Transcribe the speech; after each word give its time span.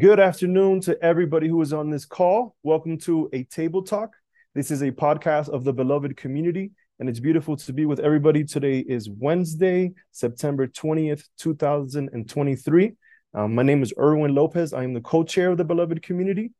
Good 0.00 0.18
afternoon 0.18 0.80
to 0.82 0.98
everybody 1.04 1.46
who 1.46 1.60
is 1.60 1.74
on 1.74 1.90
this 1.90 2.06
call. 2.06 2.56
Welcome 2.62 2.96
to 3.00 3.28
a 3.34 3.44
table 3.44 3.82
talk. 3.82 4.14
This 4.54 4.70
is 4.70 4.80
a 4.80 4.90
podcast 4.90 5.50
of 5.50 5.62
the 5.62 5.74
beloved 5.74 6.16
community, 6.16 6.70
and 6.98 7.06
it's 7.06 7.20
beautiful 7.20 7.54
to 7.54 7.72
be 7.74 7.84
with 7.84 8.00
everybody. 8.00 8.42
Today 8.42 8.78
is 8.78 9.10
Wednesday, 9.10 9.92
September 10.10 10.66
20th, 10.66 11.28
2023. 11.36 12.92
Um, 13.34 13.54
my 13.54 13.62
name 13.62 13.82
is 13.82 13.92
Erwin 13.98 14.34
Lopez. 14.34 14.72
I 14.72 14.84
am 14.84 14.94
the 14.94 15.02
co 15.02 15.22
chair 15.22 15.50
of 15.50 15.58
the 15.58 15.66
beloved 15.66 16.00
community, 16.00 16.52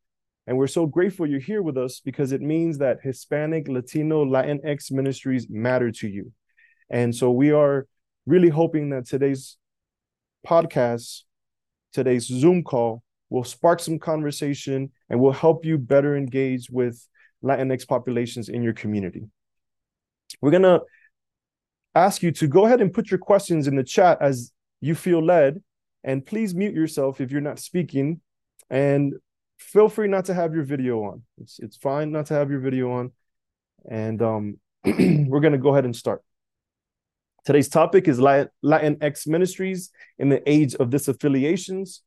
and 0.47 0.59
we're 0.59 0.67
so 0.67 0.85
grateful 0.85 1.27
you're 1.27 1.41
here 1.41 1.63
with 1.63 1.79
us 1.79 2.01
because 2.05 2.33
it 2.33 2.43
means 2.43 2.77
that 2.77 2.99
Hispanic, 3.03 3.69
Latino, 3.69 4.23
Latinx 4.23 4.93
ministries 4.93 5.49
matter 5.49 5.91
to 5.93 6.09
you. 6.09 6.31
And 6.91 7.17
so 7.17 7.31
we 7.31 7.53
are 7.53 7.87
really 8.27 8.51
hoping 8.51 8.91
that 8.91 9.07
today's 9.07 9.57
podcast, 10.47 11.23
today's 11.95 12.27
Zoom 12.27 12.63
call, 12.63 13.03
will 13.31 13.45
spark 13.45 13.81
some 13.81 13.99
conversation 13.99 14.91
and 15.09 15.21
will 15.21 15.33
help 15.33 15.65
you 15.65 15.79
better 15.79 16.17
engage 16.17 16.69
with 16.69 17.07
Latinx 17.43 17.87
populations 17.87 18.49
in 18.49 18.63
your 18.63 18.75
community. 18.75 19.29
We're 20.41 20.51
going 20.51 20.63
to 20.63 20.83
ask 21.95 22.23
you 22.23 22.33
to 22.33 22.47
go 22.47 22.67
ahead 22.67 22.81
and 22.81 22.93
put 22.93 23.11
your 23.11 23.19
questions 23.19 23.67
in 23.67 23.77
the 23.77 23.85
chat 23.85 24.19
as 24.21 24.53
you 24.81 24.95
feel 24.95 25.25
led. 25.25 25.63
And 26.03 26.25
please 26.25 26.55
mute 26.55 26.75
yourself 26.75 27.21
if 27.21 27.31
you're 27.31 27.41
not 27.41 27.59
speaking. 27.59 28.21
And 28.69 29.15
feel 29.59 29.89
free 29.89 30.09
not 30.09 30.27
to 30.27 30.35
have 30.35 30.55
your 30.55 30.65
video 30.65 31.05
on. 31.05 31.23
It's, 31.39 31.59
it's 31.59 31.77
fine 31.77 32.13
not 32.13 32.27
to 32.27 32.35
have 32.35 32.51
your 32.51 32.61
video 32.61 32.93
on. 32.93 33.13
And 33.89 34.21
um, 34.23 34.59
we're 34.85 35.41
going 35.41 35.53
to 35.53 35.59
go 35.59 35.71
ahead 35.71 35.85
and 35.85 35.95
start. 35.95 36.23
Today's 37.45 37.69
topic 37.69 38.07
is 38.07 38.19
Latinx 38.19 39.27
ministries 39.27 39.91
in 40.19 40.29
the 40.29 40.43
age 40.51 40.75
of 40.75 40.91
disaffiliations. 40.91 42.01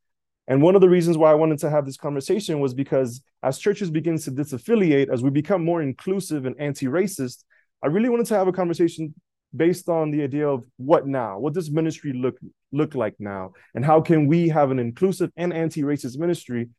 And 0.46 0.60
one 0.60 0.74
of 0.74 0.80
the 0.80 0.88
reasons 0.88 1.16
why 1.16 1.30
I 1.30 1.34
wanted 1.34 1.58
to 1.60 1.70
have 1.70 1.86
this 1.86 1.96
conversation 1.96 2.60
was 2.60 2.74
because 2.74 3.22
as 3.42 3.58
churches 3.58 3.90
begin 3.90 4.18
to 4.18 4.30
disaffiliate, 4.30 5.12
as 5.12 5.22
we 5.22 5.30
become 5.30 5.64
more 5.64 5.80
inclusive 5.80 6.44
and 6.44 6.54
anti-racist, 6.60 7.44
I 7.82 7.86
really 7.86 8.08
wanted 8.08 8.26
to 8.26 8.36
have 8.36 8.48
a 8.48 8.52
conversation 8.52 9.14
based 9.56 9.88
on 9.88 10.10
the 10.10 10.22
idea 10.22 10.48
of 10.48 10.64
what 10.76 11.06
now? 11.06 11.38
What 11.38 11.54
does 11.54 11.70
ministry 11.70 12.12
look 12.12 12.36
look 12.72 12.94
like 12.94 13.14
now? 13.18 13.52
And 13.74 13.84
how 13.84 14.00
can 14.00 14.26
we 14.26 14.48
have 14.48 14.70
an 14.70 14.78
inclusive 14.78 15.30
and 15.36 15.52
anti-racist 15.52 16.18
ministry 16.18 16.70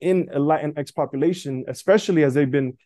in 0.00 0.28
a 0.32 0.38
Latinx 0.38 0.94
population, 0.94 1.64
especially 1.66 2.24
as 2.24 2.34
they've 2.34 2.50
been 2.50 2.76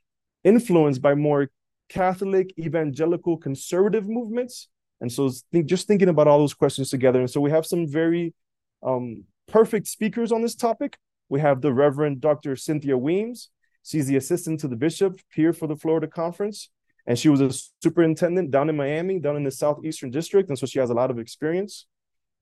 influenced 0.45 1.03
by 1.03 1.15
more 1.15 1.51
Catholic, 1.89 2.55
evangelical, 2.59 3.37
conservative 3.37 4.09
movements? 4.09 4.69
And 5.01 5.11
so 5.11 5.31
think, 5.53 5.67
just 5.67 5.87
thinking 5.87 6.09
about 6.09 6.29
all 6.29 6.39
those 6.39 6.55
questions 6.55 6.91
together. 6.91 7.21
And 7.21 7.31
so 7.31 7.41
we 7.41 7.51
have 7.51 7.67
some 7.67 7.87
very 7.87 8.35
um, 8.83 9.25
perfect 9.49 9.89
speakers 9.89 10.31
on 10.31 10.43
this 10.43 10.55
topic. 10.55 10.97
We 11.29 11.41
have 11.41 11.61
the 11.61 11.73
Reverend 11.73 12.21
Dr. 12.21 12.55
Cynthia 12.55 12.97
Weems. 12.97 13.49
She's 13.83 14.07
the 14.07 14.17
assistant 14.17 14.61
to 14.61 14.69
the 14.69 14.77
bishop 14.77 15.19
here 15.35 15.53
for 15.53 15.67
the 15.67 15.77
Florida 15.77 16.07
Conference. 16.07 16.71
And 17.07 17.19
she 17.19 17.31
was 17.31 17.41
a 17.41 17.51
superintendent 17.83 18.51
down 18.51 18.69
in 18.69 18.77
Miami, 18.77 19.19
down 19.19 19.37
in 19.37 19.45
the 19.45 19.51
Southeastern 19.51 20.11
District. 20.11 20.49
And 20.51 20.59
so 20.59 20.67
she 20.67 20.79
has 20.79 20.91
a 20.91 20.95
lot 20.95 21.11
of 21.11 21.19
experience. 21.19 21.87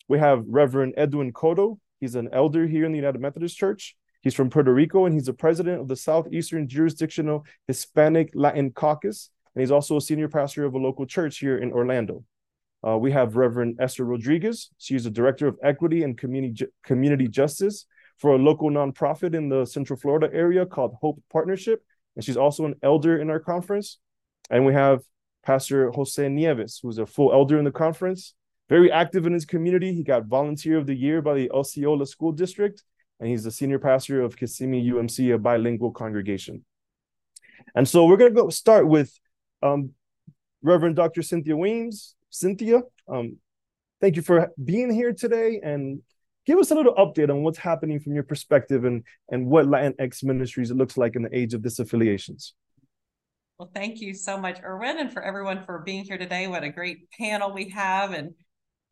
We 0.08 0.18
have 0.18 0.44
Reverend 0.46 0.94
Edwin 0.96 1.32
Cotto. 1.32 1.78
He's 2.00 2.16
an 2.16 2.28
elder 2.32 2.66
here 2.66 2.84
in 2.84 2.92
the 2.92 2.98
United 2.98 3.20
Methodist 3.20 3.56
Church. 3.56 3.96
He's 4.22 4.34
from 4.34 4.50
Puerto 4.50 4.74
Rico 4.74 5.04
and 5.04 5.14
he's 5.14 5.26
the 5.26 5.32
president 5.32 5.80
of 5.80 5.86
the 5.86 5.94
Southeastern 5.94 6.68
Jurisdictional 6.68 7.46
Hispanic 7.68 8.32
Latin 8.34 8.72
Caucus. 8.72 9.30
And 9.54 9.62
he's 9.62 9.70
also 9.70 9.96
a 9.96 10.00
senior 10.00 10.28
pastor 10.28 10.64
of 10.64 10.74
a 10.74 10.78
local 10.78 11.06
church 11.06 11.38
here 11.38 11.58
in 11.58 11.72
Orlando. 11.72 12.24
Uh, 12.86 12.96
we 12.96 13.10
have 13.10 13.36
Reverend 13.36 13.78
Esther 13.80 14.04
Rodriguez. 14.04 14.70
She's 14.78 15.04
the 15.04 15.10
director 15.10 15.48
of 15.48 15.58
equity 15.62 16.04
and 16.04 16.16
community 16.16 16.66
community 16.84 17.26
justice 17.26 17.86
for 18.18 18.34
a 18.34 18.38
local 18.38 18.70
nonprofit 18.70 19.34
in 19.34 19.48
the 19.48 19.64
Central 19.64 19.98
Florida 19.98 20.28
area 20.32 20.64
called 20.64 20.94
Hope 21.00 21.22
Partnership, 21.30 21.82
and 22.14 22.24
she's 22.24 22.36
also 22.36 22.64
an 22.64 22.74
elder 22.82 23.18
in 23.18 23.28
our 23.28 23.40
conference. 23.40 23.98
And 24.50 24.64
we 24.64 24.72
have 24.72 25.00
Pastor 25.44 25.90
Jose 25.90 26.28
Nieves, 26.28 26.80
who's 26.82 26.98
a 26.98 27.06
full 27.06 27.32
elder 27.32 27.58
in 27.58 27.64
the 27.64 27.72
conference, 27.72 28.34
very 28.68 28.90
active 28.90 29.26
in 29.26 29.32
his 29.32 29.44
community. 29.44 29.92
He 29.92 30.02
got 30.02 30.26
Volunteer 30.26 30.78
of 30.78 30.86
the 30.86 30.94
Year 30.94 31.20
by 31.22 31.34
the 31.34 31.50
Osceola 31.50 32.06
School 32.06 32.32
District, 32.32 32.82
and 33.20 33.28
he's 33.28 33.44
the 33.44 33.50
senior 33.50 33.78
pastor 33.78 34.22
of 34.22 34.36
Kissimmee 34.36 34.90
UMC, 34.90 35.34
a 35.34 35.38
bilingual 35.38 35.90
congregation. 35.90 36.64
And 37.74 37.88
so 37.88 38.06
we're 38.06 38.16
going 38.16 38.34
to 38.34 38.42
go 38.42 38.48
start 38.48 38.86
with 38.88 39.12
um, 39.62 39.90
Reverend 40.62 40.96
Dr. 40.96 41.22
Cynthia 41.22 41.56
Weems. 41.56 42.15
Cynthia, 42.36 42.82
um, 43.08 43.38
thank 44.00 44.16
you 44.16 44.22
for 44.22 44.50
being 44.62 44.92
here 44.92 45.12
today 45.12 45.60
and 45.62 46.02
give 46.44 46.58
us 46.58 46.70
a 46.70 46.74
little 46.74 46.94
update 46.94 47.30
on 47.30 47.42
what's 47.42 47.58
happening 47.58 47.98
from 47.98 48.14
your 48.14 48.24
perspective 48.24 48.84
and, 48.84 49.04
and 49.30 49.46
what 49.46 49.66
Latinx 49.66 50.22
Ministries 50.22 50.70
looks 50.70 50.98
like 50.98 51.16
in 51.16 51.22
the 51.22 51.36
age 51.36 51.54
of 51.54 51.62
disaffiliations. 51.62 52.52
Well, 53.58 53.70
thank 53.74 54.00
you 54.02 54.12
so 54.12 54.36
much, 54.38 54.58
Erwin, 54.62 54.98
and 54.98 55.10
for 55.10 55.22
everyone 55.22 55.64
for 55.64 55.78
being 55.78 56.04
here 56.04 56.18
today. 56.18 56.46
What 56.46 56.62
a 56.62 56.68
great 56.68 57.10
panel 57.10 57.54
we 57.54 57.70
have, 57.70 58.12
and 58.12 58.34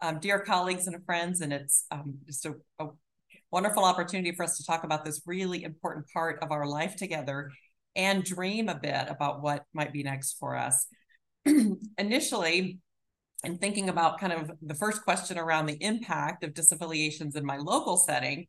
um, 0.00 0.20
dear 0.20 0.40
colleagues 0.40 0.86
and 0.86 1.04
friends. 1.04 1.42
And 1.42 1.52
it's 1.52 1.84
um, 1.90 2.14
just 2.24 2.46
a, 2.46 2.54
a 2.78 2.86
wonderful 3.50 3.84
opportunity 3.84 4.34
for 4.34 4.42
us 4.42 4.56
to 4.56 4.64
talk 4.64 4.84
about 4.84 5.04
this 5.04 5.20
really 5.26 5.64
important 5.64 6.06
part 6.14 6.42
of 6.42 6.50
our 6.50 6.66
life 6.66 6.96
together 6.96 7.50
and 7.94 8.24
dream 8.24 8.70
a 8.70 8.74
bit 8.74 9.04
about 9.10 9.42
what 9.42 9.64
might 9.74 9.92
be 9.92 10.02
next 10.02 10.38
for 10.40 10.56
us. 10.56 10.86
Initially, 11.98 12.78
and 13.44 13.60
thinking 13.60 13.88
about 13.88 14.18
kind 14.18 14.32
of 14.32 14.50
the 14.62 14.74
first 14.74 15.02
question 15.02 15.38
around 15.38 15.66
the 15.66 15.82
impact 15.82 16.44
of 16.44 16.54
disaffiliations 16.54 17.36
in 17.36 17.44
my 17.44 17.56
local 17.56 17.96
setting 17.96 18.46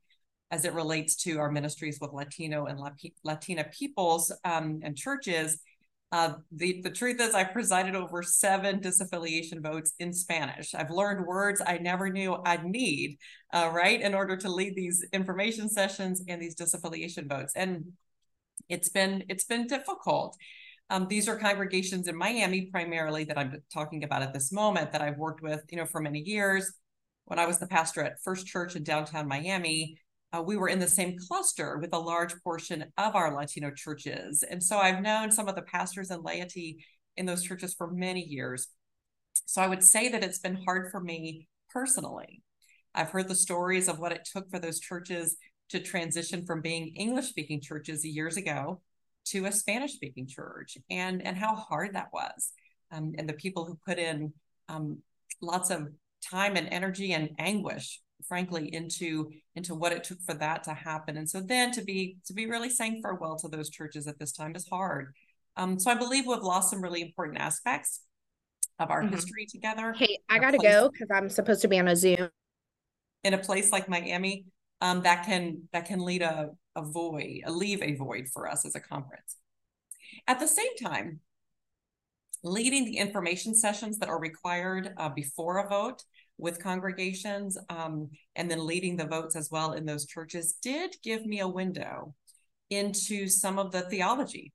as 0.52 0.66
it 0.66 0.74
relates 0.74 1.16
to 1.16 1.40
our 1.40 1.52
ministries 1.52 2.00
with 2.00 2.14
Latino 2.14 2.66
and 2.66 2.80
Latina 3.24 3.64
peoples 3.66 4.32
um, 4.44 4.80
and 4.84 4.96
churches, 4.96 5.60
uh, 6.12 6.34
the, 6.52 6.82
the 6.82 6.90
truth 6.90 7.20
is 7.20 7.34
I've 7.34 7.52
presided 7.52 7.96
over 7.96 8.22
seven 8.22 8.80
disaffiliation 8.80 9.62
votes 9.62 9.94
in 10.00 10.14
Spanish. 10.14 10.74
I've 10.76 10.92
learned 10.92 11.26
words 11.26 11.62
I 11.66 11.78
never 11.80 12.10
knew 12.10 12.38
I'd 12.46 12.64
need, 12.64 13.18
uh, 13.54 13.72
right, 13.74 14.00
in 14.00 14.14
order 14.14 14.38
to 14.38 14.50
lead 14.50 14.76
these 14.76 15.06
information 15.12 15.68
sessions 15.68 16.24
and 16.28 16.42
these 16.42 16.56
disaffiliation 16.56 17.28
votes. 17.28 17.54
And 17.56 17.94
it's 18.70 18.90
been 18.90 19.26
it's 19.30 19.44
been 19.44 19.68
difficult. 19.68 20.38
Um, 20.90 21.08
these 21.08 21.28
are 21.28 21.38
congregations 21.38 22.08
in 22.08 22.16
Miami 22.16 22.68
primarily 22.68 23.24
that 23.26 23.38
I'm 23.38 23.62
talking 23.74 24.04
about 24.04 24.22
at 24.22 24.34
this 24.34 24.52
moment 24.52 24.92
that 24.92 25.02
I've 25.02 25.18
worked 25.18 25.42
with, 25.42 25.64
you 25.70 25.78
know, 25.78 25.86
for 25.86 26.00
many 26.00 26.20
years. 26.20 26.72
When 27.26 27.40
I 27.40 27.48
was 27.48 27.58
the 27.58 27.68
pastor 27.68 28.04
at 28.04 28.22
First 28.24 28.46
Church 28.46 28.76
in 28.76 28.84
downtown 28.84 29.28
Miami, 29.28 29.98
uh, 30.32 30.44
we 30.44 30.58
were 30.58 30.70
in 30.70 30.80
the 30.80 30.88
same 30.88 31.18
cluster 31.28 31.80
with 31.80 31.94
a 31.94 32.00
large 32.00 32.36
portion 32.44 32.86
of 32.98 33.16
our 33.16 33.34
Latino 33.34 33.72
churches. 33.72 34.44
And 34.44 34.62
so 34.62 34.78
I've 34.78 35.02
known 35.02 35.32
some 35.32 35.48
of 35.48 35.56
the 35.56 35.64
pastors 35.64 36.12
and 36.12 36.24
laity 36.24 36.86
in 37.18 37.26
those 37.26 37.44
churches 37.44 37.74
for 37.74 37.90
many 37.90 38.22
years. 38.22 38.68
So 39.48 39.62
I 39.62 39.68
would 39.68 39.84
say 39.84 40.10
that 40.10 40.24
it's 40.24 40.40
been 40.40 40.62
hard 40.66 40.92
for 40.92 41.00
me 41.00 41.48
personally. 41.72 42.44
I've 42.94 43.10
heard 43.10 43.28
the 43.28 43.36
stories 43.36 43.88
of 43.88 44.00
what 44.00 44.12
it 44.12 44.28
took 44.32 44.50
for 44.52 44.60
those 44.60 44.80
churches 44.80 45.36
to 45.70 45.80
transition 45.80 46.46
from 46.46 46.62
being 46.62 46.94
English 46.96 47.26
speaking 47.26 47.60
churches 47.60 48.06
years 48.06 48.38
ago 48.38 48.82
to 49.26 49.46
a 49.46 49.52
Spanish 49.52 49.94
speaking 49.94 50.28
church 50.28 50.78
and 50.90 51.26
and 51.26 51.38
how 51.38 51.56
hard 51.56 51.96
that 51.96 52.10
was. 52.14 52.52
Um, 52.92 53.14
and 53.18 53.28
the 53.28 53.34
people 53.34 53.66
who 53.66 53.78
put 53.86 53.98
in 53.98 54.34
um, 54.70 55.00
lots 55.42 55.70
of 55.70 55.88
time 56.30 56.56
and 56.56 56.68
energy 56.72 57.14
and 57.14 57.30
anguish 57.38 58.00
frankly 58.28 58.74
into 58.74 59.30
into 59.56 59.76
what 59.76 59.92
it 59.92 60.04
took 60.04 60.18
for 60.26 60.34
that 60.34 60.64
to 60.64 60.74
happen 60.74 61.18
and 61.18 61.30
so 61.30 61.42
then 61.42 61.72
to 61.72 61.84
be 61.84 62.18
to 62.26 62.34
be 62.34 62.46
really 62.46 62.70
saying 62.70 63.02
farewell 63.04 63.36
to 63.36 63.48
those 63.50 63.70
churches 63.70 64.08
at 64.08 64.18
this 64.18 64.32
time 64.32 64.56
is 64.56 64.68
hard 64.70 65.14
um, 65.58 65.78
so 65.78 65.92
i 65.92 65.96
believe 65.96 66.26
we've 66.26 66.40
lost 66.40 66.72
some 66.72 66.82
really 66.82 67.02
important 67.02 67.38
aspects 67.38 68.02
of 68.80 68.90
our 68.90 69.04
mm-hmm. 69.04 69.14
history 69.14 69.46
together 69.46 69.94
hey 69.94 70.18
i 70.30 70.40
gotta 70.40 70.58
place, 70.58 70.74
go 70.74 70.90
because 70.90 71.10
i'm 71.14 71.30
supposed 71.30 71.62
to 71.62 71.68
be 71.68 71.78
on 71.78 71.90
a 71.90 71.96
zoom 71.96 72.30
in 73.24 73.34
a 73.34 73.38
place 73.38 73.72
like 73.72 73.90
miami 73.90 74.46
um, 74.82 75.02
that 75.04 75.26
can 75.26 75.64
that 75.74 75.86
can 75.86 76.00
lead 76.00 76.22
a, 76.22 76.50
a 76.76 76.82
void, 76.82 77.42
a 77.46 77.52
leave 77.52 77.82
a 77.82 77.96
void 77.96 78.28
for 78.32 78.48
us 78.48 78.66
as 78.66 78.76
a 78.76 78.80
conference. 78.80 79.38
At 80.28 80.40
the 80.40 80.48
same 80.48 80.76
time, 80.82 81.20
leading 82.44 82.86
the 82.86 82.98
information 82.98 83.56
sessions 83.56 83.98
that 84.00 84.10
are 84.10 84.20
required 84.20 84.94
uh, 84.98 85.10
before 85.10 85.58
a 85.60 85.68
vote 85.68 86.04
with 86.38 86.62
congregations 86.62 87.58
um, 87.70 88.10
and 88.36 88.52
then 88.52 88.66
leading 88.66 88.98
the 88.98 89.06
votes 89.06 89.36
as 89.36 89.50
well 89.50 89.74
in 89.74 89.86
those 89.86 90.06
churches 90.06 90.58
did 90.62 90.96
give 91.04 91.26
me 91.26 91.40
a 91.40 91.48
window 91.48 92.14
into 92.70 93.28
some 93.28 93.58
of 93.58 93.72
the 93.72 93.82
theology 93.82 94.52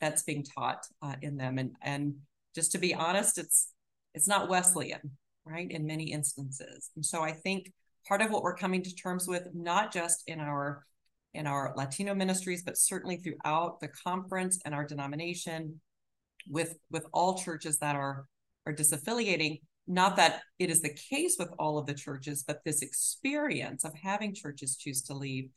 that's 0.00 0.22
being 0.24 0.44
taught 0.44 0.84
uh, 1.00 1.14
in 1.22 1.36
them 1.36 1.58
and 1.58 1.72
and 1.80 2.14
just 2.54 2.72
to 2.72 2.78
be 2.78 2.94
honest 2.94 3.38
it's 3.38 3.72
it's 4.14 4.28
not 4.28 4.48
wesleyan 4.48 5.12
right 5.46 5.70
in 5.70 5.86
many 5.86 6.12
instances 6.12 6.90
and 6.96 7.06
so 7.06 7.22
i 7.22 7.32
think 7.32 7.72
part 8.06 8.22
of 8.22 8.30
what 8.30 8.42
we're 8.42 8.56
coming 8.56 8.82
to 8.82 8.94
terms 8.94 9.26
with, 9.26 9.48
not 9.54 9.92
just 9.92 10.22
in 10.26 10.40
our 10.40 10.84
in 11.36 11.46
our 11.46 11.72
Latino 11.76 12.14
ministries, 12.14 12.62
but 12.64 12.76
certainly 12.76 13.16
throughout 13.18 13.80
the 13.80 13.88
conference 13.88 14.58
and 14.64 14.74
our 14.74 14.84
denomination, 14.84 15.80
with 16.48 16.76
with 16.90 17.06
all 17.12 17.38
churches 17.38 17.78
that 17.78 17.96
are 17.96 18.26
are 18.66 18.74
disaffiliating. 18.74 19.60
Not 19.88 20.16
that 20.16 20.40
it 20.58 20.68
is 20.68 20.82
the 20.82 20.96
case 21.10 21.36
with 21.38 21.50
all 21.60 21.78
of 21.78 21.86
the 21.86 21.94
churches, 21.94 22.42
but 22.44 22.64
this 22.64 22.82
experience 22.82 23.84
of 23.84 23.92
having 23.94 24.34
churches 24.34 24.76
choose 24.76 25.02
to 25.02 25.14
leave 25.14 25.50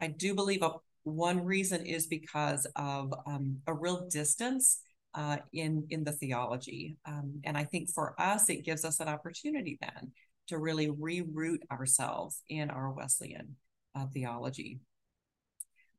I 0.00 0.08
do 0.08 0.34
believe 0.34 0.62
a, 0.62 0.72
one 1.02 1.44
reason 1.44 1.84
is 1.84 2.06
because 2.06 2.66
of 2.76 3.12
um, 3.26 3.58
a 3.66 3.74
real 3.74 4.08
distance 4.08 4.80
uh, 5.14 5.38
in 5.52 5.86
in 5.90 6.04
the 6.04 6.12
theology, 6.12 6.96
um, 7.04 7.40
and 7.44 7.56
I 7.56 7.64
think 7.64 7.90
for 7.90 8.14
us 8.20 8.48
it 8.48 8.64
gives 8.64 8.84
us 8.84 9.00
an 9.00 9.08
opportunity 9.08 9.76
then 9.80 10.12
to 10.48 10.58
really 10.58 10.88
reroot 10.88 11.58
ourselves 11.70 12.42
in 12.48 12.70
our 12.70 12.92
Wesleyan 12.92 13.56
uh, 13.94 14.06
theology. 14.12 14.78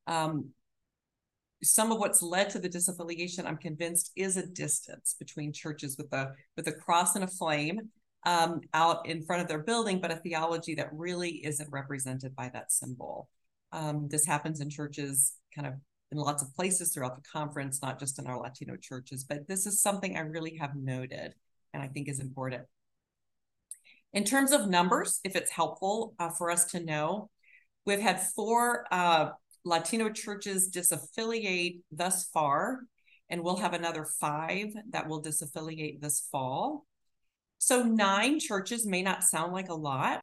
Um, 0.08 0.50
some 1.64 1.92
of 1.92 2.00
what's 2.00 2.22
led 2.22 2.50
to 2.52 2.60
the 2.60 2.70
disaffiliation, 2.70 3.46
I'm 3.46 3.58
convinced, 3.58 4.12
is 4.16 4.38
a 4.38 4.46
distance 4.46 5.16
between 5.20 5.54
churches 5.54 5.98
with 5.98 6.12
a 6.14 6.34
with 6.58 6.68
a 6.68 6.72
cross 6.72 7.16
and 7.16 7.24
a 7.24 7.28
flame 7.28 7.90
um, 8.26 8.62
out 8.74 9.08
in 9.08 9.24
front 9.24 9.42
of 9.42 9.48
their 9.48 9.60
building, 9.64 10.00
but 10.00 10.12
a 10.12 10.16
theology 10.18 10.76
that 10.76 10.90
really 10.92 11.46
isn't 11.46 11.72
represented 11.72 12.36
by 12.36 12.50
that 12.50 12.72
symbol. 12.72 13.30
Um, 13.72 14.08
this 14.10 14.26
happens 14.26 14.60
in 14.60 14.70
churches 14.70 15.34
kind 15.56 15.68
of 15.68 15.74
in 16.12 16.18
lots 16.18 16.44
of 16.44 16.54
places 16.56 16.94
throughout 16.94 17.16
the 17.16 17.30
conference, 17.30 17.82
not 17.82 18.00
just 18.00 18.20
in 18.20 18.28
our 18.28 18.38
Latino 18.38 18.76
churches, 18.76 19.24
but 19.24 19.48
this 19.48 19.66
is 19.66 19.82
something 19.82 20.18
I 20.18 20.22
really 20.22 20.58
have 20.58 20.76
noted 20.76 21.34
and 21.74 21.82
I 21.82 21.88
think 21.88 22.10
is 22.10 22.20
important. 22.20 22.64
In 24.14 24.26
terms 24.26 24.52
of 24.52 24.68
numbers, 24.68 25.22
if 25.24 25.38
it's 25.38 25.52
helpful 25.52 26.14
uh, 26.20 26.30
for 26.30 26.52
us 26.52 26.66
to 26.72 26.82
know, 26.82 27.30
we've 27.86 28.02
had 28.02 28.22
four 28.22 28.86
uh, 28.92 29.30
Latino 29.64 30.10
churches 30.10 30.70
disaffiliate 30.72 31.82
thus 31.92 32.26
far, 32.26 32.82
and 33.30 33.44
we'll 33.44 33.58
have 33.58 33.74
another 33.74 34.06
five 34.06 34.68
that 34.90 35.08
will 35.08 35.22
disaffiliate 35.22 36.02
this 36.02 36.28
fall. 36.32 36.86
So, 37.60 37.84
nine 37.84 38.40
churches 38.40 38.86
may 38.88 39.02
not 39.02 39.24
sound 39.24 39.54
like 39.54 39.70
a 39.70 39.76
lot, 39.76 40.22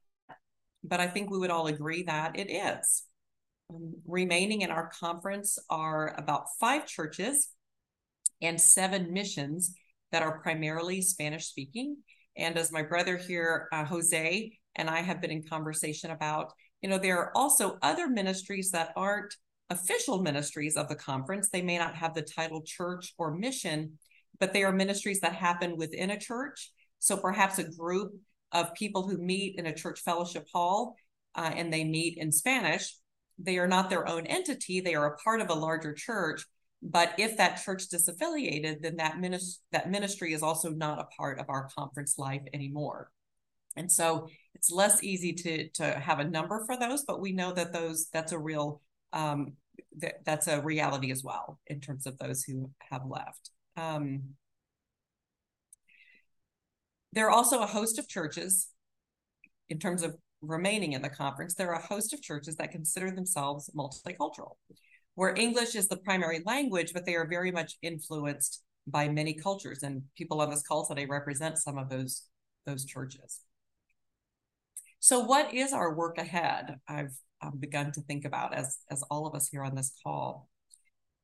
but 0.83 1.01
I 1.01 1.07
think 1.07 1.31
we 1.31 1.39
would 1.39 1.51
all 1.51 1.69
agree 1.69 2.03
that 2.05 2.39
it 2.39 2.51
is. 2.51 3.05
Um, 3.71 3.95
remaining 4.07 4.63
in 4.63 4.71
our 4.71 4.91
conference 4.99 5.59
are 5.71 6.15
about 6.19 6.47
five 6.59 6.87
churches 6.87 7.49
and 8.43 8.61
seven 8.61 9.13
missions 9.13 9.75
that 10.11 10.23
are 10.23 10.41
primarily 10.41 11.03
Spanish 11.03 11.47
speaking. 11.47 11.99
And 12.37 12.57
as 12.57 12.73
my 12.73 12.83
brother 12.83 13.17
here, 13.17 13.69
uh, 13.73 13.85
Jose, 13.85 14.59
and 14.77 14.89
I 14.89 15.01
have 15.01 15.21
been 15.21 15.31
in 15.31 15.43
conversation 15.43 16.11
about, 16.11 16.53
you 16.83 16.89
know, 16.89 16.99
there 16.99 17.19
are 17.19 17.37
also 17.37 17.79
other 17.83 18.09
ministries 18.09 18.71
that 18.71 18.93
aren't 18.97 19.35
official 19.71 20.23
ministries 20.23 20.77
of 20.77 20.89
the 20.89 20.95
conference. 20.95 21.51
They 21.51 21.63
may 21.63 21.79
not 21.79 21.95
have 21.95 22.15
the 22.15 22.23
title 22.23 22.63
church 22.65 23.15
or 23.19 23.35
mission, 23.35 23.99
but 24.39 24.53
they 24.53 24.65
are 24.65 24.73
ministries 24.73 25.21
that 25.21 25.35
happen 25.35 25.77
within 25.77 26.11
a 26.11 26.19
church. 26.19 26.71
So 26.99 27.17
perhaps 27.17 27.59
a 27.59 27.65
group 27.65 28.13
of 28.53 28.75
people 28.75 29.07
who 29.07 29.19
meet 29.19 29.59
in 29.59 29.67
a 29.67 29.75
church 29.75 30.01
fellowship 30.01 30.47
hall 30.53 30.97
uh, 31.35 31.51
and 31.55 31.73
they 31.73 31.85
meet 31.85 32.19
in 32.19 32.33
Spanish 32.33 32.95
they 33.39 33.59
are 33.59 33.69
not 33.69 33.89
their 33.89 34.09
own 34.09 34.27
entity 34.27 34.81
they 34.81 34.95
are 34.95 35.07
a 35.07 35.17
part 35.19 35.41
of 35.41 35.49
a 35.49 35.55
larger 35.55 35.93
church 35.93 36.45
but 36.83 37.13
if 37.19 37.37
that 37.37 37.61
church 37.63 37.89
disaffiliated 37.89 38.83
then 38.83 38.97
that 38.97 39.19
ministry 39.19 39.63
that 39.73 39.91
ministry 39.91 40.33
is 40.33 40.43
also 40.43 40.71
not 40.71 40.99
a 40.99 41.17
part 41.17 41.39
of 41.39 41.47
our 41.49 41.69
conference 41.77 42.19
life 42.19 42.43
anymore 42.53 43.11
and 43.77 43.91
so 43.91 44.29
it's 44.55 44.71
less 44.71 45.03
easy 45.03 45.33
to 45.33 45.69
to 45.71 45.85
have 45.99 46.19
a 46.19 46.25
number 46.25 46.65
for 46.67 46.77
those 46.77 47.05
but 47.07 47.21
we 47.21 47.33
know 47.33 47.53
that 47.53 47.73
those 47.73 48.09
that's 48.13 48.33
a 48.33 48.39
real 48.39 48.81
um, 49.13 49.53
that, 49.97 50.25
that's 50.25 50.49
a 50.49 50.61
reality 50.61 51.11
as 51.11 51.23
well 51.25 51.59
in 51.67 51.81
terms 51.81 52.07
of 52.07 52.19
those 52.19 52.43
who 52.43 52.71
have 52.91 53.03
left 53.07 53.51
um, 53.77 54.23
there 57.13 57.27
are 57.27 57.31
also 57.31 57.63
a 57.63 57.67
host 57.67 57.99
of 57.99 58.09
churches 58.09 58.69
in 59.69 59.79
terms 59.79 60.03
of 60.03 60.17
remaining 60.41 60.93
in 60.93 61.03
the 61.03 61.09
conference, 61.09 61.55
there 61.55 61.71
are 61.71 61.81
a 61.81 61.87
host 61.87 62.13
of 62.13 62.23
churches 62.23 62.57
that 62.57 62.71
consider 62.71 63.11
themselves 63.11 63.71
multicultural, 63.77 64.57
where 65.15 65.35
English 65.37 65.75
is 65.75 65.89
the 65.89 65.97
primary 65.97 66.43
language, 66.47 66.93
but 66.93 67.05
they 67.05 67.15
are 67.15 67.27
very 67.27 67.51
much 67.51 67.77
influenced 67.83 68.63
by 68.87 69.09
many 69.09 69.35
cultures. 69.35 69.83
And 69.83 70.03
people 70.17 70.41
on 70.41 70.51
this 70.51 70.63
call 70.63 70.87
today 70.87 71.07
represent 71.07 71.59
some 71.59 71.79
of 71.79 71.89
those, 71.89 72.23
those 72.67 72.85
churches. 72.85 73.41
So, 75.01 75.21
what 75.21 75.55
is 75.55 75.73
our 75.73 75.95
work 75.95 76.19
ahead? 76.19 76.77
I've 76.89 77.13
begun 77.59 77.93
to 77.93 78.01
think 78.03 78.25
about 78.25 78.55
as, 78.55 78.79
as 78.91 79.03
all 79.11 79.27
of 79.27 79.35
us 79.35 79.49
here 79.49 79.63
on 79.63 79.75
this 79.75 79.93
call. 80.03 80.49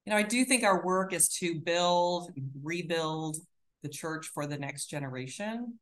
You 0.06 0.12
know, 0.12 0.18
I 0.18 0.22
do 0.22 0.44
think 0.44 0.64
our 0.64 0.84
work 0.84 1.12
is 1.12 1.28
to 1.40 1.60
build, 1.60 2.30
rebuild 2.62 3.36
the 3.82 3.88
church 3.88 4.26
for 4.32 4.46
the 4.46 4.58
next 4.58 4.86
generation. 4.86 5.78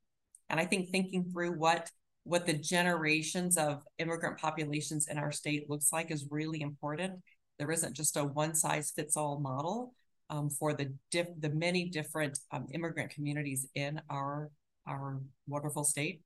And 0.49 0.61
I 0.61 0.65
think 0.65 0.91
thinking 0.91 1.31
through 1.33 1.53
what 1.53 1.91
what 2.25 2.47
the 2.47 2.53
generations 2.53 3.57
of 3.57 3.83
immigrant 3.99 4.39
populations 4.39 5.09
in 5.09 5.19
our 5.19 5.33
state 5.33 5.69
looks 5.69 5.93
like 5.93 6.13
is 6.13 6.29
really 6.31 6.61
important. 6.61 7.15
There 7.59 7.73
isn't 7.73 7.97
just 7.97 8.17
a 8.17 8.23
one 8.25 8.55
size 8.55 8.93
fits 8.95 9.17
all 9.17 9.41
model 9.41 9.93
um, 10.31 10.49
for 10.49 10.73
the 10.73 10.95
diff- 11.11 11.41
the 11.41 11.51
many 11.51 11.89
different 11.89 12.39
um, 12.53 12.67
immigrant 12.73 13.11
communities 13.11 13.67
in 13.75 14.01
our 14.09 14.51
our 14.87 15.21
wonderful 15.49 15.85
state. 15.85 16.23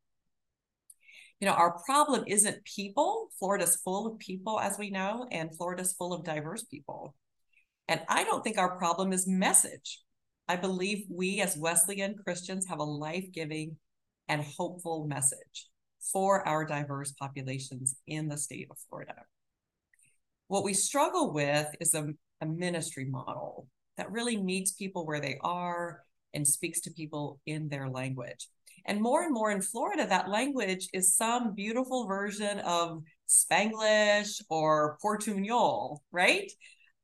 You 1.40 1.46
know, 1.46 1.54
our 1.54 1.78
problem 1.84 2.24
isn't 2.26 2.64
people. 2.64 3.28
Florida's 3.38 3.76
full 3.76 4.06
of 4.06 4.18
people, 4.18 4.58
as 4.58 4.78
we 4.78 4.90
know, 4.90 5.26
and 5.30 5.54
Florida's 5.54 5.92
full 5.92 6.12
of 6.14 6.24
diverse 6.24 6.64
people. 6.64 7.14
And 7.88 8.00
I 8.08 8.24
don't 8.24 8.42
think 8.42 8.58
our 8.58 8.78
problem 8.78 9.12
is 9.12 9.26
message. 9.26 10.00
I 10.48 10.56
believe 10.56 11.06
we 11.10 11.40
as 11.40 11.56
Wesleyan 11.56 12.14
Christians 12.24 12.66
have 12.68 12.78
a 12.78 12.84
life 12.84 13.26
giving 13.32 13.76
and 14.28 14.42
hopeful 14.42 15.06
message 15.06 15.68
for 16.12 16.46
our 16.46 16.64
diverse 16.64 17.12
populations 17.12 17.96
in 18.06 18.28
the 18.28 18.38
state 18.38 18.68
of 18.70 18.78
Florida. 18.88 19.14
What 20.48 20.64
we 20.64 20.74
struggle 20.74 21.32
with 21.32 21.68
is 21.80 21.94
a, 21.94 22.08
a 22.40 22.46
ministry 22.46 23.04
model 23.04 23.68
that 23.96 24.10
really 24.10 24.36
meets 24.36 24.72
people 24.72 25.06
where 25.06 25.20
they 25.20 25.38
are 25.42 26.02
and 26.32 26.46
speaks 26.46 26.80
to 26.82 26.90
people 26.90 27.40
in 27.46 27.68
their 27.68 27.88
language. 27.88 28.48
And 28.86 29.00
more 29.00 29.22
and 29.22 29.34
more 29.34 29.50
in 29.50 29.62
Florida, 29.62 30.06
that 30.06 30.28
language 30.28 30.88
is 30.92 31.16
some 31.16 31.54
beautiful 31.54 32.06
version 32.06 32.60
of 32.60 33.02
Spanglish 33.28 34.40
or 34.48 34.96
Portuñol, 35.04 35.98
right? 36.12 36.50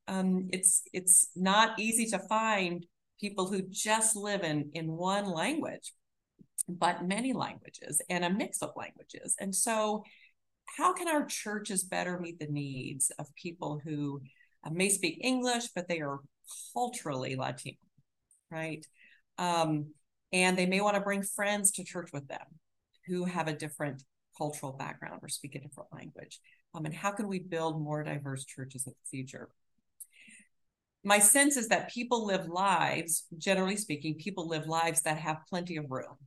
Um, 0.07 0.49
it's 0.51 0.83
it's 0.93 1.29
not 1.35 1.79
easy 1.79 2.05
to 2.07 2.19
find 2.19 2.85
people 3.19 3.47
who 3.49 3.61
just 3.69 4.15
live 4.15 4.43
in 4.43 4.71
in 4.73 4.91
one 4.91 5.25
language 5.25 5.93
but 6.67 7.05
many 7.05 7.33
languages 7.33 8.01
and 8.09 8.23
a 8.23 8.29
mix 8.29 8.61
of 8.61 8.71
languages. 8.75 9.35
And 9.39 9.53
so, 9.53 10.03
how 10.77 10.93
can 10.93 11.07
our 11.07 11.25
churches 11.25 11.83
better 11.83 12.19
meet 12.19 12.39
the 12.39 12.47
needs 12.47 13.11
of 13.19 13.33
people 13.35 13.81
who 13.83 14.21
uh, 14.65 14.69
may 14.71 14.89
speak 14.89 15.19
English, 15.21 15.67
but 15.75 15.87
they 15.87 15.99
are 15.99 16.19
culturally 16.73 17.35
Latino, 17.35 17.77
right? 18.49 18.85
Um, 19.37 19.87
and 20.33 20.57
they 20.57 20.65
may 20.65 20.81
want 20.81 20.95
to 20.95 21.01
bring 21.01 21.23
friends 21.23 21.71
to 21.71 21.83
church 21.83 22.09
with 22.11 22.27
them 22.27 22.45
who 23.07 23.23
have 23.25 23.47
a 23.47 23.55
different 23.55 24.03
cultural 24.37 24.73
background 24.73 25.19
or 25.21 25.29
speak 25.29 25.55
a 25.55 25.59
different 25.59 25.89
language. 25.93 26.39
Um, 26.73 26.85
and 26.85 26.93
how 26.93 27.11
can 27.11 27.27
we 27.27 27.39
build 27.39 27.81
more 27.81 28.03
diverse 28.03 28.43
churches 28.43 28.87
in 28.87 28.93
the 28.93 29.09
future? 29.09 29.49
My 31.03 31.19
sense 31.19 31.55
is 31.55 31.67
that 31.67 31.91
people 31.91 32.25
live 32.25 32.47
lives, 32.47 33.25
generally 33.37 33.77
speaking, 33.77 34.15
people 34.15 34.47
live 34.47 34.67
lives 34.67 35.01
that 35.03 35.19
have 35.19 35.45
plenty 35.49 35.77
of 35.77 35.91
room 35.91 36.17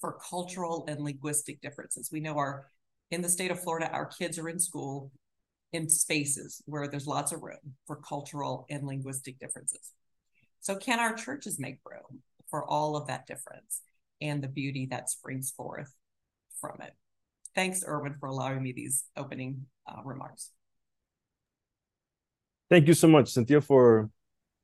for 0.00 0.18
cultural 0.30 0.84
and 0.88 1.00
linguistic 1.00 1.60
differences. 1.60 2.10
We 2.12 2.20
know 2.20 2.36
our 2.36 2.66
in 3.10 3.22
the 3.22 3.28
state 3.28 3.50
of 3.50 3.60
Florida, 3.60 3.90
our 3.90 4.06
kids 4.06 4.38
are 4.38 4.48
in 4.50 4.58
school 4.60 5.10
in 5.72 5.88
spaces 5.88 6.62
where 6.66 6.86
there's 6.86 7.06
lots 7.06 7.32
of 7.32 7.42
room 7.42 7.56
for 7.86 7.96
cultural 7.96 8.66
and 8.70 8.86
linguistic 8.86 9.38
differences. 9.38 9.92
So, 10.60 10.76
can 10.76 11.00
our 11.00 11.14
churches 11.14 11.58
make 11.58 11.78
room 11.84 12.22
for 12.50 12.64
all 12.64 12.96
of 12.96 13.06
that 13.06 13.26
difference 13.26 13.82
and 14.20 14.42
the 14.42 14.48
beauty 14.48 14.86
that 14.90 15.10
springs 15.10 15.50
forth 15.50 15.92
from 16.60 16.80
it? 16.80 16.94
Thanks, 17.54 17.84
Erwin, 17.86 18.16
for 18.20 18.26
allowing 18.26 18.62
me 18.62 18.72
these 18.72 19.04
opening 19.16 19.66
uh, 19.86 20.02
remarks. 20.04 20.50
Thank 22.70 22.86
you 22.86 22.94
so 22.94 23.08
much, 23.08 23.30
Cynthia, 23.30 23.60
for 23.60 24.10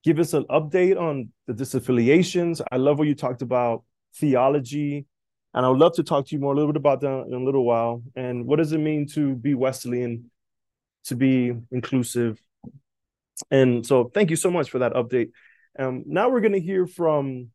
give 0.05 0.19
us 0.19 0.35
an 0.35 0.45
update 0.45 1.01
on 1.01 1.31
the 1.47 1.55
disaffiliations. 1.55 2.61
I 2.71 2.77
love 2.77 2.99
what 2.99 3.09
you 3.09 3.15
talked 3.15 3.43
about 3.43 3.85
theology 4.17 5.07
and 5.55 5.65
I 5.65 5.69
would 5.69 5.79
love 5.79 5.95
to 5.95 6.03
talk 6.03 6.27
to 6.27 6.35
you 6.35 6.41
more 6.41 6.53
a 6.53 6.57
little 6.57 6.73
bit 6.73 6.77
about 6.77 7.01
that 7.03 7.27
in 7.29 7.33
a 7.33 7.45
little 7.45 7.65
while. 7.65 8.03
And 8.17 8.45
what 8.45 8.57
does 8.57 8.73
it 8.73 8.79
mean 8.79 9.07
to 9.11 9.37
be 9.37 9.55
Wesleyan, 9.55 10.31
to 11.05 11.15
be 11.15 11.53
inclusive? 11.71 12.43
And 13.53 13.87
so 13.87 14.11
thank 14.13 14.31
you 14.31 14.37
so 14.37 14.51
much 14.51 14.69
for 14.69 14.81
that 14.81 14.95
update. 14.95 15.31
Um, 15.79 16.03
now 16.07 16.29
we're 16.29 16.41
going 16.41 16.55
to 16.55 16.61
hear 16.61 16.89
from 16.89 17.51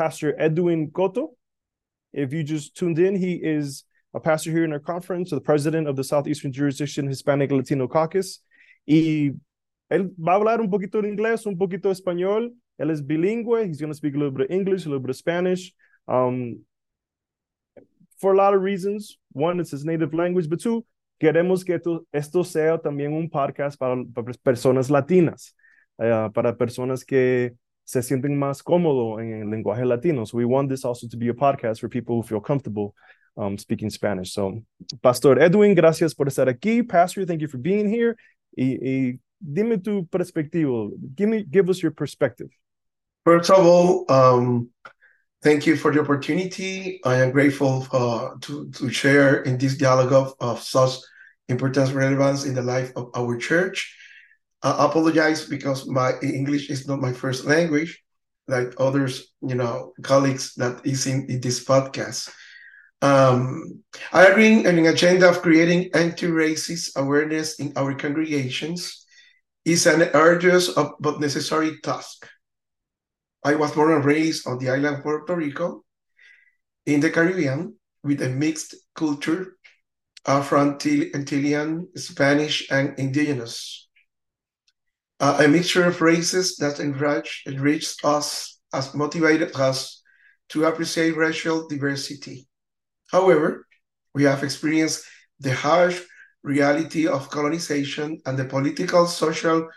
Pastor 0.00 0.34
Edwin 0.38 0.90
Cotto. 0.90 1.36
If 2.14 2.32
you 2.32 2.42
just 2.42 2.74
tuned 2.74 2.98
in, 2.98 3.14
he 3.14 3.34
is 3.34 3.84
a 4.14 4.20
pastor 4.20 4.50
here 4.50 4.64
in 4.64 4.72
our 4.72 4.78
conference, 4.78 5.28
the 5.28 5.42
president 5.42 5.86
of 5.88 5.94
the 5.94 6.02
Southeastern 6.02 6.52
Jurisdiction 6.52 7.06
Hispanic 7.06 7.52
Latino 7.52 7.86
Caucus. 7.86 8.40
Y 8.86 9.32
él 9.92 10.10
va 10.18 10.32
a 10.32 10.40
hablar 10.40 10.60
un 10.60 10.70
poquito 10.70 11.04
inglés, 11.04 11.46
un 11.46 11.58
poquito 11.58 11.90
español. 11.90 12.48
Él 12.80 12.90
es 12.90 13.02
bilingüe. 13.02 13.66
He's 13.66 13.78
going 13.78 13.92
to 13.92 13.94
speak 13.94 14.14
a 14.14 14.16
little 14.16 14.30
bit 14.30 14.46
of 14.46 14.50
English, 14.50 14.86
a 14.86 14.88
little 14.88 15.00
bit 15.00 15.10
of 15.10 15.16
Spanish. 15.16 15.74
Um, 16.08 16.64
for 18.18 18.32
a 18.32 18.36
lot 18.36 18.54
of 18.54 18.62
reasons. 18.62 19.18
One, 19.32 19.60
it's 19.60 19.72
his 19.72 19.84
native 19.84 20.14
language, 20.14 20.48
but 20.48 20.60
two, 20.60 20.82
queremos 21.22 21.62
que 21.62 21.74
esto, 21.74 22.06
esto 22.10 22.42
sea 22.42 22.78
también 22.78 23.12
un 23.12 23.28
podcast 23.28 23.78
para, 23.78 24.02
para 24.14 24.32
personas 24.42 24.88
latinas, 24.88 25.54
uh, 25.98 26.30
para 26.30 26.56
personas 26.56 27.04
que 27.04 27.52
se 27.90 28.02
sienten 28.02 28.38
más 28.38 28.62
cómodo 28.62 29.18
en 29.18 29.42
el 29.42 29.50
lenguaje 29.50 29.84
latino. 29.84 30.24
So 30.24 30.36
we 30.36 30.44
want 30.44 30.68
this 30.68 30.84
also 30.84 31.08
to 31.08 31.16
be 31.16 31.28
a 31.28 31.34
podcast 31.34 31.80
for 31.80 31.88
people 31.88 32.14
who 32.14 32.22
feel 32.22 32.40
comfortable 32.40 32.94
um, 33.36 33.58
speaking 33.58 33.90
Spanish. 33.90 34.32
So, 34.32 34.62
Pastor 35.02 35.40
Edwin, 35.40 35.74
gracias 35.74 36.14
por 36.14 36.26
estar 36.26 36.48
aquí. 36.48 36.88
Pastor, 36.88 37.26
thank 37.26 37.40
you 37.40 37.48
for 37.48 37.58
being 37.58 37.88
here. 37.88 38.16
Y, 38.56 38.78
y 38.80 39.18
dime 39.40 39.78
tu 39.78 40.06
perspectiva. 40.06 40.90
Give 41.16 41.28
me, 41.28 41.42
give 41.42 41.68
us 41.68 41.82
your 41.82 41.90
perspective. 41.90 42.50
First 43.24 43.50
of 43.50 43.66
all, 43.66 44.04
um, 44.08 44.70
thank 45.42 45.66
you 45.66 45.76
for 45.76 45.92
the 45.92 46.00
opportunity. 46.00 47.00
I 47.04 47.16
am 47.16 47.32
grateful 47.32 47.88
uh, 47.92 48.36
to 48.42 48.70
to 48.70 48.88
share 48.88 49.42
in 49.42 49.58
this 49.58 49.76
dialogue 49.76 50.12
of, 50.12 50.34
of 50.38 50.62
such 50.62 51.00
importance 51.48 51.90
relevance 51.90 52.44
in 52.46 52.54
the 52.54 52.62
life 52.62 52.92
of 52.94 53.10
our 53.16 53.36
church. 53.36 53.96
I 54.62 54.84
apologize 54.84 55.46
because 55.46 55.88
my 55.88 56.12
English 56.22 56.68
is 56.68 56.86
not 56.86 57.00
my 57.00 57.12
first 57.12 57.44
language, 57.44 58.02
like 58.46 58.74
others, 58.78 59.32
you 59.40 59.54
know, 59.54 59.92
colleagues 60.02 60.54
that 60.56 60.84
is 60.84 61.06
in, 61.06 61.26
in 61.30 61.40
this 61.40 61.64
podcast. 61.64 62.30
Um, 63.00 63.82
I 64.12 64.26
agree 64.26 64.66
on 64.66 64.76
an 64.76 64.86
agenda 64.86 65.30
of 65.30 65.40
creating 65.40 65.90
anti-racist 65.94 66.96
awareness 66.96 67.58
in 67.58 67.72
our 67.76 67.94
congregations 67.94 69.06
is 69.64 69.86
an 69.86 70.10
arduous 70.12 70.68
but 71.00 71.20
necessary 71.20 71.80
task. 71.82 72.28
I 73.42 73.54
was 73.54 73.72
born 73.72 73.92
and 73.92 74.04
raised 74.04 74.46
on 74.46 74.58
the 74.58 74.68
island 74.68 74.96
of 74.96 75.02
Puerto 75.02 75.34
Rico 75.34 75.84
in 76.84 77.00
the 77.00 77.10
Caribbean 77.10 77.76
with 78.04 78.20
a 78.20 78.28
mixed 78.28 78.74
culture, 78.94 79.56
Afro-Antillean, 80.26 81.86
Spanish, 81.96 82.70
and 82.70 82.98
indigenous 82.98 83.88
uh, 85.20 85.36
a 85.44 85.48
mixture 85.48 85.84
of 85.84 86.00
races 86.00 86.56
that 86.56 86.80
enrich, 86.80 87.42
enriched 87.46 88.04
us 88.04 88.58
as 88.72 88.94
motivated 88.94 89.54
us 89.54 90.02
to 90.48 90.64
appreciate 90.64 91.16
racial 91.16 91.68
diversity. 91.68 92.48
However, 93.10 93.66
we 94.14 94.24
have 94.24 94.42
experienced 94.42 95.04
the 95.38 95.54
harsh 95.54 96.00
reality 96.42 97.06
of 97.06 97.30
colonization 97.30 98.18
and 98.24 98.38
the 98.38 98.46
political, 98.46 99.06
social, 99.06 99.68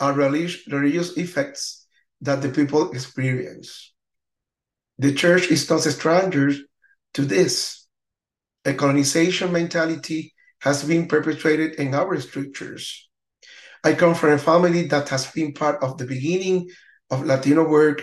and 0.00 0.16
religious 0.16 1.16
effects 1.16 1.86
that 2.20 2.42
the 2.42 2.48
people 2.48 2.90
experience. 2.90 3.92
The 4.98 5.14
church 5.14 5.50
is 5.50 5.70
not 5.70 5.86
a 5.86 5.92
stranger 5.92 6.52
to 7.14 7.24
this. 7.24 7.86
A 8.64 8.74
colonization 8.74 9.52
mentality 9.52 10.34
has 10.60 10.82
been 10.84 11.06
perpetrated 11.06 11.74
in 11.74 11.94
our 11.94 12.20
structures 12.20 13.08
I 13.84 13.94
come 13.94 14.14
from 14.14 14.30
a 14.32 14.38
family 14.38 14.86
that 14.88 15.08
has 15.08 15.30
been 15.30 15.52
part 15.52 15.82
of 15.82 15.98
the 15.98 16.06
beginning 16.06 16.68
of 17.10 17.24
Latino 17.24 17.68
work 17.68 18.02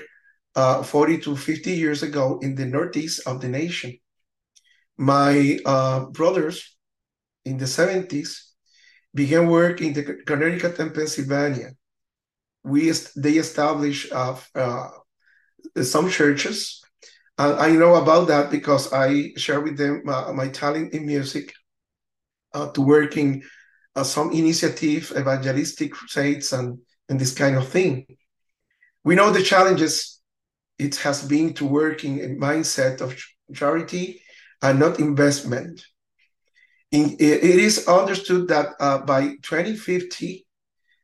uh, 0.55 0.84
40 0.84 1.20
to 1.20 1.36
50 1.36 1.72
years 1.72 2.01
ago 2.03 2.39
in 2.41 2.55
the 2.55 2.65
northeast 2.65 3.27
of 3.27 3.41
the 3.41 3.50
nation. 3.50 3.98
My 4.98 5.60
uh, 5.65 6.05
brothers 6.05 6.77
in 7.44 7.58
the 7.58 7.65
70s 7.65 8.39
began 9.13 9.48
work 9.48 9.82
in 9.82 9.94
the 9.94 10.03
Connecticut 10.25 10.79
and 10.79 10.94
Pennsylvania. 10.94 11.72
We 12.63 12.91
they 13.15 13.34
established 13.34 14.12
uh, 14.12 14.36
uh, 14.55 14.89
some 15.84 16.10
churches. 16.10 16.82
I 17.38 17.72
know 17.72 17.96
about 17.96 18.29
that 18.29 18.50
because 18.50 18.94
I 18.94 19.34
share 19.36 19.60
with 19.60 19.77
them 19.77 20.03
uh, 20.08 20.32
my 20.32 20.48
talent 20.48 20.94
in 20.94 21.05
music 21.05 21.51
uh, 22.53 22.72
to 22.72 22.82
working 22.82 23.44
uh, 23.95 24.03
some 24.03 24.31
initiative, 24.31 25.13
evangelistic 25.17 25.93
crusades, 25.93 26.53
and, 26.53 26.79
and 27.09 27.19
this 27.19 27.33
kind 27.33 27.55
of 27.55 27.67
thing. 27.67 28.05
We 29.03 29.15
know 29.15 29.31
the 29.31 29.43
challenges 29.43 30.21
it 30.77 30.95
has 30.97 31.25
been 31.25 31.53
to 31.53 31.65
work 31.65 32.03
in 32.03 32.19
a 32.19 32.27
mindset 32.35 33.01
of 33.01 33.17
charity 33.53 34.21
and 34.61 34.79
not 34.79 34.99
investment. 34.99 35.85
In, 36.91 37.15
it 37.19 37.43
is 37.43 37.87
understood 37.87 38.47
that 38.49 38.69
uh, 38.79 38.99
by 38.99 39.35
2050, 39.41 40.45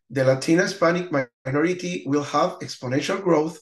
the 0.09 0.25
Latino 0.25 0.63
Hispanic 0.63 1.09
minority 1.45 2.03
will 2.05 2.23
have 2.23 2.59
exponential 2.59 3.21
growth 3.21 3.59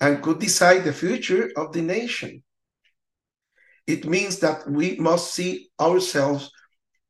and 0.00 0.22
could 0.22 0.40
decide 0.40 0.82
the 0.82 0.92
future 0.92 1.50
of 1.56 1.72
the 1.72 1.82
nation. 1.82 2.42
It 3.86 4.04
means 4.04 4.40
that 4.40 4.68
we 4.68 4.96
must 4.96 5.32
see 5.32 5.70
ourselves 5.80 6.50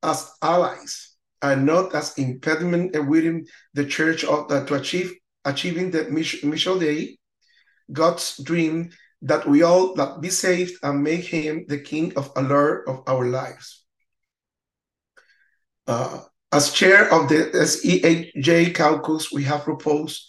as 0.02 0.31
allies 0.43 1.12
and 1.43 1.67
not 1.67 1.95
as 1.95 2.17
impediment 2.19 2.95
within 3.07 3.47
the 3.75 3.85
church 3.85 4.25
of, 4.25 4.51
uh, 4.51 4.65
to 4.65 4.75
achieve 4.75 5.13
achieving 5.45 5.91
the 5.91 6.05
missio 6.05 6.79
Dei, 6.79 7.19
God's 7.93 8.37
dream 8.39 8.91
that 9.23 9.47
we 9.47 9.63
all 9.63 9.95
that 9.95 10.21
be 10.21 10.31
saved 10.31 10.75
and 10.83 11.03
make 11.03 11.25
him 11.25 11.65
the 11.69 11.79
king 11.79 12.13
of 12.17 12.31
allure 12.37 12.89
of 12.89 13.03
our 13.07 13.27
lives. 13.27 13.85
Uh, 15.87 16.21
as 16.53 16.73
chair 16.73 17.13
of 17.13 17.29
the 17.29 17.51
SEAJ 17.55 18.75
caucus, 18.75 19.33
we 19.33 19.43
have 19.45 19.65
proposed 19.65 20.29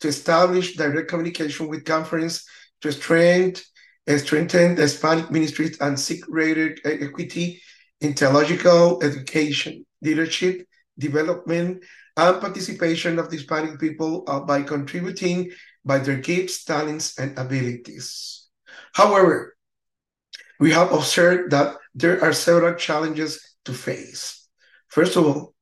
to 0.00 0.08
establish 0.08 0.76
direct 0.76 1.08
communication 1.08 1.68
with 1.68 1.84
conference 1.84 2.46
to 2.80 2.92
strengthen, 2.92 3.62
uh, 4.08 4.18
strengthen 4.18 4.74
the 4.74 4.82
Hispanic 4.82 5.30
ministries 5.30 5.78
and 5.80 5.98
seek 5.98 6.22
greater 6.22 6.76
equity 6.84 7.60
in 8.00 8.14
theological 8.14 9.02
education 9.02 9.84
leadership, 10.04 10.66
development, 10.98 11.82
and 12.16 12.40
participation 12.40 13.18
of 13.18 13.30
the 13.30 13.36
Hispanic 13.36 13.80
people 13.80 14.24
uh, 14.28 14.40
by 14.40 14.62
contributing 14.62 15.50
by 15.84 15.98
their 15.98 16.16
gifts, 16.16 16.64
talents, 16.64 17.18
and 17.18 17.36
abilities. 17.38 18.46
However, 18.92 19.56
we 20.60 20.70
have 20.70 20.92
observed 20.92 21.50
that 21.50 21.76
there 21.94 22.22
are 22.22 22.32
several 22.32 22.74
challenges 22.74 23.56
to 23.64 23.72
face. 23.72 24.48
First 24.88 25.16
of 25.16 25.26
all, 25.26 25.54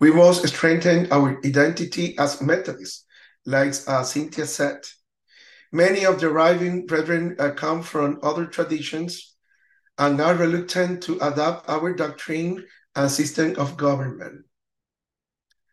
we 0.00 0.10
must 0.10 0.46
strengthen 0.46 1.10
our 1.12 1.38
identity 1.44 2.18
as 2.18 2.42
Methodists, 2.42 3.04
like 3.46 3.74
uh, 3.86 4.02
Cynthia 4.02 4.46
said. 4.46 4.78
Many 5.72 6.04
of 6.06 6.20
the 6.20 6.28
arriving 6.28 6.86
brethren 6.86 7.36
uh, 7.38 7.50
come 7.50 7.82
from 7.82 8.18
other 8.22 8.46
traditions 8.46 9.36
and 9.98 10.20
are 10.20 10.34
reluctant 10.34 11.02
to 11.04 11.18
adopt 11.20 11.68
our 11.68 11.92
doctrine 11.94 12.64
and 12.94 13.10
system 13.10 13.54
of 13.58 13.76
government. 13.76 14.44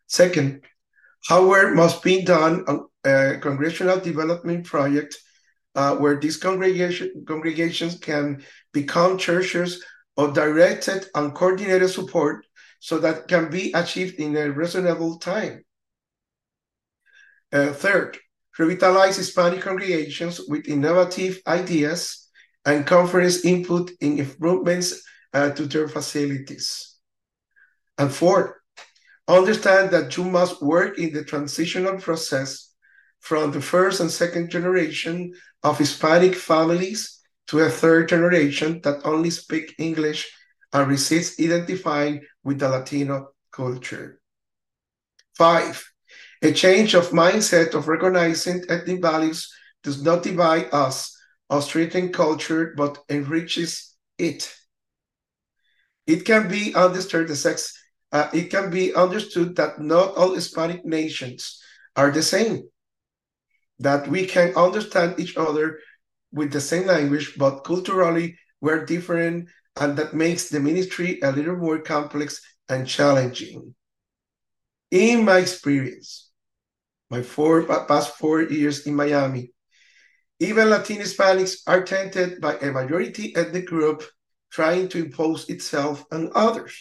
Second, 0.08 0.62
how 1.28 1.48
work 1.48 1.76
must 1.76 2.04
be 2.04 2.24
done 2.24 2.64
on 2.68 2.88
a 3.04 3.38
congressional 3.40 4.00
development 4.00 4.66
project 4.66 5.18
uh, 5.76 5.96
where 5.96 6.20
these 6.20 6.38
congregation, 6.38 7.26
congregations 7.28 7.98
can 8.00 8.44
become 8.74 9.18
churches 9.18 9.84
of 10.18 10.34
directed 10.34 11.06
and 11.16 11.34
coordinated 11.34 11.90
support 11.90 12.46
so 12.80 13.00
that 13.00 13.28
can 13.28 13.50
be 13.50 13.72
achieved 13.74 14.16
in 14.20 14.36
a 14.38 14.52
reasonable 14.52 15.18
time. 15.20 15.64
Uh, 17.52 17.74
third, 17.74 18.18
revitalize 18.58 19.18
Hispanic 19.18 19.62
congregations 19.62 20.42
with 20.48 20.68
innovative 20.68 21.40
ideas 21.48 22.30
and 22.66 22.86
conference 22.86 23.46
input 23.46 23.92
in 24.02 24.20
improvements 24.20 25.04
uh, 25.34 25.50
to 25.52 25.66
their 25.66 25.88
facilities. 25.88 26.95
And 27.98 28.12
fourth, 28.12 28.52
understand 29.28 29.92
that 29.92 30.18
you 30.18 30.24
must 30.24 30.62
work 30.62 31.00
in 31.00 31.14
the 31.14 31.24
transitional 31.24 31.98
process 31.98 32.74
from 33.20 33.52
the 33.52 33.62
first 33.62 34.00
and 34.00 34.12
second 34.12 34.52
generation 34.52 35.34
of 35.64 35.78
Hispanic 35.78 36.36
families 36.36 37.22
to 37.48 37.60
a 37.60 37.70
third 37.70 38.10
generation 38.10 38.82
that 38.84 39.06
only 39.06 39.30
speak 39.30 39.76
English 39.80 40.32
and 40.74 40.88
resists 40.88 41.40
identifying 41.40 42.22
with 42.44 42.60
the 42.60 42.70
Latino 42.70 43.30
culture. 43.52 44.20
Five, 45.38 45.84
a 46.42 46.52
change 46.52 46.94
of 46.94 47.10
mindset 47.10 47.74
of 47.74 47.88
recognizing 47.88 48.64
ethnic 48.70 49.02
values 49.02 49.52
does 49.84 50.04
not 50.04 50.24
divide 50.24 50.70
us 50.74 51.16
or 51.50 51.62
strengthen 51.62 52.12
culture, 52.12 52.74
but 52.76 53.04
enriches 53.10 53.96
it. 54.18 54.54
It 56.08 56.26
can 56.26 56.48
be 56.48 56.76
understood 56.76 57.30
as 57.30 57.74
uh, 58.12 58.30
it 58.34 58.50
can 58.50 58.70
be 58.70 58.94
understood 58.94 59.56
that 59.56 59.80
not 59.80 60.16
all 60.16 60.34
Hispanic 60.34 60.86
nations 60.86 61.62
are 61.96 62.12
the 62.12 62.24
same, 62.24 62.64
that 63.80 64.08
we 64.08 64.26
can 64.26 64.56
understand 64.56 65.20
each 65.20 65.38
other 65.38 65.80
with 66.32 66.52
the 66.52 66.62
same 66.62 66.88
language, 66.88 67.36
but 67.38 67.64
culturally 67.64 68.38
we're 68.62 68.86
different, 68.86 69.50
and 69.80 69.98
that 69.98 70.14
makes 70.14 70.50
the 70.50 70.60
ministry 70.60 71.20
a 71.22 71.32
little 71.32 71.58
more 71.58 71.80
complex 71.80 72.42
and 72.70 72.88
challenging. 72.88 73.76
In 74.92 75.26
my 75.26 75.40
experience, 75.40 76.32
my 77.10 77.22
four 77.22 77.64
past 77.64 78.16
four 78.18 78.44
years 78.44 78.88
in 78.88 78.96
Miami, 78.96 79.52
even 80.40 80.70
Latin 80.70 80.98
Hispanics 80.98 81.62
are 81.68 81.84
tempted 81.84 82.42
by 82.42 82.56
a 82.58 82.72
majority 82.72 83.36
ethnic 83.36 83.68
group 83.68 84.04
trying 84.52 84.88
to 84.90 85.04
impose 85.04 85.50
itself 85.50 86.06
on 86.12 86.32
others. 86.36 86.74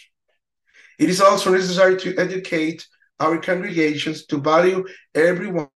It 0.99 1.09
is 1.09 1.21
also 1.21 1.51
necessary 1.51 1.97
to 1.97 2.17
educate 2.17 2.85
our 3.19 3.37
congregations 3.37 4.25
to 4.27 4.37
value 4.39 4.85
everyone, 5.13 5.69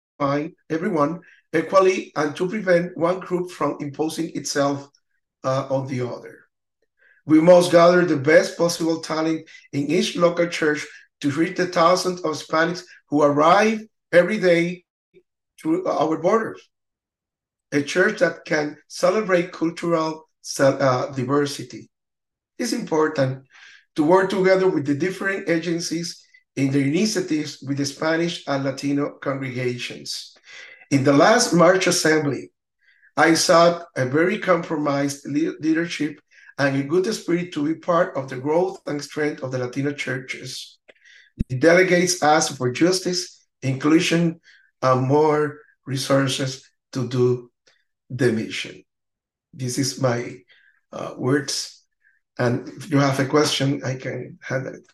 everyone 0.69 1.19
equally 1.55 2.11
and 2.15 2.35
to 2.35 2.47
prevent 2.47 2.97
one 2.97 3.19
group 3.19 3.51
from 3.51 3.77
imposing 3.79 4.31
itself 4.35 4.87
uh, 5.43 5.67
on 5.69 5.87
the 5.87 6.01
other. 6.01 6.39
We 7.25 7.41
must 7.41 7.71
gather 7.71 8.05
the 8.05 8.17
best 8.17 8.57
possible 8.57 9.01
talent 9.01 9.47
in 9.71 9.87
each 9.87 10.15
local 10.15 10.47
church 10.47 10.85
to 11.21 11.31
reach 11.31 11.57
the 11.57 11.67
thousands 11.67 12.21
of 12.21 12.31
Hispanics 12.35 12.83
who 13.09 13.21
arrive 13.21 13.81
every 14.11 14.39
day 14.39 14.83
through 15.61 15.87
our 15.87 16.17
borders. 16.17 16.61
A 17.71 17.83
church 17.83 18.19
that 18.19 18.45
can 18.45 18.77
celebrate 18.87 19.51
cultural 19.51 20.27
uh, 20.59 21.11
diversity. 21.11 21.89
It's 22.57 22.73
important 22.73 23.45
to 23.95 24.03
work 24.03 24.29
together 24.29 24.67
with 24.69 24.85
the 24.85 24.95
different 24.95 25.49
agencies 25.49 26.23
in 26.55 26.71
their 26.71 26.85
initiatives 26.85 27.61
with 27.61 27.77
the 27.77 27.85
Spanish 27.85 28.43
and 28.47 28.63
Latino 28.63 29.17
congregations. 29.21 30.35
In 30.91 31.03
the 31.03 31.13
last 31.13 31.53
March 31.53 31.87
Assembly, 31.87 32.51
I 33.15 33.33
sought 33.33 33.85
a 33.95 34.05
very 34.05 34.39
compromised 34.39 35.25
leadership 35.27 36.19
and 36.57 36.75
a 36.75 36.83
good 36.83 37.11
spirit 37.13 37.53
to 37.53 37.65
be 37.65 37.75
part 37.75 38.15
of 38.17 38.29
the 38.29 38.37
growth 38.37 38.81
and 38.85 39.01
strength 39.01 39.43
of 39.43 39.51
the 39.51 39.59
Latino 39.59 39.91
churches. 39.93 40.77
The 41.47 41.57
delegates 41.57 42.21
asked 42.21 42.57
for 42.57 42.71
justice, 42.71 43.47
inclusion, 43.61 44.41
and 44.81 45.07
more 45.07 45.59
resources 45.85 46.69
to 46.93 47.07
do 47.07 47.51
the 48.09 48.31
mission. 48.31 48.83
This 49.53 49.77
is 49.77 50.01
my 50.01 50.39
uh, 50.91 51.13
words. 51.17 51.78
And 52.39 52.67
if 52.69 52.89
you 52.89 52.97
have 52.99 53.19
a 53.19 53.25
question, 53.25 53.81
I 53.83 53.95
can 53.95 54.39
handle 54.41 54.73
it. 54.75 54.87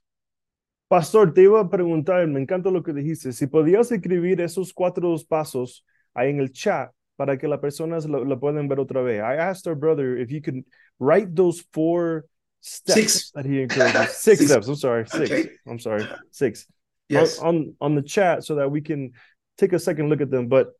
Pastor, 0.89 1.31
te 1.31 1.43
iba 1.43 1.59
a 1.61 1.69
preguntar, 1.69 2.27
me 2.27 2.39
encanta 2.45 2.71
lo 2.71 2.81
que 2.81 2.93
dijiste, 2.93 3.33
si 3.33 3.47
podías 3.47 3.91
escribir 3.91 4.39
esos 4.41 4.73
cuatro 4.73 5.15
pasos 5.27 5.83
ahí 6.15 6.29
en 6.31 6.39
el 6.39 6.51
chat 6.51 6.91
para 7.17 7.37
que 7.37 7.47
las 7.47 7.59
personas 7.59 8.05
lo, 8.05 8.23
lo 8.23 8.39
puedan 8.39 8.67
ver 8.67 8.79
otra 8.79 9.03
vez. 9.03 9.21
I 9.21 9.35
asked 9.35 9.67
our 9.67 9.75
brother 9.75 10.17
if 10.17 10.31
you 10.31 10.41
could 10.41 10.63
write 10.99 11.35
those 11.35 11.63
four 11.71 12.25
steps 12.61 13.13
six. 13.13 13.31
that 13.31 13.45
he 13.45 13.61
encourages. 13.61 14.11
Six, 14.17 14.39
Six. 14.39 14.51
steps. 14.51 14.67
I'm 14.67 14.75
sorry. 14.75 15.07
Six. 15.07 15.31
Okay. 15.31 15.49
I'm 15.67 15.79
sorry. 15.79 16.07
Six. 16.31 16.65
Yes, 17.09 17.37
On, 17.39 17.47
on 17.55 17.75
on 17.81 17.95
the 17.95 18.01
chat 18.01 18.43
so 18.43 18.55
that 18.55 18.71
we 18.71 18.81
can 18.81 19.11
take 19.57 19.73
a 19.73 19.79
second 19.79 20.09
look 20.09 20.21
at 20.21 20.31
them. 20.31 20.47
But 20.47 20.73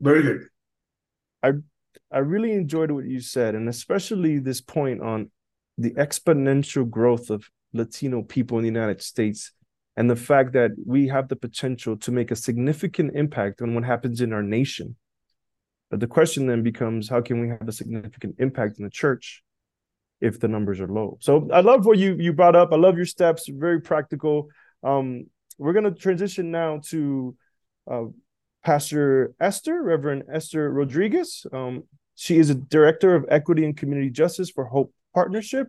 very 0.00 0.22
good. 0.22 0.48
I 2.10 2.18
really 2.18 2.52
enjoyed 2.52 2.90
what 2.90 3.04
you 3.04 3.20
said, 3.20 3.54
and 3.54 3.68
especially 3.68 4.38
this 4.38 4.60
point 4.60 5.00
on 5.00 5.30
the 5.78 5.90
exponential 5.92 6.88
growth 6.88 7.30
of 7.30 7.48
Latino 7.72 8.22
people 8.22 8.58
in 8.58 8.62
the 8.62 8.68
United 8.68 9.02
States 9.02 9.52
and 9.96 10.10
the 10.10 10.16
fact 10.16 10.52
that 10.52 10.72
we 10.86 11.08
have 11.08 11.28
the 11.28 11.36
potential 11.36 11.96
to 11.98 12.10
make 12.10 12.30
a 12.30 12.36
significant 12.36 13.14
impact 13.14 13.60
on 13.60 13.74
what 13.74 13.84
happens 13.84 14.20
in 14.20 14.32
our 14.32 14.42
nation. 14.42 14.96
But 15.90 16.00
the 16.00 16.06
question 16.06 16.46
then 16.46 16.62
becomes 16.62 17.08
how 17.08 17.20
can 17.20 17.40
we 17.40 17.48
have 17.48 17.68
a 17.68 17.72
significant 17.72 18.36
impact 18.38 18.78
in 18.78 18.84
the 18.84 18.90
church 18.90 19.42
if 20.20 20.40
the 20.40 20.48
numbers 20.48 20.80
are 20.80 20.88
low? 20.88 21.18
So 21.20 21.48
I 21.52 21.60
love 21.60 21.84
what 21.84 21.98
you 21.98 22.16
you 22.18 22.32
brought 22.32 22.56
up. 22.56 22.72
I 22.72 22.76
love 22.76 22.96
your 22.96 23.06
steps, 23.06 23.48
very 23.48 23.80
practical. 23.80 24.48
Um, 24.82 25.26
we're 25.58 25.74
going 25.74 25.84
to 25.84 25.90
transition 25.90 26.50
now 26.50 26.80
to 26.88 27.36
uh, 27.90 28.04
Pastor 28.64 29.34
Esther, 29.38 29.82
Reverend 29.82 30.24
Esther 30.32 30.70
Rodriguez. 30.70 31.46
Um, 31.52 31.84
she 32.14 32.38
is 32.38 32.48
a 32.48 32.54
director 32.54 33.14
of 33.14 33.26
equity 33.28 33.64
and 33.64 33.76
community 33.76 34.10
justice 34.10 34.50
for 34.50 34.64
Hope 34.64 34.94
Partnership. 35.14 35.68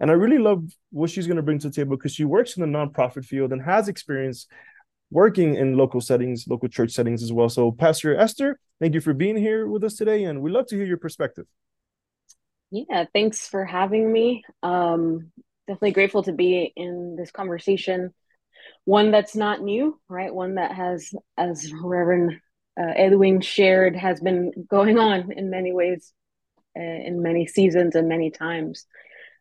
And 0.00 0.10
I 0.10 0.14
really 0.14 0.38
love 0.38 0.64
what 0.90 1.10
she's 1.10 1.26
going 1.26 1.36
to 1.36 1.42
bring 1.42 1.58
to 1.60 1.68
the 1.68 1.74
table 1.74 1.96
because 1.96 2.14
she 2.14 2.24
works 2.24 2.56
in 2.56 2.60
the 2.60 2.78
nonprofit 2.78 3.24
field 3.24 3.52
and 3.52 3.62
has 3.62 3.88
experience 3.88 4.46
working 5.10 5.54
in 5.54 5.76
local 5.76 6.00
settings, 6.00 6.46
local 6.48 6.68
church 6.68 6.90
settings 6.90 7.22
as 7.22 7.32
well. 7.32 7.48
So, 7.48 7.70
Pastor 7.70 8.16
Esther, 8.16 8.58
thank 8.80 8.94
you 8.94 9.00
for 9.00 9.14
being 9.14 9.36
here 9.36 9.66
with 9.68 9.84
us 9.84 9.94
today, 9.94 10.24
and 10.24 10.42
we'd 10.42 10.50
love 10.52 10.66
to 10.68 10.76
hear 10.76 10.84
your 10.84 10.98
perspective. 10.98 11.46
Yeah, 12.70 13.04
thanks 13.12 13.46
for 13.46 13.64
having 13.64 14.12
me. 14.12 14.42
Um, 14.62 15.30
definitely 15.68 15.92
grateful 15.92 16.24
to 16.24 16.32
be 16.32 16.72
in 16.74 17.14
this 17.16 17.30
conversation. 17.30 18.12
One 18.84 19.12
that's 19.12 19.36
not 19.36 19.62
new, 19.62 20.00
right? 20.08 20.34
One 20.34 20.56
that 20.56 20.72
has, 20.72 21.12
as 21.36 21.72
Reverend 21.72 22.40
uh, 22.78 22.92
Edwin 22.96 23.40
shared, 23.40 23.94
has 23.94 24.20
been 24.20 24.52
going 24.68 24.98
on 24.98 25.30
in 25.32 25.50
many 25.50 25.72
ways, 25.72 26.12
in 26.76 27.22
many 27.22 27.46
seasons 27.46 27.94
and 27.94 28.08
many 28.08 28.30
times. 28.30 28.86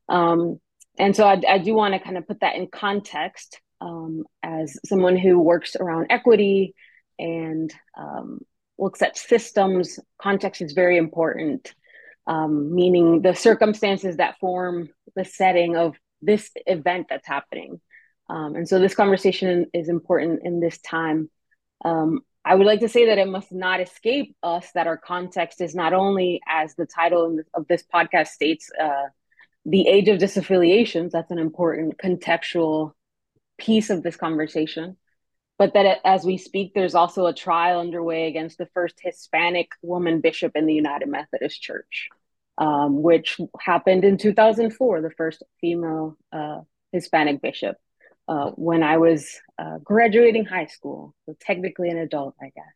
Um, 0.09 0.59
and 0.97 1.15
so 1.15 1.27
I, 1.27 1.41
I 1.47 1.57
do 1.57 1.73
want 1.73 1.93
to 1.93 1.99
kind 1.99 2.17
of 2.17 2.27
put 2.27 2.41
that 2.41 2.55
in 2.55 2.67
context 2.67 3.59
um, 3.81 4.23
as 4.41 4.77
someone 4.85 5.17
who 5.17 5.39
works 5.39 5.75
around 5.75 6.07
equity 6.09 6.75
and 7.19 7.73
um, 7.97 8.39
looks 8.77 9.01
at 9.01 9.17
systems. 9.17 9.99
Context 10.21 10.61
is 10.61 10.73
very 10.73 10.97
important, 10.97 11.73
um, 12.27 12.73
meaning 12.73 13.21
the 13.21 13.35
circumstances 13.35 14.17
that 14.17 14.39
form 14.39 14.89
the 15.15 15.25
setting 15.25 15.75
of 15.75 15.95
this 16.21 16.49
event 16.65 17.07
that's 17.09 17.27
happening. 17.27 17.81
Um, 18.29 18.55
and 18.55 18.67
so 18.67 18.79
this 18.79 18.95
conversation 18.95 19.67
is 19.73 19.89
important 19.89 20.41
in 20.43 20.59
this 20.59 20.77
time. 20.79 21.29
Um, 21.83 22.21
I 22.45 22.55
would 22.55 22.67
like 22.67 22.81
to 22.81 22.89
say 22.89 23.05
that 23.07 23.17
it 23.17 23.27
must 23.27 23.51
not 23.51 23.79
escape 23.79 24.35
us 24.43 24.69
that 24.73 24.87
our 24.87 24.97
context 24.97 25.61
is 25.61 25.73
not 25.73 25.93
only, 25.93 26.41
as 26.47 26.75
the 26.75 26.85
title 26.85 27.39
of 27.53 27.67
this 27.67 27.83
podcast 27.83 28.27
states, 28.27 28.69
uh, 28.79 29.07
the 29.65 29.87
age 29.87 30.09
of 30.09 30.19
disaffiliations. 30.19 31.11
That's 31.11 31.31
an 31.31 31.39
important 31.39 31.97
contextual 31.97 32.91
piece 33.57 33.89
of 33.89 34.03
this 34.03 34.17
conversation. 34.17 34.97
But 35.57 35.73
that 35.75 35.99
as 36.03 36.25
we 36.25 36.37
speak, 36.37 36.73
there's 36.73 36.95
also 36.95 37.27
a 37.27 37.33
trial 37.33 37.79
underway 37.79 38.27
against 38.27 38.57
the 38.57 38.65
first 38.73 38.95
Hispanic 39.01 39.69
woman 39.81 40.19
bishop 40.19 40.53
in 40.55 40.65
the 40.65 40.73
United 40.73 41.07
Methodist 41.07 41.61
Church, 41.61 42.09
um, 42.57 43.01
which 43.01 43.39
happened 43.59 44.03
in 44.03 44.17
2004, 44.17 45.01
the 45.01 45.11
first 45.11 45.43
female 45.61 46.17
uh, 46.33 46.61
Hispanic 46.91 47.41
bishop. 47.41 47.77
Uh, 48.27 48.51
when 48.51 48.83
I 48.83 48.97
was 48.97 49.37
uh, 49.59 49.79
graduating 49.83 50.45
high 50.45 50.67
school, 50.67 51.13
so 51.25 51.35
technically 51.41 51.89
an 51.89 51.97
adult, 51.97 52.35
I 52.41 52.51
guess. 52.55 52.73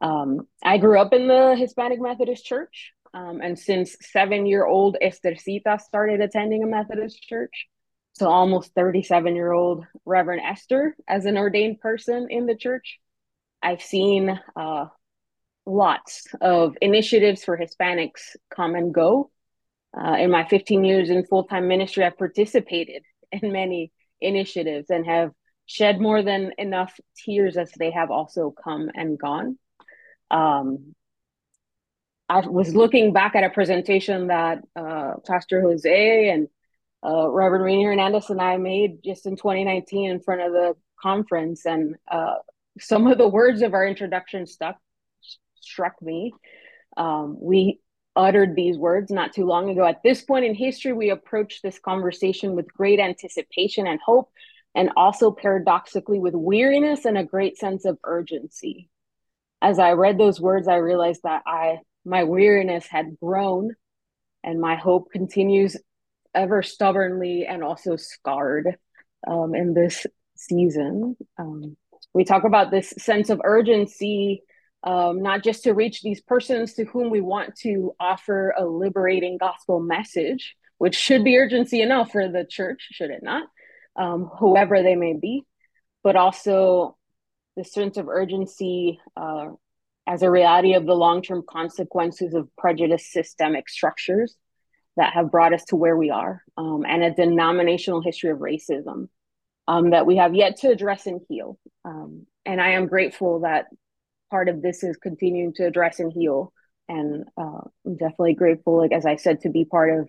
Um, 0.00 0.48
I 0.64 0.78
grew 0.78 0.98
up 0.98 1.12
in 1.12 1.28
the 1.28 1.54
Hispanic 1.54 2.00
Methodist 2.00 2.46
Church, 2.46 2.92
um, 3.12 3.40
and 3.42 3.58
since 3.58 3.96
seven 4.00 4.46
year 4.46 4.64
old 4.64 4.96
Estercita 5.02 5.80
started 5.80 6.20
attending 6.20 6.62
a 6.62 6.66
Methodist 6.66 7.22
church, 7.22 7.66
so 8.12 8.28
almost 8.28 8.74
37 8.74 9.34
year 9.34 9.52
old 9.52 9.84
Reverend 10.04 10.42
Esther 10.44 10.96
as 11.08 11.26
an 11.26 11.36
ordained 11.36 11.80
person 11.80 12.28
in 12.30 12.46
the 12.46 12.56
church, 12.56 12.98
I've 13.62 13.82
seen 13.82 14.40
uh, 14.56 14.86
lots 15.66 16.26
of 16.40 16.76
initiatives 16.80 17.44
for 17.44 17.58
Hispanics 17.58 18.36
come 18.54 18.74
and 18.74 18.94
go. 18.94 19.30
Uh, 19.96 20.14
in 20.14 20.30
my 20.30 20.46
15 20.46 20.84
years 20.84 21.10
in 21.10 21.26
full 21.26 21.44
time 21.44 21.68
ministry, 21.68 22.04
I've 22.04 22.18
participated 22.18 23.02
in 23.32 23.52
many 23.52 23.92
initiatives 24.20 24.90
and 24.90 25.06
have 25.06 25.30
shed 25.66 26.00
more 26.00 26.22
than 26.22 26.52
enough 26.58 26.98
tears 27.16 27.56
as 27.56 27.70
they 27.78 27.90
have 27.90 28.10
also 28.10 28.50
come 28.50 28.90
and 28.94 29.18
gone. 29.18 29.58
Um, 30.30 30.94
I 32.28 32.46
was 32.46 32.74
looking 32.74 33.12
back 33.12 33.34
at 33.34 33.44
a 33.44 33.50
presentation 33.50 34.28
that 34.28 34.62
uh, 34.76 35.14
Pastor 35.26 35.60
Jose 35.60 36.28
and 36.28 36.48
uh, 37.04 37.28
Reverend 37.28 37.64
Rainier 37.64 37.90
Hernandez 37.90 38.30
and 38.30 38.40
I 38.40 38.56
made 38.56 39.02
just 39.04 39.26
in 39.26 39.36
2019 39.36 40.10
in 40.10 40.20
front 40.20 40.42
of 40.42 40.52
the 40.52 40.74
conference, 41.00 41.66
and 41.66 41.96
uh, 42.10 42.34
some 42.78 43.06
of 43.06 43.18
the 43.18 43.28
words 43.28 43.62
of 43.62 43.74
our 43.74 43.86
introduction 43.86 44.46
stuck 44.46 44.76
struck 45.60 46.00
me. 46.02 46.32
Um, 46.96 47.36
we 47.40 47.80
uttered 48.20 48.54
these 48.54 48.76
words 48.76 49.10
not 49.10 49.32
too 49.32 49.46
long 49.46 49.70
ago. 49.70 49.84
At 49.84 50.02
this 50.02 50.22
point 50.22 50.44
in 50.44 50.54
history, 50.54 50.92
we 50.92 51.10
approach 51.10 51.62
this 51.62 51.78
conversation 51.78 52.54
with 52.54 52.72
great 52.72 53.00
anticipation 53.00 53.86
and 53.86 53.98
hope, 54.04 54.30
and 54.74 54.90
also 54.96 55.30
paradoxically 55.32 56.20
with 56.20 56.34
weariness 56.34 57.04
and 57.06 57.18
a 57.18 57.24
great 57.24 57.58
sense 57.58 57.84
of 57.86 57.98
urgency. 58.04 58.88
As 59.62 59.78
I 59.78 59.92
read 59.92 60.18
those 60.18 60.40
words, 60.40 60.68
I 60.68 60.76
realized 60.76 61.22
that 61.24 61.42
I 61.46 61.78
my 62.04 62.24
weariness 62.24 62.86
had 62.86 63.18
grown, 63.20 63.74
and 64.44 64.60
my 64.60 64.76
hope 64.76 65.10
continues 65.10 65.76
ever 66.34 66.62
stubbornly 66.62 67.46
and 67.46 67.62
also 67.62 67.96
scarred 67.96 68.76
um, 69.26 69.54
in 69.54 69.74
this 69.74 70.06
season. 70.36 71.16
Um, 71.38 71.76
we 72.14 72.24
talk 72.24 72.44
about 72.44 72.70
this 72.70 72.94
sense 72.98 73.30
of 73.30 73.40
urgency, 73.44 74.42
um, 74.82 75.22
not 75.22 75.42
just 75.44 75.64
to 75.64 75.74
reach 75.74 76.02
these 76.02 76.20
persons 76.22 76.74
to 76.74 76.84
whom 76.84 77.10
we 77.10 77.20
want 77.20 77.56
to 77.56 77.94
offer 78.00 78.54
a 78.56 78.64
liberating 78.64 79.38
gospel 79.38 79.80
message, 79.80 80.56
which 80.78 80.94
should 80.96 81.24
be 81.24 81.36
urgency 81.38 81.82
enough 81.82 82.12
for 82.12 82.28
the 82.28 82.44
church, 82.44 82.88
should 82.90 83.10
it 83.10 83.22
not? 83.22 83.48
Um, 83.96 84.30
whoever 84.38 84.82
they 84.82 84.96
may 84.96 85.14
be, 85.14 85.44
but 86.02 86.16
also 86.16 86.96
the 87.56 87.64
sense 87.64 87.96
of 87.98 88.08
urgency 88.08 89.00
uh, 89.16 89.48
as 90.06 90.22
a 90.22 90.30
reality 90.30 90.74
of 90.74 90.86
the 90.86 90.94
long 90.94 91.22
term 91.22 91.42
consequences 91.48 92.34
of 92.34 92.48
prejudice 92.56 93.12
systemic 93.12 93.68
structures 93.68 94.36
that 94.96 95.12
have 95.12 95.30
brought 95.30 95.52
us 95.54 95.64
to 95.66 95.76
where 95.76 95.96
we 95.96 96.10
are, 96.10 96.42
um, 96.56 96.84
and 96.88 97.02
a 97.02 97.10
denominational 97.12 98.00
history 98.02 98.30
of 98.30 98.38
racism. 98.38 99.08
um, 99.68 99.90
that 99.90 100.06
we 100.06 100.16
have 100.16 100.34
yet 100.34 100.56
to 100.58 100.68
address 100.68 101.06
and 101.06 101.20
heal. 101.28 101.58
Um, 101.84 102.26
and 102.44 102.60
I 102.60 102.70
am 102.70 102.86
grateful 102.88 103.40
that 103.40 103.66
part 104.30 104.48
of 104.48 104.62
this 104.62 104.82
is 104.82 104.96
continuing 104.96 105.52
to 105.54 105.66
address 105.66 106.00
and 106.00 106.12
heal. 106.12 106.52
And 106.88 107.24
uh, 107.36 107.60
I'm 107.86 107.96
definitely 107.96 108.34
grateful, 108.34 108.78
like 108.78 108.92
as 108.92 109.06
I 109.06 109.16
said, 109.16 109.40
to 109.42 109.48
be 109.48 109.64
part 109.64 109.98
of 109.98 110.08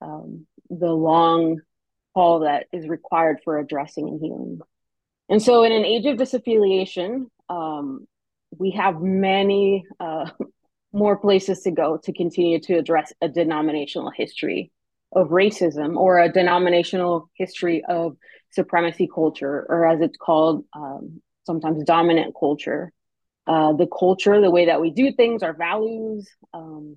um, 0.00 0.46
the 0.70 0.92
long 0.92 1.60
haul 2.14 2.40
that 2.40 2.66
is 2.72 2.88
required 2.88 3.40
for 3.44 3.58
addressing 3.58 4.08
and 4.08 4.20
healing. 4.20 4.60
And 5.28 5.42
so, 5.42 5.64
in 5.64 5.72
an 5.72 5.84
age 5.84 6.06
of 6.06 6.16
disaffiliation, 6.16 7.26
um, 7.48 8.06
we 8.56 8.70
have 8.72 9.00
many 9.02 9.84
uh, 10.00 10.30
more 10.92 11.18
places 11.18 11.60
to 11.62 11.70
go 11.70 11.98
to 12.04 12.12
continue 12.12 12.60
to 12.60 12.74
address 12.74 13.12
a 13.20 13.28
denominational 13.28 14.10
history 14.10 14.70
of 15.12 15.28
racism 15.28 15.96
or 15.96 16.18
a 16.18 16.32
denominational 16.32 17.30
history 17.34 17.84
of 17.88 18.16
supremacy 18.50 19.08
culture, 19.12 19.66
or 19.68 19.86
as 19.86 20.00
it's 20.00 20.16
called, 20.16 20.64
um, 20.74 21.20
sometimes 21.44 21.84
dominant 21.84 22.34
culture. 22.38 22.92
Uh, 23.46 23.72
the 23.72 23.86
culture, 23.86 24.40
the 24.40 24.50
way 24.50 24.66
that 24.66 24.80
we 24.80 24.90
do 24.90 25.12
things, 25.12 25.42
our 25.42 25.52
values, 25.52 26.28
um, 26.52 26.96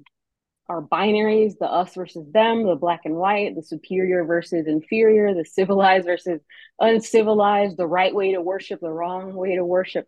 our 0.67 0.81
binaries, 0.81 1.57
the 1.59 1.65
us 1.65 1.93
versus 1.95 2.25
them, 2.31 2.63
the 2.63 2.75
black 2.75 3.01
and 3.05 3.15
white, 3.15 3.55
the 3.55 3.63
superior 3.63 4.23
versus 4.23 4.67
inferior, 4.67 5.33
the 5.33 5.45
civilized 5.45 6.05
versus 6.05 6.41
uncivilized, 6.79 7.77
the 7.77 7.87
right 7.87 8.13
way 8.13 8.33
to 8.33 8.41
worship, 8.41 8.79
the 8.79 8.89
wrong 8.89 9.33
way 9.33 9.55
to 9.55 9.65
worship. 9.65 10.07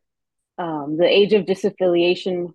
Um, 0.58 0.98
the 0.98 1.06
age 1.06 1.34
of 1.34 1.46
disaffiliation, 1.46 2.54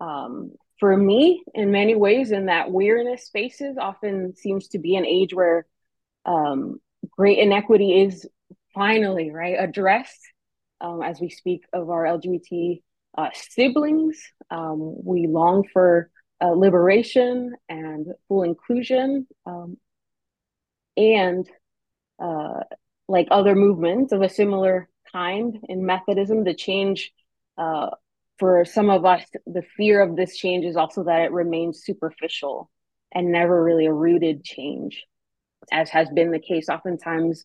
um, 0.00 0.52
for 0.80 0.96
me, 0.96 1.44
in 1.54 1.70
many 1.70 1.94
ways, 1.94 2.30
in 2.30 2.46
that 2.46 2.70
weirness 2.70 3.26
spaces, 3.26 3.76
often 3.78 4.34
seems 4.34 4.68
to 4.68 4.78
be 4.78 4.96
an 4.96 5.06
age 5.06 5.34
where 5.34 5.66
um, 6.24 6.80
great 7.10 7.38
inequity 7.38 8.02
is 8.02 8.26
finally 8.74 9.30
right 9.30 9.56
addressed. 9.58 10.20
Um, 10.80 11.02
as 11.02 11.20
we 11.20 11.30
speak 11.30 11.64
of 11.72 11.88
our 11.88 12.04
LGBT 12.04 12.82
uh, 13.16 13.30
siblings, 13.32 14.20
um, 14.50 15.04
we 15.04 15.26
long 15.26 15.64
for 15.72 16.10
uh, 16.42 16.50
liberation 16.50 17.54
and 17.68 18.06
full 18.28 18.42
inclusion 18.42 19.26
um, 19.46 19.76
and 20.96 21.48
uh, 22.22 22.60
like 23.08 23.28
other 23.30 23.54
movements 23.54 24.12
of 24.12 24.22
a 24.22 24.28
similar 24.28 24.88
kind 25.12 25.58
in 25.68 25.86
methodism 25.86 26.44
the 26.44 26.54
change 26.54 27.12
uh, 27.56 27.90
for 28.38 28.64
some 28.64 28.90
of 28.90 29.04
us 29.04 29.22
the 29.46 29.62
fear 29.76 30.02
of 30.02 30.16
this 30.16 30.36
change 30.36 30.64
is 30.64 30.76
also 30.76 31.04
that 31.04 31.22
it 31.22 31.32
remains 31.32 31.84
superficial 31.84 32.70
and 33.12 33.30
never 33.30 33.62
really 33.62 33.86
a 33.86 33.92
rooted 33.92 34.44
change 34.44 35.04
as 35.72 35.88
has 35.88 36.08
been 36.10 36.30
the 36.30 36.38
case 36.38 36.68
oftentimes 36.68 37.44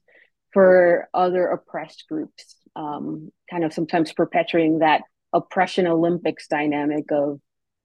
for 0.51 1.07
other 1.13 1.47
oppressed 1.47 2.05
groups 2.09 2.55
um, 2.75 3.31
kind 3.49 3.63
of 3.63 3.73
sometimes 3.73 4.11
perpetuating 4.13 4.79
that 4.79 5.01
oppression 5.33 5.87
olympics 5.87 6.47
dynamic 6.47 7.05
of 7.11 7.39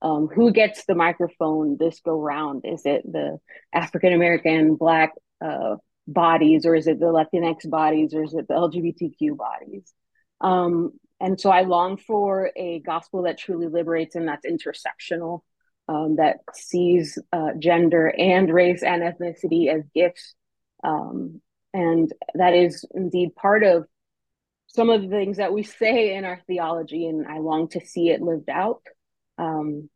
um, 0.05 0.29
who 0.29 0.53
gets 0.53 0.85
the 0.85 0.95
microphone 0.95 1.79
this 1.79 2.01
go 2.01 2.21
round? 2.21 2.65
Is 2.67 2.83
it 2.85 3.11
the 3.11 3.39
African 3.73 4.13
American 4.13 4.77
Black 4.77 5.13
uh, 5.43 5.77
bodies, 6.07 6.67
or 6.67 6.75
is 6.75 6.87
it 6.87 7.01
the 7.01 7.07
Latinx 7.07 7.69
bodies, 7.69 8.13
or 8.13 8.23
is 8.23 8.35
it 8.35 8.47
the 8.47 8.55
LGBTQ 8.55 9.37
bodies? 9.37 9.93
Um, 10.43 10.93
and 11.21 11.41
so 11.41 11.51
I 11.51 11.63
long 11.63 11.97
for 11.97 12.51
a 12.55 12.81
gospel 12.81 13.23
that 13.23 13.39
truly 13.39 13.69
liberates 13.69 14.15
and 14.15 14.29
that's 14.29 14.45
intersectional, 14.45 15.41
um, 15.89 16.17
that 16.17 16.41
sees 16.53 17.19
uh, 17.33 17.53
gender 17.59 18.09
and 18.09 18.53
race 18.53 18.83
and 18.83 19.03
ethnicity 19.03 19.75
as 19.75 19.85
gifts. 19.95 20.35
Um, 20.83 21.41
and 21.73 22.13
that 22.35 22.53
is 22.53 22.85
indeed 22.95 23.35
part 23.35 23.65
of 23.65 23.87
some 24.75 24.91
of 24.91 25.03
the 25.03 25.09
things 25.09 25.37
that 25.37 25.53
we 25.53 25.63
say 25.63 26.17
in 26.17 26.25
our 26.25 26.41
theology, 26.49 27.07
and 27.07 27.27
I 27.27 27.39
long 27.39 27.69
to 27.69 27.87
see 27.87 28.11
it 28.11 28.21
lived 28.21 28.51
out. 28.51 28.83
Um, 29.39 29.89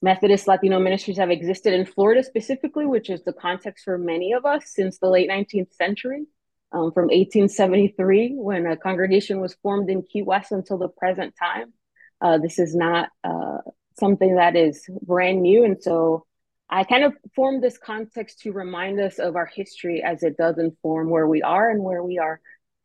Methodist 0.00 0.48
Latino 0.48 0.78
ministries 0.78 1.18
have 1.18 1.30
existed 1.30 1.74
in 1.74 1.84
Florida 1.84 2.22
specifically, 2.22 2.86
which 2.86 3.10
is 3.10 3.22
the 3.22 3.34
context 3.34 3.84
for 3.84 3.98
many 3.98 4.32
of 4.32 4.46
us 4.46 4.64
since 4.68 4.98
the 4.98 5.10
late 5.10 5.28
19th 5.28 5.74
century, 5.74 6.24
um, 6.72 6.92
from 6.92 7.08
1873, 7.08 8.32
when 8.36 8.64
a 8.64 8.76
congregation 8.76 9.38
was 9.38 9.54
formed 9.62 9.90
in 9.90 10.02
Key 10.02 10.22
West 10.22 10.52
until 10.52 10.78
the 10.78 10.88
present 10.88 11.34
time. 11.38 11.74
Uh, 12.22 12.38
this 12.38 12.58
is 12.58 12.74
not 12.74 13.10
uh, 13.22 13.58
something 13.98 14.36
that 14.36 14.56
is 14.56 14.88
brand 15.02 15.42
new. 15.42 15.64
And 15.64 15.82
so 15.82 16.24
I 16.70 16.84
kind 16.84 17.04
of 17.04 17.12
formed 17.36 17.62
this 17.62 17.76
context 17.76 18.40
to 18.40 18.52
remind 18.52 18.98
us 18.98 19.18
of 19.18 19.36
our 19.36 19.46
history 19.46 20.02
as 20.02 20.22
it 20.22 20.38
does 20.38 20.56
inform 20.56 21.10
where 21.10 21.26
we 21.26 21.42
are 21.42 21.68
and 21.70 21.82
where 21.82 22.02
we 22.02 22.18
are 22.18 22.40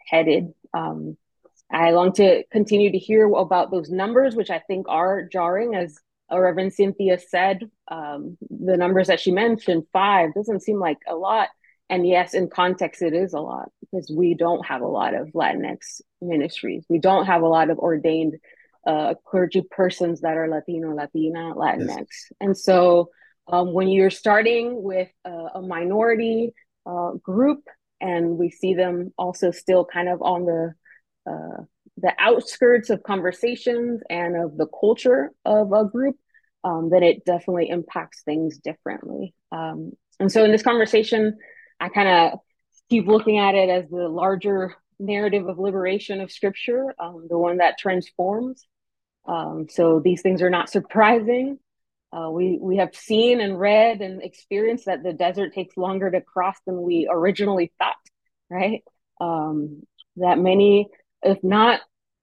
headed. 0.05 0.53
Um, 0.73 1.17
I 1.71 1.91
long 1.91 2.13
to 2.13 2.43
continue 2.51 2.91
to 2.91 2.97
hear 2.97 3.25
about 3.27 3.71
those 3.71 3.89
numbers, 3.89 4.35
which 4.35 4.49
I 4.49 4.59
think 4.59 4.87
are 4.87 5.23
jarring 5.23 5.75
as 5.75 5.97
uh, 6.31 6.39
Reverend 6.39 6.73
Cynthia 6.73 7.19
said, 7.19 7.69
um, 7.89 8.37
the 8.49 8.77
numbers 8.77 9.07
that 9.07 9.19
she 9.19 9.31
mentioned, 9.31 9.83
five, 9.91 10.33
doesn't 10.33 10.63
seem 10.63 10.79
like 10.79 10.97
a 11.07 11.15
lot. 11.15 11.49
And 11.89 12.07
yes, 12.07 12.33
in 12.33 12.49
context, 12.49 13.01
it 13.01 13.13
is 13.13 13.33
a 13.33 13.39
lot 13.39 13.69
because 13.79 14.11
we 14.15 14.33
don't 14.33 14.65
have 14.65 14.81
a 14.81 14.87
lot 14.87 15.13
of 15.13 15.29
Latinx 15.29 16.01
ministries. 16.21 16.85
We 16.89 16.99
don't 16.99 17.25
have 17.25 17.43
a 17.43 17.47
lot 17.47 17.69
of 17.69 17.77
ordained 17.77 18.37
uh, 18.87 19.13
clergy 19.23 19.61
persons 19.69 20.21
that 20.21 20.37
are 20.37 20.47
Latino, 20.47 20.93
Latina, 20.95 21.53
Latinx. 21.55 21.87
Yes. 21.87 22.31
And 22.39 22.57
so 22.57 23.09
um, 23.47 23.73
when 23.73 23.87
you're 23.87 24.09
starting 24.09 24.81
with 24.81 25.09
a, 25.25 25.47
a 25.55 25.61
minority 25.61 26.53
uh, 26.87 27.11
group 27.13 27.63
and 28.05 28.37
we 28.37 28.49
see 28.51 28.73
them 28.75 29.11
also 29.17 29.49
still 29.51 29.83
kind 29.83 30.07
of 30.07 30.21
on 30.21 30.45
the 30.45 30.73
uh, 31.31 31.63
the 31.97 32.13
outskirts 32.19 32.89
of 32.89 33.01
conversations 33.03 34.01
and 34.09 34.35
of 34.35 34.57
the 34.57 34.67
culture 34.67 35.31
of 35.45 35.71
a 35.71 35.85
group, 35.85 36.17
um, 36.63 36.89
then 36.91 37.03
it 37.03 37.25
definitely 37.25 37.69
impacts 37.69 38.21
things 38.23 38.57
differently. 38.57 39.33
Um, 39.51 39.93
and 40.19 40.31
so 40.31 40.43
in 40.43 40.51
this 40.51 40.61
conversation, 40.61 41.37
I 41.79 41.89
kind 41.89 42.09
of 42.09 42.39
keep 42.89 43.07
looking 43.07 43.39
at 43.39 43.55
it 43.55 43.69
as 43.69 43.89
the 43.89 44.09
larger 44.09 44.75
narrative 44.99 45.47
of 45.47 45.57
liberation 45.57 46.21
of 46.21 46.31
scripture, 46.31 46.93
um, 46.99 47.27
the 47.29 47.37
one 47.37 47.57
that 47.57 47.79
transforms. 47.79 48.67
Um, 49.27 49.67
so 49.69 49.99
these 49.99 50.21
things 50.21 50.41
are 50.41 50.49
not 50.49 50.69
surprising. 50.69 51.57
Uh, 52.11 52.29
we 52.29 52.57
we 52.61 52.77
have 52.77 52.95
seen 52.95 53.41
and 53.41 53.59
read 53.59 54.01
and 54.01 54.21
experienced 54.21 54.85
that 54.85 55.03
the 55.03 55.13
desert 55.13 55.53
takes 55.53 55.75
longer 55.75 56.09
to 56.09 56.21
cross 56.21 56.55
than 56.65 56.81
we 56.81 57.07
originally 57.11 57.73
thought, 57.77 57.95
right? 58.49 58.83
Um, 59.19 59.83
that 60.17 60.39
many 60.39 60.89
if 61.23 61.43
not 61.43 61.81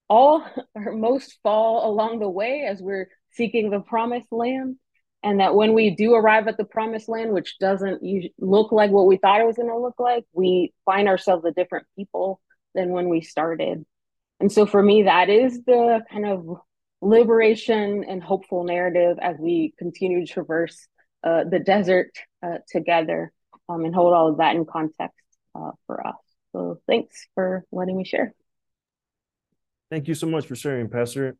all 0.08 0.44
or 0.74 0.92
most 0.92 1.38
fall 1.42 1.90
along 1.90 2.18
the 2.18 2.28
way 2.28 2.64
as 2.68 2.80
we're 2.80 3.08
seeking 3.32 3.70
the 3.70 3.80
promised 3.80 4.30
land 4.30 4.76
and 5.22 5.40
that 5.40 5.54
when 5.54 5.72
we 5.72 5.94
do 5.94 6.14
arrive 6.14 6.48
at 6.48 6.56
the 6.56 6.64
promised 6.64 7.08
land 7.08 7.32
which 7.32 7.58
doesn't 7.58 8.02
look 8.38 8.72
like 8.72 8.90
what 8.90 9.06
we 9.06 9.16
thought 9.16 9.40
it 9.40 9.46
was 9.46 9.56
going 9.56 9.68
to 9.68 9.78
look 9.78 9.98
like 9.98 10.24
we 10.32 10.72
find 10.84 11.08
ourselves 11.08 11.44
a 11.44 11.52
different 11.52 11.86
people 11.96 12.40
than 12.74 12.90
when 12.90 13.08
we 13.08 13.20
started 13.20 13.84
and 14.40 14.52
so 14.52 14.66
for 14.66 14.82
me 14.82 15.04
that 15.04 15.28
is 15.28 15.62
the 15.64 16.02
kind 16.10 16.26
of 16.26 16.56
liberation 17.02 18.04
and 18.08 18.22
hopeful 18.22 18.62
narrative 18.62 19.18
as 19.20 19.36
we 19.38 19.74
continue 19.76 20.24
to 20.24 20.32
traverse 20.32 20.86
uh, 21.24 21.44
the 21.44 21.58
desert 21.58 22.10
uh, 22.42 22.58
together 22.70 23.32
um, 23.68 23.84
and 23.84 23.94
hold 23.94 24.14
all 24.14 24.28
of 24.28 24.38
that 24.38 24.54
in 24.54 24.64
context 24.64 25.18
uh, 25.54 25.72
for 25.86 26.06
us. 26.06 26.14
So 26.52 26.80
thanks 26.86 27.26
for 27.34 27.64
letting 27.72 27.96
me 27.96 28.04
share. 28.04 28.32
Thank 29.90 30.08
you 30.08 30.14
so 30.14 30.28
much 30.28 30.46
for 30.46 30.54
sharing, 30.54 30.88
Pastor. 30.88 31.36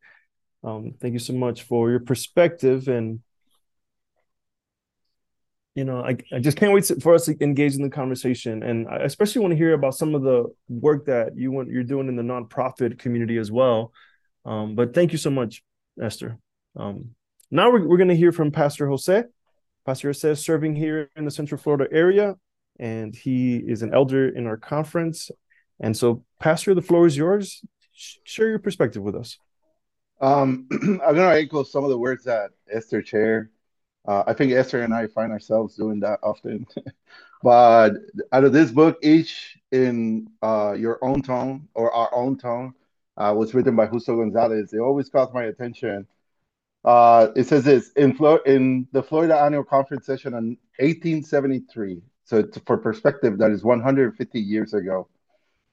Um, 0.64 0.94
thank 1.00 1.12
you 1.12 1.18
so 1.18 1.32
much 1.32 1.62
for 1.62 1.90
your 1.90 2.00
perspective 2.00 2.88
and 2.88 3.20
you 5.74 5.84
know 5.84 6.04
I, 6.04 6.18
I 6.32 6.38
just 6.38 6.56
can't 6.56 6.72
wait 6.72 6.84
to, 6.84 7.00
for 7.00 7.14
us 7.14 7.24
to 7.24 7.36
engage 7.42 7.74
in 7.74 7.82
the 7.82 7.90
conversation. 7.90 8.62
And 8.62 8.86
i 8.88 8.96
especially 8.98 9.40
want 9.40 9.52
to 9.52 9.56
hear 9.56 9.72
about 9.72 9.94
some 9.94 10.14
of 10.14 10.22
the 10.22 10.44
work 10.68 11.06
that 11.06 11.36
you 11.36 11.50
want 11.50 11.70
you're 11.70 11.82
doing 11.82 12.08
in 12.08 12.16
the 12.16 12.22
nonprofit 12.22 12.98
community 12.98 13.38
as 13.38 13.50
well 13.50 13.92
um, 14.44 14.74
but 14.74 14.94
thank 14.94 15.12
you 15.12 15.18
so 15.18 15.30
much 15.30 15.62
esther 16.00 16.38
um, 16.76 17.10
now 17.50 17.70
we're, 17.70 17.86
we're 17.86 17.96
going 17.96 18.08
to 18.08 18.16
hear 18.16 18.32
from 18.32 18.50
pastor 18.50 18.88
jose 18.88 19.24
pastor 19.86 20.08
jose 20.08 20.30
is 20.30 20.44
serving 20.44 20.74
here 20.74 21.10
in 21.16 21.24
the 21.24 21.30
central 21.30 21.60
florida 21.60 21.86
area 21.92 22.34
and 22.78 23.14
he 23.14 23.56
is 23.56 23.82
an 23.82 23.92
elder 23.92 24.28
in 24.28 24.46
our 24.46 24.56
conference 24.56 25.30
and 25.80 25.96
so 25.96 26.24
pastor 26.40 26.74
the 26.74 26.82
floor 26.82 27.06
is 27.06 27.16
yours 27.16 27.62
share 27.92 28.48
your 28.48 28.58
perspective 28.58 29.02
with 29.02 29.14
us. 29.14 29.38
Um, 30.20 30.66
I'm 30.72 30.98
going 30.98 31.16
to 31.16 31.40
echo 31.40 31.62
some 31.62 31.84
of 31.84 31.90
the 31.90 31.98
words 31.98 32.24
that 32.24 32.50
Esther 32.70 33.04
shared. 33.04 33.50
Uh, 34.06 34.24
I 34.26 34.32
think 34.32 34.52
Esther 34.52 34.82
and 34.82 34.94
I 34.94 35.06
find 35.08 35.32
ourselves 35.32 35.76
doing 35.76 36.00
that 36.00 36.20
often. 36.22 36.66
but 37.42 37.92
out 38.32 38.44
of 38.44 38.52
this 38.52 38.70
book, 38.70 38.98
each 39.02 39.58
in 39.70 40.28
uh, 40.42 40.74
your 40.76 41.02
own 41.04 41.22
tone 41.22 41.68
or 41.74 41.92
our 41.92 42.14
own 42.14 42.36
tone, 42.36 42.74
uh, 43.16 43.34
was 43.36 43.54
written 43.54 43.76
by 43.76 43.86
Justo 43.86 44.16
Gonzalez. 44.16 44.72
It 44.72 44.78
always 44.78 45.08
caught 45.08 45.34
my 45.34 45.44
attention. 45.44 46.06
Uh, 46.84 47.28
it 47.36 47.46
says 47.46 47.64
this 47.64 47.92
in, 47.92 48.16
in 48.46 48.88
the 48.92 49.02
Florida 49.02 49.38
Annual 49.38 49.64
Conference 49.64 50.06
session 50.06 50.34
in 50.34 50.56
1873. 50.78 52.02
So, 52.24 52.44
for 52.66 52.78
perspective, 52.78 53.38
that 53.38 53.50
is 53.50 53.62
150 53.62 54.40
years 54.40 54.74
ago. 54.74 55.08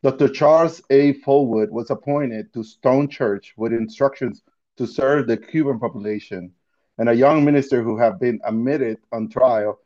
Dr. 0.01 0.29
Charles 0.29 0.81
A. 0.89 1.13
Fullwood 1.15 1.69
was 1.69 1.89
appointed 1.89 2.53
to 2.53 2.63
Stone 2.63 3.09
Church 3.09 3.53
with 3.57 3.73
instructions 3.73 4.41
to 4.77 4.87
serve 4.87 5.27
the 5.27 5.35
Cuban 5.35 5.79
population, 5.79 6.53
and 6.97 7.09
a 7.09 7.13
young 7.13 7.43
minister 7.43 7.83
who 7.83 7.97
had 7.97 8.17
been 8.19 8.39
admitted 8.45 8.97
on 9.11 9.29
trial, 9.29 9.79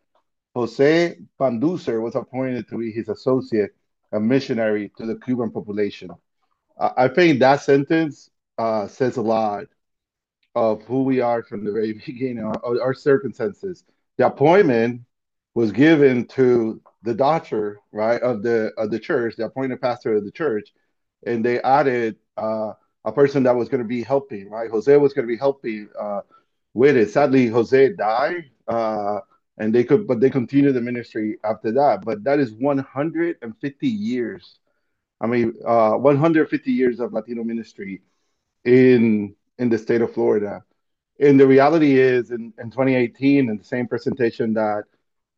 Jose 0.55 1.17
Panducer, 1.39 1.99
was 1.99 2.15
appointed 2.15 2.67
to 2.69 2.77
be 2.77 2.91
his 2.91 3.09
associate 3.09 3.71
a 4.11 4.19
missionary 4.19 4.91
to 4.97 5.05
the 5.07 5.15
Cuban 5.15 5.49
population. 5.49 6.11
I 6.79 7.07
think 7.07 7.39
that 7.39 7.61
sentence 7.61 8.29
uh, 8.57 8.87
says 8.87 9.17
a 9.17 9.21
lot 9.21 9.65
of 10.55 10.83
who 10.83 11.03
we 11.03 11.21
are 11.21 11.43
from 11.43 11.63
the 11.63 11.71
very 11.71 11.93
beginning, 12.05 12.43
our, 12.43 12.81
our 12.81 12.93
circumstances. 12.93 13.83
The 14.17 14.27
appointment 14.27 15.01
was 15.55 15.71
given 15.71 16.25
to 16.29 16.81
the 17.03 17.13
doctor, 17.13 17.79
right, 17.91 18.21
of 18.21 18.43
the 18.43 18.71
of 18.77 18.91
the 18.91 18.99
church, 18.99 19.35
the 19.35 19.45
appointed 19.45 19.81
pastor 19.81 20.15
of 20.15 20.25
the 20.25 20.31
church, 20.31 20.73
and 21.25 21.43
they 21.43 21.61
added 21.61 22.17
uh, 22.37 22.73
a 23.05 23.11
person 23.11 23.43
that 23.43 23.55
was 23.55 23.69
going 23.69 23.81
to 23.83 23.87
be 23.87 24.03
helping, 24.03 24.49
right? 24.49 24.69
Jose 24.69 24.95
was 24.97 25.13
going 25.13 25.27
to 25.27 25.31
be 25.31 25.37
helping 25.37 25.89
uh, 25.99 26.21
with 26.73 26.97
it. 26.97 27.09
Sadly, 27.11 27.47
Jose 27.47 27.93
died, 27.93 28.45
uh, 28.67 29.19
and 29.57 29.73
they 29.73 29.83
could, 29.83 30.07
but 30.07 30.19
they 30.19 30.29
continued 30.29 30.73
the 30.73 30.81
ministry 30.81 31.37
after 31.43 31.71
that. 31.73 32.03
But 32.05 32.23
that 32.23 32.39
is 32.39 32.53
150 32.53 33.87
years. 33.87 34.59
I 35.21 35.27
mean, 35.27 35.53
uh, 35.65 35.93
150 35.93 36.71
years 36.71 36.99
of 36.99 37.13
Latino 37.13 37.43
ministry 37.43 38.01
in 38.65 39.35
in 39.57 39.69
the 39.69 39.77
state 39.77 40.01
of 40.01 40.13
Florida. 40.13 40.63
And 41.19 41.39
the 41.39 41.47
reality 41.47 41.99
is, 41.99 42.31
in, 42.31 42.53
in 42.57 42.71
2018, 42.71 43.49
in 43.49 43.57
the 43.57 43.63
same 43.63 43.87
presentation 43.87 44.53
that 44.55 44.83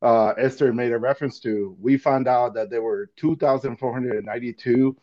uh, 0.02 0.30
Esther 0.38 0.74
made 0.74 0.92
a 0.92 0.98
reference 0.98 1.40
to, 1.42 1.76
we 1.80 1.98
found 1.98 2.28
out 2.28 2.54
that 2.54 2.70
there 2.70 2.82
were 2.82 3.12
2,492 3.18 4.96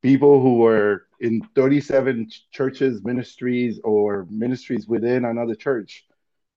people 0.00 0.40
who 0.40 0.58
were 0.58 1.06
in 1.20 1.42
37 1.54 2.30
churches, 2.52 3.02
ministries, 3.04 3.80
or 3.84 4.26
ministries 4.30 4.86
within 4.86 5.24
another 5.24 5.54
church. 5.54 6.06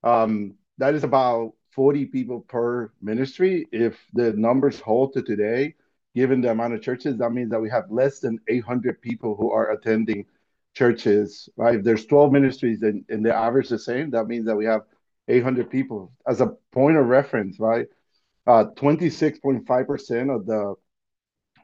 Um, 0.04 0.56
that 0.78 0.94
is 0.96 1.04
about 1.04 1.54
40 1.72 2.06
people 2.06 2.42
per 2.42 2.92
ministry. 3.02 3.68
If 3.72 3.98
the 4.14 4.34
numbers 4.34 4.80
hold 4.80 5.14
to 5.14 5.22
today, 5.22 5.76
given 6.16 6.42
the 6.42 6.52
amount 6.52 6.74
of 6.74 6.82
churches, 6.82 7.18
that 7.18 7.32
means 7.32 7.52
that 7.52 7.62
we 7.62 7.70
have 7.70 7.90
less 7.90 8.20
than 8.20 8.40
800 8.48 9.02
people 9.02 9.36
who 9.36 9.52
are 9.52 9.72
attending 9.72 10.26
churches, 10.74 11.50
right? 11.58 11.76
If 11.76 11.84
there's 11.84 12.06
12 12.06 12.32
ministries 12.32 12.82
and, 12.82 13.04
and 13.10 13.26
the 13.26 13.36
average 13.36 13.70
the 13.70 13.80
same, 13.80 14.12
that 14.12 14.26
means 14.26 14.46
that 14.46 14.56
we 14.56 14.66
have 14.66 14.82
800 15.28 15.70
people. 15.70 16.12
As 16.28 16.42
a 16.42 16.54
point 16.72 16.98
of 16.98 17.08
reference, 17.08 17.60
right? 17.60 17.88
Uh, 18.48 18.66
26.5% 18.76 20.36
of 20.36 20.46
the 20.46 20.76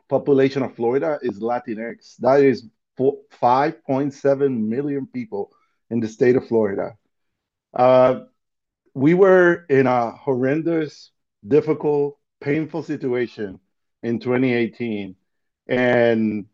population 0.09 0.63
of 0.63 0.75
Florida 0.75 1.19
is 1.21 1.39
Latinx. 1.39 2.17
That 2.19 2.41
is 2.41 2.67
5.7 2.99 4.67
million 4.67 5.07
people 5.07 5.51
in 5.89 5.99
the 5.99 6.07
state 6.07 6.35
of 6.35 6.47
Florida. 6.47 6.97
Uh, 7.73 8.21
we 8.93 9.13
were 9.13 9.65
in 9.69 9.87
a 9.87 10.11
horrendous, 10.11 11.11
difficult, 11.47 12.17
painful 12.41 12.83
situation 12.83 13.59
in 14.03 14.19
2018. 14.19 15.15
And 15.67 16.45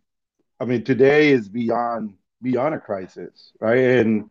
I 0.59 0.65
mean, 0.65 0.83
today 0.83 1.31
is 1.31 1.49
beyond 1.49 2.15
beyond 2.41 2.75
a 2.75 2.79
crisis, 2.79 3.53
right? 3.59 3.79
And 3.79 4.29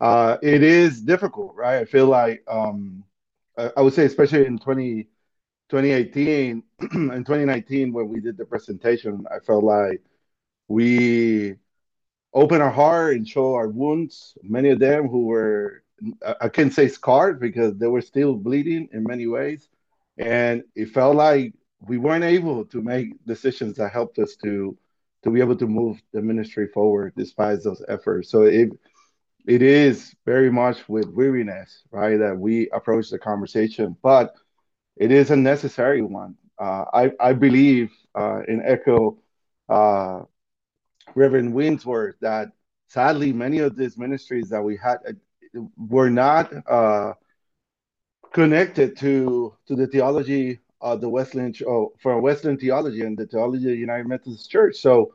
uh, 0.00 0.38
it 0.42 0.62
is 0.62 1.00
difficult, 1.02 1.54
right? 1.56 1.78
I 1.78 1.84
feel 1.84 2.06
like 2.06 2.42
um, 2.48 3.04
I 3.56 3.80
would 3.80 3.94
say, 3.94 4.04
especially 4.04 4.46
in 4.46 4.58
20, 4.58 5.08
2018 5.68 6.62
and 6.80 7.26
2019, 7.26 7.92
when 7.92 8.08
we 8.08 8.20
did 8.20 8.36
the 8.36 8.44
presentation, 8.44 9.24
I 9.30 9.38
felt 9.40 9.64
like 9.64 10.02
we 10.68 11.56
open 12.34 12.60
our 12.60 12.70
heart 12.70 13.16
and 13.16 13.28
show 13.28 13.54
our 13.54 13.68
wounds. 13.68 14.36
Many 14.42 14.70
of 14.70 14.78
them 14.78 15.08
who 15.08 15.26
were, 15.26 15.82
I 16.40 16.48
can't 16.48 16.72
say 16.72 16.88
scarred 16.88 17.40
because 17.40 17.76
they 17.76 17.86
were 17.86 18.00
still 18.02 18.34
bleeding 18.34 18.88
in 18.92 19.04
many 19.04 19.26
ways. 19.26 19.68
And 20.18 20.64
it 20.74 20.90
felt 20.90 21.16
like 21.16 21.54
we 21.80 21.98
weren't 21.98 22.24
able 22.24 22.64
to 22.66 22.82
make 22.82 23.24
decisions 23.26 23.76
that 23.76 23.92
helped 23.92 24.18
us 24.18 24.36
to 24.44 24.76
to 25.22 25.30
be 25.30 25.40
able 25.40 25.56
to 25.56 25.66
move 25.66 26.00
the 26.12 26.20
ministry 26.20 26.68
forward 26.68 27.12
despite 27.16 27.62
those 27.62 27.82
efforts. 27.88 28.30
So 28.30 28.42
it 28.42 28.70
it 29.46 29.62
is 29.62 30.14
very 30.24 30.50
much 30.50 30.88
with 30.88 31.06
weariness, 31.08 31.82
right, 31.90 32.16
that 32.18 32.38
we 32.38 32.68
approach 32.70 33.10
the 33.10 33.18
conversation, 33.18 33.96
but 34.02 34.34
it 34.96 35.10
is 35.10 35.30
a 35.30 35.36
necessary 35.36 36.02
one. 36.02 36.36
Uh, 36.58 36.84
I 36.92 37.12
I 37.20 37.32
believe 37.32 37.90
uh, 38.14 38.42
in 38.48 38.62
echo 38.64 39.18
uh, 39.68 40.22
Reverend 41.14 41.52
Weems' 41.54 41.86
words 41.86 42.16
that 42.20 42.48
sadly 42.88 43.32
many 43.32 43.58
of 43.58 43.76
these 43.76 43.98
ministries 43.98 44.48
that 44.50 44.62
we 44.62 44.76
had 44.76 44.98
uh, 45.08 45.60
were 45.76 46.10
not 46.10 46.52
uh, 46.68 47.14
connected 48.32 48.96
to 48.98 49.54
to 49.66 49.76
the 49.76 49.86
theology 49.86 50.60
uh, 50.84 50.94
the 50.94 51.08
Wesleyan 51.08 51.54
oh, 51.66 51.94
for 51.98 52.20
Wesleyan 52.20 52.58
theology 52.58 53.00
and 53.00 53.16
the 53.16 53.26
theology 53.26 53.64
of 53.64 53.70
the 53.70 53.76
United 53.76 54.06
Methodist 54.06 54.50
Church. 54.50 54.76
So 54.76 55.14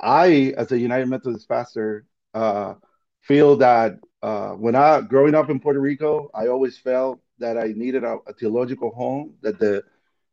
I, 0.00 0.54
as 0.56 0.70
a 0.70 0.78
United 0.78 1.08
Methodist 1.08 1.48
pastor, 1.48 2.06
uh, 2.32 2.74
feel 3.22 3.56
that 3.56 3.98
uh, 4.22 4.52
when 4.52 4.76
I 4.76 5.00
growing 5.00 5.34
up 5.34 5.50
in 5.50 5.58
Puerto 5.58 5.80
Rico, 5.80 6.30
I 6.32 6.46
always 6.46 6.78
felt 6.78 7.20
that 7.40 7.58
I 7.58 7.72
needed 7.74 8.04
a, 8.04 8.18
a, 8.28 8.32
theological 8.34 8.90
home. 8.90 9.34
That 9.42 9.58
the 9.58 9.82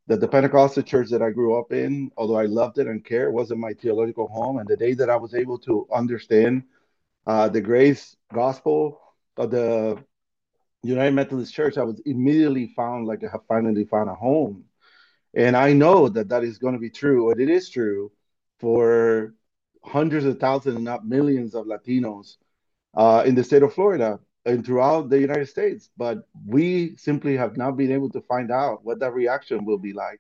that 0.05 0.21
the 0.21 0.27
Pentecostal 0.27 0.83
church 0.83 1.09
that 1.09 1.23
I 1.23 1.31
grew 1.31 1.59
up 1.59 1.73
in, 1.73 2.11
although 2.15 2.37
I 2.37 2.45
loved 2.45 2.77
it 2.77 2.87
and 2.87 3.03
cared, 3.03 3.33
wasn't 3.33 3.59
my 3.59 3.73
theological 3.73 4.27
home. 4.27 4.59
And 4.59 4.67
the 4.67 4.77
day 4.77 4.93
that 4.93 5.09
I 5.09 5.15
was 5.15 5.33
able 5.33 5.57
to 5.59 5.87
understand 5.91 6.63
uh, 7.25 7.49
the 7.49 7.61
grace 7.61 8.15
gospel 8.31 9.01
of 9.37 9.49
the 9.49 10.03
United 10.87 11.13
Methodist 11.13 11.53
Church, 11.53 11.77
I 11.77 11.83
was 11.83 12.01
immediately 12.05 12.67
found 12.75 13.07
like 13.07 13.23
I 13.23 13.29
have 13.31 13.45
finally 13.47 13.85
found 13.85 14.09
a 14.09 14.15
home. 14.15 14.65
And 15.33 15.55
I 15.55 15.73
know 15.73 16.09
that 16.09 16.29
that 16.29 16.43
is 16.43 16.57
going 16.57 16.73
to 16.73 16.79
be 16.79 16.89
true, 16.89 17.29
or 17.29 17.39
it 17.39 17.49
is 17.49 17.69
true 17.69 18.11
for 18.59 19.33
hundreds 19.83 20.25
of 20.25 20.39
thousands, 20.39 20.79
not 20.79 21.05
millions 21.05 21.53
of 21.55 21.65
Latinos 21.65 22.37
uh, 22.95 23.23
in 23.25 23.35
the 23.35 23.43
state 23.43 23.63
of 23.63 23.73
Florida 23.73 24.19
and 24.45 24.65
throughout 24.65 25.09
the 25.09 25.19
United 25.19 25.47
States. 25.47 25.89
But 25.97 26.19
we 26.45 26.95
simply 26.95 27.37
have 27.37 27.57
not 27.57 27.77
been 27.77 27.91
able 27.91 28.09
to 28.11 28.21
find 28.21 28.51
out 28.51 28.83
what 28.83 28.99
that 28.99 29.13
reaction 29.13 29.65
will 29.65 29.77
be 29.77 29.93
like. 29.93 30.19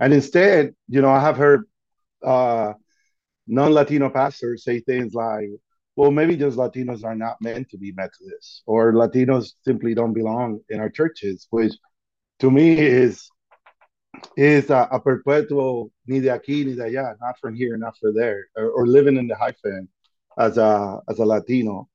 And 0.00 0.12
instead, 0.12 0.74
you 0.88 1.00
know, 1.02 1.10
I 1.10 1.20
have 1.20 1.36
heard 1.36 1.64
uh, 2.22 2.74
non 3.46 3.72
Latino 3.72 4.10
pastors 4.10 4.64
say 4.64 4.80
things 4.80 5.14
like, 5.14 5.48
well, 5.96 6.10
maybe 6.10 6.36
just 6.36 6.56
Latinos 6.56 7.04
are 7.04 7.14
not 7.14 7.36
meant 7.40 7.70
to 7.70 7.78
be 7.78 7.92
Methodists, 7.92 8.62
or 8.66 8.92
Latinos 8.92 9.52
simply 9.62 9.94
don't 9.94 10.12
belong 10.12 10.60
in 10.68 10.80
our 10.80 10.90
churches, 10.90 11.46
which 11.50 11.72
to 12.40 12.50
me 12.50 12.78
is 12.78 13.30
is 14.36 14.70
a, 14.70 14.88
a, 14.90 15.00
perpetual 15.00 15.90
ni 16.06 16.20
de 16.20 16.28
aquí 16.28 16.64
ni 16.64 16.74
de 16.74 16.82
allá, 16.82 17.14
not 17.20 17.38
from 17.40 17.54
here, 17.54 17.76
not 17.76 17.96
from 17.98 18.14
there, 18.14 18.46
or, 18.56 18.70
or, 18.70 18.86
living 18.86 19.16
in 19.16 19.26
the 19.26 19.36
hyphen 19.36 19.88
as 20.38 20.58
a 20.58 21.00
as 21.08 21.18
a 21.18 21.24
Latino, 21.24 21.88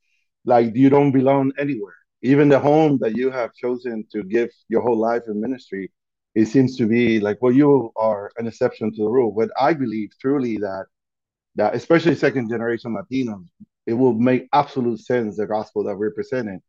like 0.45 0.75
you 0.75 0.89
don't 0.89 1.12
belong 1.12 1.51
anywhere. 1.57 1.95
Even 2.21 2.49
the 2.49 2.59
home 2.59 2.97
that 3.01 3.15
you 3.15 3.31
have 3.31 3.53
chosen 3.53 4.05
to 4.12 4.23
give 4.23 4.49
your 4.67 4.81
whole 4.81 4.97
life 4.97 5.23
in 5.27 5.39
ministry, 5.41 5.91
it 6.35 6.45
seems 6.45 6.77
to 6.77 6.85
be 6.88 7.19
like 7.19 7.38
well, 7.41 7.53
you 7.53 7.91
are 7.97 8.31
an 8.38 8.47
exception 8.47 8.91
to 8.93 9.03
the 9.03 9.09
rule. 9.09 9.33
But 9.38 9.49
I 9.59 9.73
believe 9.73 10.12
truly 10.21 10.57
that 10.57 10.85
that 11.55 11.75
especially 11.75 12.15
second 12.15 12.49
generation 12.49 12.95
Latinos, 12.95 13.45
it 13.89 13.93
will 13.93 14.13
make 14.13 14.47
absolute 14.54 14.99
sense 14.99 15.38
the 15.38 15.47
gospel 15.47 15.84
that 15.84 15.97
we're 15.97 16.12
presenting. 16.12 16.62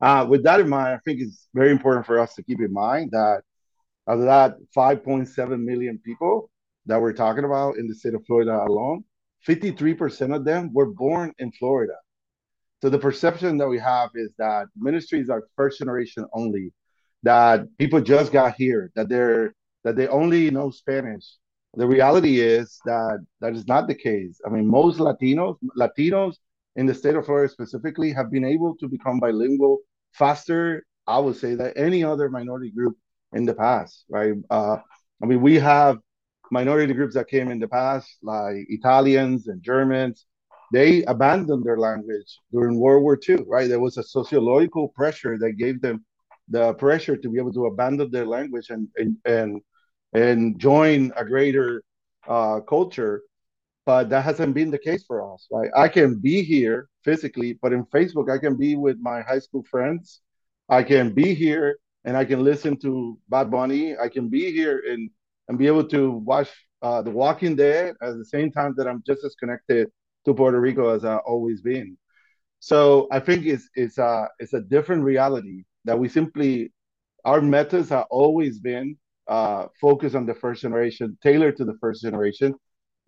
Uh, 0.00 0.26
with 0.28 0.42
that 0.44 0.58
in 0.58 0.70
mind, 0.70 0.94
I 0.94 0.98
think 1.04 1.20
it's 1.20 1.48
very 1.54 1.70
important 1.70 2.06
for 2.06 2.18
us 2.18 2.34
to 2.34 2.42
keep 2.42 2.60
in 2.60 2.72
mind 2.72 3.10
that 3.12 3.42
of 4.06 4.22
that 4.22 4.56
5.7 4.74 5.60
million 5.62 5.98
people 5.98 6.50
that 6.86 7.00
we're 7.00 7.12
talking 7.12 7.44
about 7.44 7.76
in 7.76 7.86
the 7.86 7.94
state 7.94 8.14
of 8.14 8.24
Florida 8.26 8.64
alone, 8.66 9.04
53% 9.46 10.34
of 10.34 10.44
them 10.46 10.70
were 10.72 10.86
born 10.86 11.32
in 11.38 11.52
Florida. 11.52 11.92
So 12.80 12.88
the 12.88 12.98
perception 12.98 13.58
that 13.58 13.68
we 13.68 13.78
have 13.78 14.08
is 14.14 14.30
that 14.38 14.66
ministries 14.74 15.28
are 15.28 15.44
first 15.54 15.78
generation 15.78 16.24
only, 16.32 16.72
that 17.22 17.66
people 17.78 18.00
just 18.00 18.32
got 18.32 18.54
here, 18.54 18.90
that 18.96 19.10
they're 19.10 19.54
that 19.84 19.96
they 19.96 20.08
only 20.08 20.50
know 20.50 20.70
Spanish. 20.70 21.36
The 21.74 21.86
reality 21.86 22.40
is 22.40 22.80
that 22.86 23.18
that 23.40 23.54
is 23.54 23.66
not 23.66 23.88
the 23.88 23.94
case. 23.94 24.40
I 24.46 24.48
mean, 24.48 24.66
most 24.66 24.98
Latinos, 24.98 25.58
Latinos 25.76 26.36
in 26.76 26.86
the 26.86 26.94
state 26.94 27.14
of 27.16 27.26
Florida 27.26 27.50
specifically, 27.52 28.12
have 28.12 28.30
been 28.30 28.44
able 28.44 28.76
to 28.76 28.88
become 28.88 29.20
bilingual 29.20 29.78
faster, 30.12 30.84
I 31.06 31.18
would 31.18 31.36
say, 31.36 31.54
than 31.54 31.72
any 31.76 32.04
other 32.04 32.28
minority 32.30 32.70
group 32.70 32.96
in 33.32 33.44
the 33.44 33.54
past, 33.54 34.04
right? 34.10 34.34
Uh, 34.50 34.78
I 35.22 35.26
mean, 35.26 35.40
we 35.40 35.58
have 35.58 35.98
minority 36.50 36.92
groups 36.94 37.14
that 37.14 37.28
came 37.28 37.50
in 37.50 37.58
the 37.58 37.68
past, 37.68 38.08
like 38.22 38.66
Italians 38.68 39.48
and 39.48 39.62
Germans. 39.62 40.26
They 40.72 41.04
abandoned 41.04 41.64
their 41.64 41.78
language 41.78 42.38
during 42.50 42.78
World 42.78 43.02
War 43.02 43.16
II, 43.16 43.44
right? 43.46 43.68
There 43.68 43.80
was 43.80 43.98
a 43.98 44.02
sociological 44.02 44.88
pressure 44.88 45.38
that 45.38 45.52
gave 45.58 45.80
them 45.82 46.04
the 46.48 46.74
pressure 46.74 47.16
to 47.16 47.28
be 47.28 47.38
able 47.38 47.52
to 47.52 47.66
abandon 47.66 48.10
their 48.10 48.26
language 48.26 48.70
and 48.70 48.88
and 48.96 49.16
and, 49.24 49.60
and 50.14 50.58
join 50.58 51.12
a 51.16 51.24
greater 51.24 51.82
uh, 52.28 52.60
culture. 52.60 53.22
But 53.84 54.08
that 54.10 54.24
hasn't 54.24 54.54
been 54.54 54.70
the 54.70 54.78
case 54.78 55.04
for 55.04 55.32
us, 55.34 55.46
right? 55.50 55.70
I 55.76 55.88
can 55.88 56.18
be 56.18 56.42
here 56.42 56.88
physically, 57.04 57.58
but 57.60 57.72
in 57.72 57.84
Facebook, 57.86 58.30
I 58.30 58.38
can 58.38 58.56
be 58.56 58.76
with 58.76 58.98
my 59.00 59.22
high 59.22 59.40
school 59.40 59.64
friends. 59.70 60.20
I 60.68 60.82
can 60.82 61.12
be 61.12 61.34
here 61.34 61.78
and 62.04 62.16
I 62.16 62.24
can 62.24 62.44
listen 62.44 62.76
to 62.78 63.18
Bad 63.28 63.50
Bunny. 63.50 63.96
I 63.96 64.08
can 64.08 64.28
be 64.28 64.52
here 64.52 64.82
and 64.88 65.10
and 65.48 65.58
be 65.58 65.66
able 65.66 65.84
to 65.88 66.12
watch 66.12 66.48
uh, 66.82 67.02
The 67.02 67.10
Walking 67.10 67.56
Dead 67.56 67.94
at 68.02 68.16
the 68.16 68.24
same 68.24 68.52
time 68.52 68.74
that 68.76 68.86
I'm 68.86 69.02
just 69.06 69.24
as 69.24 69.34
connected 69.34 69.88
to 70.24 70.34
Puerto 70.34 70.60
Rico 70.60 70.88
as 70.88 71.04
I've 71.04 71.20
always 71.26 71.60
been. 71.60 71.96
So 72.60 73.08
I 73.10 73.18
think 73.18 73.44
it's 73.46 73.68
it's 73.74 73.98
a 73.98 74.28
it's 74.38 74.52
a 74.52 74.60
different 74.60 75.02
reality 75.02 75.64
that 75.84 75.98
we 75.98 76.08
simply 76.08 76.72
our 77.24 77.40
methods 77.40 77.88
have 77.88 78.06
always 78.10 78.60
been 78.60 78.96
uh, 79.28 79.66
focused 79.80 80.14
on 80.14 80.26
the 80.26 80.34
first 80.34 80.62
generation, 80.62 81.18
tailored 81.22 81.56
to 81.56 81.64
the 81.64 81.76
first 81.80 82.02
generation. 82.02 82.54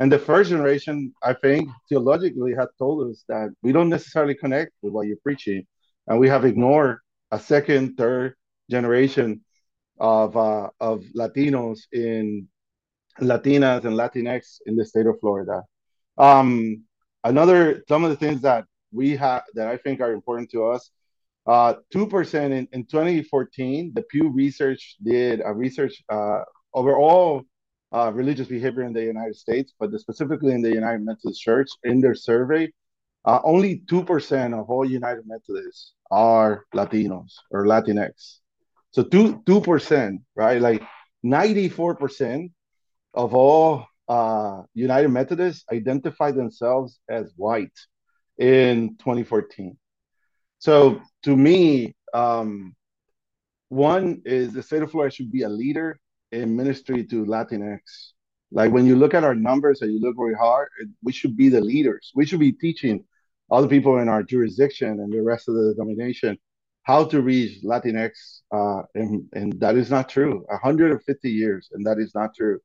And 0.00 0.10
the 0.10 0.18
first 0.18 0.50
generation, 0.50 1.14
I 1.22 1.34
think, 1.34 1.68
theologically 1.88 2.52
had 2.52 2.68
told 2.78 3.08
us 3.10 3.24
that 3.28 3.50
we 3.62 3.72
don't 3.72 3.88
necessarily 3.88 4.34
connect 4.34 4.72
with 4.82 4.92
what 4.92 5.06
you're 5.06 5.16
preaching. 5.22 5.66
And 6.06 6.18
we 6.18 6.28
have 6.28 6.44
ignored 6.44 6.98
a 7.30 7.38
second, 7.38 7.96
third 7.96 8.34
generation 8.70 9.42
of 10.00 10.36
uh, 10.36 10.70
of 10.80 11.04
Latinos 11.16 11.80
in 11.92 12.48
Latinas 13.20 13.84
and 13.84 13.96
Latinx 13.96 14.58
in 14.66 14.76
the 14.76 14.84
state 14.84 15.06
of 15.06 15.18
Florida. 15.20 15.62
Um, 16.18 16.82
another 17.22 17.84
some 17.88 18.04
of 18.04 18.10
the 18.10 18.16
things 18.16 18.42
that 18.42 18.64
we 18.92 19.16
have 19.16 19.44
that 19.54 19.68
I 19.68 19.76
think 19.76 20.00
are 20.00 20.12
important 20.12 20.50
to 20.50 20.66
us. 20.66 20.90
Uh, 21.46 21.74
two 21.92 22.06
percent 22.06 22.52
in, 22.52 22.66
in 22.72 22.84
2014, 22.84 23.92
the 23.94 24.02
Pew 24.02 24.30
Research 24.30 24.96
did 25.02 25.40
a 25.44 25.52
research 25.52 26.02
uh, 26.08 26.40
over 26.72 26.96
all 26.96 27.42
uh, 27.94 28.10
religious 28.12 28.48
behavior 28.48 28.82
in 28.82 28.92
the 28.92 29.04
United 29.04 29.36
States, 29.36 29.72
but 29.78 29.92
specifically 30.00 30.52
in 30.52 30.62
the 30.62 30.72
United 30.72 31.02
Methodist 31.02 31.40
Church. 31.40 31.68
In 31.84 32.00
their 32.00 32.14
survey, 32.14 32.72
uh, 33.24 33.40
only 33.44 33.82
two 33.88 34.04
percent 34.04 34.52
of 34.52 34.68
all 34.68 34.84
United 34.84 35.24
Methodists 35.26 35.92
are 36.10 36.64
Latinos 36.74 37.32
or 37.50 37.66
Latinx. 37.66 38.38
So 38.90 39.04
two 39.04 39.42
two 39.46 39.60
percent, 39.60 40.22
right? 40.34 40.60
Like 40.60 40.82
ninety 41.22 41.68
four 41.68 41.94
percent 41.94 42.50
of 43.14 43.32
all 43.32 43.86
uh, 44.08 44.62
United 44.74 45.08
Methodists 45.08 45.64
identify 45.72 46.32
themselves 46.32 46.98
as 47.08 47.32
white 47.36 47.78
in 48.38 48.96
2014. 48.98 49.78
So 50.58 51.00
to 51.22 51.36
me, 51.36 51.94
um, 52.12 52.74
one 53.68 54.22
is 54.24 54.52
the 54.52 54.62
state 54.62 54.82
of 54.82 54.90
Florida 54.90 55.14
should 55.14 55.30
be 55.30 55.42
a 55.42 55.48
leader 55.48 56.00
in 56.34 56.56
ministry 56.56 57.04
to 57.04 57.24
Latinx. 57.24 57.80
Like 58.50 58.72
when 58.72 58.86
you 58.86 58.96
look 58.96 59.14
at 59.14 59.24
our 59.24 59.34
numbers 59.34 59.82
and 59.82 59.92
you 59.92 60.00
look 60.00 60.16
very 60.16 60.34
hard, 60.34 60.68
we 61.02 61.12
should 61.12 61.36
be 61.36 61.48
the 61.48 61.60
leaders. 61.60 62.12
We 62.14 62.26
should 62.26 62.40
be 62.40 62.52
teaching 62.52 63.04
other 63.50 63.68
people 63.68 63.98
in 63.98 64.08
our 64.08 64.22
jurisdiction 64.22 65.00
and 65.00 65.12
the 65.12 65.22
rest 65.22 65.48
of 65.48 65.54
the 65.54 65.74
denomination 65.74 66.38
how 66.84 67.02
to 67.02 67.22
reach 67.22 67.62
Latinx, 67.64 68.42
uh, 68.52 68.82
and, 68.94 69.26
and 69.32 69.58
that 69.60 69.76
is 69.76 69.90
not 69.90 70.08
true. 70.08 70.44
150 70.48 71.30
years, 71.30 71.70
and 71.72 71.84
that 71.86 71.98
is 71.98 72.14
not 72.14 72.34
true. 72.34 72.60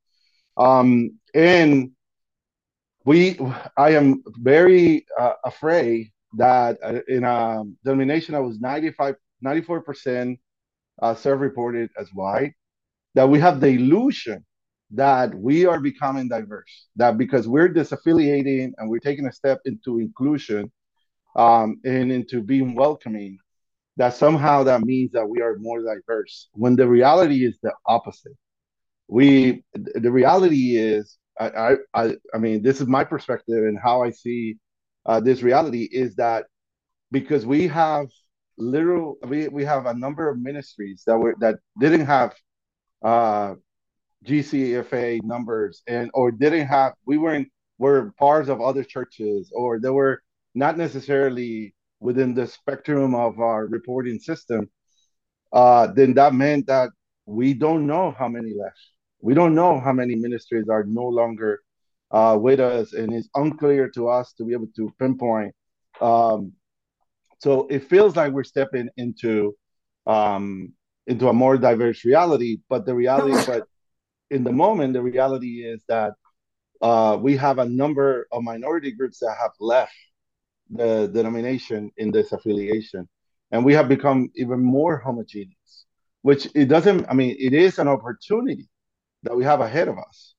Um, 0.58 1.18
and 1.34 1.92
we, 3.06 3.40
I 3.78 3.92
am 3.92 4.22
very 4.28 5.06
uh, 5.18 5.34
afraid 5.46 6.12
that 6.38 6.78
uh, 6.84 7.00
in 7.08 7.24
a 7.24 7.64
denomination 7.84 8.34
that 8.34 8.44
was 8.44 8.60
95, 8.60 9.16
94% 9.44 10.38
uh, 11.02 11.16
self-reported 11.16 11.90
as 11.98 12.10
white, 12.14 12.54
that 13.20 13.30
we 13.30 13.42
have 13.42 13.60
the 13.60 13.68
illusion 13.68 14.46
that 14.92 15.36
we 15.36 15.66
are 15.66 15.82
becoming 15.82 16.30
diverse. 16.30 16.88
That 16.96 17.18
because 17.18 17.48
we're 17.48 17.70
disaffiliating 17.70 18.72
and 18.78 18.90
we're 18.90 19.00
taking 19.00 19.28
a 19.28 19.34
step 19.34 19.60
into 19.66 20.00
inclusion 20.00 20.72
um, 21.36 21.82
and 21.86 22.12
into 22.12 22.42
being 22.42 22.76
welcoming, 22.76 23.38
that 23.98 24.16
somehow 24.16 24.64
that 24.64 24.82
means 24.82 25.12
that 25.14 25.28
we 25.28 25.42
are 25.42 25.58
more 25.60 25.84
diverse 25.84 26.50
when 26.54 26.76
the 26.78 26.88
reality 26.88 27.46
is 27.46 27.60
the 27.62 27.74
opposite 27.86 28.38
we 29.10 29.64
the 29.96 30.12
reality 30.12 30.78
is 30.78 31.18
I, 31.40 31.78
I 31.94 32.16
i 32.34 32.38
mean 32.38 32.64
this 32.64 32.82
is 32.82 32.88
my 32.88 33.04
perspective 33.04 33.64
and 33.66 33.80
how 33.82 34.04
i 34.04 34.12
see 34.12 34.58
uh, 35.06 35.20
this 35.20 35.42
reality 35.42 35.90
is 35.92 36.16
that 36.16 36.46
because 37.12 37.46
we 37.46 37.68
have 37.68 38.08
literal 38.58 39.18
we, 39.28 39.48
we 39.50 39.66
have 39.66 39.88
a 39.88 39.94
number 39.94 40.30
of 40.30 40.40
ministries 40.40 41.04
that 41.08 41.18
were 41.18 41.36
that 41.40 41.58
didn't 41.80 42.06
have 42.06 42.36
uh 43.04 43.56
gcfa 44.26 45.24
numbers 45.24 45.82
and 45.88 46.12
or 46.14 46.32
didn't 46.32 46.68
have 46.68 46.94
we 47.06 47.18
weren't 47.18 47.48
were 47.78 48.14
parts 48.20 48.50
of 48.50 48.60
other 48.60 48.84
churches 48.84 49.52
or 49.56 49.80
they 49.80 49.90
were 49.90 50.22
not 50.54 50.78
necessarily 50.78 51.74
within 52.00 52.34
the 52.34 52.48
spectrum 52.48 53.14
of 53.14 53.40
our 53.40 53.66
reporting 53.66 54.20
system, 54.20 54.70
uh, 55.52 55.88
then 55.88 56.14
that 56.14 56.34
meant 56.34 56.68
that 56.68 56.90
we 57.26 57.54
don't 57.54 57.86
know 57.86 58.12
how 58.12 58.28
many 58.28 58.54
left. 58.54 58.80
We 59.22 59.34
don't 59.34 59.56
know 59.56 59.80
how 59.80 59.94
many 59.94 60.16
ministries 60.16 60.70
are 60.70 60.84
no 60.84 61.06
longer 61.06 61.60
uh, 62.12 62.38
with 62.40 62.60
us, 62.60 62.94
and 62.94 63.14
it's 63.14 63.30
unclear 63.36 63.90
to 63.92 64.08
us 64.08 64.34
to 64.34 64.46
be 64.46 64.54
able 64.54 64.70
to 64.76 64.92
pinpoint. 64.98 65.54
Um, 66.02 66.54
so 67.40 67.68
it 67.68 67.84
feels 67.84 68.16
like 68.16 68.34
we're 68.34 68.44
stepping 68.44 68.90
into 68.98 69.56
um, 70.08 70.74
into 71.10 71.28
a 71.28 71.34
more 71.34 71.58
diverse 71.58 72.06
reality, 72.06 72.60
but 72.70 72.86
the 72.86 72.94
reality, 72.94 73.36
but 73.46 73.64
in 74.30 74.44
the 74.44 74.52
moment, 74.52 74.94
the 74.94 75.02
reality 75.02 75.66
is 75.66 75.84
that 75.88 76.14
uh, 76.82 77.18
we 77.20 77.36
have 77.36 77.58
a 77.58 77.66
number 77.66 78.28
of 78.32 78.44
minority 78.44 78.92
groups 78.92 79.20
that 79.20 79.36
have 79.42 79.52
left 79.60 79.92
the 80.70 81.08
denomination 81.08 81.92
in 81.98 82.12
this 82.12 82.32
affiliation. 82.32 83.10
And 83.52 83.66
we 83.66 83.74
have 83.74 83.90
become 83.90 84.30
even 84.36 84.64
more 84.64 84.98
homogeneous, 84.98 85.86
which 86.22 86.48
it 86.54 86.66
doesn't, 86.66 87.10
I 87.10 87.16
mean, 87.16 87.36
it 87.40 87.54
is 87.54 87.80
an 87.80 87.88
opportunity 87.88 88.70
that 89.24 89.36
we 89.36 89.44
have 89.44 89.62
ahead 89.62 89.88
of 89.88 89.98
us, 89.98 90.36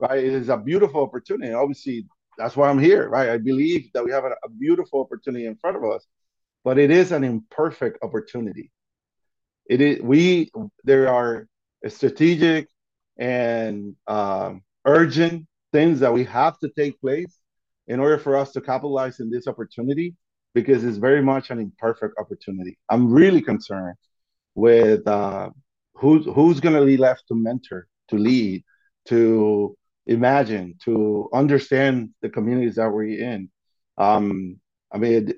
right? 0.00 0.18
It 0.18 0.32
is 0.32 0.48
a 0.48 0.56
beautiful 0.56 1.00
opportunity. 1.02 1.52
Obviously, 1.52 2.08
that's 2.36 2.56
why 2.56 2.68
I'm 2.68 2.80
here, 2.80 3.08
right? 3.08 3.28
I 3.28 3.38
believe 3.38 3.90
that 3.94 4.04
we 4.04 4.10
have 4.10 4.24
a, 4.24 4.32
a 4.44 4.48
beautiful 4.50 5.00
opportunity 5.00 5.46
in 5.46 5.54
front 5.54 5.76
of 5.76 5.84
us, 5.84 6.04
but 6.64 6.76
it 6.76 6.90
is 6.90 7.12
an 7.12 7.22
imperfect 7.22 7.98
opportunity. 8.02 8.72
It 9.68 9.80
is, 9.80 10.00
we, 10.02 10.50
there 10.84 11.12
are 11.12 11.46
strategic 11.88 12.68
and 13.18 13.94
um, 14.06 14.62
urgent 14.84 15.46
things 15.72 16.00
that 16.00 16.12
we 16.12 16.24
have 16.24 16.58
to 16.60 16.70
take 16.76 17.00
place 17.00 17.38
in 17.86 18.00
order 18.00 18.18
for 18.18 18.36
us 18.36 18.52
to 18.52 18.60
capitalize 18.60 19.20
in 19.20 19.30
this 19.30 19.46
opportunity 19.46 20.14
because 20.54 20.84
it's 20.84 20.96
very 20.96 21.22
much 21.22 21.50
an 21.50 21.58
imperfect 21.58 22.14
opportunity. 22.18 22.78
I'm 22.88 23.12
really 23.12 23.42
concerned 23.42 23.96
with 24.54 25.06
uh, 25.06 25.50
who's 25.94 26.24
who's 26.24 26.60
going 26.60 26.74
to 26.74 26.84
be 26.84 26.96
left 26.96 27.24
to 27.28 27.34
mentor, 27.34 27.86
to 28.08 28.16
lead, 28.16 28.64
to 29.06 29.76
imagine, 30.06 30.74
to 30.84 31.28
understand 31.32 32.10
the 32.22 32.30
communities 32.30 32.76
that 32.76 32.90
we're 32.90 33.18
in. 33.18 33.50
Um, 33.98 34.58
I 34.92 34.98
mean, 34.98 35.12
it, 35.28 35.36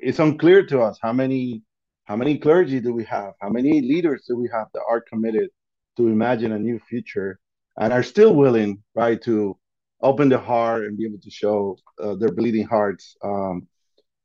it's 0.00 0.18
unclear 0.18 0.66
to 0.66 0.82
us 0.82 0.98
how 1.00 1.12
many 1.12 1.62
how 2.08 2.16
many 2.16 2.38
clergy 2.38 2.80
do 2.80 2.94
we 2.94 3.04
have, 3.04 3.34
how 3.38 3.50
many 3.50 3.82
leaders 3.82 4.24
do 4.26 4.34
we 4.34 4.48
have 4.50 4.68
that 4.72 4.82
are 4.88 5.02
committed 5.02 5.50
to 5.98 6.08
imagine 6.08 6.52
a 6.52 6.58
new 6.58 6.78
future 6.78 7.38
and 7.78 7.92
are 7.92 8.02
still 8.02 8.34
willing, 8.34 8.82
right, 8.94 9.20
to 9.22 9.58
open 10.00 10.30
their 10.30 10.38
heart 10.38 10.84
and 10.84 10.96
be 10.96 11.04
able 11.04 11.20
to 11.20 11.30
show 11.30 11.76
uh, 12.02 12.14
their 12.14 12.32
bleeding 12.32 12.66
hearts. 12.66 13.14
Um, 13.22 13.68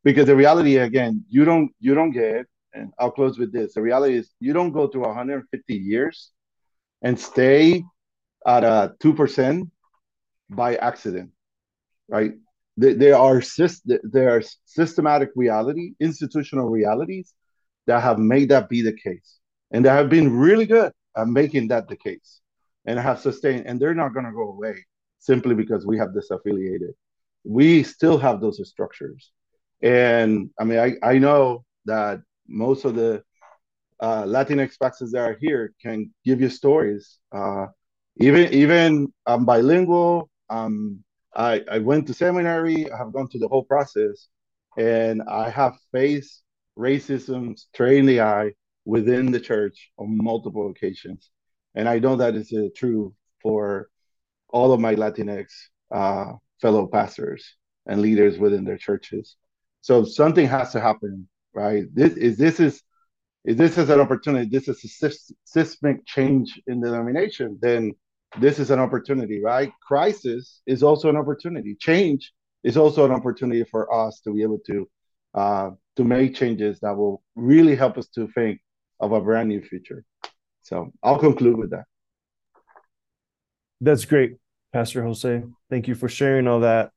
because 0.06 0.28
the 0.28 0.36
reality, 0.36 0.78
again, 0.78 1.26
you 1.28 1.44
don't 1.44 1.72
you 1.82 1.94
don't 1.94 2.12
get. 2.12 2.46
And 2.74 2.92
I'll 2.98 3.12
close 3.12 3.38
with 3.38 3.52
this. 3.52 3.74
The 3.74 3.82
reality 3.82 4.16
is, 4.16 4.34
you 4.40 4.54
don't 4.54 4.72
go 4.72 4.88
through 4.88 5.04
150 5.04 5.76
years 5.76 6.32
and 7.02 7.20
stay 7.20 7.84
at 8.48 8.64
a 8.64 8.94
two 9.02 9.14
percent 9.14 9.70
by 10.50 10.76
accident, 10.76 11.32
right? 12.08 12.32
There 12.78 13.18
are 13.18 13.42
there 14.04 14.30
are 14.36 14.42
systematic 14.66 15.30
reality, 15.36 15.94
institutional 16.00 16.70
realities 16.70 17.34
that 17.88 18.02
have 18.02 18.20
made 18.20 18.50
that 18.50 18.70
be 18.70 18.82
the 18.82 18.94
case, 18.94 19.40
and 19.72 19.86
that 19.86 19.94
have 19.94 20.10
been 20.10 20.38
really 20.38 20.66
good 20.66 20.92
at 21.16 21.28
making 21.28 21.68
that 21.70 21.88
the 21.88 21.96
case, 21.96 22.42
and 22.86 23.00
have 23.00 23.20
sustained. 23.20 23.66
And 23.66 23.80
they're 23.80 23.94
not 23.94 24.14
going 24.14 24.26
to 24.26 24.32
go 24.32 24.50
away 24.50 24.76
simply 25.20 25.56
because 25.56 25.86
we 25.86 25.98
have 25.98 26.10
disaffiliated. 26.10 26.94
We 27.44 27.84
still 27.84 28.18
have 28.18 28.42
those 28.42 28.62
structures. 28.68 29.32
And 29.82 30.50
I 30.60 30.64
mean, 30.64 30.80
I, 30.80 30.94
I 31.04 31.18
know 31.18 31.66
that 31.86 32.22
most 32.48 32.86
of 32.86 32.96
the 32.96 33.24
uh, 34.00 34.24
Latinx 34.24 34.80
pastors 34.80 35.12
that 35.12 35.22
are 35.30 35.38
here 35.40 35.74
can 35.82 36.12
give 36.26 36.42
you 36.42 36.50
stories. 36.50 37.20
Uh, 37.32 37.68
even 38.18 38.54
even 38.54 39.14
I'm 39.26 39.46
bilingual. 39.46 40.30
Um, 40.50 41.04
I, 41.36 41.64
I 41.70 41.80
went 41.80 42.08
to 42.08 42.14
seminary. 42.14 42.92
I 42.92 42.98
have 42.98 43.12
gone 43.12 43.28
through 43.28 43.40
the 43.42 43.48
whole 43.48 43.64
process, 43.64 44.28
and 44.78 45.22
I 45.24 45.50
have 45.50 45.76
faced 45.92 46.44
racism 46.78 47.58
straight 47.58 48.00
in 48.00 48.06
the 48.06 48.22
eye 48.22 48.52
within 48.86 49.32
the 49.32 49.40
church 49.40 49.92
on 49.98 50.18
multiple 50.18 50.70
occasions. 50.70 51.30
And 51.76 51.88
I 51.88 52.00
know 52.00 52.16
that 52.18 52.36
is 52.36 52.52
uh, 52.54 52.68
true 52.76 53.14
for 53.42 53.90
all 54.50 54.72
of 54.72 54.80
my 54.80 54.96
Latinx 54.96 55.46
uh, 55.92 56.34
fellow 56.62 56.88
pastors 56.88 57.56
and 57.86 58.02
leaders 58.02 58.38
within 58.38 58.64
their 58.64 58.78
churches. 58.78 59.36
So 59.82 60.06
something 60.06 60.48
has 60.48 60.72
to 60.72 60.80
happen, 60.80 61.28
right? 61.54 61.84
This 61.94 62.14
is 62.14 62.38
this 62.38 62.60
is 62.60 62.82
if 63.44 63.58
this 63.58 63.78
is 63.78 63.90
an 63.90 64.00
opportunity, 64.00 64.50
this 64.50 64.70
is 64.70 64.84
a 65.04 65.12
systemic 65.44 66.06
change 66.06 66.62
in 66.68 66.80
the 66.80 66.90
denomination, 66.90 67.60
then 67.62 67.92
this 68.40 68.58
is 68.58 68.72
an 68.72 68.80
opportunity, 68.80 69.42
right? 69.44 69.72
Crisis 69.86 70.62
is 70.66 70.82
also 70.82 71.10
an 71.10 71.18
opportunity. 71.18 71.76
Change 71.76 72.32
is 72.64 72.78
also 72.78 73.04
an 73.04 73.12
opportunity 73.12 73.64
for 73.66 73.94
us 73.94 74.22
to 74.22 74.34
be 74.34 74.42
able 74.44 74.60
to 74.68 74.90
uh, 75.34 75.70
to 75.96 76.04
make 76.04 76.36
changes 76.36 76.80
that 76.82 76.96
will 76.96 77.22
really 77.36 77.76
help 77.76 77.98
us 77.98 78.08
to 78.10 78.28
think 78.30 78.60
of 79.00 79.12
a 79.12 79.22
brand 79.22 79.50
new 79.50 79.62
future. 79.62 80.04
So 80.62 80.92
I'll 81.04 81.20
conclude 81.20 81.58
with 81.58 81.72
that. 81.72 81.86
That's 83.82 84.06
great, 84.06 84.36
Pastor 84.72 85.04
Jose. 85.04 85.44
Thank 85.70 85.88
you 85.88 85.96
for 85.96 86.08
sharing 86.08 86.48
all 86.48 86.62
that. 86.62 86.92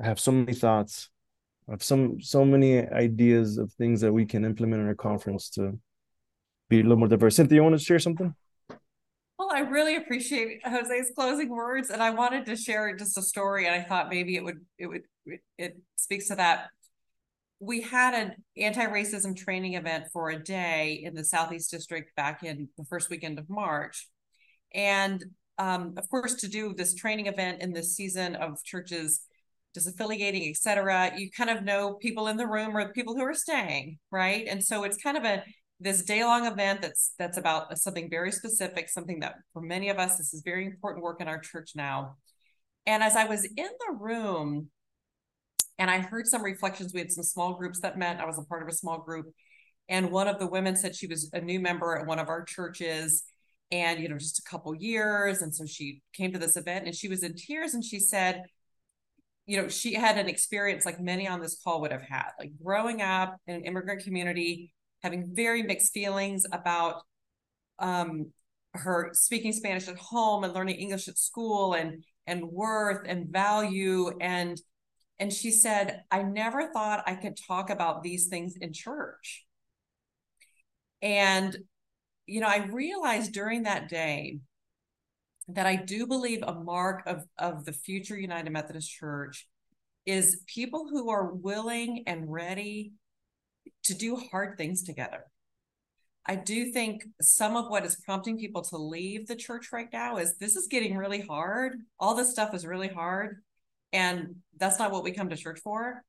I 0.00 0.06
have 0.06 0.20
so 0.20 0.32
many 0.32 0.54
thoughts. 0.54 1.10
I 1.68 1.72
have 1.72 1.82
some 1.82 2.20
so 2.20 2.44
many 2.44 2.86
ideas 2.86 3.58
of 3.58 3.72
things 3.72 4.00
that 4.02 4.12
we 4.12 4.26
can 4.26 4.44
implement 4.44 4.82
in 4.82 4.88
our 4.88 4.94
conference 4.94 5.48
to 5.50 5.78
be 6.68 6.80
a 6.80 6.82
little 6.82 6.98
more 6.98 7.08
diverse. 7.08 7.36
Cynthia, 7.36 7.56
you 7.56 7.62
want 7.62 7.78
to 7.78 7.84
share 7.84 7.98
something? 7.98 8.34
Well, 9.38 9.50
I 9.52 9.60
really 9.60 9.96
appreciate 9.96 10.60
Jose's 10.64 11.10
closing 11.14 11.48
words, 11.48 11.90
and 11.90 12.02
I 12.02 12.10
wanted 12.10 12.46
to 12.46 12.56
share 12.56 12.94
just 12.96 13.18
a 13.18 13.22
story, 13.22 13.66
and 13.66 13.74
I 13.74 13.82
thought 13.82 14.08
maybe 14.08 14.36
it 14.36 14.44
would 14.44 14.60
it 14.78 14.86
would 14.86 15.02
it 15.58 15.76
speaks 15.96 16.28
to 16.28 16.36
that. 16.36 16.68
We 17.60 17.80
had 17.80 18.14
an 18.14 18.34
anti-racism 18.56 19.36
training 19.36 19.74
event 19.74 20.06
for 20.12 20.30
a 20.30 20.42
day 20.42 21.00
in 21.02 21.14
the 21.14 21.24
Southeast 21.24 21.70
District 21.70 22.14
back 22.14 22.42
in 22.42 22.68
the 22.76 22.84
first 22.84 23.10
weekend 23.10 23.38
of 23.38 23.50
March, 23.50 24.06
and 24.72 25.24
um, 25.58 25.94
of 25.96 26.08
course, 26.10 26.34
to 26.36 26.48
do 26.48 26.74
this 26.74 26.94
training 26.94 27.26
event 27.26 27.60
in 27.62 27.72
this 27.72 27.96
season 27.96 28.36
of 28.36 28.62
churches 28.64 29.22
disaffiliating, 29.76 30.50
etc., 30.50 31.12
you 31.16 31.30
kind 31.30 31.50
of 31.50 31.64
know 31.64 31.94
people 31.94 32.28
in 32.28 32.36
the 32.36 32.46
room 32.46 32.76
or 32.76 32.84
the 32.84 32.92
people 32.92 33.14
who 33.14 33.22
are 33.22 33.34
staying, 33.34 33.98
right? 34.12 34.46
And 34.48 34.64
so 34.64 34.84
it's 34.84 34.96
kind 34.96 35.16
of 35.16 35.24
a 35.24 35.42
this 35.80 36.02
day 36.02 36.24
long 36.24 36.46
event 36.46 36.82
that's 36.82 37.12
that's 37.18 37.36
about 37.36 37.76
something 37.78 38.08
very 38.08 38.32
specific, 38.32 38.88
something 38.88 39.20
that 39.20 39.34
for 39.52 39.60
many 39.60 39.88
of 39.88 39.98
us 39.98 40.16
this 40.16 40.32
is 40.32 40.42
very 40.44 40.66
important 40.66 41.02
work 41.04 41.20
in 41.20 41.28
our 41.28 41.38
church 41.38 41.72
now. 41.74 42.16
And 42.86 43.02
as 43.02 43.16
I 43.16 43.24
was 43.24 43.44
in 43.44 43.54
the 43.56 43.96
room 43.98 44.68
and 45.78 45.90
I 45.90 45.98
heard 45.98 46.26
some 46.26 46.42
reflections, 46.42 46.92
we 46.92 47.00
had 47.00 47.10
some 47.10 47.24
small 47.24 47.54
groups 47.54 47.80
that 47.80 47.98
met. 47.98 48.20
I 48.20 48.26
was 48.26 48.38
a 48.38 48.44
part 48.44 48.62
of 48.62 48.68
a 48.68 48.76
small 48.76 48.98
group. 48.98 49.26
And 49.88 50.10
one 50.10 50.28
of 50.28 50.38
the 50.38 50.46
women 50.46 50.76
said 50.76 50.94
she 50.94 51.06
was 51.06 51.30
a 51.32 51.40
new 51.40 51.60
member 51.60 51.96
at 51.96 52.06
one 52.06 52.18
of 52.18 52.28
our 52.28 52.44
churches 52.44 53.24
and, 53.70 54.00
you 54.00 54.08
know, 54.08 54.18
just 54.18 54.38
a 54.38 54.50
couple 54.50 54.74
years. 54.74 55.42
And 55.42 55.54
so 55.54 55.66
she 55.66 56.00
came 56.12 56.32
to 56.32 56.38
this 56.38 56.56
event 56.56 56.86
and 56.86 56.94
she 56.94 57.08
was 57.08 57.22
in 57.22 57.34
tears 57.34 57.74
and 57.74 57.84
she 57.84 57.98
said, 57.98 58.42
you 59.46 59.60
know, 59.60 59.68
she 59.68 59.94
had 59.94 60.16
an 60.16 60.28
experience 60.28 60.86
like 60.86 61.00
many 61.00 61.28
on 61.28 61.40
this 61.40 61.60
call 61.62 61.80
would 61.82 61.92
have 61.92 62.02
had, 62.02 62.30
like 62.38 62.52
growing 62.62 63.02
up 63.02 63.36
in 63.46 63.56
an 63.56 63.64
immigrant 63.64 64.02
community, 64.02 64.72
having 65.04 65.34
very 65.34 65.62
mixed 65.62 65.92
feelings 65.92 66.46
about 66.50 67.02
um, 67.78 68.32
her 68.72 69.10
speaking 69.12 69.52
Spanish 69.52 69.86
at 69.86 69.98
home 69.98 70.42
and 70.42 70.54
learning 70.54 70.76
English 70.76 71.06
at 71.08 71.18
school 71.18 71.74
and 71.74 72.02
and 72.26 72.42
worth 72.42 73.06
and 73.06 73.28
value 73.28 74.10
and 74.20 74.60
and 75.20 75.30
she 75.32 75.50
said 75.50 76.02
I 76.10 76.22
never 76.22 76.72
thought 76.72 77.04
I 77.06 77.14
could 77.14 77.36
talk 77.36 77.70
about 77.70 78.02
these 78.02 78.26
things 78.26 78.56
in 78.60 78.72
church. 78.72 79.44
And 81.02 81.56
you 82.26 82.40
know, 82.40 82.48
I 82.48 82.64
realized 82.64 83.32
during 83.32 83.64
that 83.64 83.90
day 83.90 84.38
that 85.48 85.66
I 85.66 85.76
do 85.76 86.06
believe 86.06 86.42
a 86.42 86.54
mark 86.54 87.02
of 87.06 87.24
of 87.38 87.66
the 87.66 87.74
future 87.74 88.18
United 88.18 88.50
Methodist 88.50 88.90
Church 88.90 89.46
is 90.06 90.42
people 90.46 90.88
who 90.88 91.10
are 91.10 91.32
willing 91.32 92.04
and 92.06 92.32
ready 92.32 92.94
to 93.84 93.94
do 93.94 94.16
hard 94.16 94.56
things 94.56 94.82
together. 94.82 95.24
I 96.26 96.36
do 96.36 96.72
think 96.72 97.04
some 97.20 97.56
of 97.56 97.68
what 97.68 97.84
is 97.84 97.96
prompting 97.96 98.38
people 98.38 98.62
to 98.62 98.78
leave 98.78 99.26
the 99.26 99.36
church 99.36 99.72
right 99.72 99.88
now 99.92 100.16
is 100.16 100.36
this 100.36 100.56
is 100.56 100.68
getting 100.68 100.96
really 100.96 101.20
hard. 101.20 101.76
All 102.00 102.14
this 102.14 102.30
stuff 102.30 102.54
is 102.54 102.66
really 102.66 102.88
hard. 102.88 103.42
And 103.92 104.36
that's 104.58 104.78
not 104.78 104.90
what 104.90 105.04
we 105.04 105.12
come 105.12 105.28
to 105.28 105.36
church 105.36 105.60
for. 105.62 106.02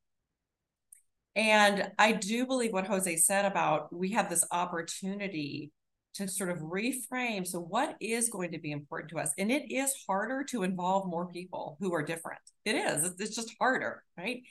And 1.36 1.92
I 2.00 2.14
do 2.14 2.46
believe 2.46 2.72
what 2.72 2.88
Jose 2.88 3.18
said 3.18 3.44
about 3.44 3.94
we 3.94 4.12
have 4.12 4.30
this 4.30 4.46
opportunity 4.52 5.72
to 6.16 6.30
sort 6.30 6.50
of 6.50 6.60
reframe. 6.60 7.46
So, 7.46 7.60
what 7.60 7.96
is 8.00 8.30
going 8.30 8.54
to 8.54 8.60
be 8.60 8.72
important 8.72 9.12
to 9.12 9.20
us? 9.20 9.34
And 9.38 9.52
it 9.52 9.70
is 9.70 9.94
harder 10.08 10.46
to 10.46 10.64
involve 10.64 11.08
more 11.08 11.28
people 11.28 11.78
who 11.82 11.94
are 11.94 12.04
different. 12.04 12.40
It 12.64 12.76
is, 12.76 13.14
it's 13.20 13.36
just 13.36 13.54
harder, 13.60 14.02
right? 14.18 14.42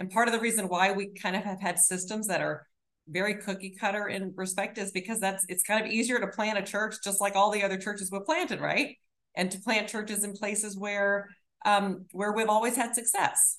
And 0.00 0.10
part 0.10 0.28
of 0.28 0.32
the 0.32 0.40
reason 0.40 0.66
why 0.66 0.92
we 0.92 1.12
kind 1.12 1.36
of 1.36 1.44
have 1.44 1.60
had 1.60 1.78
systems 1.78 2.26
that 2.28 2.40
are 2.40 2.66
very 3.06 3.34
cookie 3.34 3.76
cutter 3.78 4.08
in 4.08 4.32
respect 4.34 4.78
is 4.78 4.92
because 4.92 5.20
that's 5.20 5.44
it's 5.48 5.62
kind 5.62 5.84
of 5.84 5.92
easier 5.92 6.18
to 6.18 6.26
plant 6.26 6.58
a 6.58 6.62
church 6.62 6.96
just 7.04 7.20
like 7.20 7.36
all 7.36 7.50
the 7.50 7.62
other 7.62 7.76
churches 7.76 8.10
we've 8.10 8.24
planted, 8.24 8.60
right? 8.60 8.96
And 9.36 9.50
to 9.50 9.60
plant 9.60 9.88
churches 9.88 10.24
in 10.24 10.32
places 10.32 10.76
where 10.76 11.28
um, 11.66 12.06
where 12.12 12.32
we've 12.32 12.48
always 12.48 12.76
had 12.76 12.94
success. 12.94 13.58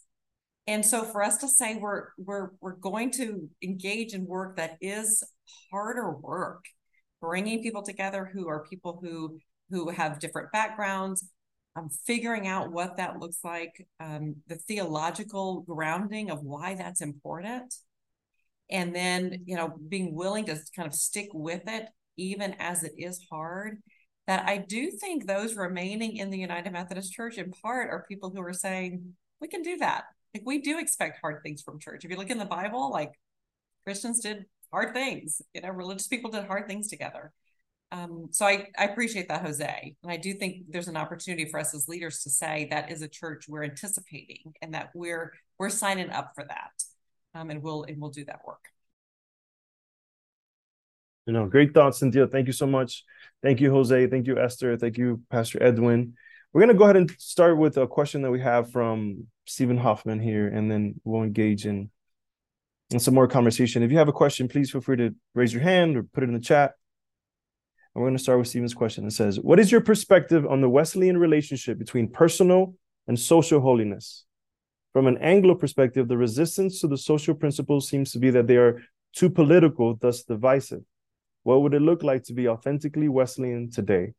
And 0.66 0.84
so 0.84 1.04
for 1.04 1.24
us 1.24 1.38
to 1.38 1.48
say 1.48 1.76
we're 1.76 2.08
we're 2.18 2.50
we're 2.60 2.76
going 2.76 3.12
to 3.12 3.48
engage 3.62 4.14
in 4.14 4.26
work 4.26 4.58
that 4.58 4.78
is 4.82 5.24
harder 5.72 6.10
work, 6.10 6.66
bringing 7.22 7.62
people 7.62 7.84
together 7.84 8.30
who 8.34 8.48
are 8.48 8.66
people 8.66 9.00
who 9.00 9.38
who 9.70 9.90
have 9.90 10.20
different 10.20 10.52
backgrounds, 10.52 11.24
um, 11.76 11.90
figuring 12.06 12.48
out 12.48 12.72
what 12.72 12.98
that 12.98 13.20
looks 13.20 13.40
like, 13.44 13.88
um, 14.00 14.36
the 14.48 14.56
theological 14.56 15.62
grounding 15.62 16.30
of 16.30 16.42
why 16.42 16.76
that's 16.76 17.02
important, 17.02 17.74
and 18.70 18.96
then 18.96 19.44
you 19.46 19.56
know 19.56 19.74
being 19.90 20.14
willing 20.16 20.46
to 20.46 20.58
kind 20.76 20.88
of 20.88 20.94
stick 20.94 21.30
with 21.34 21.64
it 21.68 21.88
even 22.18 22.56
as 22.60 22.84
it 22.84 22.94
is 22.98 23.26
hard. 23.32 23.82
That 24.28 24.48
I 24.48 24.58
do 24.58 24.92
think 24.92 25.26
those 25.26 25.56
remaining 25.56 26.18
in 26.18 26.30
the 26.30 26.38
United 26.38 26.72
Methodist 26.72 27.12
Church, 27.12 27.38
in 27.38 27.52
part, 27.52 27.90
are 27.90 28.06
people 28.08 28.30
who 28.30 28.42
are 28.42 28.54
saying 28.54 29.16
we 29.40 29.48
can 29.48 29.64
do 29.64 29.78
that. 29.78 30.04
Like 30.34 30.44
we 30.46 30.62
do 30.62 30.80
expect 30.80 31.20
hard 31.22 31.42
things 31.44 31.62
from 31.62 31.80
church. 31.80 32.06
If 32.06 32.12
you 32.12 32.18
look 32.18 32.30
in 32.30 32.38
the 32.38 32.46
Bible, 32.46 32.92
like 32.92 33.14
Christians 33.84 34.20
did 34.22 34.46
hard 34.72 34.94
things. 34.94 35.42
You 35.54 35.62
know, 35.62 35.70
religious 35.70 36.08
people 36.08 36.32
did 36.32 36.46
hard 36.46 36.68
things 36.68 36.88
together. 36.88 37.34
Um, 37.92 38.28
so 38.32 38.46
I, 38.46 38.68
I 38.78 38.86
appreciate 38.86 39.28
that, 39.28 39.46
Jose. 39.46 39.96
And 40.02 40.12
I 40.12 40.16
do 40.16 40.34
think 40.34 40.64
there's 40.70 40.88
an 40.88 40.96
opportunity 40.96 41.46
for 41.46 41.60
us 41.60 41.74
as 41.74 41.90
leaders 41.90 42.24
to 42.24 42.30
say 42.30 42.68
that 42.72 42.90
is 42.90 43.02
a 43.02 43.08
church 43.08 43.46
we're 43.50 43.64
anticipating 43.64 44.54
and 44.62 44.74
that 44.74 44.92
we're 44.94 45.34
we're 45.60 45.70
signing 45.70 46.10
up 46.10 46.32
for 46.34 46.46
that. 46.46 46.72
Um, 47.36 47.50
and 47.50 47.62
we'll 47.62 47.84
and 47.84 48.00
we'll 48.00 48.12
do 48.12 48.24
that 48.26 48.42
work. 48.46 48.64
You 51.28 51.34
know, 51.34 51.48
great 51.48 51.74
thoughts, 51.74 52.00
Cynthia. 52.00 52.28
Thank 52.28 52.48
you 52.48 52.54
so 52.54 52.66
much. 52.66 53.04
Thank 53.44 53.60
you, 53.60 53.72
Jose. 53.72 54.08
Thank 54.08 54.26
you, 54.26 54.40
Esther. 54.40 54.78
Thank 54.78 54.98
you, 54.98 55.22
Pastor 55.30 55.62
Edwin. 55.62 56.16
We're 56.54 56.62
gonna 56.62 56.74
go 56.74 56.86
ahead 56.86 56.98
and 56.98 57.12
start 57.20 57.58
with 57.58 57.78
a 57.78 57.88
question 57.88 58.22
that 58.22 58.32
we 58.32 58.40
have 58.40 58.72
from 58.72 59.28
Stephen 59.46 59.78
Hoffman 59.78 60.20
here, 60.20 60.48
and 60.48 60.72
then 60.72 61.00
we'll 61.04 61.24
engage 61.24 61.66
in, 61.66 61.90
in 62.90 63.00
some 63.00 63.14
more 63.14 63.28
conversation. 63.28 63.84
If 63.84 63.92
you 63.92 63.98
have 63.98 64.10
a 64.10 64.14
question, 64.14 64.48
please 64.48 64.72
feel 64.72 64.82
free 64.82 64.98
to 64.98 65.16
raise 65.36 65.54
your 65.54 65.62
hand 65.62 65.98
or 65.98 66.04
put 66.04 66.24
it 66.24 66.28
in 66.28 66.34
the 66.34 66.40
chat. 66.40 66.74
And 67.94 68.02
we're 68.02 68.08
going 68.08 68.18
to 68.18 68.24
start 68.24 68.40
with 68.40 68.48
Stephen's 68.48 68.74
question. 68.74 69.06
It 69.06 69.12
says, 69.12 69.40
What 69.40 69.60
is 69.60 69.72
your 69.72 69.82
perspective 69.82 70.46
on 70.46 70.62
the 70.62 70.70
Wesleyan 70.70 71.18
relationship 71.18 71.78
between 71.78 72.10
personal 72.10 72.76
and 73.08 73.20
social 73.20 73.60
holiness? 73.60 74.26
From 74.94 75.08
an 75.08 75.18
Anglo 75.18 75.56
perspective, 75.56 76.08
the 76.08 76.18
resistance 76.18 76.80
to 76.82 76.88
the 76.88 76.98
social 76.98 77.34
principles 77.34 77.90
seems 77.90 78.12
to 78.12 78.20
be 78.20 78.30
that 78.32 78.48
they 78.48 78.58
are 78.58 78.82
too 79.14 79.30
political, 79.30 79.96
thus 79.96 80.24
divisive. 80.24 80.82
What 81.44 81.62
would 81.62 81.74
it 81.74 81.82
look 81.82 82.04
like 82.04 82.24
to 82.26 82.34
be 82.34 82.48
authentically 82.48 83.10
Wesleyan 83.10 83.72
today? 83.72 84.14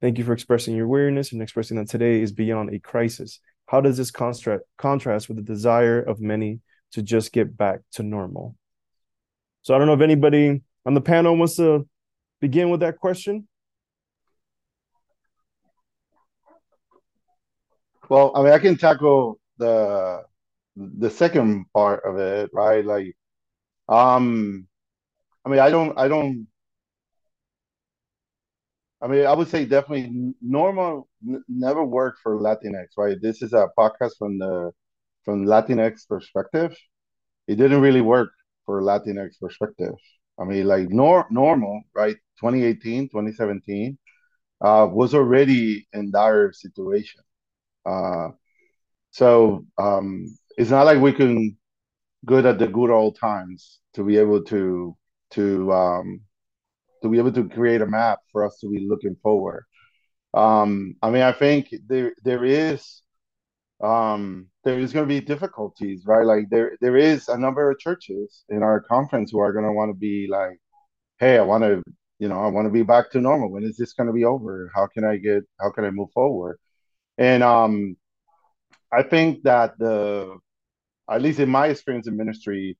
Thank 0.00 0.18
you 0.18 0.24
for 0.24 0.32
expressing 0.32 0.76
your 0.76 0.86
weariness 0.86 1.32
and 1.32 1.40
expressing 1.40 1.78
that 1.78 1.88
today 1.88 2.20
is 2.20 2.30
beyond 2.30 2.72
a 2.72 2.78
crisis. 2.78 3.40
How 3.66 3.80
does 3.80 3.96
this 3.96 4.10
contrast 4.10 4.62
contrast 4.76 5.28
with 5.28 5.38
the 5.38 5.42
desire 5.42 6.00
of 6.00 6.20
many 6.20 6.60
to 6.92 7.02
just 7.02 7.32
get 7.32 7.56
back 7.56 7.80
to 7.92 8.02
normal? 8.02 8.54
So 9.62 9.74
I 9.74 9.78
don't 9.78 9.86
know 9.86 9.94
if 9.94 10.00
anybody 10.00 10.62
on 10.84 10.94
the 10.94 11.00
panel 11.00 11.36
wants 11.36 11.56
to 11.56 11.88
begin 12.40 12.70
with 12.70 12.80
that 12.80 12.98
question? 12.98 13.48
Well, 18.08 18.32
I 18.34 18.42
mean, 18.42 18.52
I 18.52 18.58
can 18.58 18.76
tackle 18.76 19.38
the 19.58 20.22
the 20.76 21.10
second 21.10 21.66
part 21.74 22.02
of 22.04 22.18
it, 22.18 22.50
right? 22.52 22.84
Like, 22.84 23.16
um, 23.88 24.68
I 25.44 25.50
mean, 25.50 25.60
I 25.60 25.70
don't, 25.70 25.98
I 25.98 26.08
don't. 26.08 26.48
I 29.02 29.08
mean, 29.08 29.26
I 29.26 29.34
would 29.34 29.48
say 29.48 29.64
definitely 29.66 30.34
normal 30.40 31.08
never 31.48 31.84
worked 31.84 32.20
for 32.22 32.38
Latinx, 32.40 32.86
right? 32.96 33.16
This 33.20 33.42
is 33.42 33.52
a 33.52 33.68
podcast 33.78 34.16
from 34.18 34.38
the 34.38 34.72
from 35.24 35.44
Latinx 35.46 36.08
perspective. 36.08 36.76
It 37.48 37.56
didn't 37.56 37.82
really 37.82 38.02
work 38.02 38.30
for 38.66 38.82
Latinx 38.82 39.40
perspective. 39.40 39.94
I 40.38 40.44
mean, 40.44 40.66
like 40.66 40.90
nor 40.90 41.26
normal, 41.30 41.82
right? 41.94 42.16
2018, 42.40 43.08
2017, 43.08 43.98
uh, 44.60 44.88
was 44.90 45.14
already 45.14 45.86
in 45.92 46.10
dire 46.10 46.52
situation. 46.52 47.22
Uh, 47.86 48.30
so 49.10 49.66
um, 49.78 50.26
it's 50.58 50.70
not 50.70 50.86
like 50.86 51.00
we 51.00 51.12
can 51.12 51.56
good 52.26 52.46
at 52.46 52.58
the 52.58 52.66
good 52.68 52.90
old 52.90 53.18
times 53.18 53.80
to 53.94 54.04
be 54.04 54.18
able 54.18 54.42
to 54.44 54.96
to 55.32 55.72
um, 55.72 56.20
to 57.02 57.08
be 57.08 57.18
able 57.18 57.32
to 57.32 57.48
create 57.48 57.80
a 57.82 57.86
map 57.86 58.20
for 58.32 58.44
us 58.44 58.58
to 58.60 58.70
be 58.70 58.86
looking 58.88 59.16
forward. 59.22 59.64
Um, 60.34 60.96
I 61.02 61.10
mean, 61.10 61.22
I 61.22 61.32
think 61.32 61.74
there 61.88 62.14
there 62.24 62.44
is 62.44 63.02
um, 63.82 64.48
there 64.64 64.78
is 64.78 64.92
going 64.92 65.06
to 65.06 65.14
be 65.14 65.20
difficulties, 65.20 66.04
right? 66.06 66.24
Like 66.24 66.48
there 66.50 66.76
there 66.80 66.96
is 66.96 67.28
a 67.28 67.38
number 67.38 67.70
of 67.70 67.78
churches 67.78 68.44
in 68.48 68.62
our 68.62 68.80
conference 68.80 69.30
who 69.30 69.38
are 69.40 69.52
going 69.52 69.66
to 69.66 69.72
want 69.72 69.90
to 69.90 69.94
be 69.94 70.26
like, 70.30 70.58
hey, 71.18 71.38
I 71.38 71.42
want 71.42 71.64
to, 71.64 71.82
you 72.18 72.28
know, 72.28 72.40
I 72.40 72.48
want 72.48 72.66
to 72.66 72.72
be 72.72 72.82
back 72.82 73.10
to 73.12 73.20
normal. 73.20 73.50
When 73.50 73.64
is 73.64 73.76
this 73.76 73.92
going 73.92 74.06
to 74.06 74.12
be 74.12 74.24
over? 74.24 74.70
How 74.74 74.86
can 74.86 75.04
I 75.04 75.16
get? 75.18 75.44
How 75.60 75.70
can 75.70 75.84
I 75.84 75.90
move 75.90 76.10
forward? 76.12 76.58
And 77.18 77.42
um, 77.42 77.96
I 78.92 79.02
think 79.02 79.42
that 79.44 79.78
the, 79.78 80.36
at 81.10 81.22
least 81.22 81.40
in 81.40 81.48
my 81.48 81.68
experience 81.68 82.06
in 82.08 82.16
ministry, 82.16 82.76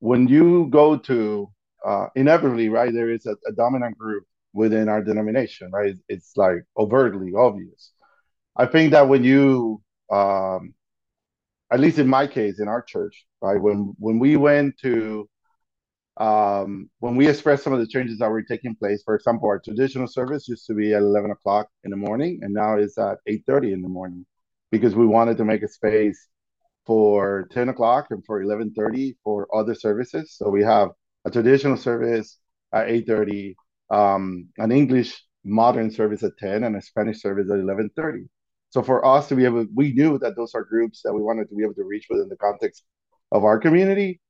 when 0.00 0.28
you 0.28 0.66
go 0.70 0.96
to 0.96 1.50
uh, 1.86 2.06
inevitably, 2.14 2.68
right, 2.68 2.92
there 2.92 3.10
is 3.10 3.26
a, 3.26 3.36
a 3.46 3.52
dominant 3.52 3.96
group 3.98 4.24
within 4.52 4.88
our 4.88 5.02
denomination, 5.02 5.70
right? 5.72 5.94
It's 6.08 6.32
like 6.36 6.62
overtly 6.76 7.32
obvious. 7.36 7.92
I 8.56 8.66
think 8.66 8.92
that 8.92 9.08
when 9.08 9.24
you, 9.24 9.82
um, 10.10 10.74
at 11.72 11.80
least 11.80 11.98
in 11.98 12.08
my 12.08 12.26
case, 12.26 12.60
in 12.60 12.68
our 12.68 12.82
church, 12.82 13.26
right, 13.42 13.60
when 13.60 13.94
when 13.98 14.18
we 14.18 14.36
went 14.36 14.78
to, 14.80 15.28
um, 16.18 16.90
when 17.00 17.16
we 17.16 17.28
expressed 17.28 17.64
some 17.64 17.72
of 17.72 17.80
the 17.80 17.86
changes 17.86 18.18
that 18.18 18.30
were 18.30 18.42
taking 18.42 18.74
place, 18.76 19.02
for 19.04 19.14
example, 19.16 19.48
our 19.48 19.60
traditional 19.60 20.06
service 20.06 20.48
used 20.48 20.66
to 20.66 20.74
be 20.74 20.94
at 20.94 21.02
eleven 21.02 21.30
o'clock 21.30 21.68
in 21.84 21.90
the 21.90 21.96
morning, 21.96 22.40
and 22.42 22.54
now 22.54 22.76
it's 22.76 22.98
at 22.98 23.18
eight 23.26 23.44
thirty 23.46 23.72
in 23.72 23.82
the 23.82 23.88
morning, 23.88 24.24
because 24.70 24.94
we 24.94 25.06
wanted 25.06 25.36
to 25.38 25.44
make 25.44 25.62
a 25.62 25.68
space 25.68 26.28
for 26.86 27.48
ten 27.52 27.68
o'clock 27.68 28.06
and 28.10 28.24
for 28.26 28.42
eleven 28.42 28.72
thirty 28.74 29.16
for 29.24 29.48
other 29.54 29.74
services. 29.74 30.34
So 30.36 30.50
we 30.50 30.62
have 30.62 30.90
a 31.24 31.30
traditional 31.30 31.76
service 31.76 32.38
at 32.72 32.88
eight 32.90 33.06
thirty, 33.06 33.56
um, 33.90 34.48
an 34.58 34.72
English 34.72 35.22
modern 35.44 35.90
service 35.90 36.22
at 36.22 36.32
10 36.38 36.64
and 36.64 36.76
a 36.76 36.82
Spanish 36.82 37.20
service 37.20 37.50
at 37.50 37.58
11:30. 37.58 38.28
So 38.74 38.82
for 38.82 39.06
us 39.06 39.28
to 39.28 39.36
be 39.36 39.44
able, 39.44 39.66
we 39.72 39.92
knew 39.92 40.18
that 40.18 40.34
those 40.34 40.52
are 40.56 40.64
groups 40.64 41.02
that 41.04 41.14
we 41.14 41.22
wanted 41.22 41.48
to 41.48 41.54
be 41.54 41.62
able 41.62 41.74
to 41.74 41.84
reach 41.84 42.06
within 42.10 42.28
the 42.28 42.34
context 42.34 42.82
of 43.30 43.44
our 43.44 43.56
community. 43.56 44.20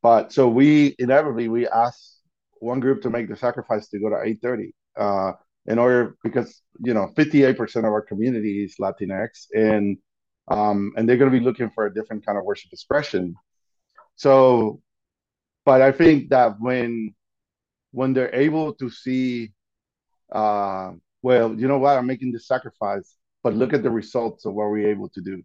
But 0.00 0.32
so 0.32 0.48
we 0.48 0.96
inevitably 0.98 1.48
we 1.48 1.68
asked 1.68 2.22
one 2.60 2.80
group 2.80 3.02
to 3.02 3.10
make 3.10 3.28
the 3.28 3.36
sacrifice 3.36 3.90
to 3.90 3.98
go 3.98 4.08
to 4.08 4.16
8:30 4.16 4.72
uh, 4.96 5.32
in 5.66 5.78
order 5.78 6.16
because 6.24 6.62
you 6.82 6.94
know 6.94 7.12
58% 7.14 7.76
of 7.76 7.84
our 7.84 8.00
community 8.00 8.64
is 8.64 8.76
Latinx 8.80 9.48
and 9.54 9.98
um, 10.48 10.94
and 10.96 11.06
they're 11.06 11.18
going 11.18 11.30
to 11.30 11.38
be 11.38 11.44
looking 11.44 11.68
for 11.68 11.84
a 11.84 11.92
different 11.92 12.24
kind 12.24 12.38
of 12.38 12.44
worship 12.44 12.72
expression. 12.72 13.34
So, 14.16 14.80
but 15.66 15.82
I 15.82 15.92
think 15.92 16.30
that 16.30 16.56
when 16.58 17.14
when 17.92 18.14
they're 18.14 18.34
able 18.34 18.72
to 18.76 18.88
see, 18.88 19.52
uh, 20.32 20.92
well, 21.20 21.54
you 21.54 21.68
know 21.68 21.78
what, 21.78 21.98
I'm 21.98 22.06
making 22.06 22.32
this 22.32 22.46
sacrifice, 22.48 23.14
but 23.44 23.54
look 23.54 23.74
at 23.74 23.82
the 23.82 23.90
results 23.90 24.46
of 24.46 24.54
what 24.54 24.70
we're 24.70 24.88
able 24.88 25.10
to 25.10 25.20
do. 25.20 25.42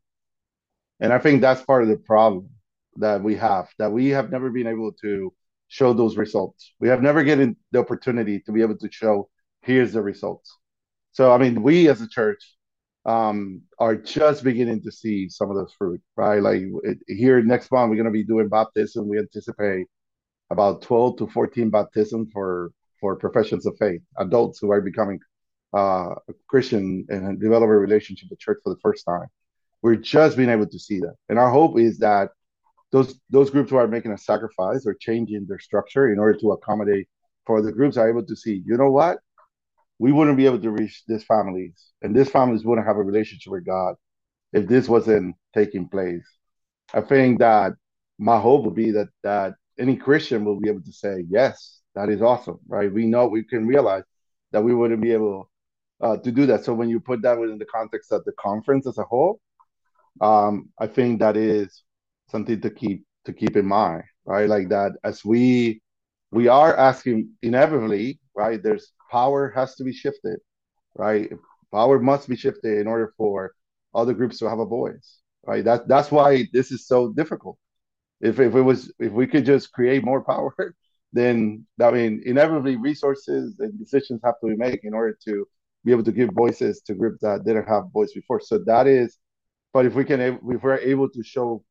And 1.01 1.13
I 1.13 1.19
think 1.19 1.41
that's 1.41 1.61
part 1.61 1.83
of 1.83 1.89
the 1.89 1.97
problem 1.97 2.49
that 2.95 3.21
we 3.21 3.35
have, 3.35 3.67
that 3.77 3.91
we 3.91 4.09
have 4.09 4.31
never 4.31 4.49
been 4.49 4.67
able 4.67 4.93
to 5.01 5.31
show 5.67 5.93
those 5.93 6.17
results. 6.17 6.73
We 6.79 6.87
have 6.87 7.03
never 7.03 7.23
given 7.23 7.57
the 7.71 7.79
opportunity 7.79 8.39
to 8.39 8.51
be 8.51 8.61
able 8.61 8.77
to 8.77 8.89
show, 8.91 9.29
here's 9.61 9.93
the 9.93 10.01
results. 10.01 10.57
So, 11.11 11.31
I 11.31 11.37
mean, 11.37 11.61
we 11.61 11.89
as 11.89 12.01
a 12.01 12.07
church 12.07 12.41
um, 13.05 13.61
are 13.77 13.95
just 13.95 14.43
beginning 14.43 14.81
to 14.83 14.91
see 14.91 15.29
some 15.29 15.49
of 15.49 15.57
those 15.57 15.73
fruit, 15.77 16.01
right? 16.15 16.41
Like 16.41 16.63
it, 16.83 16.99
here 17.07 17.41
next 17.43 17.71
month, 17.71 17.89
we're 17.89 17.97
going 17.97 18.05
to 18.05 18.11
be 18.11 18.23
doing 18.23 18.49
baptism. 18.49 19.07
We 19.07 19.19
anticipate 19.19 19.87
about 20.49 20.81
12 20.81 21.17
to 21.17 21.27
14 21.27 21.69
baptisms 21.69 22.29
for 22.33 22.71
for 22.99 23.15
professions 23.15 23.65
of 23.65 23.77
faith, 23.77 24.01
adults 24.17 24.59
who 24.59 24.71
are 24.71 24.81
becoming 24.81 25.19
uh, 25.73 26.15
Christian 26.47 27.05
and 27.09 27.39
develop 27.39 27.69
a 27.69 27.77
relationship 27.77 28.29
with 28.29 28.39
church 28.39 28.59
for 28.63 28.73
the 28.73 28.79
first 28.81 29.05
time. 29.05 29.27
We're 29.81 29.95
just 29.95 30.35
being 30.35 30.49
able 30.49 30.67
to 30.67 30.79
see 30.79 30.99
that, 30.99 31.15
and 31.29 31.39
our 31.39 31.49
hope 31.49 31.79
is 31.79 31.99
that 31.99 32.29
those 32.91 33.19
those 33.29 33.49
groups 33.49 33.69
who 33.69 33.77
are 33.77 33.87
making 33.87 34.11
a 34.11 34.17
sacrifice 34.17 34.85
or 34.85 34.93
changing 34.93 35.45
their 35.47 35.59
structure 35.59 36.11
in 36.11 36.19
order 36.19 36.37
to 36.39 36.51
accommodate 36.51 37.07
for 37.45 37.61
the 37.61 37.71
groups 37.71 37.97
are 37.97 38.09
able 38.09 38.25
to 38.25 38.35
see, 38.35 38.61
you 38.65 38.77
know 38.77 38.91
what, 38.91 39.19
we 39.97 40.11
wouldn't 40.11 40.37
be 40.37 40.45
able 40.45 40.59
to 40.59 40.71
reach 40.71 41.03
these 41.07 41.23
families, 41.23 41.91
and 42.01 42.15
these 42.15 42.29
families 42.29 42.63
wouldn't 42.63 42.87
have 42.87 42.97
a 42.97 43.03
relationship 43.03 43.51
with 43.51 43.65
God 43.65 43.95
if 44.53 44.67
this 44.67 44.89
wasn't 44.89 45.35
taking 45.53 45.87
place. 45.87 46.25
I 46.93 47.01
think 47.01 47.39
that 47.39 47.73
my 48.17 48.39
hope 48.39 48.65
would 48.65 48.75
be 48.75 48.91
that 48.91 49.09
that 49.23 49.53
any 49.77 49.95
Christian 49.95 50.43
will 50.43 50.59
be 50.59 50.69
able 50.69 50.81
to 50.81 50.91
say, 50.91 51.25
yes, 51.29 51.79
that 51.95 52.09
is 52.09 52.21
awesome, 52.21 52.59
right? 52.67 52.91
We 52.91 53.05
know 53.05 53.27
we 53.27 53.43
can 53.43 53.65
realize 53.65 54.03
that 54.51 54.63
we 54.63 54.73
wouldn't 54.73 55.01
be 55.01 55.13
able 55.13 55.48
uh, 56.01 56.17
to 56.17 56.31
do 56.31 56.45
that. 56.47 56.65
So 56.65 56.73
when 56.73 56.89
you 56.89 56.99
put 56.99 57.21
that 57.23 57.39
within 57.39 57.57
the 57.57 57.65
context 57.65 58.11
of 58.11 58.23
the 58.25 58.33
conference 58.39 58.87
as 58.87 58.97
a 58.97 59.03
whole, 59.03 59.39
um, 60.21 60.69
I 60.79 60.87
think 60.87 61.19
that 61.19 61.37
is 61.37 61.83
something 62.29 62.61
to 62.61 62.69
keep 62.69 63.05
to 63.25 63.33
keep 63.33 63.55
in 63.57 63.65
mind, 63.65 64.03
right? 64.25 64.49
Like 64.49 64.69
that 64.69 64.93
as 65.03 65.23
we 65.25 65.81
we 66.31 66.47
are 66.47 66.75
asking 66.77 67.31
inevitably, 67.41 68.19
right? 68.35 68.61
There's 68.61 68.91
power 69.11 69.49
has 69.55 69.75
to 69.75 69.83
be 69.83 69.93
shifted, 69.93 70.39
right? 70.95 71.31
Power 71.73 71.99
must 71.99 72.29
be 72.29 72.35
shifted 72.35 72.79
in 72.79 72.87
order 72.87 73.13
for 73.17 73.53
other 73.95 74.13
groups 74.13 74.39
to 74.39 74.49
have 74.49 74.59
a 74.59 74.65
voice, 74.65 75.19
right? 75.45 75.63
That 75.63 75.87
that's 75.87 76.11
why 76.11 76.45
this 76.53 76.71
is 76.71 76.87
so 76.87 77.11
difficult 77.13 77.57
if 78.21 78.39
if 78.39 78.55
it 78.55 78.61
was 78.61 78.91
if 78.99 79.11
we 79.11 79.27
could 79.27 79.45
just 79.45 79.71
create 79.71 80.03
more 80.03 80.23
power, 80.23 80.53
then 81.13 81.65
I 81.81 81.91
mean 81.91 82.21
inevitably 82.25 82.75
resources 82.75 83.55
and 83.59 83.77
decisions 83.79 84.21
have 84.23 84.35
to 84.41 84.47
be 84.47 84.55
made 84.55 84.79
in 84.83 84.93
order 84.93 85.17
to 85.25 85.47
be 85.85 85.91
able 85.91 86.03
to 86.03 86.11
give 86.11 86.29
voices 86.33 86.81
to 86.87 86.93
groups 86.93 87.19
that 87.21 87.45
didn't 87.45 87.67
have 87.67 87.91
voice 87.93 88.13
before. 88.13 88.41
So 88.41 88.59
that 88.65 88.87
is, 88.87 89.17
but 89.73 89.85
if 89.85 89.95
we 89.95 90.03
can 90.03 90.19
if 90.21 90.63
we're 90.63 90.77
able 90.77 91.09
to 91.09 91.23
show 91.23 91.63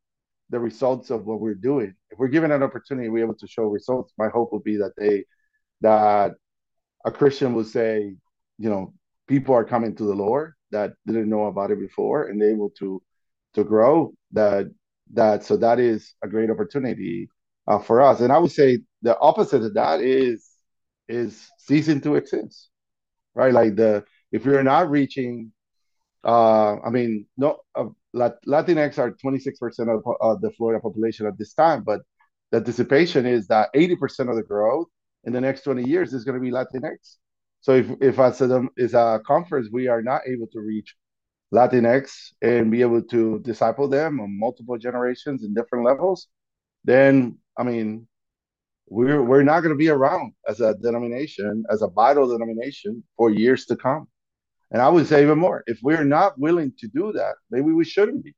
the 0.50 0.58
results 0.58 1.10
of 1.10 1.26
what 1.26 1.40
we're 1.40 1.54
doing, 1.54 1.94
if 2.10 2.18
we're 2.18 2.28
given 2.28 2.52
an 2.52 2.62
opportunity, 2.62 3.08
we're 3.08 3.24
able 3.24 3.34
to 3.36 3.46
show 3.46 3.64
results. 3.64 4.12
My 4.18 4.28
hope 4.28 4.52
would 4.52 4.64
be 4.64 4.76
that 4.78 4.92
they 4.96 5.24
that 5.82 6.32
a 7.04 7.10
Christian 7.10 7.54
will 7.54 7.64
say, 7.64 8.14
you 8.58 8.70
know, 8.70 8.94
people 9.28 9.54
are 9.54 9.64
coming 9.64 9.94
to 9.96 10.04
the 10.04 10.14
Lord 10.14 10.54
that 10.70 10.92
didn't 11.06 11.28
know 11.28 11.46
about 11.46 11.70
it 11.70 11.78
before 11.78 12.28
and 12.28 12.40
they're 12.40 12.50
able 12.50 12.70
to 12.78 13.02
to 13.54 13.64
grow 13.64 14.12
that 14.32 14.66
that 15.12 15.44
so 15.44 15.56
that 15.56 15.78
is 15.78 16.14
a 16.22 16.28
great 16.28 16.50
opportunity 16.50 17.28
uh, 17.66 17.78
for 17.78 18.00
us 18.02 18.20
and 18.20 18.32
i 18.32 18.38
would 18.38 18.50
say 18.50 18.78
the 19.02 19.18
opposite 19.20 19.62
of 19.62 19.74
that 19.74 20.00
is 20.00 20.46
is 21.08 21.48
ceasing 21.58 22.00
to 22.00 22.16
exist 22.16 22.68
right? 23.38 23.54
Like 23.54 23.76
the 23.76 24.04
if 24.32 24.44
you're 24.44 24.64
not 24.64 24.90
reaching 24.90 25.52
uh 26.24 26.76
i 26.86 26.90
mean 26.90 27.26
no 27.36 27.58
uh, 27.76 27.86
latinx 28.14 28.98
are 28.98 29.12
26% 29.12 29.88
of, 29.90 30.02
of 30.20 30.40
the 30.42 30.50
florida 30.52 30.80
population 30.80 31.26
at 31.26 31.38
this 31.38 31.54
time 31.54 31.84
but 31.84 32.00
the 32.50 32.58
anticipation 32.58 33.26
is 33.26 33.46
that 33.48 33.70
80% 33.74 34.30
of 34.30 34.36
the 34.36 34.42
growth 34.42 34.88
in 35.24 35.32
the 35.32 35.40
next 35.40 35.62
20 35.62 35.84
years 35.88 36.14
is 36.14 36.24
going 36.24 36.36
to 36.36 36.40
be 36.40 36.50
latinx. 36.50 37.18
So 37.60 37.72
if 37.74 37.90
if 38.00 38.18
as 38.18 38.40
a, 38.40 38.62
as 38.78 38.94
a 38.94 39.20
conference 39.26 39.68
we 39.72 39.88
are 39.88 40.02
not 40.02 40.22
able 40.26 40.48
to 40.48 40.60
reach 40.60 40.96
Latinx 41.54 42.32
and 42.42 42.70
be 42.70 42.82
able 42.82 43.02
to 43.02 43.40
disciple 43.40 43.88
them 43.88 44.20
on 44.20 44.38
multiple 44.38 44.78
generations 44.78 45.44
and 45.44 45.54
different 45.54 45.84
levels, 45.84 46.28
then 46.84 47.38
I 47.58 47.64
mean, 47.64 48.08
we're 48.90 49.22
we're 49.22 49.42
not 49.42 49.60
going 49.60 49.74
to 49.74 49.78
be 49.78 49.88
around 49.88 50.32
as 50.46 50.60
a 50.60 50.74
denomination, 50.74 51.64
as 51.70 51.82
a 51.82 51.88
vital 51.88 52.28
denomination 52.28 53.02
for 53.16 53.30
years 53.30 53.66
to 53.66 53.76
come. 53.76 54.08
And 54.70 54.82
I 54.82 54.88
would 54.88 55.06
say 55.06 55.22
even 55.22 55.38
more, 55.38 55.62
if 55.66 55.78
we're 55.82 56.04
not 56.04 56.38
willing 56.38 56.72
to 56.78 56.88
do 56.88 57.12
that, 57.12 57.34
maybe 57.50 57.72
we 57.72 57.84
shouldn't 57.84 58.24
be. 58.24 58.34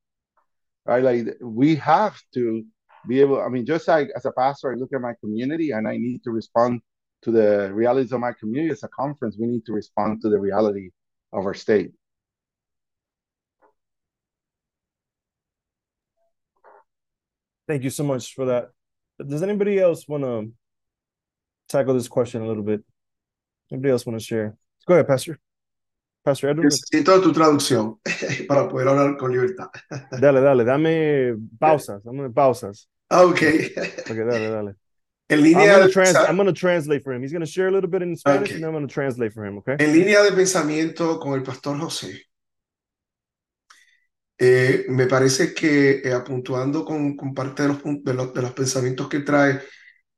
Right? 0.86 1.02
Like 1.02 1.36
we 1.40 1.76
have 1.76 2.20
to 2.34 2.64
be 3.08 3.20
able. 3.20 3.40
I 3.40 3.48
mean, 3.48 3.66
just 3.66 3.88
like 3.88 4.10
as 4.16 4.24
a 4.24 4.32
pastor, 4.32 4.72
I 4.72 4.76
look 4.76 4.92
at 4.92 5.00
my 5.00 5.14
community 5.20 5.70
and 5.72 5.86
I 5.88 5.96
need 5.96 6.22
to 6.24 6.30
respond 6.30 6.80
to 7.22 7.30
the 7.30 7.72
realities 7.72 8.12
of 8.12 8.20
my 8.20 8.32
community. 8.32 8.72
As 8.72 8.82
a 8.82 8.88
conference, 8.88 9.36
we 9.38 9.46
need 9.46 9.66
to 9.66 9.72
respond 9.72 10.22
to 10.22 10.30
the 10.30 10.38
reality 10.38 10.90
of 11.32 11.44
our 11.46 11.54
state. 11.54 11.92
Thank 17.68 17.84
you 17.84 17.90
so 17.90 18.02
much 18.02 18.34
for 18.34 18.46
that. 18.46 18.70
Does 19.28 19.42
anybody 19.42 19.78
else 19.78 20.06
want 20.08 20.24
to 20.24 20.50
tackle 21.68 21.94
this 21.94 22.08
question 22.08 22.42
a 22.42 22.46
little 22.46 22.62
bit? 22.62 22.82
Anybody 23.70 23.92
else 23.92 24.06
want 24.06 24.18
to 24.18 24.24
share? 24.24 24.56
Go 24.86 24.94
ahead, 24.94 25.06
Pastor. 25.06 25.38
Pastor 26.24 26.50
Edwin. 26.50 26.66
Necesito 26.68 27.20
tu 27.22 27.32
traducción 27.32 27.98
para 28.48 28.68
poder 28.68 28.88
hablar 28.88 29.16
con 29.16 29.32
libertad. 29.32 29.68
Dale, 30.20 30.40
dale, 30.40 30.64
dame 30.64 31.36
pausas, 31.58 32.02
dame 32.04 32.28
pausas. 32.30 32.86
Ah, 33.10 33.24
ok. 33.24 33.40
Ok, 34.10 34.16
dale, 34.16 34.50
dale. 34.50 34.74
En 35.30 35.42
línea, 35.44 35.62
I'm 35.62 35.78
gonna, 35.80 35.88
trans- 35.92 36.16
I'm 36.28 36.36
gonna 36.36 36.52
translate 36.52 37.04
for 37.04 37.12
him. 37.12 37.22
He's 37.22 37.32
gonna 37.32 37.46
share 37.46 37.68
a 37.68 37.70
little 37.70 37.88
bit 37.88 38.02
in 38.02 38.16
Spanish, 38.16 38.48
Okay. 38.50 38.56
and 38.56 38.64
I'm 38.64 38.72
gonna 38.72 38.88
translate 38.88 39.32
for 39.32 39.44
him. 39.46 39.58
Okay. 39.58 39.76
en 39.78 39.92
línea 39.92 40.24
de 40.24 40.32
pensamiento 40.32 41.20
con 41.20 41.34
el 41.34 41.44
pastor 41.44 41.78
José, 41.78 42.20
eh, 44.40 44.86
me 44.88 45.06
parece 45.06 45.52
que 45.52 46.00
eh, 46.02 46.14
apuntuando 46.14 46.82
con, 46.82 47.14
con 47.14 47.34
parte 47.34 47.62
de 47.64 47.68
los, 47.68 47.82
de, 47.84 48.14
los, 48.14 48.32
de 48.32 48.42
los 48.42 48.52
pensamientos 48.52 49.06
que 49.08 49.20
trae, 49.20 49.60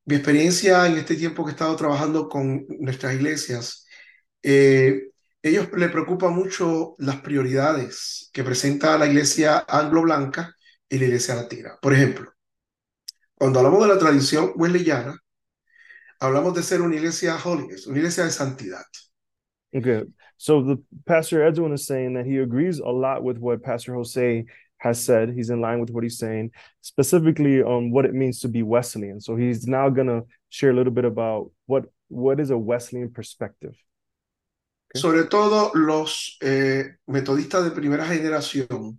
mi 0.05 0.14
experiencia 0.14 0.87
en 0.87 0.97
este 0.97 1.16
tiempo 1.16 1.45
que 1.45 1.51
he 1.51 1.53
estado 1.55 1.75
trabajando 1.75 2.29
con 2.29 2.64
nuestras 2.81 3.14
iglesias, 3.14 3.85
eh, 4.43 5.09
ellos 5.43 5.68
le 5.77 5.89
preocupa 5.89 6.31
mucho 6.31 6.95
las 6.99 7.20
prioridades 7.20 8.31
que 8.33 8.45
presenta 8.45 8.97
la 8.97 9.07
iglesia 9.07 9.64
anglo-blanca 9.68 10.55
y 10.89 10.99
la 10.99 11.07
iglesia 11.07 11.35
latina. 11.35 11.77
Por 11.83 11.93
ejemplo, 11.93 12.33
cuando 13.35 13.59
hablamos 13.59 13.83
de 13.83 13.95
la 13.95 13.99
tradición 13.99 14.53
wesleyana, 14.55 15.18
hablamos 16.20 16.55
de 16.55 16.62
ser 16.62 16.81
una 16.81 16.95
iglesia 16.95 17.37
holiness, 17.43 17.89
una 17.89 17.99
iglesia 17.99 18.25
de 18.25 18.31
santidad. 18.31 18.85
Okay. 19.75 20.05
So 20.43 20.61
the 20.61 20.82
Pastor 21.07 21.47
Edwin 21.47 21.72
is 21.72 21.86
saying 21.86 22.14
that 22.14 22.26
he 22.26 22.38
agrees 22.38 22.80
a 22.80 22.88
lot 22.88 23.22
with 23.22 23.38
what 23.38 23.62
Pastor 23.62 23.95
Jose 23.95 24.45
has 24.78 24.99
said. 24.99 25.30
He's 25.30 25.51
in 25.51 25.61
line 25.61 25.78
with 25.78 25.90
what 25.90 26.03
he's 26.03 26.18
saying, 26.18 26.51
specifically 26.80 27.62
on 27.62 27.93
what 27.93 28.05
it 28.07 28.12
means 28.12 28.40
to 28.40 28.49
be 28.49 28.64
Wesleyan. 28.64 29.20
So 29.20 29.36
he's 29.36 29.68
now 29.68 29.88
gonna 29.88 30.22
share 30.49 30.70
a 30.70 30.74
little 30.74 30.93
bit 30.93 31.05
about 31.05 31.53
what 31.66 31.84
what 32.09 32.40
is 32.40 32.51
a 32.51 32.59
Wesleyan 32.59 33.12
perspective. 33.12 33.76
Ok. 34.88 35.01
Sobre 35.01 35.26
todo 35.26 35.70
los 35.74 36.38
eh, 36.40 36.97
metodistas 37.07 37.62
de 37.62 37.70
primera 37.70 38.05
generación 38.05 38.99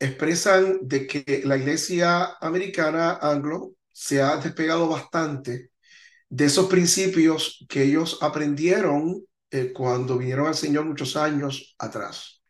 expresan 0.00 0.80
de 0.82 1.06
que 1.06 1.42
la 1.44 1.56
iglesia 1.56 2.36
americana 2.40 3.20
anglo 3.22 3.74
se 3.92 4.20
ha 4.20 4.36
despegado 4.38 4.88
bastante 4.88 5.70
de 6.28 6.44
esos 6.44 6.66
principios 6.66 7.64
que 7.68 7.84
ellos 7.84 8.18
aprendieron 8.20 9.22
eh, 9.50 9.72
cuando 9.72 10.18
vinieron 10.18 10.46
al 10.46 10.54
Señor 10.54 10.84
muchos 10.84 11.16
años 11.16 11.74
atrás. 11.78 12.42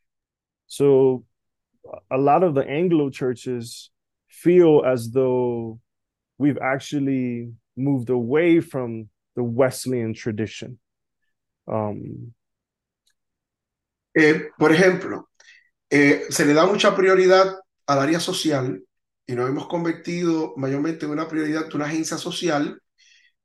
So 0.67 1.25
a 2.11 2.17
lot 2.17 2.43
of 2.43 2.55
the 2.55 2.67
Anglo 2.67 3.11
churches 3.11 3.91
feel 4.29 4.85
as 4.85 5.11
though 5.11 5.79
we've 6.39 6.59
actually 6.59 7.53
moved 7.77 8.11
away 8.11 8.61
from 8.61 9.09
the 9.37 9.43
Wesleyan 9.43 10.15
tradition. 10.15 10.79
Um, 11.67 12.35
Eh, 14.15 14.51
por 14.57 14.71
ejemplo, 14.73 15.29
eh, 15.91 16.27
se 16.31 16.45
le 16.47 16.55
da 16.55 16.67
mucha 16.67 16.95
prioridad 16.95 17.59
al 17.87 17.99
área 17.99 18.21
social 18.21 18.83
y 19.27 19.35
nos 19.35 19.49
hemos 19.49 19.67
convertido 19.67 20.55
mayormente 20.57 21.07
en 21.07 21.13
una 21.13 21.27
prioridad 21.29 21.69
de 21.69 21.77
una 21.77 21.87
agencia 21.87 22.17
social 22.19 22.81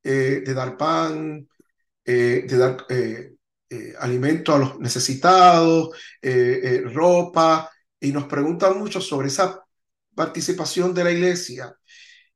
eh, 0.04 0.44
de 0.46 0.54
dar 0.54 0.78
pan, 0.78 1.48
eh, 2.06 2.46
de 2.48 2.58
dar 2.58 2.78
eh, 3.70 3.94
alimento 4.00 4.54
a 4.54 4.60
los 4.60 4.80
necesitados, 4.80 5.90
eh, 6.22 6.60
eh, 6.64 6.82
ropa, 6.82 7.70
y 8.00 8.12
nos 8.12 8.26
preguntan 8.26 8.78
mucho 8.78 9.02
sobre 9.02 9.28
esa 9.28 9.64
participación 10.16 10.94
de 10.94 11.04
la 11.04 11.12
iglesia. 11.12 11.74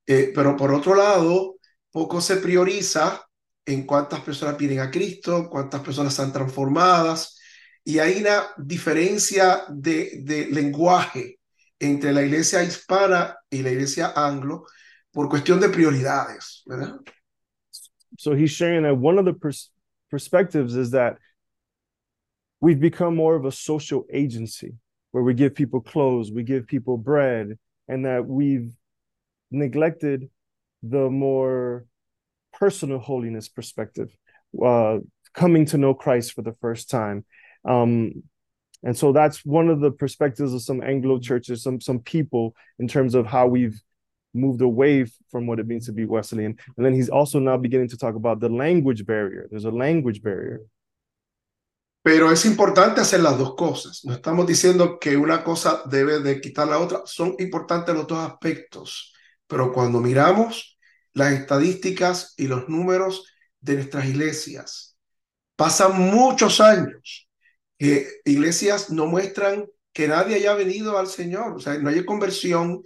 Eh, 0.05 0.31
pero 0.35 0.55
por 0.55 0.73
otro 0.73 0.95
lado, 0.95 1.55
poco 1.91 2.21
se 2.21 2.37
prioriza 2.37 3.21
en 3.65 3.85
cuántas 3.85 4.21
personas 4.21 4.57
vienen 4.57 4.79
a 4.79 4.91
Cristo, 4.91 5.49
cuántas 5.49 5.81
personas 5.81 6.13
están 6.13 6.33
transformadas, 6.33 7.39
y 7.83 7.99
hay 7.99 8.21
una 8.21 8.47
diferencia 8.57 9.63
de, 9.69 10.47
lenguaje 10.51 11.39
entre 11.79 12.13
la 12.13 12.23
iglesia 12.23 12.63
hispana 12.63 13.37
y 13.49 13.61
la 13.61 13.71
iglesia 13.71 14.13
anglo 14.15 14.65
por 15.11 15.29
cuestión 15.29 15.59
de 15.59 15.69
prioridades, 15.69 16.63
¿verdad? 16.65 16.95
so 18.17 18.33
he's 18.33 18.51
sharing 18.51 18.83
that 18.83 18.95
one 18.95 19.17
of 19.17 19.25
the 19.25 19.33
perspectives 20.13 20.75
is 20.75 20.91
that 20.91 21.17
we've 22.61 22.79
become 22.79 23.15
more 23.15 23.35
of 23.35 23.45
a 23.45 23.51
social 23.51 24.05
agency 24.13 24.75
where 25.09 25.23
we 25.23 25.33
give 25.33 25.55
people 25.55 25.81
clothes, 25.81 26.31
we 26.31 26.43
give 26.43 26.67
people 26.67 26.97
bread, 26.97 27.57
and 27.87 28.05
that 28.05 28.27
we've 28.27 28.71
neglected 29.49 30.29
the 30.83 31.09
more 31.09 31.85
personal 32.61 32.99
holiness 32.99 33.49
perspective, 33.49 34.15
uh, 34.63 34.99
coming 35.33 35.65
to 35.65 35.79
know 35.79 35.95
Christ 35.95 36.33
for 36.33 36.43
the 36.43 36.57
first 36.61 36.91
time. 36.91 37.25
Um, 37.65 38.21
and 38.83 38.95
so 38.95 39.13
that's 39.13 39.43
one 39.43 39.67
of 39.67 39.79
the 39.79 39.89
perspectives 39.89 40.53
of 40.53 40.61
some 40.61 40.83
Anglo 40.83 41.17
churches, 41.17 41.63
some 41.63 41.81
some 41.81 42.01
people 42.01 42.53
in 42.77 42.87
terms 42.87 43.15
of 43.15 43.25
how 43.25 43.47
we've 43.47 43.81
moved 44.33 44.61
away 44.61 45.05
from 45.29 45.47
what 45.47 45.59
it 45.59 45.67
means 45.67 45.85
to 45.85 45.93
be 45.93 46.05
Wesleyan. 46.05 46.57
And 46.77 46.85
then 46.85 46.93
he's 46.93 47.09
also 47.09 47.39
now 47.39 47.57
beginning 47.57 47.89
to 47.89 47.97
talk 47.97 48.15
about 48.15 48.39
the 48.39 48.49
language 48.49 49.05
barrier. 49.05 49.47
There's 49.49 49.65
a 49.65 49.71
language 49.71 50.21
barrier. 50.21 50.61
Pero 52.03 52.31
es 52.31 52.45
importante 52.45 52.99
hacer 52.99 53.21
las 53.21 53.37
dos 53.37 53.55
cosas. 53.55 54.03
No 54.03 54.13
estamos 54.13 54.45
diciendo 54.45 54.99
que 54.99 55.15
una 55.15 55.41
cosa 55.43 55.83
debe 55.89 56.19
de 56.19 56.41
quitar 56.41 56.67
la 56.67 56.79
otra. 56.79 57.03
Son 57.05 57.35
importantes 57.39 57.95
los 57.95 58.07
dos 58.07 58.19
aspectos. 58.19 59.13
Pero 59.47 59.71
cuando 59.71 60.01
miramos 60.01 60.77
las 61.13 61.31
estadísticas 61.31 62.33
y 62.35 62.47
los 62.47 62.67
números 62.67 63.25
de 63.61 63.75
nuestras 63.75 64.05
iglesias, 64.05 64.97
pasan 65.55 65.97
muchos 65.97 66.59
años 66.59 67.29
que 67.77 68.07
iglesias 68.25 68.89
no 68.89 69.05
muestran 69.05 69.65
que 69.93 70.07
nadie 70.07 70.35
haya 70.35 70.55
venido 70.55 70.97
al 70.97 71.07
Señor. 71.07 71.53
O 71.53 71.59
sea, 71.59 71.77
no 71.77 71.89
hay 71.89 72.03
conversión 72.03 72.83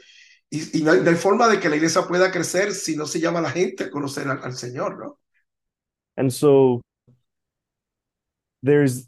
y, 0.50 0.80
y 0.80 0.84
no, 0.84 0.92
hay, 0.92 1.02
no, 1.02 1.10
hay, 1.10 1.16
forma 1.16 1.48
de 1.48 1.60
que 1.60 1.70
la 1.70 1.76
iglesia 1.76 2.04
pueda 2.04 2.32
crecer 2.32 2.74
si 2.74 2.96
no 2.96 3.06
se 3.06 3.20
llama 3.20 3.40
a 3.40 3.44
la 3.44 3.52
gente 3.52 3.86
a 3.86 3.90
conocer 3.90 4.28
al, 4.28 4.44
al 4.44 4.54
Señor, 4.54 4.98
¿no? 4.98 5.20
And 6.16 6.32
so 6.34 6.82
there's 8.64 9.08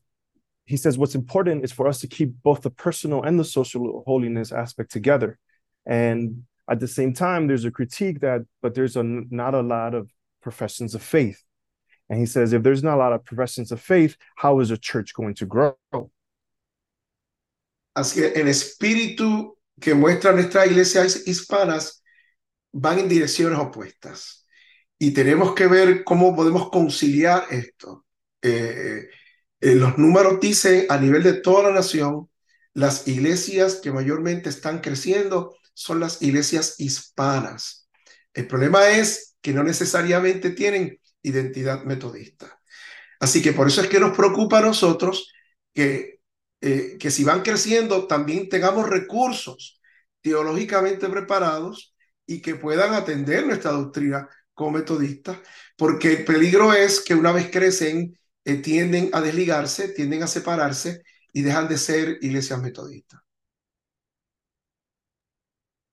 he 0.66 0.78
says 0.78 0.98
what's 0.98 1.16
important 1.16 1.64
is 1.64 1.72
for 1.72 1.88
us 1.88 2.00
to 2.02 2.08
keep 2.08 2.32
both 2.44 2.62
the 2.62 2.70
personal 2.70 3.24
and 3.24 3.40
the 3.40 3.44
social 3.44 4.04
holiness 4.06 4.52
aspect 4.52 4.92
together. 4.92 5.40
And 5.88 6.44
at 6.70 6.80
the 6.80 6.88
same 6.88 7.14
time 7.14 7.48
there's 7.48 7.66
a 7.66 7.72
critique 7.72 8.20
that 8.20 8.42
but 8.62 8.76
there's 8.76 8.96
a 8.96 9.04
not 9.04 9.56
a 9.56 9.62
lot 9.62 9.96
of 9.96 10.12
professions 10.42 10.94
of 10.94 11.02
faith. 11.02 11.44
And 12.10 12.20
he 12.20 12.28
says 12.28 12.54
if 12.54 12.62
there's 12.62 12.84
not 12.84 12.96
a 12.96 12.98
lot 12.98 13.14
of 13.14 13.26
professions 13.26 13.72
of 13.72 13.82
faith 13.82 14.16
how 14.36 14.60
is 14.60 14.70
a 14.70 14.78
church 14.78 15.14
going 15.16 15.34
to 15.36 15.46
grow? 15.46 15.76
Así 17.98 18.22
que 18.22 18.40
el 18.40 18.48
espíritu 18.48 19.56
que 19.80 19.94
muestran 19.94 20.36
nuestras 20.36 20.68
iglesias 20.68 21.24
hispanas 21.28 22.04
van 22.72 23.00
en 23.00 23.10
direcciones 23.10 23.60
opuestas 23.60 24.46
y 24.98 25.12
tenemos 25.12 25.54
que 25.56 25.68
ver 25.68 26.04
cómo 26.04 26.36
podemos 26.36 26.70
conciliar 26.70 27.46
esto 27.52 28.06
eh, 28.42 29.10
Eh, 29.62 29.76
los 29.76 29.98
números 29.98 30.40
dicen 30.40 30.86
a 30.90 30.98
nivel 30.98 31.24
de 31.24 31.34
toda 31.34 31.64
la 31.64 31.72
nación, 31.76 32.30
las 32.74 33.08
iglesias 33.08 33.76
que 33.84 33.92
mayormente 33.92 34.50
están 34.50 34.80
creciendo 34.82 35.56
son 35.74 36.00
las 36.00 36.22
iglesias 36.22 36.76
hispanas. 36.80 37.90
El 38.34 38.48
problema 38.48 38.90
es 38.90 39.36
que 39.42 39.54
no 39.54 39.64
necesariamente 39.64 40.52
tienen 40.52 41.00
identidad 41.24 41.84
metodista. 41.84 42.60
Así 43.20 43.42
que 43.42 43.54
por 43.54 43.68
eso 43.68 43.82
es 43.82 43.88
que 43.90 44.00
nos 44.00 44.16
preocupa 44.16 44.60
a 44.60 44.62
nosotros 44.62 45.32
que, 45.74 46.19
eh, 46.62 46.98
que 47.00 47.12
si 47.12 47.24
van 47.24 47.42
creciendo 47.42 48.08
también 48.08 48.50
tengamos 48.50 48.90
recursos 48.90 49.80
teológicamente 50.22 51.08
preparados 51.08 51.96
y 52.26 52.42
que 52.42 52.56
puedan 52.56 52.94
atender 52.94 53.46
nuestra 53.46 53.72
doctrina 53.72 54.28
como 54.54 54.72
metodistas, 54.72 55.38
porque 55.78 56.14
el 56.14 56.26
peligro 56.26 56.74
es 56.74 57.00
que 57.00 57.16
una 57.16 57.32
vez 57.32 57.50
crecen 57.50 58.18
eh, 58.44 58.58
tienden 58.58 59.10
a 59.14 59.22
desligarse, 59.22 59.90
tienden 59.90 60.24
a 60.24 60.28
separarse 60.28 61.02
y 61.32 61.42
dejan 61.42 61.68
de 61.68 61.78
ser 61.78 62.18
iglesias 62.22 62.62
metodistas. 62.62 63.22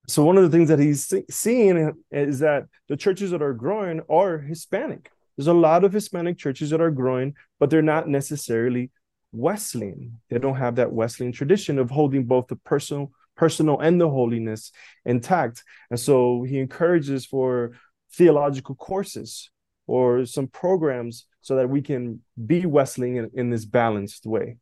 So 0.09 0.25
one 0.25 0.39
of 0.39 0.45
the 0.45 0.57
things 0.57 0.69
that 0.69 0.79
he's 0.79 1.13
seeing 1.29 1.93
is 2.11 2.39
that 2.39 2.69
the 2.89 2.97
churches 2.97 3.33
that 3.33 3.43
are 3.43 3.53
growing 3.53 4.01
are 4.09 4.39
Hispanic. 4.39 5.11
There's 5.37 5.49
a 5.49 5.53
lot 5.53 5.85
of 5.85 5.93
Hispanic 5.93 6.39
churches 6.39 6.71
that 6.71 6.81
are 6.81 6.93
growing, 6.93 7.35
but 7.59 7.71
they're 7.71 7.83
not 7.83 8.09
necessarily 8.09 8.91
Wesleyan. 9.33 10.21
They 10.31 10.39
don't 10.39 10.57
have 10.57 10.77
that 10.77 10.93
Wesleyan 10.93 11.33
tradition 11.33 11.79
of 11.79 11.91
holding 11.91 12.25
both 12.25 12.47
the 12.49 12.57
personal, 12.57 13.13
personal 13.37 13.81
and 13.81 14.01
the 14.01 14.09
holiness 14.09 14.73
intact. 15.05 15.63
And 15.91 15.99
so 16.01 16.43
he 16.43 16.59
encourages 16.59 17.27
for 17.27 17.73
theological 18.13 18.75
courses 18.75 19.51
or 19.87 20.25
some 20.25 20.49
programs 20.49 21.27
so 21.43 21.57
that 21.57 21.69
we 21.69 21.83
can 21.83 22.21
be 22.47 22.67
Wesleyan 22.67 23.17
in, 23.17 23.31
in 23.35 23.51
this 23.51 23.65
balanced 23.65 24.27
way. 24.27 24.59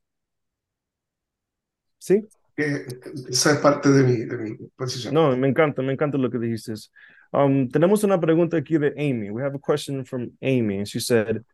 ¿Sí? 2.00 2.22
Eh, 2.56 2.86
esa 3.28 3.50
es 3.52 3.60
parte 3.60 3.90
de 3.90 4.02
mi, 4.02 4.24
de 4.24 4.36
mi 4.36 4.56
posición. 4.78 5.12
No, 5.12 5.34
me 5.36 5.48
encanta, 5.48 5.82
me 5.82 5.92
encanta 5.96 6.18
lo 6.18 6.30
que 6.30 6.38
dijiste. 6.38 6.88
Um, 7.32 7.68
tenemos 7.68 8.04
una 8.04 8.20
pregunta 8.20 8.56
aquí 8.56 8.78
de 8.78 8.92
Amy. 8.96 9.30
We 9.30 9.42
have 9.42 9.54
a 9.54 9.58
question 9.58 10.04
from 10.04 10.32
Amy, 10.40 10.78
and 10.78 10.88
she 10.88 11.00
said, 11.00 11.44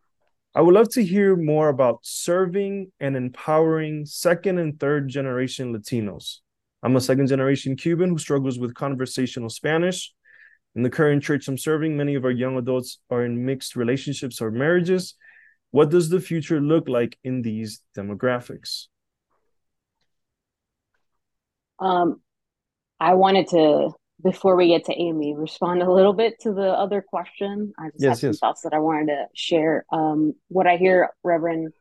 I 0.55 0.61
would 0.63 0.75
love 0.75 0.89
to 0.91 1.05
hear 1.05 1.37
more 1.37 1.69
about 1.69 2.01
serving 2.03 2.91
and 2.99 3.17
empowering 3.17 4.05
second 4.05 4.59
and 4.59 4.79
third 4.81 5.09
generation 5.09 5.73
Latinos. 5.73 6.39
I'm 6.83 6.97
a 6.97 7.01
second 7.01 7.29
generation 7.29 7.77
Cuban 7.77 8.11
who 8.11 8.19
struggles 8.19 8.59
with 8.59 8.75
conversational 8.75 9.49
Spanish. 9.49 10.13
In 10.75 10.83
the 10.83 10.91
current 10.91 11.23
church 11.23 11.47
I'm 11.47 11.59
serving, 11.59 11.97
many 11.97 12.17
of 12.17 12.25
our 12.25 12.31
young 12.33 12.57
adults 12.57 12.99
are 13.11 13.25
in 13.25 13.45
mixed 13.45 13.77
relationships 13.77 14.41
or 14.41 14.51
marriages. 14.51 15.15
What 15.71 15.91
does 15.91 16.09
the 16.09 16.21
future 16.21 16.61
look 16.61 16.89
like 16.89 17.17
in 17.23 17.43
these 17.43 17.83
demographics? 17.97 18.87
Um, 21.79 22.21
I 22.99 23.15
wanted 23.15 23.49
to, 23.49 23.91
before 24.23 24.57
we 24.57 24.69
get 24.69 24.85
to 24.87 24.93
Amy, 24.93 25.35
respond 25.35 25.83
a 25.83 25.93
little 25.93 26.13
bit 26.13 26.41
to 26.41 26.53
the 26.53 26.69
other 26.69 27.03
question. 27.03 27.73
I 27.79 27.91
just 27.91 28.03
Yes, 28.03 28.09
have 28.09 28.19
some 28.19 28.29
yes. 28.31 28.39
thoughts 28.39 28.63
that 28.63 28.75
I 28.75 28.79
wanted 28.79 29.07
to 29.07 29.27
share. 29.35 29.85
Um, 29.91 30.35
what 30.49 30.67
I 30.67 30.77
hear 30.77 31.11
Reverend 31.23 31.73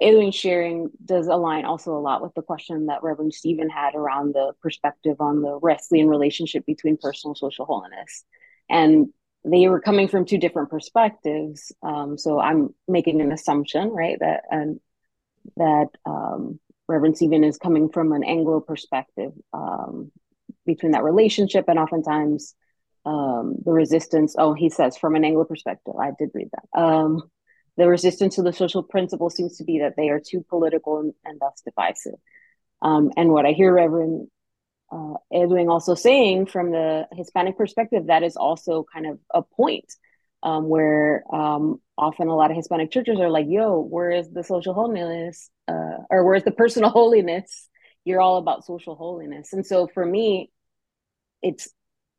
Edwin 0.00 0.32
sharing 0.32 0.90
does 1.04 1.28
align 1.28 1.64
also 1.64 1.96
a 1.96 2.00
lot 2.00 2.20
with 2.20 2.34
the 2.34 2.42
question 2.42 2.86
that 2.86 3.02
Reverend 3.02 3.32
Stephen 3.32 3.70
had 3.70 3.94
around 3.94 4.34
the 4.34 4.52
perspective 4.60 5.20
on 5.20 5.40
the 5.40 5.56
Wesleyan 5.58 6.08
relationship 6.08 6.66
between 6.66 6.96
personal 6.96 7.32
and 7.32 7.38
social 7.38 7.64
holiness. 7.64 8.24
And 8.68 9.08
they 9.44 9.68
were 9.68 9.80
coming 9.80 10.08
from 10.08 10.24
two 10.24 10.38
different 10.38 10.70
perspectives. 10.70 11.70
Um, 11.82 12.18
so 12.18 12.40
I'm 12.40 12.74
making 12.88 13.20
an 13.20 13.30
assumption, 13.30 13.90
right, 13.90 14.18
that 14.18 14.42
and 14.50 14.80
that 15.56 15.88
um, 16.06 16.58
Reverend 16.88 17.16
Stephen 17.16 17.44
is 17.44 17.58
coming 17.58 17.88
from 17.88 18.12
an 18.12 18.24
Anglo 18.24 18.60
perspective 18.60 19.32
um, 19.52 20.10
between 20.66 20.92
that 20.92 21.04
relationship, 21.04 21.66
and 21.68 21.78
oftentimes 21.78 22.54
um, 23.06 23.56
the 23.64 23.72
resistance. 23.72 24.34
Oh, 24.38 24.54
he 24.54 24.70
says 24.70 24.96
from 24.96 25.14
an 25.14 25.24
Anglo 25.24 25.44
perspective. 25.44 25.94
I 26.00 26.12
did 26.18 26.30
read 26.34 26.50
that. 26.52 26.80
Um, 26.80 27.22
the 27.76 27.88
resistance 27.88 28.36
to 28.36 28.42
the 28.42 28.52
social 28.52 28.82
principle 28.82 29.30
seems 29.30 29.56
to 29.58 29.64
be 29.64 29.80
that 29.80 29.94
they 29.96 30.08
are 30.08 30.20
too 30.20 30.44
political 30.48 31.00
and, 31.00 31.12
and 31.24 31.40
thus 31.40 31.62
divisive. 31.64 32.14
Um, 32.82 33.10
and 33.16 33.30
what 33.30 33.46
I 33.46 33.52
hear 33.52 33.72
Reverend 33.72 34.28
uh, 34.92 35.14
Edwin 35.32 35.68
also 35.68 35.94
saying 35.94 36.46
from 36.46 36.70
the 36.70 37.08
Hispanic 37.12 37.56
perspective, 37.56 38.06
that 38.06 38.22
is 38.22 38.36
also 38.36 38.84
kind 38.92 39.06
of 39.06 39.18
a 39.32 39.42
point 39.42 39.92
um, 40.42 40.68
where 40.68 41.24
um, 41.32 41.80
often 41.96 42.28
a 42.28 42.36
lot 42.36 42.50
of 42.50 42.56
Hispanic 42.56 42.90
churches 42.90 43.18
are 43.18 43.30
like, 43.30 43.46
yo, 43.48 43.80
where 43.80 44.10
is 44.10 44.30
the 44.30 44.44
social 44.44 44.74
holiness? 44.74 45.50
Uh, 45.66 45.98
or 46.10 46.24
where's 46.24 46.44
the 46.44 46.52
personal 46.52 46.90
holiness? 46.90 47.68
You're 48.04 48.20
all 48.20 48.36
about 48.36 48.66
social 48.66 48.94
holiness. 48.94 49.52
And 49.52 49.66
so 49.66 49.88
for 49.88 50.04
me, 50.04 50.50
it's 51.44 51.68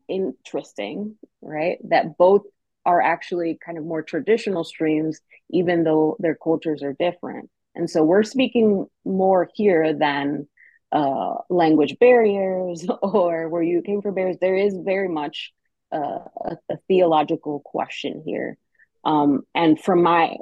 interesting, 0.07 1.15
right? 1.41 1.79
That 1.89 2.17
both 2.17 2.43
are 2.85 3.01
actually 3.01 3.57
kind 3.65 3.77
of 3.77 3.83
more 3.83 4.03
traditional 4.03 4.63
streams, 4.63 5.19
even 5.49 5.83
though 5.83 6.15
their 6.19 6.35
cultures 6.35 6.83
are 6.83 6.93
different. 6.93 7.49
And 7.73 7.89
so 7.89 8.03
we're 8.03 8.23
speaking 8.23 8.85
more 9.03 9.49
here 9.55 9.93
than 9.93 10.47
uh, 10.91 11.35
language 11.49 11.97
barriers 11.99 12.85
or 13.01 13.49
where 13.49 13.63
you 13.63 13.81
came 13.81 14.01
from 14.01 14.13
barriers. 14.13 14.37
There 14.39 14.55
is 14.55 14.77
very 14.77 15.09
much 15.09 15.51
uh, 15.91 16.19
a, 16.45 16.57
a 16.69 16.77
theological 16.87 17.61
question 17.65 18.21
here. 18.25 18.57
Um, 19.03 19.41
and 19.55 19.79
from 19.79 20.03
my 20.03 20.35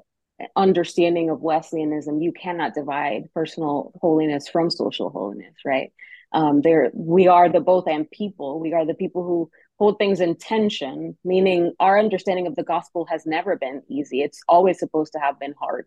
understanding 0.56 1.30
of 1.30 1.42
Wesleyanism, 1.42 2.22
you 2.22 2.34
cannot 2.34 2.74
divide 2.74 3.34
personal 3.34 3.94
holiness 4.02 4.50
from 4.50 4.70
social 4.70 5.10
holiness, 5.10 5.54
right? 5.66 5.94
Um, 6.34 6.62
there, 6.62 6.92
we 6.94 7.28
are 7.28 7.50
the 7.50 7.60
both 7.60 7.88
and 7.88 8.10
people. 8.10 8.60
We 8.60 8.74
are 8.74 8.86
the 8.86 8.94
people 8.94 9.24
who 9.24 9.52
hold 9.78 9.98
things 9.98 10.20
in 10.20 10.36
tension, 10.36 11.18
meaning 11.24 11.74
our 11.80 12.00
understanding 12.00 12.48
of 12.48 12.56
the 12.56 12.64
gospel 12.64 13.06
has 13.06 13.26
never 13.26 13.56
been 13.56 13.82
easy. 13.88 14.22
It's 14.22 14.42
always 14.48 14.80
supposed 14.80 15.14
to 15.14 15.20
have 15.20 15.40
been 15.40 15.54
hard. 15.60 15.86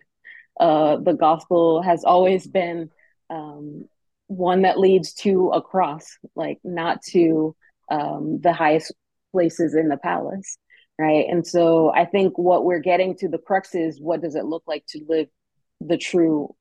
Uh, 0.58 0.96
the 0.96 1.14
gospel 1.14 1.82
has 1.82 2.04
always 2.04 2.46
been 2.46 2.90
um, 3.30 3.88
one 4.28 4.62
that 4.62 4.78
leads 4.78 5.12
to 5.14 5.50
a 5.50 5.60
cross, 5.60 6.18
like 6.34 6.58
not 6.64 7.02
to 7.10 7.54
um, 7.90 8.40
the 8.40 8.52
highest 8.52 8.92
places 9.32 9.74
in 9.74 9.88
the 9.88 9.96
palace, 9.96 10.58
right? 10.98 11.26
And 11.28 11.46
so 11.46 11.92
I 11.92 12.04
think 12.04 12.38
what 12.38 12.64
we're 12.64 12.80
getting 12.80 13.16
to 13.18 13.28
the 13.28 13.38
crux 13.38 13.74
is 13.74 14.00
what 14.00 14.22
does 14.22 14.34
it 14.34 14.44
look 14.44 14.62
like 14.66 14.84
to 14.88 15.04
live 15.08 15.28
the 15.80 15.98
true 15.98 16.54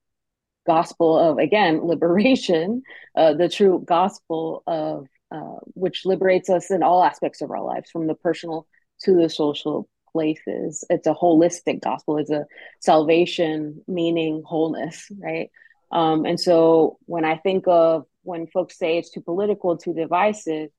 gospel 0.65 1.17
of 1.17 1.37
again 1.37 1.79
liberation, 1.83 2.83
uh, 3.15 3.33
the 3.33 3.49
true 3.49 3.83
gospel 3.85 4.63
of 4.67 5.07
uh, 5.31 5.59
which 5.73 6.05
liberates 6.05 6.49
us 6.49 6.71
in 6.71 6.83
all 6.83 7.03
aspects 7.03 7.41
of 7.41 7.51
our 7.51 7.63
lives, 7.63 7.89
from 7.91 8.07
the 8.07 8.15
personal 8.15 8.67
to 9.01 9.15
the 9.15 9.29
social 9.29 9.89
places. 10.11 10.85
It's 10.89 11.07
a 11.07 11.13
holistic 11.13 11.81
gospel. 11.81 12.17
It's 12.17 12.29
a 12.29 12.45
salvation 12.79 13.83
meaning 13.87 14.43
wholeness, 14.45 15.11
right? 15.19 15.49
Um, 15.91 16.25
and 16.25 16.39
so 16.39 16.97
when 17.05 17.25
I 17.25 17.37
think 17.37 17.65
of 17.67 18.05
when 18.23 18.47
folks 18.47 18.77
say 18.77 18.97
it's 18.97 19.11
too 19.11 19.21
political, 19.21 19.77
too 19.77 19.93
divisive, 19.93 20.69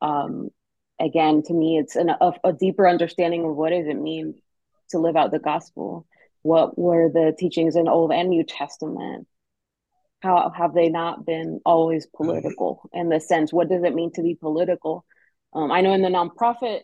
um, 0.00 0.50
again, 1.00 1.42
to 1.44 1.52
me, 1.52 1.78
it's 1.78 1.96
an, 1.96 2.10
a, 2.10 2.32
a 2.44 2.52
deeper 2.52 2.88
understanding 2.88 3.44
of 3.44 3.54
what 3.54 3.70
does 3.70 3.86
it 3.86 4.00
mean 4.00 4.34
to 4.90 4.98
live 4.98 5.16
out 5.16 5.30
the 5.30 5.38
gospel. 5.38 6.06
What 6.42 6.78
were 6.78 7.10
the 7.10 7.34
teachings 7.36 7.76
in 7.76 7.88
Old 7.88 8.12
and 8.12 8.28
New 8.30 8.44
Testament? 8.44 9.26
How 10.20 10.50
have 10.56 10.74
they 10.74 10.88
not 10.88 11.26
been 11.26 11.60
always 11.64 12.06
political 12.06 12.88
in 12.92 13.08
the 13.08 13.20
sense? 13.20 13.52
What 13.52 13.68
does 13.68 13.84
it 13.84 13.94
mean 13.94 14.12
to 14.12 14.22
be 14.22 14.34
political? 14.34 15.04
Um, 15.52 15.70
I 15.70 15.80
know 15.80 15.92
in 15.92 16.02
the 16.02 16.08
nonprofit 16.08 16.80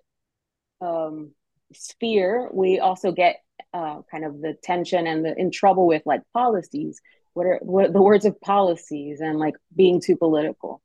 um, 0.81 1.33
sphere, 1.73 2.51
we 2.53 2.79
also 2.79 3.13
get 3.13 3.37
uh, 3.75 4.03
kind 4.11 4.25
of 4.25 4.41
the 4.41 4.55
tension 4.63 5.07
and 5.07 5.25
the 5.25 5.35
in 5.39 5.51
trouble 5.51 5.87
with 5.87 6.03
like 6.05 6.23
policies. 6.35 7.01
What 7.35 7.47
are 7.47 7.59
what 7.63 7.93
the 7.93 8.03
words 8.03 8.25
of 8.25 8.41
policies 8.41 9.21
and 9.21 9.39
like 9.39 9.55
being 9.75 10.01
too 10.01 10.17
political? 10.17 10.83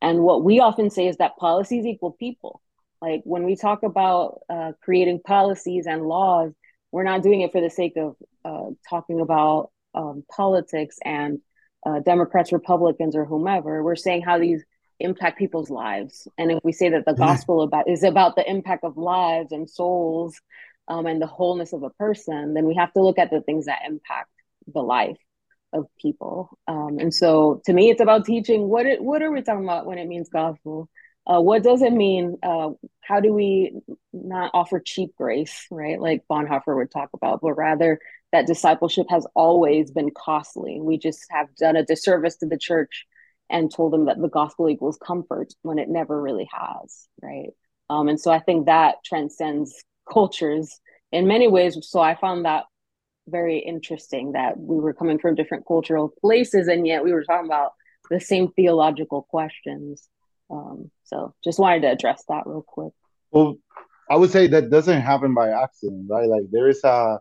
And 0.00 0.20
what 0.22 0.44
we 0.44 0.60
often 0.60 0.90
say 0.90 1.08
is 1.08 1.16
that 1.16 1.36
policies 1.36 1.84
equal 1.84 2.12
people. 2.12 2.62
Like 3.00 3.22
when 3.24 3.44
we 3.44 3.56
talk 3.56 3.82
about 3.82 4.40
uh, 4.48 4.72
creating 4.82 5.20
policies 5.24 5.86
and 5.86 6.02
laws, 6.02 6.52
we're 6.92 7.04
not 7.04 7.22
doing 7.22 7.42
it 7.42 7.52
for 7.52 7.60
the 7.60 7.70
sake 7.70 7.96
of 7.96 8.16
uh, 8.44 8.70
talking 8.88 9.20
about 9.20 9.70
um, 9.94 10.24
politics 10.30 10.98
and 11.04 11.40
uh, 11.88 12.00
Democrats, 12.00 12.52
Republicans, 12.52 13.16
or 13.16 13.24
whomever. 13.24 13.82
We're 13.82 13.96
saying 13.96 14.22
how 14.22 14.38
these 14.38 14.62
impact 15.00 15.38
people's 15.38 15.70
lives. 15.70 16.28
And 16.36 16.50
if 16.50 16.58
we 16.64 16.72
say 16.72 16.90
that 16.90 17.04
the 17.06 17.14
gospel 17.14 17.62
about 17.62 17.88
is 17.88 18.02
about 18.02 18.36
the 18.36 18.48
impact 18.48 18.84
of 18.84 18.96
lives 18.96 19.52
and 19.52 19.70
souls 19.70 20.40
um, 20.88 21.06
and 21.06 21.22
the 21.22 21.26
wholeness 21.26 21.72
of 21.72 21.82
a 21.82 21.90
person, 21.90 22.54
then 22.54 22.66
we 22.66 22.74
have 22.74 22.92
to 22.92 23.02
look 23.02 23.18
at 23.18 23.30
the 23.30 23.40
things 23.40 23.66
that 23.66 23.80
impact 23.86 24.30
the 24.72 24.82
life 24.82 25.18
of 25.72 25.86
people. 26.00 26.58
Um, 26.66 26.98
and 26.98 27.14
so, 27.14 27.62
to 27.66 27.72
me, 27.72 27.90
it's 27.90 28.00
about 28.00 28.24
teaching 28.24 28.68
what 28.68 28.86
it, 28.86 29.02
what 29.02 29.22
are 29.22 29.30
we 29.30 29.42
talking 29.42 29.64
about 29.64 29.86
when 29.86 29.98
it 29.98 30.08
means 30.08 30.28
gospel? 30.28 30.88
Uh, 31.26 31.40
what 31.40 31.62
does 31.62 31.82
it 31.82 31.92
mean? 31.92 32.38
Uh, 32.42 32.70
how 33.02 33.20
do 33.20 33.32
we 33.32 33.80
not 34.12 34.50
offer 34.54 34.80
cheap 34.80 35.14
grace, 35.16 35.66
right? 35.70 36.00
Like 36.00 36.24
Bonhoeffer 36.30 36.74
would 36.74 36.90
talk 36.90 37.10
about, 37.12 37.40
but 37.42 37.52
rather 37.52 38.00
that 38.32 38.46
discipleship 38.46 39.06
has 39.10 39.26
always 39.34 39.90
been 39.90 40.10
costly. 40.10 40.80
We 40.80 40.98
just 40.98 41.24
have 41.30 41.54
done 41.56 41.76
a 41.76 41.84
disservice 41.84 42.36
to 42.38 42.46
the 42.46 42.58
church 42.58 43.06
and 43.50 43.72
told 43.72 43.92
them 43.92 44.06
that 44.06 44.20
the 44.20 44.28
gospel 44.28 44.68
equals 44.68 44.98
comfort 45.02 45.54
when 45.62 45.78
it 45.78 45.88
never 45.88 46.20
really 46.20 46.48
has, 46.52 47.08
right? 47.22 47.50
Um, 47.88 48.08
and 48.08 48.20
so 48.20 48.30
I 48.30 48.40
think 48.40 48.66
that 48.66 48.96
transcends 49.04 49.82
cultures 50.10 50.78
in 51.10 51.26
many 51.26 51.48
ways. 51.48 51.78
So 51.82 52.00
I 52.00 52.14
found 52.14 52.44
that 52.44 52.64
very 53.26 53.58
interesting 53.58 54.32
that 54.32 54.58
we 54.58 54.76
were 54.76 54.92
coming 54.92 55.18
from 55.18 55.34
different 55.34 55.66
cultural 55.66 56.12
places 56.20 56.68
and 56.68 56.86
yet 56.86 57.04
we 57.04 57.12
were 57.12 57.24
talking 57.24 57.46
about 57.46 57.72
the 58.10 58.20
same 58.20 58.52
theological 58.52 59.22
questions. 59.22 60.08
Um, 60.50 60.90
so 61.04 61.34
just 61.44 61.58
wanted 61.58 61.82
to 61.82 61.92
address 61.92 62.24
that 62.28 62.46
real 62.46 62.64
quick. 62.66 62.92
Well, 63.30 63.58
I 64.10 64.16
would 64.16 64.30
say 64.30 64.46
that 64.48 64.70
doesn't 64.70 65.02
happen 65.02 65.34
by 65.34 65.50
accident, 65.50 66.06
right? 66.08 66.28
Like 66.28 66.44
there 66.50 66.68
is 66.68 66.82
a 66.84 67.20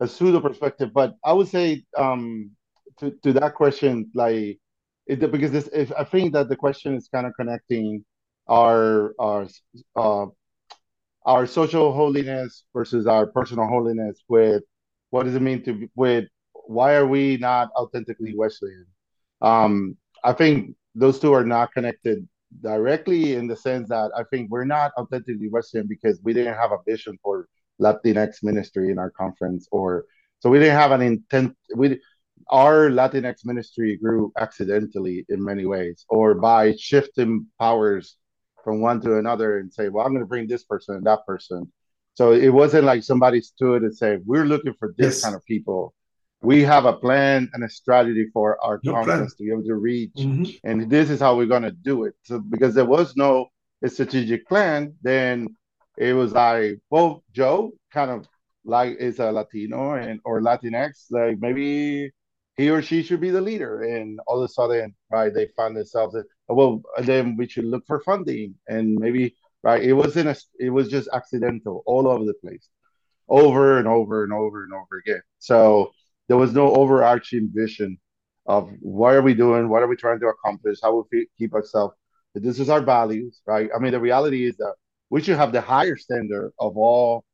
a 0.00 0.08
pseudo 0.08 0.40
perspective, 0.40 0.92
but 0.92 1.14
I 1.24 1.32
would 1.32 1.48
say 1.48 1.84
um, 1.96 2.50
to 2.98 3.12
to 3.22 3.32
that 3.34 3.54
question, 3.54 4.10
like 4.14 4.58
it 5.06 5.32
because 5.32 5.52
this 5.52 5.68
if 5.72 5.92
I 5.92 6.04
think 6.04 6.32
that 6.32 6.48
the 6.48 6.56
question 6.56 6.94
is 6.94 7.08
kind 7.08 7.26
of 7.26 7.32
connecting 7.38 8.04
our 8.48 9.14
our 9.18 9.46
uh, 9.96 10.26
our 11.24 11.46
social 11.46 11.92
holiness 11.92 12.64
versus 12.72 13.06
our 13.06 13.26
personal 13.26 13.66
holiness 13.66 14.22
with 14.28 14.62
what 15.10 15.24
does 15.24 15.34
it 15.34 15.42
mean 15.42 15.62
to 15.64 15.72
be 15.72 15.88
with 15.94 16.24
why 16.66 16.94
are 16.94 17.06
we 17.06 17.36
not 17.36 17.68
authentically 17.76 18.34
Wesleyan? 18.36 18.86
Um, 19.42 19.96
I 20.22 20.32
think 20.32 20.74
those 20.94 21.18
two 21.18 21.32
are 21.32 21.44
not 21.44 21.72
connected 21.72 22.26
directly 22.62 23.34
in 23.34 23.46
the 23.46 23.56
sense 23.56 23.88
that 23.88 24.10
I 24.16 24.22
think 24.30 24.50
we're 24.50 24.64
not 24.64 24.92
authentically 24.96 25.48
Wesleyan 25.48 25.86
because 25.86 26.20
we 26.22 26.32
didn't 26.32 26.54
have 26.54 26.72
a 26.72 26.78
vision 26.86 27.18
for 27.22 27.48
Latinx 27.80 28.42
ministry 28.42 28.90
in 28.90 28.98
our 28.98 29.10
conference, 29.10 29.68
or 29.70 30.06
so 30.40 30.50
we 30.50 30.58
didn't 30.58 30.76
have 30.76 30.92
an 30.92 31.02
intent. 31.02 31.56
We 31.74 32.00
our 32.50 32.90
Latinx 32.90 33.44
ministry 33.44 33.96
grew 33.96 34.32
accidentally 34.36 35.24
in 35.28 35.42
many 35.42 35.64
ways, 35.66 36.04
or 36.08 36.34
by 36.34 36.74
shifting 36.76 37.46
powers 37.58 38.16
from 38.62 38.80
one 38.80 39.00
to 39.02 39.18
another 39.18 39.58
and 39.58 39.72
say, 39.72 39.88
"Well, 39.88 40.04
I'm 40.04 40.12
going 40.12 40.22
to 40.24 40.26
bring 40.28 40.46
this 40.48 40.64
person 40.64 40.96
and 40.96 41.06
that 41.06 41.26
person." 41.26 41.72
So 42.14 42.32
it 42.32 42.50
wasn't 42.50 42.84
like 42.84 43.02
somebody 43.02 43.40
stood 43.40 43.82
and 43.82 43.96
said, 43.96 44.22
"We're 44.24 44.44
looking 44.44 44.74
for 44.78 44.94
this 44.96 45.16
Yes. 45.16 45.22
kind 45.22 45.34
of 45.34 45.44
people." 45.46 45.94
We 46.42 46.62
have 46.62 46.84
a 46.84 46.92
plan 46.92 47.48
and 47.54 47.64
a 47.64 47.68
strategy 47.70 48.28
for 48.32 48.62
our 48.62 48.78
No 48.84 48.92
plan. 48.92 49.04
conference 49.06 49.34
to 49.36 49.44
be 49.44 49.50
able 49.50 49.64
to 49.64 49.76
reach 49.76 50.12
Mhm. 50.16 50.60
and 50.64 50.90
this 50.90 51.08
is 51.08 51.18
how 51.18 51.34
we're 51.38 51.46
going 51.54 51.62
to 51.62 51.76
do 51.90 52.04
it 52.04 52.14
so 52.22 52.38
because 52.38 52.74
there 52.74 52.84
was 52.84 53.16
no 53.16 53.48
strategic 53.86 54.46
plan 54.46 54.94
then 55.02 55.56
it 55.96 56.14
was 56.14 56.32
like, 56.32 56.78
well, 56.90 57.22
Joe 57.32 57.72
kind 57.92 58.10
of 58.10 58.26
like 58.64 58.96
is 58.98 59.18
a 59.18 59.30
Latino 59.30 59.94
and 59.94 60.20
or 60.24 60.40
Latinx, 60.40 61.06
like 61.10 61.38
maybe 61.40 62.10
he 62.56 62.70
or 62.70 62.82
she 62.82 63.02
should 63.02 63.20
be 63.20 63.30
the 63.30 63.40
leader. 63.40 63.82
And 63.82 64.18
all 64.26 64.42
of 64.42 64.48
a 64.48 64.52
sudden, 64.52 64.94
right, 65.10 65.32
they 65.32 65.48
find 65.56 65.76
themselves, 65.76 66.14
that, 66.14 66.24
well, 66.48 66.82
then 66.98 67.36
we 67.36 67.48
should 67.48 67.64
look 67.64 67.84
for 67.86 68.00
funding. 68.00 68.54
And 68.68 68.96
maybe, 68.96 69.36
right, 69.62 69.82
it 69.82 69.92
wasn't 69.92 70.28
a, 70.28 70.36
it 70.58 70.70
was 70.70 70.88
just 70.88 71.08
accidental 71.12 71.82
all 71.86 72.08
over 72.08 72.24
the 72.24 72.34
place, 72.34 72.68
over 73.28 73.78
and 73.78 73.88
over 73.88 74.24
and 74.24 74.32
over 74.32 74.64
and 74.64 74.72
over 74.72 74.98
again. 74.98 75.22
So 75.38 75.90
there 76.28 76.36
was 76.36 76.52
no 76.52 76.72
overarching 76.74 77.50
vision 77.52 77.98
of 78.46 78.70
what 78.80 79.14
are 79.14 79.22
we 79.22 79.34
doing, 79.34 79.68
what 79.68 79.82
are 79.82 79.88
we 79.88 79.96
trying 79.96 80.20
to 80.20 80.28
accomplish, 80.28 80.78
how 80.82 81.04
we 81.10 81.28
keep 81.38 81.54
ourselves. 81.54 81.94
This 82.34 82.58
is 82.58 82.68
our 82.68 82.80
values, 82.80 83.40
right? 83.46 83.70
I 83.74 83.78
mean, 83.78 83.92
the 83.92 84.00
reality 84.00 84.46
is 84.46 84.56
that 84.56 84.74
we 85.14 85.22
should 85.22 85.36
have 85.36 85.52
the 85.52 85.60
higher 85.60 85.96
standard 85.96 86.50
of 86.58 86.76
all 86.76 87.24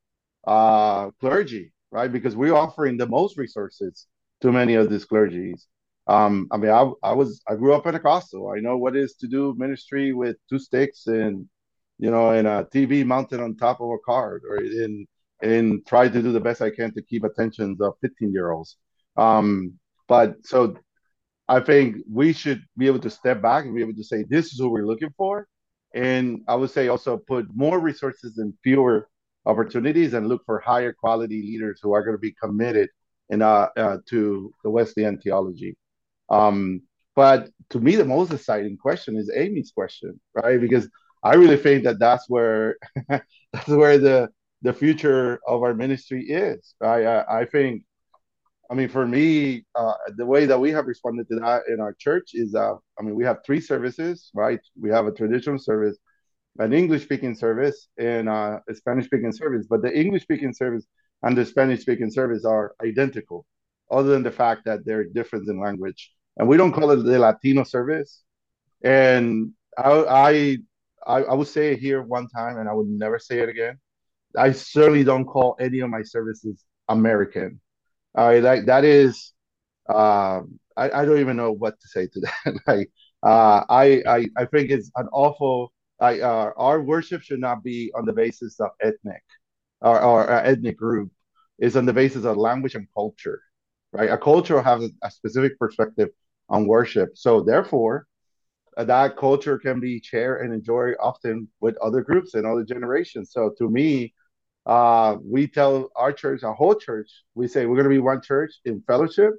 uh, 0.47 1.11
clergy, 1.19 1.73
right? 1.91 2.13
Because 2.13 2.37
we're 2.37 2.55
offering 2.55 2.99
the 2.99 3.07
most 3.07 3.39
resources 3.39 4.07
to 4.43 4.53
many 4.53 4.75
of 4.75 4.91
these 4.91 5.07
clergies. 5.07 5.63
Um, 6.07 6.47
I 6.53 6.59
mean, 6.59 6.71
I, 6.71 6.83
I 7.03 7.15
was 7.15 7.41
I 7.49 7.55
grew 7.55 7.73
up 7.73 7.85
Pentecostal. 7.85 8.51
I 8.55 8.61
know 8.61 8.77
what 8.77 8.97
it 8.97 9.03
is 9.03 9.15
to 9.21 9.27
do 9.27 9.55
ministry 9.57 10.13
with 10.13 10.37
two 10.51 10.59
sticks 10.59 11.07
and 11.07 11.49
you 11.99 12.11
know, 12.11 12.33
and 12.33 12.47
a 12.47 12.69
TV 12.75 13.03
mounted 13.03 13.41
on 13.41 13.57
top 13.57 13.81
of 13.81 13.89
a 13.89 13.99
card, 14.05 14.43
or 14.51 14.59
in 14.59 15.07
and 15.41 15.87
try 15.87 16.07
to 16.07 16.23
do 16.23 16.33
the 16.33 16.47
best 16.49 16.61
I 16.61 16.69
can 16.69 16.93
to 16.93 17.03
keep 17.03 17.25
attentions 17.25 17.81
of 17.81 17.95
15 18.03 18.31
year 18.31 18.51
olds. 18.51 18.77
Um, 19.17 19.79
but 20.07 20.35
so 20.45 20.77
I 21.49 21.61
think 21.61 21.97
we 22.13 22.35
should 22.35 22.61
be 22.77 22.89
able 22.89 23.01
to 23.07 23.11
step 23.11 23.41
back 23.41 23.65
and 23.65 23.75
be 23.75 23.81
able 23.81 23.95
to 24.03 24.05
say 24.05 24.25
this 24.29 24.53
is 24.53 24.59
who 24.59 24.69
we're 24.69 24.87
looking 24.87 25.15
for, 25.17 25.47
and 25.95 26.43
I 26.49 26.55
would 26.55 26.71
say 26.71 26.89
also 26.89 27.17
put 27.17 27.47
more 27.55 27.79
resources 27.81 28.39
and 28.39 28.55
fewer 28.63 29.09
opportunities 29.47 30.15
and 30.15 30.29
look 30.29 30.43
for 30.45 30.61
higher 30.61 30.93
quality 30.93 31.43
leaders 31.43 31.81
who 31.83 31.93
are 31.93 32.03
going 32.03 32.15
to 32.17 32.21
be 32.21 32.35
committed 32.43 32.89
in 33.31 33.43
uh, 33.43 33.69
uh, 33.77 33.99
to 34.09 34.53
the 34.65 34.71
Wesleyan 34.71 35.19
theology. 35.19 35.77
Um, 36.29 36.83
but 37.17 37.51
to 37.71 37.81
me, 37.81 37.97
the 37.97 38.05
most 38.05 38.33
exciting 38.33 38.77
question 38.77 39.17
is 39.17 39.31
Amy's 39.35 39.73
question, 39.73 40.21
right? 40.35 40.61
Because 40.61 40.89
I 41.23 41.35
really 41.35 41.57
think 41.57 41.85
that 41.85 41.99
that's 41.99 42.29
where 42.29 42.77
that's 43.09 43.69
where 43.69 43.99
the 43.99 44.31
the 44.63 44.73
future 44.73 45.41
of 45.47 45.63
our 45.63 45.75
ministry 45.75 46.25
is. 46.29 46.75
I, 46.83 47.41
I 47.41 47.45
think, 47.47 47.85
I 48.71 48.75
mean, 48.75 48.89
for 48.89 49.05
me, 49.05 49.65
uh, 49.75 49.95
the 50.17 50.25
way 50.25 50.47
that 50.47 50.61
we 50.61 50.71
have 50.71 50.87
responded 50.87 51.27
to 51.29 51.41
that 51.41 51.63
in 51.67 51.81
our 51.81 51.93
church 51.99 52.31
is, 52.35 52.55
uh, 52.55 52.75
I 52.99 53.03
mean, 53.03 53.17
we 53.17 53.25
have 53.25 53.39
three 53.45 53.61
services, 53.61 54.31
right? 54.33 54.61
We 54.81 54.91
have 54.91 55.07
a 55.07 55.13
traditional 55.13 55.59
service, 55.59 55.99
an 56.59 56.73
English 56.73 57.03
speaking 57.03 57.35
service, 57.35 57.89
and 57.99 58.29
uh, 58.29 58.61
a 58.69 58.75
Spanish 58.75 59.07
speaking 59.07 59.33
service. 59.33 59.67
But 59.69 59.83
the 59.83 59.93
English 59.93 60.23
speaking 60.23 60.53
service 60.53 60.87
and 61.25 61.37
the 61.37 61.45
Spanish 61.45 61.81
speaking 61.81 62.13
service 62.13 62.45
are 62.45 62.75
identical, 62.81 63.45
other 63.91 64.11
than 64.11 64.23
the 64.23 64.31
fact 64.31 64.65
that 64.67 64.85
they're 64.85 65.05
different 65.05 65.49
in 65.49 65.61
language. 65.61 66.13
And 66.37 66.49
we 66.49 66.57
don't 66.57 66.73
call 66.73 66.93
it 66.93 67.03
the 67.03 67.19
Latino 67.19 67.65
service. 67.65 68.23
And 68.85 69.51
I, 69.77 70.59
I, 71.05 71.23
I 71.25 71.35
would 71.35 71.49
say 71.49 71.73
it 71.73 71.81
here 71.81 72.03
one 72.03 72.29
time, 72.29 72.59
and 72.59 72.69
I 72.69 72.73
would 72.73 72.87
never 72.89 73.19
say 73.19 73.41
it 73.41 73.49
again. 73.49 73.81
I 74.37 74.53
certainly 74.53 75.03
don't 75.03 75.25
call 75.25 75.57
any 75.59 75.81
of 75.81 75.91
my 75.91 76.03
services 76.03 76.65
American. 76.89 77.61
I 78.15 78.41
like 78.41 78.67
that 78.67 78.85
is, 78.85 79.33
uh, 79.89 80.43
I, 80.77 80.91
I 80.91 81.05
don't 81.05 81.21
even 81.21 81.37
know 81.37 81.53
what 81.53 81.81
to 81.81 81.89
say 81.89 82.07
to 82.09 82.21
that. 82.45 82.61
like, 82.67 82.91
uh, 83.23 83.65
I, 83.69 84.03
I, 84.07 84.29
I 84.37 84.45
think 84.47 84.71
it's 84.71 84.91
an 84.97 85.09
awful. 85.13 85.73
I, 86.01 86.21
uh, 86.21 86.53
our 86.57 86.81
worship 86.83 87.23
should 87.23 87.41
not 87.41 87.63
be 87.63 87.93
on 87.95 88.07
the 88.07 88.13
basis 88.13 88.59
of 88.61 88.71
ethnic 88.83 89.23
or, 89.83 90.01
or 90.03 90.31
uh, 90.31 90.43
ethnic 90.43 90.77
group. 90.79 91.11
It's 91.59 91.77
on 91.77 91.87
the 91.87 91.93
basis 91.93 92.25
of 92.25 92.37
language 92.39 92.75
and 92.75 92.87
culture, 92.95 93.41
right? 93.93 94.11
A 94.11 94.19
culture 94.19 94.63
has 94.63 94.83
a, 94.85 94.91
a 95.03 95.11
specific 95.11 95.59
perspective 95.59 96.09
on 96.49 96.67
worship. 96.67 97.11
So 97.17 97.43
therefore, 97.43 98.07
uh, 98.77 98.85
that 98.85 99.17
culture 99.17 99.59
can 99.59 99.81
be 99.81 100.01
shared 100.03 100.45
and 100.45 100.55
enjoyed 100.55 100.95
often 101.01 101.49
with 101.61 101.77
other 101.79 102.03
groups 102.03 102.35
and 102.35 102.47
other 102.47 102.65
generations. 102.65 103.33
So 103.33 103.55
to 103.59 103.69
me, 103.69 104.15
uh, 104.67 105.17
we 105.25 105.47
tell 105.47 105.91
our 105.97 106.13
church, 106.13 106.43
our 106.43 106.55
whole 106.55 106.75
church, 106.75 107.11
we 107.35 107.49
say 107.49 107.67
we're 107.67 107.77
going 107.77 107.85
to 107.85 107.91
be 107.91 107.99
one 107.99 108.21
church 108.23 108.53
in 108.65 108.83
fellowship, 108.87 109.33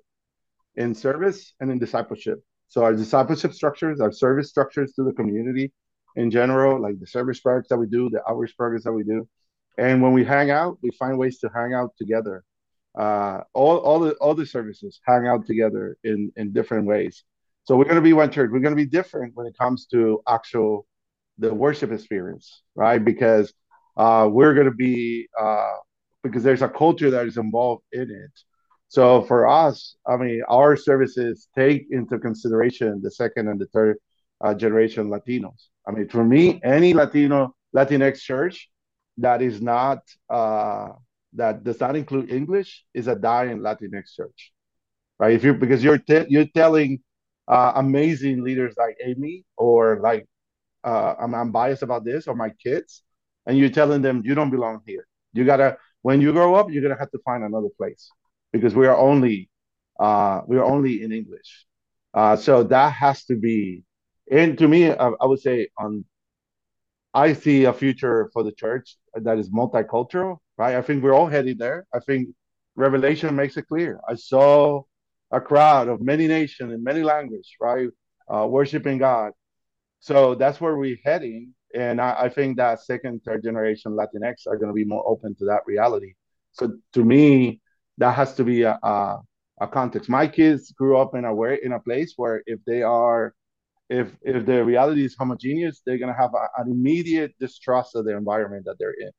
in 0.75 0.95
service, 0.95 1.53
and 1.59 1.71
in 1.71 1.79
discipleship. 1.79 2.43
So 2.67 2.83
our 2.83 2.93
discipleship 2.93 3.53
structures, 3.53 3.99
our 3.99 4.11
service 4.11 4.49
structures 4.49 4.93
to 4.93 5.03
the 5.03 5.13
community 5.13 5.71
in 6.15 6.31
general, 6.31 6.81
like 6.81 6.99
the 6.99 7.07
service 7.07 7.39
programs 7.39 7.67
that 7.69 7.77
we 7.77 7.87
do, 7.87 8.09
the 8.09 8.21
outreach 8.29 8.55
programs 8.57 8.83
that 8.83 8.93
we 8.93 9.03
do, 9.03 9.27
and 9.77 10.01
when 10.01 10.13
we 10.13 10.23
hang 10.23 10.51
out, 10.51 10.77
we 10.81 10.91
find 10.91 11.17
ways 11.17 11.39
to 11.39 11.49
hang 11.53 11.73
out 11.73 11.93
together. 11.97 12.43
Uh, 12.97 13.41
all 13.53 13.77
all 13.77 13.99
the 13.99 14.11
all 14.15 14.35
the 14.35 14.45
services 14.45 14.99
hang 15.05 15.25
out 15.27 15.45
together 15.45 15.97
in 16.03 16.31
in 16.35 16.51
different 16.51 16.85
ways. 16.85 17.23
So 17.63 17.77
we're 17.77 17.85
going 17.85 17.95
to 17.95 18.01
be 18.01 18.13
one 18.13 18.31
church. 18.31 18.49
We're 18.51 18.59
going 18.59 18.75
to 18.75 18.83
be 18.83 18.85
different 18.85 19.35
when 19.35 19.47
it 19.47 19.57
comes 19.57 19.85
to 19.87 20.21
actual 20.27 20.85
the 21.37 21.53
worship 21.53 21.91
experience, 21.91 22.63
right? 22.75 23.03
Because 23.03 23.53
uh, 23.97 24.27
we're 24.31 24.53
going 24.53 24.65
to 24.67 24.75
be 24.75 25.27
uh, 25.39 25.73
because 26.23 26.43
there's 26.43 26.61
a 26.61 26.69
culture 26.69 27.09
that 27.11 27.25
is 27.27 27.37
involved 27.37 27.83
in 27.91 28.09
it. 28.09 28.31
So 28.87 29.21
for 29.23 29.47
us, 29.47 29.95
I 30.05 30.17
mean, 30.17 30.43
our 30.49 30.75
services 30.75 31.47
take 31.57 31.87
into 31.91 32.19
consideration 32.19 32.99
the 33.01 33.11
second 33.11 33.47
and 33.47 33.59
the 33.59 33.67
third 33.67 33.97
uh, 34.43 34.53
generation 34.53 35.09
Latinos. 35.09 35.67
I 35.87 35.91
mean, 35.91 36.09
for 36.09 36.23
me, 36.23 36.59
any 36.63 36.93
Latino 36.93 37.55
Latinx 37.75 38.19
church 38.19 38.69
that 39.17 39.41
is 39.41 39.61
not 39.61 39.99
uh, 40.29 40.89
that 41.33 41.63
does 41.63 41.79
not 41.79 41.95
include 41.95 42.31
English 42.31 42.83
is 42.93 43.07
a 43.07 43.15
dying 43.15 43.59
Latinx 43.59 44.13
church, 44.15 44.51
right? 45.19 45.33
If 45.33 45.43
you 45.43 45.53
because 45.53 45.83
you're 45.83 45.97
te- 45.97 46.25
you're 46.27 46.51
telling 46.53 46.99
uh, 47.47 47.73
amazing 47.75 48.43
leaders 48.43 48.73
like 48.77 48.97
Amy 49.03 49.45
or 49.57 49.99
like 50.01 50.27
uh, 50.83 51.15
I'm, 51.19 51.33
I'm 51.33 51.51
biased 51.51 51.83
about 51.83 52.03
this 52.03 52.27
or 52.27 52.35
my 52.35 52.49
kids 52.61 53.03
and 53.45 53.57
you're 53.57 53.69
telling 53.69 54.01
them 54.01 54.21
you 54.25 54.35
don't 54.35 54.49
belong 54.49 54.81
here. 54.85 55.07
You 55.33 55.45
gotta 55.45 55.77
when 56.01 56.21
you 56.21 56.31
grow 56.33 56.55
up, 56.55 56.71
you're 56.71 56.81
gonna 56.83 56.99
have 56.99 57.11
to 57.11 57.19
find 57.25 57.43
another 57.43 57.69
place 57.77 58.09
because 58.51 58.75
we 58.75 58.87
are 58.87 58.97
only 58.97 59.49
uh, 59.99 60.41
we 60.47 60.57
are 60.57 60.63
only 60.63 61.03
in 61.03 61.11
English. 61.11 61.65
Uh, 62.13 62.35
so 62.35 62.63
that 62.63 62.91
has 62.93 63.23
to 63.25 63.35
be, 63.35 63.83
and 64.29 64.57
to 64.57 64.67
me, 64.67 64.91
I, 64.91 65.07
I 65.21 65.25
would 65.25 65.39
say 65.39 65.69
on. 65.77 66.05
I 67.13 67.33
see 67.33 67.65
a 67.65 67.73
future 67.73 68.29
for 68.33 68.43
the 68.43 68.51
church 68.53 68.95
that 69.15 69.37
is 69.37 69.49
multicultural, 69.49 70.37
right? 70.57 70.75
I 70.75 70.81
think 70.81 71.03
we're 71.03 71.13
all 71.13 71.27
heading 71.27 71.57
there. 71.57 71.85
I 71.93 71.99
think 71.99 72.29
Revelation 72.75 73.35
makes 73.35 73.57
it 73.57 73.67
clear. 73.67 73.99
I 74.07 74.15
saw 74.15 74.83
a 75.31 75.41
crowd 75.41 75.89
of 75.89 76.01
many 76.01 76.27
nations 76.27 76.71
and 76.73 76.83
many 76.83 77.03
languages, 77.03 77.49
right, 77.59 77.89
uh, 78.33 78.47
worshiping 78.47 78.97
God. 78.97 79.33
So 79.99 80.35
that's 80.35 80.61
where 80.61 80.75
we're 80.77 80.97
heading, 81.03 81.53
and 81.75 82.01
I, 82.01 82.15
I, 82.23 82.29
think 82.29 82.57
that 82.57 82.81
second, 82.81 83.21
third 83.23 83.43
generation 83.43 83.93
Latinx 83.93 84.47
are 84.47 84.57
going 84.57 84.69
to 84.69 84.73
be 84.73 84.85
more 84.85 85.07
open 85.07 85.35
to 85.35 85.45
that 85.45 85.61
reality. 85.65 86.13
So 86.51 86.73
to 86.93 87.03
me, 87.03 87.61
that 87.97 88.15
has 88.15 88.35
to 88.35 88.43
be 88.43 88.63
a, 88.63 88.79
a, 88.83 89.19
a 89.61 89.67
context. 89.67 90.09
My 90.09 90.27
kids 90.27 90.71
grew 90.71 90.97
up 90.97 91.15
in 91.15 91.25
a 91.25 91.33
way 91.33 91.59
in 91.63 91.73
a 91.73 91.79
place 91.79 92.13
where 92.17 92.43
if 92.45 92.59
they 92.65 92.81
are, 92.81 93.33
if 93.89 94.09
if 94.21 94.45
the 94.45 94.63
reality 94.63 95.05
is 95.05 95.15
homogeneous, 95.17 95.81
they're 95.85 95.97
going 95.97 96.13
to 96.13 96.19
have 96.19 96.33
a, 96.33 96.61
an 96.61 96.71
immediate 96.71 97.33
distrust 97.39 97.95
of 97.95 98.05
the 98.05 98.15
environment 98.15 98.65
that 98.65 98.77
they're 98.79 98.95
in. 98.99 99.11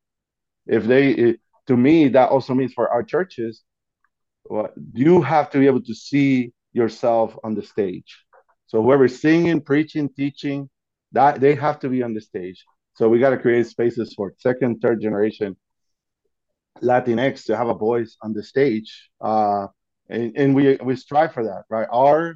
If 0.66 0.84
they, 0.84 1.10
it, 1.10 1.40
to 1.68 1.76
me, 1.76 2.08
that 2.08 2.30
also 2.30 2.54
means 2.54 2.72
for 2.72 2.88
our 2.88 3.02
churches, 3.02 3.62
you 4.94 5.22
have 5.22 5.50
to 5.50 5.58
be 5.58 5.66
able 5.66 5.82
to 5.82 5.94
see 5.94 6.52
yourself 6.72 7.36
on 7.44 7.54
the 7.54 7.62
stage. 7.62 8.24
So 8.66 8.82
whoever's 8.82 9.20
singing, 9.20 9.60
preaching, 9.60 10.08
teaching, 10.08 10.70
that 11.12 11.40
they 11.40 11.54
have 11.54 11.78
to 11.80 11.88
be 11.88 12.02
on 12.02 12.14
the 12.14 12.20
stage. 12.20 12.64
So 12.94 13.08
we 13.08 13.18
got 13.18 13.30
to 13.30 13.38
create 13.38 13.66
spaces 13.66 14.12
for 14.14 14.34
second, 14.38 14.80
third 14.80 15.00
generation 15.00 15.56
Latinx 16.82 17.44
to 17.46 17.56
have 17.56 17.68
a 17.68 17.74
voice 17.74 18.16
on 18.22 18.32
the 18.32 18.42
stage, 18.42 19.10
uh, 19.20 19.68
and, 20.08 20.36
and 20.36 20.54
we 20.54 20.76
we 20.82 20.96
strive 20.96 21.32
for 21.32 21.44
that, 21.44 21.64
right? 21.70 21.86
Our 21.90 22.34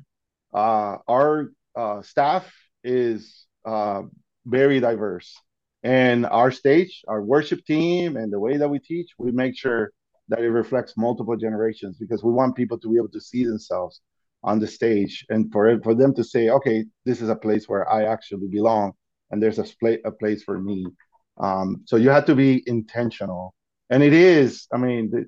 uh, 0.55 0.99
our 1.09 1.53
uh, 1.75 2.03
staff 2.03 2.53
is 2.85 3.47
uh, 3.65 4.03
very 4.45 4.81
diverse, 4.81 5.35
and 5.83 6.27
our 6.27 6.51
stage, 6.51 7.03
our 7.09 7.23
worship 7.23 7.65
team, 7.65 8.17
and 8.17 8.33
the 8.33 8.41
way 8.41 8.57
that 8.57 8.69
we 8.69 8.79
teach, 8.79 9.09
we 9.19 9.33
make 9.33 9.59
sure 9.59 9.91
that 10.29 10.41
it 10.41 10.51
reflects 10.51 10.95
multiple 10.97 11.37
generations 11.37 11.97
because 11.99 12.23
we 12.23 12.33
want 12.33 12.57
people 12.57 12.79
to 12.79 12.89
be 12.91 12.97
able 12.97 13.09
to 13.09 13.21
see 13.21 13.45
themselves 13.45 14.01
on 14.45 14.59
the 14.59 14.67
stage 14.67 15.25
and 15.31 15.51
for 15.53 15.81
for 15.83 15.95
them 15.95 16.15
to 16.15 16.23
say 16.25 16.51
okay 16.51 16.85
this 17.05 17.21
is 17.21 17.29
a 17.29 17.37
place 17.37 17.69
where 17.69 17.91
i 17.91 18.05
actually 18.05 18.49
belong 18.49 18.93
and 19.31 19.43
there's 19.43 19.59
a, 19.59 19.63
spl- 19.65 19.99
a 20.05 20.11
place 20.13 20.43
for 20.43 20.59
me. 20.59 20.87
Um, 21.39 21.83
so 21.85 21.97
you 21.97 22.11
have 22.11 22.27
to 22.27 22.35
be 22.35 22.63
intentional. 22.67 23.55
And 23.91 24.03
it 24.03 24.13
is 24.13 24.67
i 24.73 24.79
mean 24.79 25.11
the, 25.11 25.27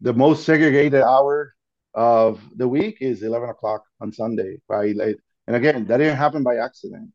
the 0.00 0.12
most 0.12 0.44
segregated 0.44 1.02
hour 1.02 1.54
of 1.94 2.40
the 2.56 2.68
week 2.68 2.98
is 3.00 3.22
11 3.22 3.48
o'clock 3.48 3.82
on 4.00 4.12
sunday 4.12 4.58
right? 4.68 4.94
Like, 4.94 5.16
and 5.46 5.56
again 5.56 5.86
that 5.86 5.96
didn't 5.98 6.16
happen 6.18 6.42
by 6.42 6.56
accident. 6.56 7.10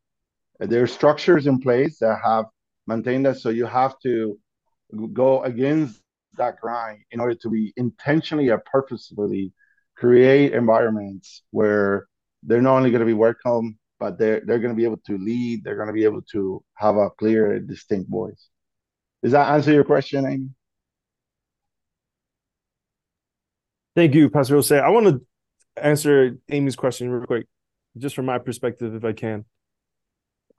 There 0.58 0.82
are 0.82 0.86
structures 0.88 1.46
in 1.46 1.60
place 1.60 1.98
that 2.00 2.18
have 2.24 2.46
maintained 2.86 3.26
that. 3.26 3.38
So 3.38 3.50
you 3.50 3.66
have 3.66 3.98
to 4.00 4.38
go 5.12 5.42
against 5.42 6.00
that 6.36 6.60
grind 6.60 7.00
in 7.10 7.20
order 7.20 7.34
to 7.34 7.50
be 7.50 7.72
intentionally 7.76 8.48
or 8.48 8.62
purposefully 8.70 9.52
create 9.96 10.52
environments 10.52 11.42
where 11.50 12.06
they're 12.42 12.62
not 12.62 12.76
only 12.76 12.90
going 12.90 13.00
to 13.00 13.06
be 13.06 13.12
welcome, 13.14 13.78
but 13.98 14.18
they're 14.18 14.42
they're 14.44 14.58
going 14.58 14.74
to 14.74 14.76
be 14.76 14.84
able 14.84 15.00
to 15.06 15.18
lead. 15.18 15.64
They're 15.64 15.76
going 15.76 15.88
to 15.88 15.92
be 15.92 16.04
able 16.04 16.22
to 16.32 16.62
have 16.74 16.96
a 16.96 17.10
clear, 17.10 17.58
distinct 17.58 18.10
voice. 18.10 18.48
Does 19.22 19.32
that 19.32 19.50
answer 19.50 19.72
your 19.72 19.84
question, 19.84 20.26
Amy? 20.26 20.50
Thank 23.94 24.14
you, 24.14 24.28
Pastor 24.28 24.54
Jose. 24.54 24.78
I 24.78 24.90
want 24.90 25.06
to 25.06 25.26
answer 25.82 26.36
Amy's 26.50 26.76
question 26.76 27.10
real 27.10 27.26
quick, 27.26 27.46
just 27.96 28.14
from 28.14 28.26
my 28.26 28.38
perspective, 28.38 28.94
if 28.94 29.04
I 29.04 29.12
can. 29.12 29.46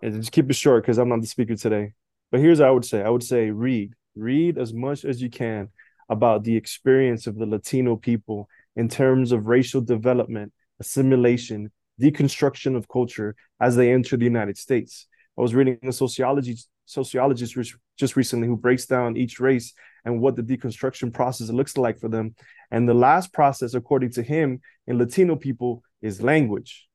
And 0.02 0.16
just 0.16 0.32
keep 0.32 0.50
it 0.50 0.56
short 0.56 0.84
because 0.84 0.98
I'm 0.98 1.10
not 1.10 1.22
the 1.22 1.28
speaker 1.28 1.56
today. 1.56 1.94
But 2.32 2.40
here's 2.40 2.60
what 2.60 2.68
I 2.68 2.72
would 2.72 2.86
say 2.86 3.04
I 3.04 3.10
would 3.10 3.24
say 3.24 3.52
read, 3.52 3.94
read 4.16 4.58
as 4.58 4.74
much 4.74 5.06
as 5.06 5.22
you 5.22 5.30
can 5.30 5.70
about 6.10 6.44
the 6.44 6.56
experience 6.56 7.28
of 7.28 7.38
the 7.38 7.46
Latino 7.46 7.96
people 7.96 8.48
in 8.78 8.88
terms 8.88 9.32
of 9.34 9.48
racial 9.48 9.82
development, 9.82 10.54
assimilation, 10.80 11.72
deconstruction 12.00 12.78
of 12.78 12.88
culture 12.88 13.36
as 13.60 13.76
they 13.76 13.92
enter 13.92 14.16
the 14.16 14.24
United 14.24 14.58
States. 14.58 15.08
I 15.38 15.42
was 15.42 15.54
reading 15.54 15.80
a 15.84 15.92
sociology 15.92 16.56
sociologist 16.86 17.58
just 17.98 18.16
recently 18.16 18.48
who 18.48 18.56
breaks 18.56 18.86
down 18.86 19.18
each 19.18 19.42
race 19.42 19.74
and 20.06 20.22
what 20.22 20.38
the 20.38 20.42
deconstruction 20.42 21.12
process 21.12 21.50
looks 21.50 21.76
like 21.76 22.00
for 22.00 22.08
them. 22.08 22.34
And 22.72 22.88
the 22.88 22.94
last 22.94 23.34
process, 23.34 23.74
according 23.74 24.12
to 24.12 24.24
him, 24.24 24.62
in 24.86 24.98
Latino 24.98 25.36
people 25.36 25.84
is 26.02 26.22
language, 26.22 26.88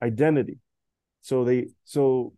identity. 0.00 0.58
So 1.22 1.44
they 1.44 1.68
so 1.84 2.34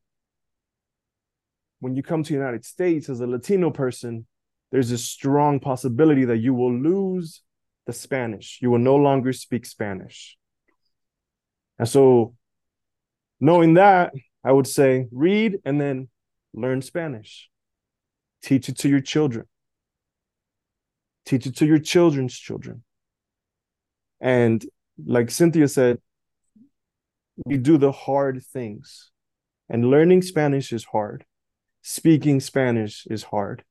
when 1.80 1.97
you 1.97 2.03
come 2.03 2.22
to 2.22 2.33
the 2.33 2.39
United 2.39 2.64
States 2.64 3.09
as 3.09 3.20
a 3.20 3.26
Latino 3.26 3.70
person, 3.70 4.26
there's 4.70 4.93
a 4.93 4.99
strong 4.99 5.59
possibility 5.59 6.24
that 6.26 6.39
you 6.39 6.55
will 6.55 6.72
lose 6.72 7.43
the 7.87 7.93
Spanish. 7.93 8.59
You 8.62 8.70
will 8.70 8.78
no 8.78 8.97
longer 8.97 9.33
speak 9.33 9.66
Spanish. 9.66 10.37
And 11.78 11.89
so 11.89 12.35
knowing 13.41 13.74
that, 13.74 14.12
I 14.45 14.53
would 14.53 14.66
say 14.66 15.09
read 15.12 15.59
and 15.64 15.80
then 15.80 16.09
learn 16.53 16.83
Spanish. 16.83 17.49
Teach 18.43 18.68
it 18.68 18.78
to 18.78 18.89
your 18.89 19.01
children. 19.01 19.47
Teach 21.24 21.47
it 21.47 21.57
to 21.57 21.66
your 21.66 21.78
children's 21.78 22.37
children. 22.37 22.83
And 24.20 24.64
like 25.05 25.30
Cynthia 25.30 25.68
said, 25.68 25.99
we 27.47 27.57
do 27.57 27.78
the 27.78 27.93
hard 27.93 28.45
things. 28.45 29.11
And 29.68 29.91
learning 29.91 30.22
Spanish 30.22 30.72
is 30.72 30.85
hard. 30.85 31.24
Speaking 31.83 32.41
Spanish 32.41 33.07
is 33.09 33.24
hard. 33.24 33.64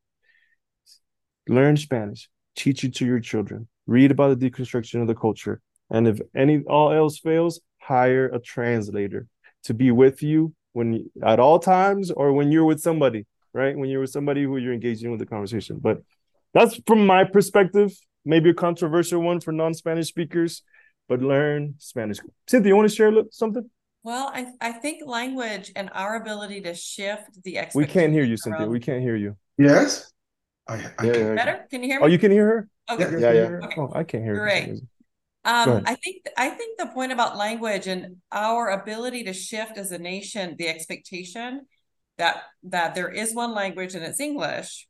Learn 1.47 1.77
Spanish. 1.77 2.29
Teach 2.55 2.83
it 2.83 2.95
to 2.95 3.05
your 3.05 3.19
children. 3.19 3.67
Read 3.87 4.11
about 4.11 4.39
the 4.39 4.49
deconstruction 4.49 5.01
of 5.01 5.07
the 5.07 5.15
culture. 5.15 5.61
And 5.89 6.07
if 6.07 6.19
any 6.35 6.61
all 6.63 6.91
else 6.91 7.19
fails, 7.19 7.59
hire 7.81 8.27
a 8.27 8.39
translator 8.39 9.27
to 9.63 9.73
be 9.73 9.91
with 9.91 10.23
you 10.23 10.53
when 10.73 11.09
at 11.23 11.39
all 11.39 11.59
times 11.59 12.11
or 12.11 12.33
when 12.33 12.51
you're 12.51 12.65
with 12.65 12.79
somebody, 12.79 13.25
right? 13.53 13.77
When 13.77 13.89
you're 13.89 14.01
with 14.01 14.11
somebody 14.11 14.43
who 14.43 14.57
you're 14.57 14.73
engaging 14.73 15.11
with 15.11 15.19
the 15.19 15.25
conversation. 15.25 15.79
But 15.81 16.01
that's 16.53 16.79
from 16.87 17.05
my 17.05 17.23
perspective, 17.23 17.93
maybe 18.25 18.49
a 18.51 18.53
controversial 18.53 19.21
one 19.21 19.39
for 19.39 19.51
non-Spanish 19.51 20.07
speakers, 20.07 20.63
but 21.09 21.21
learn 21.21 21.75
Spanish. 21.77 22.19
Cynthia, 22.47 22.69
you 22.69 22.75
want 22.75 22.89
to 22.89 22.95
share 22.95 23.11
something? 23.31 23.69
Well, 24.03 24.31
I, 24.33 24.47
I 24.59 24.71
think 24.71 25.03
language 25.05 25.71
and 25.75 25.89
our 25.93 26.15
ability 26.15 26.61
to 26.61 26.73
shift 26.73 27.43
the 27.43 27.59
We 27.75 27.85
can't 27.85 28.13
hear 28.13 28.23
you, 28.23 28.37
Cynthia. 28.37 28.67
We 28.67 28.79
can't 28.79 29.01
hear 29.01 29.15
you. 29.15 29.37
Yes. 29.57 30.11
I, 30.67 30.75
I 30.97 31.05
Yeah, 31.05 31.13
can- 31.13 31.35
better. 31.35 31.67
Can 31.69 31.83
you 31.83 31.89
hear 31.89 31.99
oh, 31.99 32.05
me? 32.05 32.05
Oh, 32.05 32.11
you 32.11 32.19
can 32.19 32.31
hear 32.31 32.45
her? 32.45 32.69
Okay. 32.91 33.11
You 33.11 33.19
Yeah, 33.19 33.31
yeah. 33.33 33.41
Okay. 33.63 33.75
Oh, 33.77 33.91
I 33.93 34.03
can't 34.03 34.23
hear 34.23 34.35
her. 34.35 34.45
for 34.45 34.49
some 34.49 34.59
Great. 34.59 34.69
reason. 34.69 34.89
Um. 35.43 35.83
I 35.85 35.95
think 35.95 36.25
I 36.37 36.49
think 36.49 36.77
the 36.77 36.87
point 36.87 37.11
about 37.11 37.37
language 37.37 37.87
and 37.87 38.17
our 38.31 38.69
ability 38.69 39.23
to 39.23 39.33
shift 39.33 39.77
as 39.77 39.91
a 39.91 39.97
nation, 39.97 40.55
the 40.57 40.67
expectation 40.67 41.65
that 42.17 42.43
that 42.63 42.93
there 42.95 43.09
is 43.09 43.33
one 43.33 43.53
language 43.53 43.95
and 43.95 44.03
it's 44.03 44.19
English, 44.19 44.87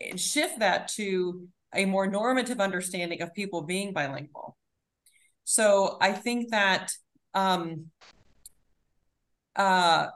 and 0.00 0.20
shift 0.20 0.60
that 0.60 0.88
to 0.88 1.46
a 1.74 1.84
more 1.84 2.06
normative 2.06 2.60
understanding 2.60 3.20
of 3.20 3.34
people 3.34 3.62
being 3.62 3.92
bilingual. 3.92 4.56
So 5.44 5.98
I 6.00 6.12
think 6.12 6.50
that 6.50 6.90
um, 7.34 7.86
uh, 9.54 10.08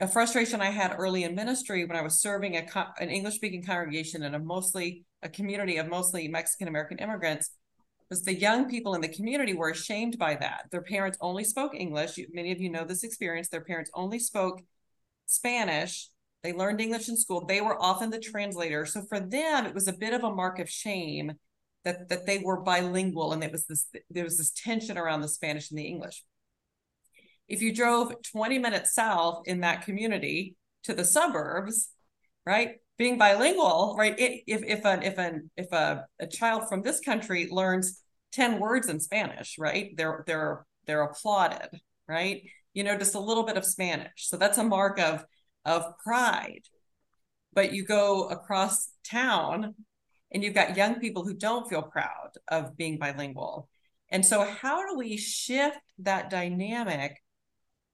a 0.00 0.08
frustration 0.08 0.60
I 0.60 0.70
had 0.70 0.94
early 0.98 1.24
in 1.24 1.34
ministry 1.34 1.84
when 1.84 1.96
I 1.96 2.02
was 2.02 2.20
serving 2.20 2.56
a 2.56 2.66
co- 2.66 2.92
an 2.98 3.10
English 3.10 3.34
speaking 3.34 3.62
congregation 3.62 4.22
in 4.22 4.34
a 4.34 4.38
mostly 4.38 5.04
a 5.24 5.28
community 5.28 5.78
of 5.78 5.88
mostly 5.88 6.28
Mexican 6.28 6.68
American 6.68 6.98
immigrants 6.98 7.50
was 8.10 8.22
the 8.22 8.34
young 8.34 8.68
people 8.68 8.94
in 8.94 9.00
the 9.00 9.08
community 9.08 9.54
were 9.54 9.70
ashamed 9.70 10.18
by 10.18 10.34
that. 10.36 10.66
Their 10.70 10.82
parents 10.82 11.18
only 11.20 11.42
spoke 11.42 11.74
English. 11.74 12.16
You, 12.18 12.28
many 12.32 12.52
of 12.52 12.60
you 12.60 12.70
know 12.70 12.84
this 12.84 13.02
experience. 13.02 13.48
Their 13.48 13.64
parents 13.64 13.90
only 13.94 14.18
spoke 14.18 14.60
Spanish. 15.26 16.08
They 16.42 16.52
learned 16.52 16.80
English 16.80 17.08
in 17.08 17.16
school. 17.16 17.46
They 17.46 17.62
were 17.62 17.80
often 17.82 18.10
the 18.10 18.20
translator. 18.20 18.84
So 18.84 19.02
for 19.08 19.18
them, 19.18 19.64
it 19.64 19.74
was 19.74 19.88
a 19.88 19.94
bit 19.94 20.12
of 20.12 20.22
a 20.22 20.34
mark 20.34 20.58
of 20.58 20.68
shame 20.68 21.32
that 21.84 22.08
that 22.08 22.26
they 22.26 22.38
were 22.38 22.60
bilingual 22.62 23.32
and 23.32 23.44
it 23.44 23.52
was 23.52 23.66
this 23.66 23.86
there 24.10 24.24
was 24.24 24.38
this 24.38 24.50
tension 24.50 24.96
around 24.96 25.20
the 25.20 25.28
Spanish 25.28 25.70
and 25.70 25.78
the 25.78 25.84
English. 25.84 26.24
If 27.48 27.60
you 27.62 27.74
drove 27.74 28.14
20 28.22 28.58
minutes 28.58 28.94
south 28.94 29.42
in 29.46 29.60
that 29.60 29.82
community 29.82 30.56
to 30.84 30.94
the 30.94 31.04
suburbs, 31.04 31.90
right? 32.46 32.76
Being 32.96 33.18
bilingual, 33.18 33.96
right? 33.98 34.18
It, 34.18 34.42
if 34.46 34.62
if 34.62 34.84
an 34.84 35.02
if 35.02 35.18
an 35.18 35.50
if 35.56 35.72
a, 35.72 36.06
a 36.20 36.26
child 36.26 36.68
from 36.68 36.82
this 36.82 37.00
country 37.00 37.48
learns 37.50 38.02
10 38.32 38.60
words 38.60 38.88
in 38.88 39.00
Spanish, 39.00 39.56
right? 39.58 39.96
They're 39.96 40.24
they're 40.26 40.66
they're 40.86 41.02
applauded, 41.02 41.68
right? 42.08 42.42
You 42.72 42.84
know, 42.84 42.96
just 42.98 43.14
a 43.14 43.20
little 43.20 43.44
bit 43.44 43.56
of 43.56 43.64
Spanish. 43.64 44.28
So 44.28 44.36
that's 44.36 44.58
a 44.58 44.64
mark 44.64 44.98
of 45.00 45.24
of 45.64 45.84
pride. 46.04 46.62
But 47.52 47.72
you 47.72 47.84
go 47.84 48.28
across 48.28 48.90
town 49.08 49.74
and 50.32 50.42
you've 50.42 50.54
got 50.54 50.76
young 50.76 50.96
people 50.96 51.24
who 51.24 51.34
don't 51.34 51.68
feel 51.68 51.82
proud 51.82 52.30
of 52.48 52.76
being 52.76 52.98
bilingual. 52.98 53.68
And 54.10 54.26
so 54.26 54.44
how 54.44 54.86
do 54.86 54.96
we 54.98 55.16
shift 55.16 55.78
that 56.00 56.28
dynamic? 56.28 57.16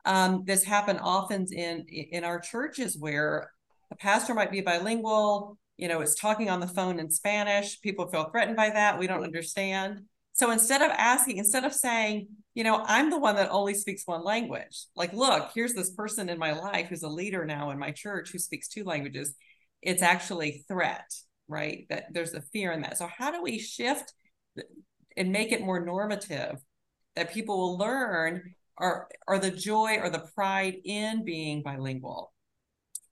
Um, 0.06 0.44
this 0.46 0.64
happen 0.64 0.98
often 0.98 1.46
in 1.52 1.84
in 1.88 2.24
our 2.24 2.40
churches 2.40 2.96
where 2.98 3.50
a 3.90 3.96
pastor 3.96 4.34
might 4.34 4.52
be 4.52 4.60
bilingual, 4.60 5.58
you 5.76 5.88
know, 5.88 6.00
is 6.00 6.14
talking 6.14 6.50
on 6.50 6.60
the 6.60 6.66
phone 6.66 6.98
in 6.98 7.10
Spanish. 7.10 7.80
People 7.80 8.08
feel 8.08 8.24
threatened 8.30 8.56
by 8.56 8.70
that. 8.70 8.98
We 8.98 9.06
don't 9.06 9.24
understand. 9.24 10.02
So 10.32 10.50
instead 10.50 10.82
of 10.82 10.90
asking, 10.90 11.38
instead 11.38 11.64
of 11.64 11.74
saying, 11.74 12.28
you 12.54 12.64
know, 12.64 12.82
I'm 12.86 13.10
the 13.10 13.18
one 13.18 13.36
that 13.36 13.50
only 13.50 13.74
speaks 13.74 14.06
one 14.06 14.24
language, 14.24 14.86
like, 14.94 15.12
look, 15.12 15.50
here's 15.54 15.74
this 15.74 15.90
person 15.90 16.28
in 16.28 16.38
my 16.38 16.52
life 16.52 16.88
who's 16.88 17.02
a 17.02 17.08
leader 17.08 17.44
now 17.44 17.70
in 17.70 17.78
my 17.78 17.90
church 17.90 18.30
who 18.30 18.38
speaks 18.38 18.68
two 18.68 18.84
languages. 18.84 19.34
It's 19.82 20.02
actually 20.02 20.64
threat, 20.68 21.10
right? 21.48 21.86
That 21.88 22.06
there's 22.12 22.34
a 22.34 22.42
fear 22.52 22.72
in 22.72 22.82
that. 22.82 22.98
So 22.98 23.06
how 23.06 23.30
do 23.32 23.42
we 23.42 23.58
shift 23.58 24.12
and 25.16 25.32
make 25.32 25.52
it 25.52 25.62
more 25.62 25.84
normative 25.84 26.60
that 27.16 27.32
people 27.32 27.58
will 27.58 27.78
learn 27.78 28.54
or 28.76 29.08
or 29.26 29.38
the 29.38 29.50
joy 29.50 29.98
or 30.00 30.10
the 30.10 30.26
pride 30.34 30.76
in 30.84 31.24
being 31.24 31.62
bilingual? 31.62 32.32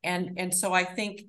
And 0.09 0.39
and 0.39 0.55
so 0.55 0.73
I 0.73 0.85
think 0.85 1.23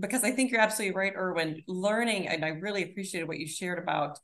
because 0.00 0.24
I 0.24 0.32
think 0.32 0.50
you're 0.50 0.60
absolutely 0.60 0.96
right, 0.96 1.12
Erwin, 1.14 1.62
learning, 1.68 2.26
and 2.26 2.44
I 2.44 2.48
really 2.48 2.82
appreciated 2.82 3.28
what 3.28 3.38
you 3.38 3.46
shared 3.46 3.78
about 3.78 4.18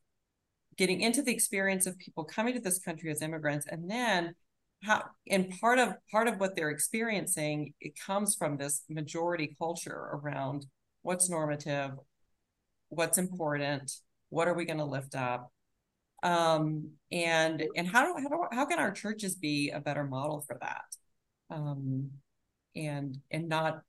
getting 0.76 1.02
into 1.02 1.22
the 1.22 1.32
experience 1.32 1.86
of 1.86 1.98
people 1.98 2.24
coming 2.24 2.54
to 2.54 2.60
this 2.60 2.78
country 2.80 3.10
as 3.10 3.22
immigrants 3.22 3.66
and 3.70 3.90
then 3.90 4.34
how 4.82 5.04
and 5.28 5.52
part 5.60 5.78
of 5.78 5.94
part 6.10 6.26
of 6.26 6.40
what 6.40 6.56
they're 6.56 6.70
experiencing 6.70 7.74
it 7.80 7.92
comes 8.06 8.34
from 8.34 8.56
this 8.56 8.82
majority 8.88 9.54
culture 9.58 10.08
around 10.14 10.64
what's 11.02 11.28
normative 11.28 11.90
what's 12.88 13.18
important 13.18 13.92
what 14.30 14.48
are 14.48 14.54
we 14.54 14.64
going 14.64 14.78
to 14.78 14.84
lift 14.84 15.14
up? 15.14 15.52
Um 16.22 16.90
and 17.10 17.62
and 17.76 17.88
how 17.88 18.04
do, 18.04 18.22
how 18.22 18.28
do 18.28 18.44
how 18.52 18.66
can 18.66 18.78
our 18.78 18.92
churches 18.92 19.34
be 19.34 19.70
a 19.70 19.80
better 19.80 20.04
model 20.04 20.40
for 20.46 20.56
that? 20.60 20.84
Um 21.50 22.10
and 22.76 23.18
and 23.30 23.48
not 23.48 23.82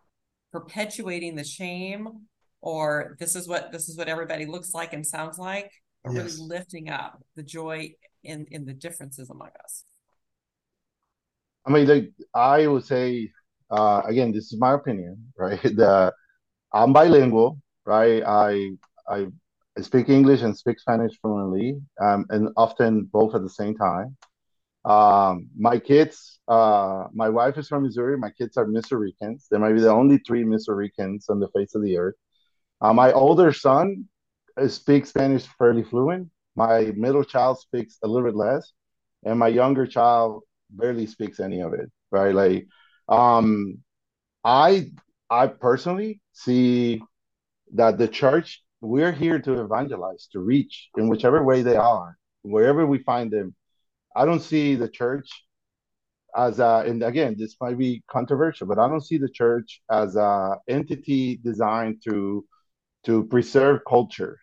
perpetuating 0.52 1.36
the 1.36 1.44
shame 1.44 2.08
or 2.62 3.16
this 3.20 3.36
is 3.36 3.48
what 3.48 3.72
this 3.72 3.90
is 3.90 3.98
what 3.98 4.08
everybody 4.08 4.46
looks 4.46 4.74
like 4.74 4.94
and 4.94 5.06
sounds 5.06 5.38
like 5.38 5.72
or 6.04 6.14
Yes. 6.14 6.32
really 6.32 6.38
lifting 6.38 6.90
up 6.90 7.24
the 7.36 7.44
joy 7.44 7.92
in 8.24 8.46
in 8.52 8.66
the 8.66 8.74
differences 8.74 9.30
among 9.30 9.50
us 9.64 9.84
I 11.66 11.72
mean, 11.72 11.88
like 11.88 12.12
I 12.34 12.68
would 12.68 12.86
say, 12.86 13.32
uh, 13.70 14.02
again, 14.06 14.32
this 14.32 14.52
is 14.52 14.60
my 14.60 14.74
opinion, 14.74 15.32
right? 15.38 15.62
The 15.64 16.14
I'm 16.74 16.94
bilingual, 16.94 17.60
right? 17.86 18.24
I 18.26 18.72
I 19.10 19.28
speak 19.82 20.10
English 20.10 20.42
and 20.42 20.58
speak 20.58 20.80
Spanish 20.80 21.14
fluently, 21.22 21.82
um, 22.02 22.26
and 22.30 22.50
often 22.58 23.06
both 23.14 23.36
at 23.36 23.44
the 23.44 23.50
same 23.50 23.76
time. 23.76 24.18
Um, 24.84 25.50
my 25.58 25.78
kids, 25.80 26.40
uh, 26.48 27.06
my 27.14 27.30
wife 27.30 27.58
is 27.58 27.68
from 27.68 27.84
Missouri. 27.84 28.18
My 28.18 28.32
kids 28.32 28.58
are 28.58 28.66
Missouricans. 28.66 29.48
They 29.50 29.58
might 29.58 29.74
be 29.74 29.82
the 29.82 29.92
only 29.92 30.18
three 30.20 30.44
Missouricans 30.44 31.30
on 31.30 31.40
the 31.40 31.50
face 31.50 31.76
of 31.76 31.84
the 31.84 31.98
earth. 31.98 32.16
Uh, 32.82 32.94
my 32.94 33.12
older 33.12 33.54
son 33.54 34.06
speaks 34.68 35.10
Spanish 35.10 35.46
fairly 35.60 35.84
fluent. 35.84 36.30
My 36.56 36.92
middle 36.96 37.24
child 37.24 37.60
speaks 37.60 37.98
a 38.04 38.08
little 38.08 38.28
bit 38.28 38.36
less, 38.36 38.74
and 39.24 39.38
my 39.38 39.48
younger 39.48 39.86
child 39.86 40.44
barely 40.70 41.06
speaks 41.06 41.40
any 41.40 41.62
of 41.62 41.74
it. 41.74 41.92
Right, 42.12 42.36
like, 42.36 42.68
um, 43.08 43.78
I 44.44 44.92
I 45.30 45.48
personally 45.48 46.22
see 46.34 47.02
that 47.74 47.98
the 47.98 48.08
church 48.08 48.64
we're 48.82 49.12
here 49.12 49.40
to 49.40 49.62
evangelize, 49.62 50.28
to 50.34 50.40
reach 50.40 50.90
in 50.98 51.08
whichever 51.08 51.44
way 51.44 51.62
they 51.62 51.78
are, 51.78 52.18
wherever 52.42 52.86
we 52.86 53.00
find 53.00 53.32
them. 53.32 53.56
I 54.16 54.26
don't 54.26 54.42
see 54.42 54.76
the 54.76 54.90
church 54.90 55.30
as 56.36 56.60
a, 56.60 56.84
and 56.88 57.04
again, 57.04 57.36
this 57.38 57.56
might 57.62 57.78
be 57.78 58.04
controversial, 58.10 58.68
but 58.68 58.80
I 58.80 58.88
don't 58.88 59.06
see 59.06 59.18
the 59.18 59.30
church 59.30 59.82
as 59.90 60.16
a 60.16 60.58
entity 60.68 61.38
designed 61.44 62.02
to 62.08 62.46
to 63.06 63.26
preserve 63.26 63.82
culture, 63.88 64.38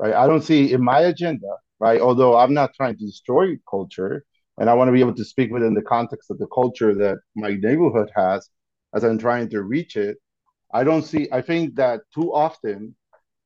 right? 0.00 0.14
I 0.14 0.26
don't 0.26 0.42
see 0.42 0.72
in 0.72 0.82
my 0.82 1.00
agenda, 1.00 1.56
right? 1.80 2.00
Although 2.00 2.36
I'm 2.36 2.54
not 2.54 2.74
trying 2.74 2.96
to 2.98 3.06
destroy 3.06 3.56
culture, 3.70 4.24
and 4.58 4.68
I 4.68 4.74
want 4.74 4.88
to 4.88 4.92
be 4.92 5.00
able 5.00 5.14
to 5.14 5.24
speak 5.24 5.52
within 5.52 5.74
the 5.74 5.82
context 5.82 6.30
of 6.30 6.38
the 6.38 6.48
culture 6.48 6.94
that 6.94 7.18
my 7.36 7.54
neighborhood 7.54 8.10
has, 8.16 8.50
as 8.94 9.04
I'm 9.04 9.18
trying 9.18 9.48
to 9.50 9.62
reach 9.62 9.96
it. 9.96 10.18
I 10.72 10.84
don't 10.84 11.04
see. 11.04 11.28
I 11.32 11.40
think 11.40 11.76
that 11.76 12.02
too 12.14 12.34
often 12.34 12.94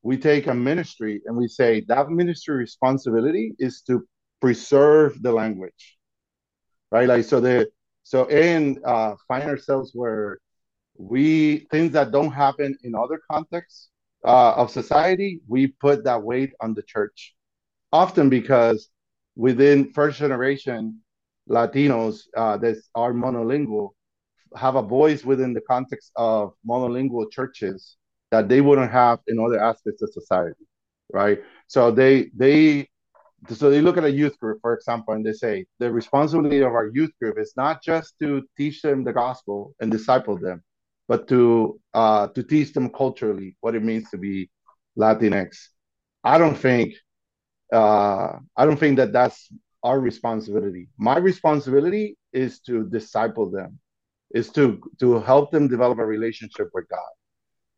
we 0.03 0.17
take 0.17 0.47
a 0.47 0.55
ministry 0.55 1.23
and 1.27 1.37
we 1.37 1.49
say 1.49 1.85
that 1.89 2.11
ministry 2.11 2.57
responsibility 2.57 3.55
is 3.59 3.83
to 3.83 4.07
preserve 4.43 5.23
the 5.23 5.33
language 5.33 5.99
right 6.91 7.09
like 7.09 7.25
so 7.25 7.41
the 7.41 7.69
so 8.05 8.27
and 8.27 8.79
uh 8.85 9.15
find 9.29 9.45
ourselves 9.45 9.93
where 9.95 10.39
we 10.99 11.67
things 11.71 11.93
that 11.93 12.13
don't 12.13 12.33
happen 12.33 12.77
in 12.85 12.95
other 12.95 13.21
contexts 13.31 13.91
uh, 14.27 14.55
of 14.55 14.71
society 14.71 15.41
we 15.49 15.69
put 15.69 16.05
that 16.05 16.23
weight 16.23 16.53
on 16.61 16.75
the 16.75 16.83
church 16.83 17.35
often 17.93 18.31
because 18.31 18.91
within 19.37 19.93
first 19.93 20.19
generation 20.19 21.01
latinos 21.51 22.23
uh, 22.37 22.57
that 22.59 22.77
are 22.95 23.13
monolingual 23.13 23.91
have 24.57 24.77
a 24.77 24.83
voice 24.83 25.25
within 25.25 25.55
the 25.55 25.63
context 25.63 26.13
of 26.17 26.55
monolingual 26.69 27.31
churches 27.31 27.97
that 28.31 28.49
they 28.49 28.61
wouldn't 28.61 28.91
have 28.91 29.21
in 29.29 29.39
other 29.41 29.61
aspects 29.61 30.03
of 30.03 30.11
society, 30.13 30.67
right? 31.13 31.41
So 31.69 31.91
they 31.91 32.31
they 32.37 32.89
so 33.49 33.71
they 33.71 33.81
look 33.81 33.97
at 33.97 34.05
a 34.05 34.11
youth 34.11 34.39
group, 34.39 34.61
for 34.61 34.75
example, 34.75 35.15
and 35.15 35.25
they 35.25 35.33
say 35.33 35.67
the 35.79 35.91
responsibility 35.91 36.61
of 36.61 36.73
our 36.73 36.89
youth 36.89 37.11
group 37.21 37.39
is 37.39 37.53
not 37.57 37.83
just 37.83 38.15
to 38.21 38.43
teach 38.57 38.83
them 38.83 39.05
the 39.05 39.13
gospel 39.13 39.75
and 39.81 39.91
disciple 39.91 40.39
them, 40.39 40.63
but 41.09 41.29
to 41.29 41.81
uh, 41.95 42.29
to 42.29 42.43
teach 42.43 42.73
them 42.73 42.91
culturally 42.91 43.57
what 43.61 43.75
it 43.75 43.83
means 43.83 44.11
to 44.11 44.19
be 44.19 44.51
Latinx. 44.99 45.57
I 46.25 46.39
don't 46.39 46.57
think 46.57 46.95
uh, 47.73 48.39
I 48.57 48.65
don't 48.65 48.79
think 48.79 48.97
that 48.99 49.13
that's 49.13 49.49
our 49.83 49.99
responsibility. 49.99 50.89
My 50.99 51.19
responsibility 51.19 52.17
is 52.33 52.61
to 52.61 52.89
disciple 52.89 53.51
them, 53.51 53.79
is 54.33 54.51
to 54.51 54.81
to 55.01 55.21
help 55.21 55.51
them 55.51 55.69
develop 55.69 55.99
a 55.99 56.07
relationship 56.07 56.71
with 56.75 56.89
God 56.89 57.13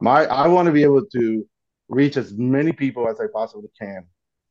my 0.01 0.27
I 0.27 0.49
want 0.49 0.67
to 0.67 0.73
be 0.73 0.83
able 0.83 1.07
to 1.07 1.47
reach 1.89 2.17
as 2.17 2.33
many 2.35 2.73
people 2.73 3.09
as 3.09 3.21
I 3.21 3.27
possibly 3.33 3.71
can 3.81 4.05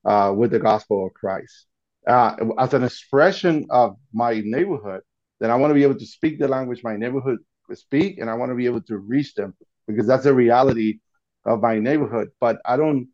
uh, 0.05 0.33
with 0.35 0.51
the 0.51 0.59
gospel 0.59 1.07
of 1.07 1.13
Christ. 1.13 1.67
Uh, 2.07 2.35
as 2.59 2.73
an 2.73 2.83
expression 2.83 3.65
of 3.69 3.95
my 4.13 4.41
neighborhood, 4.43 5.01
then 5.39 5.49
I 5.51 5.55
want 5.55 5.71
to 5.71 5.75
be 5.75 5.83
able 5.83 5.99
to 5.99 6.05
speak 6.05 6.39
the 6.39 6.47
language 6.47 6.81
my 6.83 6.97
neighborhood 6.97 7.39
speak, 7.73 8.19
and 8.19 8.29
I 8.29 8.35
want 8.35 8.51
to 8.51 8.55
be 8.55 8.65
able 8.65 8.81
to 8.81 8.97
reach 8.97 9.33
them 9.35 9.55
because 9.87 10.05
that's 10.05 10.25
the 10.25 10.33
reality 10.33 10.99
of 11.45 11.61
my 11.61 11.79
neighborhood. 11.79 12.29
But 12.39 12.59
I 12.65 12.77
don't, 12.77 13.07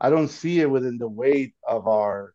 I 0.00 0.10
don't 0.10 0.28
see 0.28 0.60
it 0.60 0.70
within 0.70 0.98
the 0.98 1.08
weight 1.08 1.54
of 1.66 1.86
our 1.86 2.32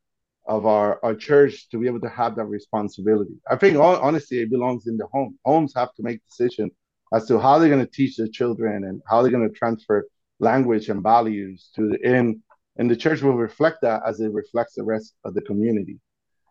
of 0.48 0.66
our, 0.66 0.98
our 1.04 1.14
church 1.14 1.68
to 1.70 1.78
be 1.78 1.88
able 1.88 2.00
to 2.00 2.10
have 2.10 2.38
that 2.38 2.46
responsibility. 2.46 3.34
I 3.52 3.58
think 3.58 3.78
honestly, 3.78 4.40
it 4.40 4.50
belongs 4.50 4.88
in 4.88 4.96
the 4.96 5.06
home. 5.08 5.38
Homes 5.44 5.74
have 5.76 5.94
to 5.96 6.04
make 6.04 6.24
decisions 6.26 6.72
as 7.14 7.26
to 7.28 7.38
how 7.38 7.60
they're 7.60 7.70
going 7.70 7.86
to 7.86 7.92
teach 7.92 8.16
their 8.16 8.30
children 8.30 8.86
and 8.86 9.02
how 9.08 9.22
they're 9.22 9.32
going 9.32 9.48
to 9.48 9.54
transfer 9.54 10.08
language 10.40 10.88
and 10.88 11.04
values 11.04 11.70
to 11.76 11.90
the 11.90 11.98
in 12.10 12.42
and 12.78 12.90
the 12.90 12.96
church 12.96 13.22
will 13.22 13.34
reflect 13.36 13.82
that 13.82 14.02
as 14.06 14.20
it 14.20 14.32
reflects 14.32 14.76
the 14.76 14.84
rest 14.84 15.16
of 15.26 15.34
the 15.34 15.42
community. 15.42 16.00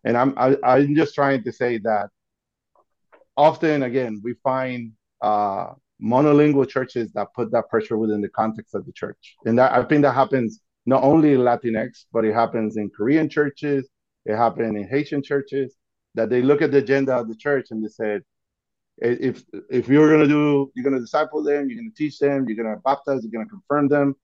And 0.05 0.17
i'm 0.17 0.35
I, 0.37 0.57
i 0.63 0.79
am 0.79 0.95
just 0.95 1.15
trying 1.15 1.43
to 1.45 1.53
say 1.53 1.79
that 1.79 2.09
often 3.37 3.83
again 3.83 4.21
we 4.23 4.35
find 4.35 4.93
uh, 5.23 5.73
monolingual 6.03 6.69
churches 6.69 7.11
that 7.13 7.29
put 7.35 7.51
that 7.53 7.69
pressure 7.71 7.97
within 7.97 8.21
the 8.21 8.29
context 8.29 8.75
of 8.75 8.85
the 8.87 8.93
church. 8.93 9.37
And 9.47 9.59
that 9.59 9.73
i 9.73 9.83
think 9.85 10.03
that 10.03 10.15
happens 10.15 10.61
not 10.85 11.03
only 11.03 11.33
in 11.35 11.41
latinx 11.41 12.05
but 12.13 12.25
it 12.25 12.35
happens 12.35 12.77
in 12.77 12.91
korean 12.91 13.29
churches. 13.29 13.89
It 14.25 14.37
happens 14.37 14.75
in 14.77 14.89
haitian 14.89 15.23
churches 15.23 15.77
that 16.17 16.31
they 16.31 16.43
look 16.43 16.61
at 16.63 16.73
the 16.73 16.79
agenda 16.79 17.15
of 17.15 17.29
the 17.29 17.37
church 17.37 17.67
and 17.71 17.85
they 17.85 17.89
said 17.89 18.23
if 18.99 19.45
if 19.71 19.89
you're 19.89 20.11
gonna 20.11 20.27
do 20.27 20.71
you're 20.75 20.85
gonna 20.85 21.01
disciple 21.01 21.43
them 21.43 21.69
you're 21.69 21.79
gonna 21.79 21.97
teach 21.97 22.19
them 22.19 22.47
you're 22.49 22.57
gonna 22.57 22.81
baptize 22.85 23.23
you're 23.23 23.31
gonna 23.31 23.49
confirm 23.49 23.89
them 23.89 24.17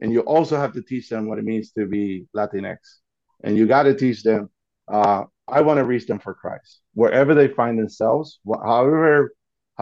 and 0.00 0.12
you 0.12 0.20
also 0.20 0.56
have 0.56 0.72
to 0.74 0.82
teach 0.82 1.08
them 1.08 1.26
what 1.26 1.38
it 1.38 1.44
means 1.44 1.72
to 1.72 1.86
be 1.86 2.26
latinx. 2.36 2.76
And 3.44 3.56
you 3.56 3.66
got 3.66 3.84
to 3.84 3.94
teach 3.94 4.22
them 4.22 4.50
uh, 4.88 5.24
i 5.48 5.60
want 5.60 5.78
to 5.78 5.84
reach 5.84 6.06
them 6.06 6.18
for 6.18 6.34
christ. 6.34 6.80
Wherever 6.94 7.34
they 7.34 7.48
find 7.48 7.78
themselves 7.78 8.40
however 8.64 9.32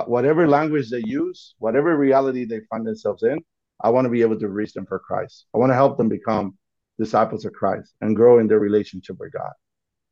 whatever 0.07 0.49
language 0.49 0.91
they 0.91 1.03
use 1.05 1.55
whatever 1.59 1.97
reality 1.97 2.45
they 2.45 2.61
find 2.71 2.87
themselves 2.87 3.23
in 3.23 3.39
i 3.81 3.89
want 3.91 4.05
to 4.05 4.11
be 4.11 4.23
able 4.23 4.39
to 4.39 4.49
reach 4.49 4.73
them 4.73 4.87
for 4.87 4.99
christ. 4.99 5.47
I 5.55 5.59
want 5.59 5.71
to 5.71 5.75
help 5.75 5.99
them 5.99 6.09
become 6.09 6.57
disciples 6.99 7.45
of 7.45 7.53
christ 7.53 7.95
and 8.01 8.17
grow 8.17 8.39
in 8.39 8.49
their 8.49 8.61
relationship 8.61 9.17
with 9.19 9.33
god. 9.33 9.53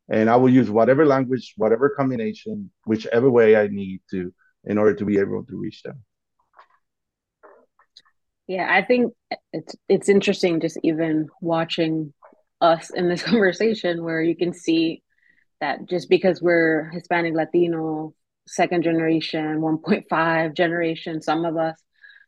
And 0.09 0.29
I 0.29 0.35
will 0.35 0.49
use 0.49 0.69
whatever 0.69 1.05
language, 1.05 1.53
whatever 1.55 1.89
combination, 1.89 2.69
whichever 2.85 3.29
way 3.29 3.55
I 3.55 3.67
need 3.67 4.01
to 4.11 4.33
in 4.65 4.77
order 4.77 4.93
to 4.95 5.05
be 5.05 5.17
able 5.17 5.45
to 5.45 5.57
reach 5.57 5.81
them. 5.83 6.03
Yeah, 8.47 8.67
I 8.69 8.83
think 8.83 9.13
it's 9.53 9.75
it's 9.87 10.09
interesting 10.09 10.59
just 10.59 10.77
even 10.83 11.29
watching 11.41 12.13
us 12.61 12.89
in 12.89 13.07
this 13.09 13.23
conversation 13.31 14.03
where 14.03 14.21
you 14.21 14.35
can 14.35 14.53
see 14.53 15.01
that 15.61 15.87
just 15.89 16.09
because 16.09 16.41
we're 16.41 16.89
Hispanic, 16.91 17.33
Latino, 17.35 18.13
second 18.47 18.83
generation, 18.83 19.61
1.5 19.61 20.55
generation, 20.55 21.21
some 21.21 21.45
of 21.45 21.57
us, 21.57 21.81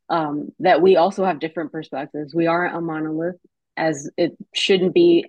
um, 0.09 0.49
that 0.59 0.81
we 0.81 0.95
also 0.95 1.25
have 1.25 1.39
different 1.39 1.71
perspectives. 1.71 2.33
We 2.35 2.47
aren't 2.47 2.75
a 2.75 2.81
monolith, 2.81 3.35
as 3.77 4.09
it 4.17 4.37
shouldn't 4.53 4.93
be 4.93 5.25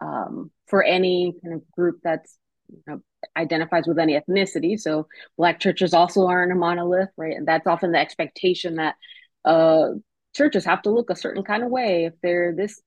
um, 0.00 0.50
for 0.66 0.82
any 0.82 1.34
kind 1.42 1.54
of 1.54 1.70
group 1.72 2.00
that's 2.02 2.36
you 2.70 2.82
know, 2.86 3.00
identifies 3.36 3.86
with 3.86 3.98
any 3.98 4.18
ethnicity. 4.18 4.78
So 4.78 5.08
black 5.36 5.60
churches 5.60 5.94
also 5.94 6.26
aren't 6.26 6.52
a 6.52 6.54
monolith, 6.54 7.08
right? 7.16 7.36
And 7.36 7.46
that's 7.46 7.66
often 7.66 7.92
the 7.92 7.98
expectation 7.98 8.76
that 8.76 8.94
uh, 9.44 9.88
churches 10.34 10.64
have 10.64 10.82
to 10.82 10.90
look 10.90 11.10
a 11.10 11.16
certain 11.16 11.42
kind 11.42 11.62
of 11.62 11.70
way 11.70 12.04
if 12.04 12.14
they're 12.22 12.54
this 12.54 12.80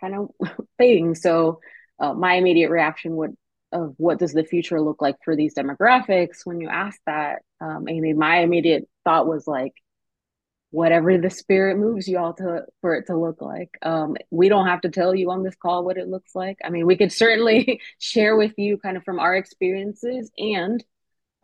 kind 0.00 0.14
of 0.14 0.30
thing. 0.78 1.14
So 1.14 1.60
uh, 1.98 2.14
my 2.14 2.34
immediate 2.34 2.70
reaction 2.70 3.16
would 3.16 3.36
of 3.70 3.94
what 3.98 4.18
does 4.18 4.32
the 4.32 4.44
future 4.44 4.80
look 4.80 5.02
like 5.02 5.16
for 5.22 5.36
these 5.36 5.54
demographics 5.54 6.38
when 6.44 6.58
you 6.58 6.70
ask 6.70 6.98
that 7.04 7.42
um, 7.60 7.86
amy 7.86 8.14
my 8.14 8.38
immediate 8.38 8.88
thought 9.04 9.26
was 9.26 9.46
like 9.46 9.74
whatever 10.70 11.16
the 11.16 11.30
spirit 11.30 11.78
moves 11.78 12.06
you 12.06 12.18
all 12.18 12.34
to 12.34 12.64
for 12.80 12.94
it 12.94 13.06
to 13.06 13.16
look 13.16 13.40
like. 13.40 13.70
Um, 13.82 14.16
we 14.30 14.48
don't 14.48 14.66
have 14.66 14.82
to 14.82 14.90
tell 14.90 15.14
you 15.14 15.30
on 15.30 15.42
this 15.42 15.56
call 15.56 15.84
what 15.84 15.96
it 15.96 16.08
looks 16.08 16.34
like. 16.34 16.58
I 16.64 16.70
mean, 16.70 16.86
we 16.86 16.96
could 16.96 17.12
certainly 17.12 17.80
share 17.98 18.36
with 18.36 18.52
you 18.58 18.78
kind 18.78 18.96
of 18.96 19.04
from 19.04 19.18
our 19.18 19.34
experiences 19.34 20.30
and 20.36 20.84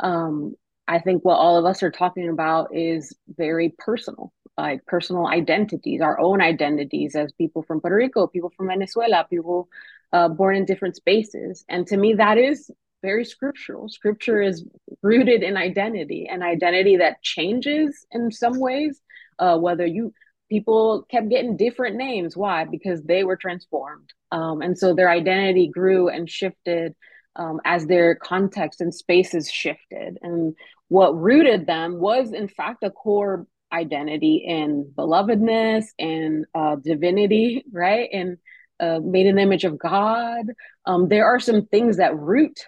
um, 0.00 0.54
I 0.86 0.98
think 0.98 1.24
what 1.24 1.36
all 1.36 1.56
of 1.56 1.64
us 1.64 1.82
are 1.82 1.90
talking 1.90 2.28
about 2.28 2.74
is 2.74 3.16
very 3.28 3.74
personal, 3.78 4.32
like 4.58 4.84
personal 4.86 5.26
identities, 5.26 6.00
our 6.00 6.18
own 6.20 6.42
identities 6.42 7.16
as 7.16 7.32
people 7.32 7.62
from 7.62 7.80
Puerto 7.80 7.96
Rico, 7.96 8.26
people 8.26 8.52
from 8.56 8.68
Venezuela, 8.68 9.26
people 9.28 9.68
uh, 10.12 10.28
born 10.28 10.56
in 10.56 10.64
different 10.64 10.96
spaces. 10.96 11.64
And 11.68 11.86
to 11.86 11.96
me, 11.96 12.14
that 12.14 12.38
is 12.38 12.70
very 13.02 13.24
scriptural. 13.24 13.88
Scripture 13.88 14.40
is 14.42 14.64
rooted 15.02 15.42
in 15.42 15.56
identity, 15.56 16.26
and 16.30 16.42
identity 16.42 16.96
that 16.96 17.22
changes 17.22 18.06
in 18.12 18.30
some 18.30 18.58
ways 18.60 19.00
uh, 19.38 19.58
whether 19.58 19.86
you 19.86 20.12
people 20.50 21.04
kept 21.10 21.28
getting 21.28 21.56
different 21.56 21.96
names. 21.96 22.36
Why? 22.36 22.64
Because 22.64 23.02
they 23.02 23.24
were 23.24 23.36
transformed. 23.36 24.10
Um, 24.30 24.62
and 24.62 24.78
so 24.78 24.94
their 24.94 25.10
identity 25.10 25.68
grew 25.68 26.08
and 26.08 26.28
shifted 26.28 26.94
um, 27.36 27.60
as 27.64 27.86
their 27.86 28.14
context 28.14 28.80
and 28.80 28.94
spaces 28.94 29.50
shifted. 29.50 30.18
And 30.22 30.54
what 30.88 31.16
rooted 31.16 31.66
them 31.66 31.98
was, 31.98 32.32
in 32.32 32.48
fact, 32.48 32.82
a 32.82 32.90
core 32.90 33.46
identity 33.72 34.44
in 34.46 34.92
belovedness 34.94 35.86
and 35.98 36.44
uh, 36.54 36.76
divinity, 36.76 37.64
right? 37.72 38.08
And 38.12 38.38
uh, 38.80 39.00
made 39.02 39.26
the 39.26 39.40
image 39.40 39.64
of 39.64 39.78
God. 39.78 40.46
Um, 40.84 41.08
there 41.08 41.26
are 41.26 41.40
some 41.40 41.66
things 41.66 41.98
that 41.98 42.16
root 42.18 42.66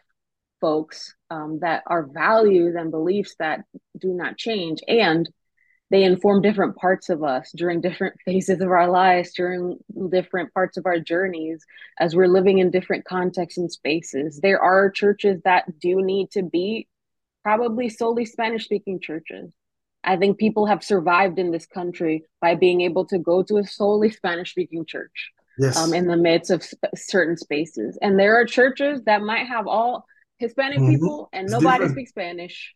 folks 0.61 1.15
um, 1.31 1.59
that 1.61 1.83
are 1.87 2.07
values 2.07 2.75
and 2.77 2.91
beliefs 2.91 3.35
that 3.39 3.61
do 3.99 4.09
not 4.09 4.37
change 4.37 4.81
and 4.89 5.29
they 5.89 6.03
inform 6.03 6.43
different 6.43 6.75
parts 6.77 7.11
of 7.11 7.23
us 7.23 7.53
during 7.55 7.81
different 7.81 8.17
phases 8.25 8.61
of 8.61 8.71
our 8.71 8.89
lives 8.89 9.33
during 9.35 9.79
different 10.11 10.53
parts 10.55 10.77
of 10.77 10.87
our 10.87 10.99
journeys 10.99 11.65
as 12.01 12.15
we're 12.15 12.27
living 12.27 12.59
in 12.59 12.71
different 12.71 13.05
contexts 13.05 13.59
and 13.59 13.71
spaces 13.71 14.41
there 14.41 14.61
are 14.61 14.91
churches 14.91 15.41
that 15.45 15.65
do 15.79 16.03
need 16.03 16.31
to 16.31 16.43
be 16.43 16.89
probably 17.47 17.89
solely 17.89 18.25
spanish 18.25 18.65
speaking 18.65 18.99
churches 18.99 19.53
i 20.03 20.17
think 20.17 20.37
people 20.37 20.67
have 20.67 20.83
survived 20.83 21.39
in 21.39 21.53
this 21.53 21.65
country 21.65 22.25
by 22.41 22.57
being 22.57 22.81
able 22.81 23.05
to 23.05 23.19
go 23.21 23.41
to 23.41 23.59
a 23.59 23.65
solely 23.65 24.11
spanish 24.11 24.51
speaking 24.51 24.85
church 24.85 25.31
Yes. 25.59 25.77
um, 25.79 25.95
in 25.95 26.07
the 26.09 26.17
midst 26.17 26.51
of 26.51 26.61
sp- 26.67 26.91
certain 26.97 27.37
spaces 27.37 27.97
and 28.03 28.19
there 28.19 28.35
are 28.39 28.45
churches 28.45 29.01
that 29.07 29.23
might 29.23 29.47
have 29.47 29.69
all 29.69 30.05
hispanic 30.39 30.81
Mhm. 30.81 30.91
people 30.91 31.29
and 31.33 31.45
It's 31.45 31.53
nobody 31.53 31.85
different. 31.85 31.93
speaks 31.93 32.11
spanish 32.11 32.75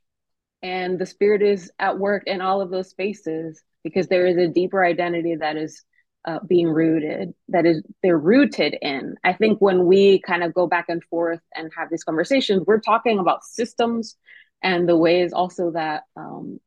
and 0.63 0.99
the 1.01 1.05
spirit 1.15 1.43
is 1.43 1.73
at 1.81 1.99
work 1.99 2.23
in 2.29 2.41
all 2.41 2.61
of 2.61 2.71
those 2.71 2.91
spaces 2.91 3.61
because 3.83 4.07
there 4.07 4.27
is 4.27 4.37
a 4.37 4.47
deeper 4.47 4.85
identity 4.85 5.35
that 5.35 5.57
is 5.57 5.83
uh, 6.27 6.39
being 6.47 6.69
rooted 6.69 7.35
that 7.49 7.67
is 7.67 7.83
they're 8.03 8.25
rooted 8.35 8.77
in 8.83 9.15
i 9.25 9.33
think 9.33 9.59
when 9.61 9.85
we 9.87 10.21
kind 10.21 10.43
of 10.45 10.55
go 10.55 10.67
back 10.69 10.87
and 10.89 11.03
forth 11.05 11.41
and 11.57 11.73
have 11.77 11.89
these 11.91 12.05
conversations 12.05 12.63
we're 12.69 12.79
talking 12.93 13.19
about 13.19 13.43
systems 13.43 14.17
and 14.63 14.89
the 14.89 14.97
ways 14.97 15.33
also 15.33 15.71
that 15.73 16.05
um, 16.17 16.61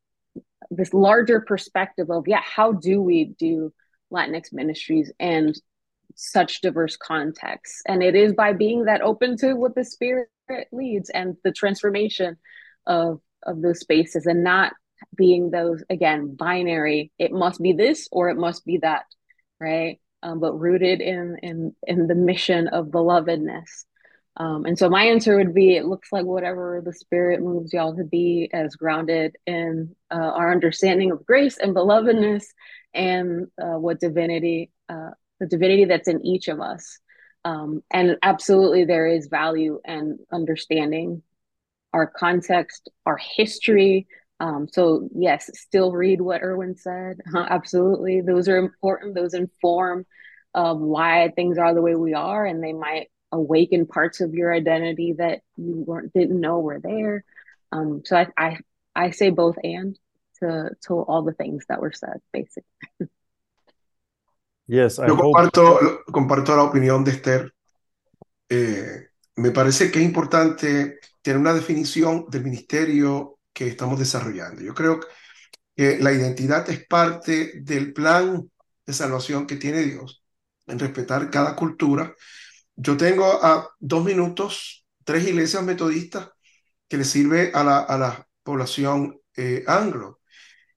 this 0.72 0.94
larger 0.94 1.42
perspective 1.42 2.10
of 2.10 2.28
yeah 2.28 2.42
how 2.44 2.72
do 2.72 3.02
we 3.02 3.26
do 3.38 3.72
latinx 4.12 4.52
ministries 4.52 5.12
and 5.20 5.56
such 6.16 6.62
diverse 6.62 6.96
contexts? 6.96 7.82
And 7.88 8.04
it 8.04 8.16
is 8.16 8.34
by 8.34 8.54
being 8.54 8.86
that 8.86 9.02
open 9.02 9.38
to 9.38 9.54
what 9.56 9.76
the 9.76 9.84
spirit 9.84 10.30
leads 10.72 11.10
and 11.10 11.38
the 11.44 11.52
transformation 11.52 12.38
of 12.86 13.20
of 13.44 13.62
those 13.62 13.80
spaces 13.80 14.26
and 14.26 14.44
not 14.44 14.74
being 15.16 15.52
those 15.52 15.84
again 15.90 16.34
binary 16.36 17.12
it 17.20 17.32
must 17.32 17.62
be 17.62 17.74
this 17.74 18.08
or 18.12 18.30
it 18.30 18.38
must 18.38 18.66
be 18.66 18.78
that 18.78 19.04
right? 19.60 20.00
Um, 20.22 20.40
but 20.40 20.54
rooted 20.54 21.02
in 21.02 21.38
in 21.42 21.76
in 21.86 22.08
the 22.08 22.16
mission 22.16 22.68
of 22.68 22.88
belovedness 22.88 23.86
um, 24.38 24.66
and 24.66 24.78
so 24.78 24.90
my 24.90 25.04
answer 25.04 25.38
would 25.38 25.54
be 25.54 25.76
it 25.76 25.86
looks 25.86 26.12
like 26.12 26.26
whatever 26.26 26.82
the 26.84 26.94
spirit 26.94 27.42
moves 27.42 27.72
y'all 27.72 27.96
to 27.96 28.04
be 28.04 28.50
as 28.52 28.76
grounded 28.76 29.36
in 29.46 29.96
uh, 30.12 30.16
our 30.16 30.52
understanding 30.52 31.12
of 31.12 31.26
grace 31.26 31.58
and 31.58 31.76
belovedness 31.76 32.46
and 32.94 33.48
uh, 33.62 33.78
what 33.78 34.00
divinity 34.00 34.72
uh, 34.90 35.12
the 35.40 35.46
divinity 35.46 35.86
that's 35.86 36.08
in 36.08 36.26
each 36.26 36.48
of 36.48 36.62
us. 36.62 37.00
Um, 37.46 37.84
and 37.92 38.18
absolutely 38.24 38.86
there 38.86 39.06
is 39.08 39.28
value 39.28 39.80
and 39.86 40.20
understanding 40.32 41.22
our 41.92 42.08
context 42.08 42.90
our 43.06 43.18
history. 43.18 44.08
Um, 44.40 44.68
so 44.72 45.10
yes 45.14 45.52
still 45.54 45.92
read 45.92 46.22
what 46.22 46.42
erwin 46.42 46.76
said. 46.76 47.18
Absolutely. 47.36 48.22
Those 48.22 48.48
are 48.48 48.58
important. 48.58 49.14
Those 49.14 49.36
inform 49.36 50.08
uh, 50.56 50.74
why 50.74 51.32
things 51.36 51.60
are 51.60 51.74
the 51.76 51.82
way 51.82 51.96
we 51.96 52.16
are 52.16 52.46
and 52.46 52.64
they 52.64 52.74
might 52.74 53.10
awaken 53.34 53.86
parts 53.86 54.22
of 54.22 54.34
your 54.34 54.54
identity 54.54 55.14
that 55.14 55.42
you 55.58 55.84
weren't 55.86 56.14
didn't 56.14 56.40
know 56.40 56.60
were 56.60 56.80
there 56.80 57.24
um, 57.72 58.02
so 58.06 58.16
I, 58.16 58.28
I 58.38 58.58
i 58.96 59.12
say 59.12 59.30
both 59.32 59.58
and 59.64 59.98
to 60.40 60.70
to 60.86 60.94
all 61.02 61.24
the 61.24 61.34
things 61.34 61.66
that 61.68 61.82
were 61.82 61.94
said 61.94 62.22
basically 62.32 63.10
Yes, 64.66 64.98
I 65.00 65.08
Yo 65.08 65.16
hope. 65.16 65.24
comparto, 65.24 66.04
comparto 66.12 66.56
la 66.56 66.64
opinión 66.64 67.04
de 67.04 67.12
Esther. 67.12 67.54
Eh, 68.50 69.08
me 69.36 69.52
parece 69.52 69.92
que 69.92 70.00
es 70.00 70.06
importante 70.06 71.00
tener 71.22 71.40
una 71.40 71.54
definición 71.54 72.26
del 72.30 72.44
ministerio 72.44 73.40
que 73.52 73.68
estamos 73.68 74.00
desarrollando. 74.00 74.62
Yo 74.62 74.74
creo 74.74 75.00
que 75.76 76.00
la 76.00 76.12
identidad 76.12 76.70
es 76.70 76.86
parte 76.88 77.62
del 77.62 77.94
plan 77.94 78.50
de 78.86 78.94
salvación 78.94 79.48
que 79.48 79.58
tiene 79.58 79.82
Dios, 79.82 80.24
en 80.68 80.80
respetar 80.80 81.30
cada 81.30 81.56
cultura. 81.56 82.14
Yo 82.76 82.98
tengo 82.98 83.26
a 83.26 83.70
dos 83.80 84.04
minutos 84.04 84.86
tres 85.04 85.28
iglesias 85.28 85.64
metodistas 85.64 86.30
que 86.88 86.98
le 86.98 87.04
sirve 87.04 87.52
a 87.54 87.64
la, 87.64 87.80
a 87.80 87.98
la 87.98 88.28
población 88.44 89.20
eh, 89.36 89.64
anglo. 89.68 90.20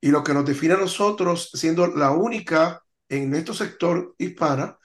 Y 0.00 0.08
lo 0.08 0.22
que 0.22 0.34
nos 0.34 0.44
define 0.44 0.74
a 0.74 0.78
nosotros, 0.78 1.50
siendo 1.54 1.86
la 1.88 2.12
única 2.12 2.82
en 3.08 3.30
nuestro 3.30 3.54
sector 3.54 4.14
hispana, 4.18 4.78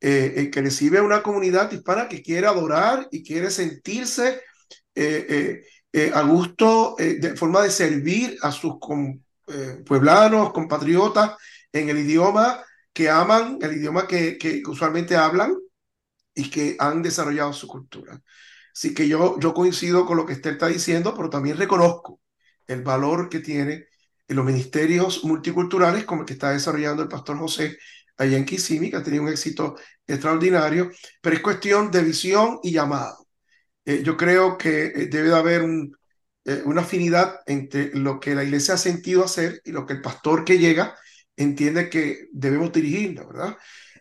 eh, 0.00 0.34
eh, 0.36 0.50
que 0.50 0.62
recibe 0.62 0.98
a 0.98 1.02
una 1.02 1.22
comunidad 1.22 1.70
hispana 1.72 2.08
que 2.08 2.22
quiere 2.22 2.46
adorar 2.46 3.08
y 3.10 3.22
quiere 3.22 3.50
sentirse 3.50 4.42
a 6.12 6.22
gusto 6.22 6.94
de 6.98 7.36
forma 7.36 7.62
de 7.62 7.70
servir 7.70 8.36
a 8.42 8.52
sus 8.52 8.78
com, 8.78 9.20
pueblanos, 9.86 10.52
compatriotas 10.52 11.32
en 11.72 11.88
el 11.88 11.98
idioma 11.98 12.62
que 12.92 13.10
aman, 13.10 13.58
el 13.60 13.76
idioma 13.76 14.06
que, 14.06 14.62
usualmente 14.66 15.16
hablan 15.16 15.56
y 16.34 16.50
que 16.50 16.76
han 16.78 17.02
desarrollado 17.02 17.52
su 17.52 17.68
cultura. 17.68 18.20
Así 18.74 18.94
que 18.94 19.08
yo, 19.08 19.38
yo 19.40 19.54
coincido 19.54 20.04
con 20.06 20.16
lo 20.16 20.26
que 20.26 20.32
Esther 20.34 20.54
está 20.54 20.66
diciendo, 20.68 21.14
pero 21.16 21.30
también 21.30 21.56
reconozco 21.56 22.20
el 22.66 22.82
valor 22.82 23.28
que 23.28 23.40
tiene 23.40 23.86
en 24.26 24.36
los 24.36 24.44
ministerios 24.44 25.24
multiculturales 25.24 26.04
como 26.04 26.22
el 26.22 26.26
que 26.26 26.34
está 26.34 26.50
desarrollando 26.50 27.02
el 27.02 27.08
pastor 27.08 27.38
José 27.38 27.78
allá 28.16 28.36
en 28.36 28.44
Kissimmee, 28.44 28.90
que 28.90 28.96
ha 28.96 29.02
tenido 29.02 29.24
un 29.24 29.28
éxito 29.28 29.76
extraordinario, 30.06 30.90
pero 31.20 31.36
es 31.36 31.42
cuestión 31.42 31.90
de 31.90 32.02
visión 32.02 32.58
y 32.62 32.72
llamado. 32.72 33.26
Eh, 33.84 34.02
yo 34.04 34.16
creo 34.16 34.56
que 34.58 34.86
eh, 34.86 35.06
debe 35.10 35.28
de 35.28 35.36
haber 35.36 35.62
un, 35.62 35.96
eh, 36.44 36.62
una 36.64 36.82
afinidad 36.82 37.40
entre 37.46 37.94
lo 37.94 38.20
que 38.20 38.34
la 38.34 38.44
iglesia 38.44 38.74
ha 38.74 38.78
sentido 38.78 39.24
hacer 39.24 39.60
y 39.64 39.72
lo 39.72 39.86
que 39.86 39.94
el 39.94 40.02
pastor 40.02 40.44
que 40.44 40.58
llega 40.58 40.96
entiende 41.36 41.90
que 41.90 42.28
debemos 42.32 42.72
dirigirla, 42.72 43.24
¿verdad? 43.26 43.56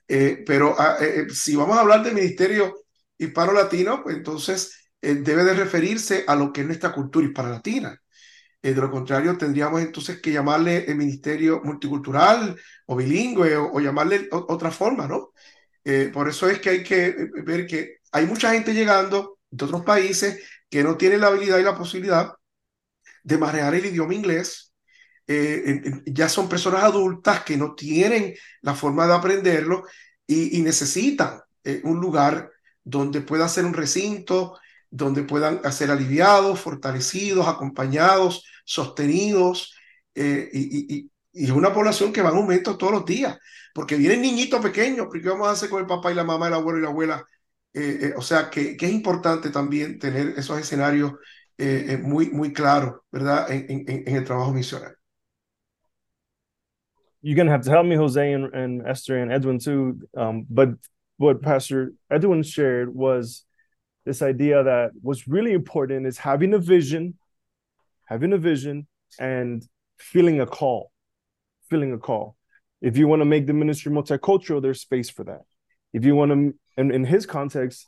Pero 0.07 0.75
ah, 0.77 0.97
si 1.33 1.55
vamos 1.55 1.77
a 1.77 1.81
hablar 1.81 2.03
del 2.03 2.13
ministerio 2.13 2.75
hispano-latino, 3.17 4.03
pues 4.03 4.17
entonces 4.17 4.89
debe 5.01 5.43
de 5.43 5.53
referirse 5.53 6.23
a 6.27 6.35
lo 6.35 6.51
que 6.53 6.61
es 6.61 6.67
nuestra 6.67 6.93
cultura 6.93 7.25
hispano-latina. 7.25 7.99
Eh, 8.63 8.73
de 8.73 8.81
lo 8.81 8.89
contrario, 8.89 9.37
tendríamos 9.37 9.81
entonces 9.81 10.21
que 10.21 10.31
llamarle 10.31 10.85
el 10.85 10.95
ministerio 10.95 11.61
multicultural 11.63 12.57
o 12.85 12.95
bilingüe 12.95 13.57
o, 13.57 13.79
llamarle 13.81 14.29
otra 14.31 14.71
forma, 14.71 15.05
¿no? 15.05 15.33
Eh, 15.83 16.09
por 16.13 16.29
eso 16.29 16.47
es 16.49 16.59
que 16.59 16.69
hay 16.69 16.83
que 16.83 17.13
ver 17.43 17.67
que 17.67 17.97
hay 18.13 18.25
mucha 18.25 18.53
gente 18.53 18.73
llegando 18.73 19.39
de 19.49 19.65
otros 19.65 19.83
países 19.83 20.41
que 20.69 20.81
no 20.83 20.95
tienen 20.97 21.21
la 21.21 21.27
habilidad 21.27 21.59
y 21.59 21.63
la 21.63 21.77
posibilidad 21.77 22.33
de 23.23 23.37
manejar 23.37 23.75
el 23.75 23.85
idioma 23.87 24.15
inglés. 24.15 24.72
Eh, 25.25 25.81
ya 26.05 26.27
son 26.27 26.49
personas 26.49 26.83
adultas 26.83 27.43
que 27.43 27.57
no 27.57 27.75
tienen 27.75 28.33
la 28.61 28.75
forma 28.75 29.07
de 29.07 29.13
aprenderlo 29.13 29.83
y, 30.27 30.57
y 30.57 30.61
necesitan 30.61 31.39
un 31.83 32.01
lugar 32.01 32.51
donde 32.83 33.21
pueda 33.21 33.47
ser 33.47 33.63
un 33.63 33.73
recinto, 33.73 34.57
donde 34.89 35.23
puedan 35.23 35.59
ser 35.71 35.89
aliviados, 35.89 36.59
fortalecidos, 36.59 37.47
acompañados, 37.47 38.45
sostenidos, 38.63 39.73
eh, 40.13 40.49
y, 40.53 41.09
es 41.33 41.49
una 41.49 41.73
población 41.73 42.13
que 42.13 42.21
va 42.21 42.29
en 42.29 42.37
aumento 42.37 42.77
todos 42.77 42.93
los 42.93 43.05
días, 43.05 43.35
porque 43.73 43.95
vienen 43.95 44.21
niñitos 44.21 44.61
pequeños, 44.61 45.07
porque 45.07 45.27
vamos 45.27 45.47
a 45.47 45.51
hacer 45.51 45.67
con 45.67 45.81
el 45.81 45.87
papá 45.87 46.11
y 46.11 46.15
la 46.15 46.23
mamá, 46.23 46.47
el 46.47 46.53
abuelo 46.53 46.77
y 46.77 46.81
la 46.83 46.89
abuela? 46.89 47.25
Eh, 47.73 47.99
eh, 48.01 48.13
o 48.15 48.21
sea, 48.21 48.51
que, 48.51 48.77
que, 48.77 48.85
es 48.85 48.91
importante 48.91 49.49
también 49.49 49.97
tener 49.97 50.35
esos 50.37 50.59
escenarios 50.59 51.13
eh, 51.57 51.99
muy, 51.99 52.29
muy 52.29 52.53
claros, 52.53 53.01
¿verdad?, 53.11 53.51
en, 53.51 53.65
en, 53.67 54.03
en, 54.07 54.15
el 54.15 54.23
trabajo 54.23 54.53
misional. 54.53 54.95
You're 57.25 57.43
to 57.45 57.51
have 57.51 57.63
to 57.63 57.71
help 57.71 57.85
me, 57.85 57.95
Jose 57.95 58.33
and, 58.33 58.53
and 58.53 58.85
Esther 58.85 59.17
and 59.17 59.31
Edwin, 59.31 59.57
too. 59.57 60.01
Um, 60.15 60.45
but 60.49 60.69
what 61.17 61.41
Pastor 61.41 61.93
Edwin 62.11 62.43
shared 62.43 62.93
was 62.93 63.45
this 64.05 64.21
idea 64.21 64.61
that 64.61 64.91
what's 65.01 65.25
really 65.25 65.53
important 65.53 66.05
is 66.05 66.17
having 66.17 66.53
a 66.53 66.59
vision, 66.59 67.17
having 68.05 68.33
a 68.33 68.37
vision, 68.37 68.87
and 69.19 69.65
feeling 69.97 70.41
a 70.41 70.45
call, 70.45 70.91
feeling 71.69 71.93
a 71.93 71.97
call. 71.97 72.35
If 72.81 72.97
you 72.97 73.07
want 73.07 73.21
to 73.21 73.25
make 73.25 73.47
the 73.47 73.53
ministry 73.53 73.89
multicultural, 73.89 74.61
there's 74.61 74.81
space 74.81 75.09
for 75.09 75.23
that. 75.23 75.43
If 75.93 76.03
you 76.03 76.15
want 76.15 76.31
to, 76.31 76.53
and 76.75 76.91
in 76.91 77.05
his 77.05 77.25
context, 77.25 77.87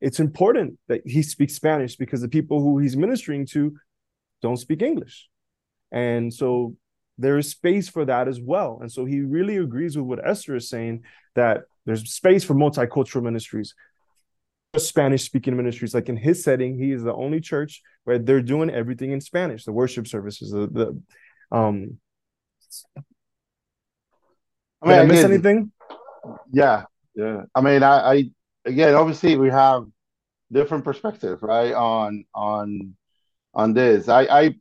it's 0.00 0.18
important 0.18 0.78
that 0.88 1.02
he 1.04 1.22
speaks 1.22 1.54
Spanish 1.54 1.96
because 1.96 2.22
the 2.22 2.28
people 2.28 2.62
who 2.62 2.78
he's 2.78 2.96
ministering 2.96 3.44
to 3.48 3.76
don't 4.40 4.56
speak 4.56 4.80
English. 4.80 5.28
And 5.92 6.32
so 6.32 6.76
there 7.20 7.38
is 7.38 7.50
space 7.50 7.88
for 7.88 8.04
that 8.04 8.28
as 8.28 8.40
well. 8.40 8.78
And 8.80 8.90
so 8.90 9.04
he 9.04 9.20
really 9.20 9.56
agrees 9.56 9.96
with 9.96 10.06
what 10.06 10.26
Esther 10.26 10.56
is 10.56 10.68
saying 10.68 11.04
that 11.34 11.62
there's 11.86 12.10
space 12.12 12.44
for 12.44 12.54
multicultural 12.54 13.22
ministries. 13.22 13.74
Spanish 14.76 15.24
speaking 15.24 15.56
ministries. 15.56 15.94
Like 15.94 16.08
in 16.08 16.16
his 16.16 16.42
setting, 16.44 16.78
he 16.78 16.92
is 16.92 17.02
the 17.02 17.12
only 17.12 17.40
church 17.40 17.82
where 18.04 18.18
they're 18.18 18.42
doing 18.42 18.70
everything 18.70 19.10
in 19.10 19.20
Spanish, 19.20 19.64
the 19.64 19.72
worship 19.72 20.06
services, 20.06 20.50
the, 20.50 20.66
the 20.68 21.56
um 21.56 21.98
I 24.82 24.86
mean, 24.88 24.96
Did 24.96 25.02
I 25.02 25.04
miss 25.06 25.18
again, 25.18 25.32
anything? 25.32 25.72
Yeah, 26.52 26.84
yeah. 27.14 27.42
I 27.54 27.60
mean, 27.60 27.82
I, 27.82 28.12
I 28.12 28.30
again, 28.64 28.94
obviously, 28.94 29.36
we 29.36 29.50
have 29.50 29.86
different 30.52 30.84
perspective, 30.84 31.42
right? 31.42 31.74
On 31.74 32.24
on 32.34 32.96
on 33.52 33.74
this. 33.74 34.08
I 34.08 34.22
I 34.22 34.54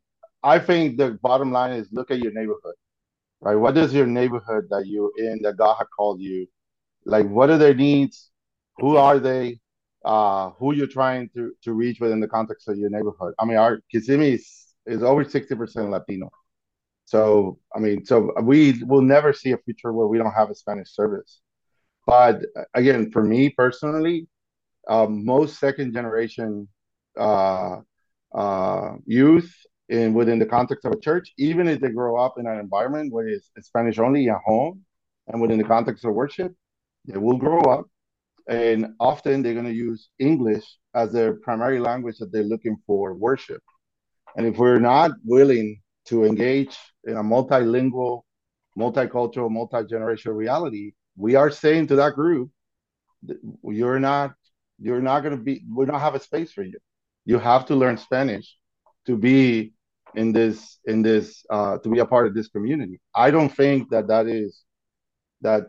I 0.44 0.60
think 0.60 0.98
the 0.98 1.18
bottom 1.22 1.52
line 1.52 1.74
is 1.74 1.88
look 1.92 2.12
at 2.12 2.20
your 2.20 2.32
neighborhood, 2.32 2.76
right? 3.42 3.56
What 3.56 3.78
is 3.78 3.94
your 3.94 4.08
neighborhood 4.08 4.68
that 4.70 4.88
you're 4.88 5.12
in 5.18 5.42
that 5.44 5.58
God 5.58 5.76
had 5.76 5.88
called 5.96 6.22
you? 6.22 6.48
Like, 7.06 7.28
what 7.28 7.50
are 7.50 7.58
their 7.58 7.74
needs? 7.74 8.32
Who 8.78 8.98
are 8.98 9.20
they? 9.20 9.60
Uh, 10.06 10.52
who 10.52 10.74
you're 10.74 10.88
trying 10.88 11.30
to 11.36 11.52
to 11.64 11.74
reach 11.74 12.00
within 12.00 12.22
the 12.22 12.28
context 12.28 12.70
of 12.70 12.78
your 12.78 12.90
neighborhood? 12.90 13.34
I 13.38 13.46
mean, 13.46 13.58
our 13.58 13.82
Kissimmee 13.92 14.36
is, 14.36 14.76
is 14.86 15.04
over 15.04 15.24
sixty 15.26 15.56
percent 15.56 15.90
Latino. 15.90 16.30
So 17.06 17.60
I 17.76 17.80
mean, 17.80 18.06
so 18.06 18.32
we 18.42 18.82
will 18.84 19.02
never 19.02 19.34
see 19.34 19.52
a 19.52 19.58
future 19.58 19.92
where 19.92 20.08
we 20.08 20.18
don't 20.18 20.32
have 20.32 20.50
a 20.50 20.56
Spanish 20.56 20.90
service. 20.96 21.42
But 22.06 22.46
again, 22.74 23.12
for 23.12 23.24
me 23.24 23.50
personally, 23.50 24.28
um, 24.88 25.26
most 25.26 25.60
second 25.60 25.94
generation 25.94 26.70
uh, 27.18 27.78
uh, 28.34 28.94
youth 29.06 29.54
in 29.90 30.14
within 30.14 30.40
the 30.40 30.46
context 30.46 30.86
of 30.86 30.94
a 30.94 31.00
church, 31.00 31.34
even 31.38 31.68
if 31.68 31.82
they 31.82 31.90
grow 31.90 32.18
up 32.18 32.36
in 32.38 32.46
an 32.48 32.60
environment 32.60 33.12
where 33.12 33.28
it's 33.28 33.52
Spanish 33.62 34.00
only 34.00 34.30
at 34.30 34.38
home 34.46 34.82
and 35.28 35.42
within 35.42 35.58
the 35.58 35.64
context 35.64 36.06
of 36.06 36.14
worship, 36.14 36.54
they 37.06 37.18
will 37.18 37.38
grow 37.38 37.62
up 37.62 37.88
and 38.48 38.88
often 39.00 39.42
they're 39.42 39.54
going 39.54 39.66
to 39.66 39.74
use 39.74 40.10
English 40.20 40.66
as 40.94 41.12
their 41.12 41.34
primary 41.36 41.80
language 41.80 42.18
that 42.20 42.32
they're 42.32 42.44
looking 42.44 42.78
for 42.86 43.14
worship. 43.14 43.62
And 44.36 44.46
if 44.46 44.58
we're 44.58 44.80
not 44.80 45.12
willing 45.24 45.82
to 46.06 46.24
engage 46.24 46.78
in 47.04 47.18
a 47.18 47.24
multilingual, 47.24 48.22
multicultural, 48.78 49.50
multi-generational 49.50 50.36
reality, 50.36 50.94
we 51.16 51.36
are 51.36 51.52
saying 51.52 51.88
to 51.88 51.96
that 51.98 52.14
group, 52.14 52.50
you're 53.64 54.00
not, 54.00 54.34
you're 54.80 55.02
not 55.02 55.22
going 55.22 55.36
to 55.36 55.44
be, 55.44 55.64
we 55.76 55.86
don't 55.86 56.00
have 56.00 56.16
a 56.16 56.20
space 56.20 56.52
for 56.52 56.64
you. 56.64 56.78
You 57.26 57.38
have 57.38 57.66
to 57.68 57.76
learn 57.76 57.98
Spanish 57.98 58.56
to 59.06 59.18
be 59.18 59.74
in 60.16 60.32
this, 60.32 60.80
in 60.86 61.02
this, 61.02 61.46
uh, 61.50 61.78
to 61.80 61.90
be 61.90 62.00
a 62.00 62.06
part 62.06 62.28
of 62.28 62.34
this 62.34 62.48
community. 62.48 63.00
I 63.16 63.32
don't 63.32 63.50
think 63.50 63.90
that 63.90 64.08
that 64.08 64.28
is, 64.28 64.64
that 65.42 65.64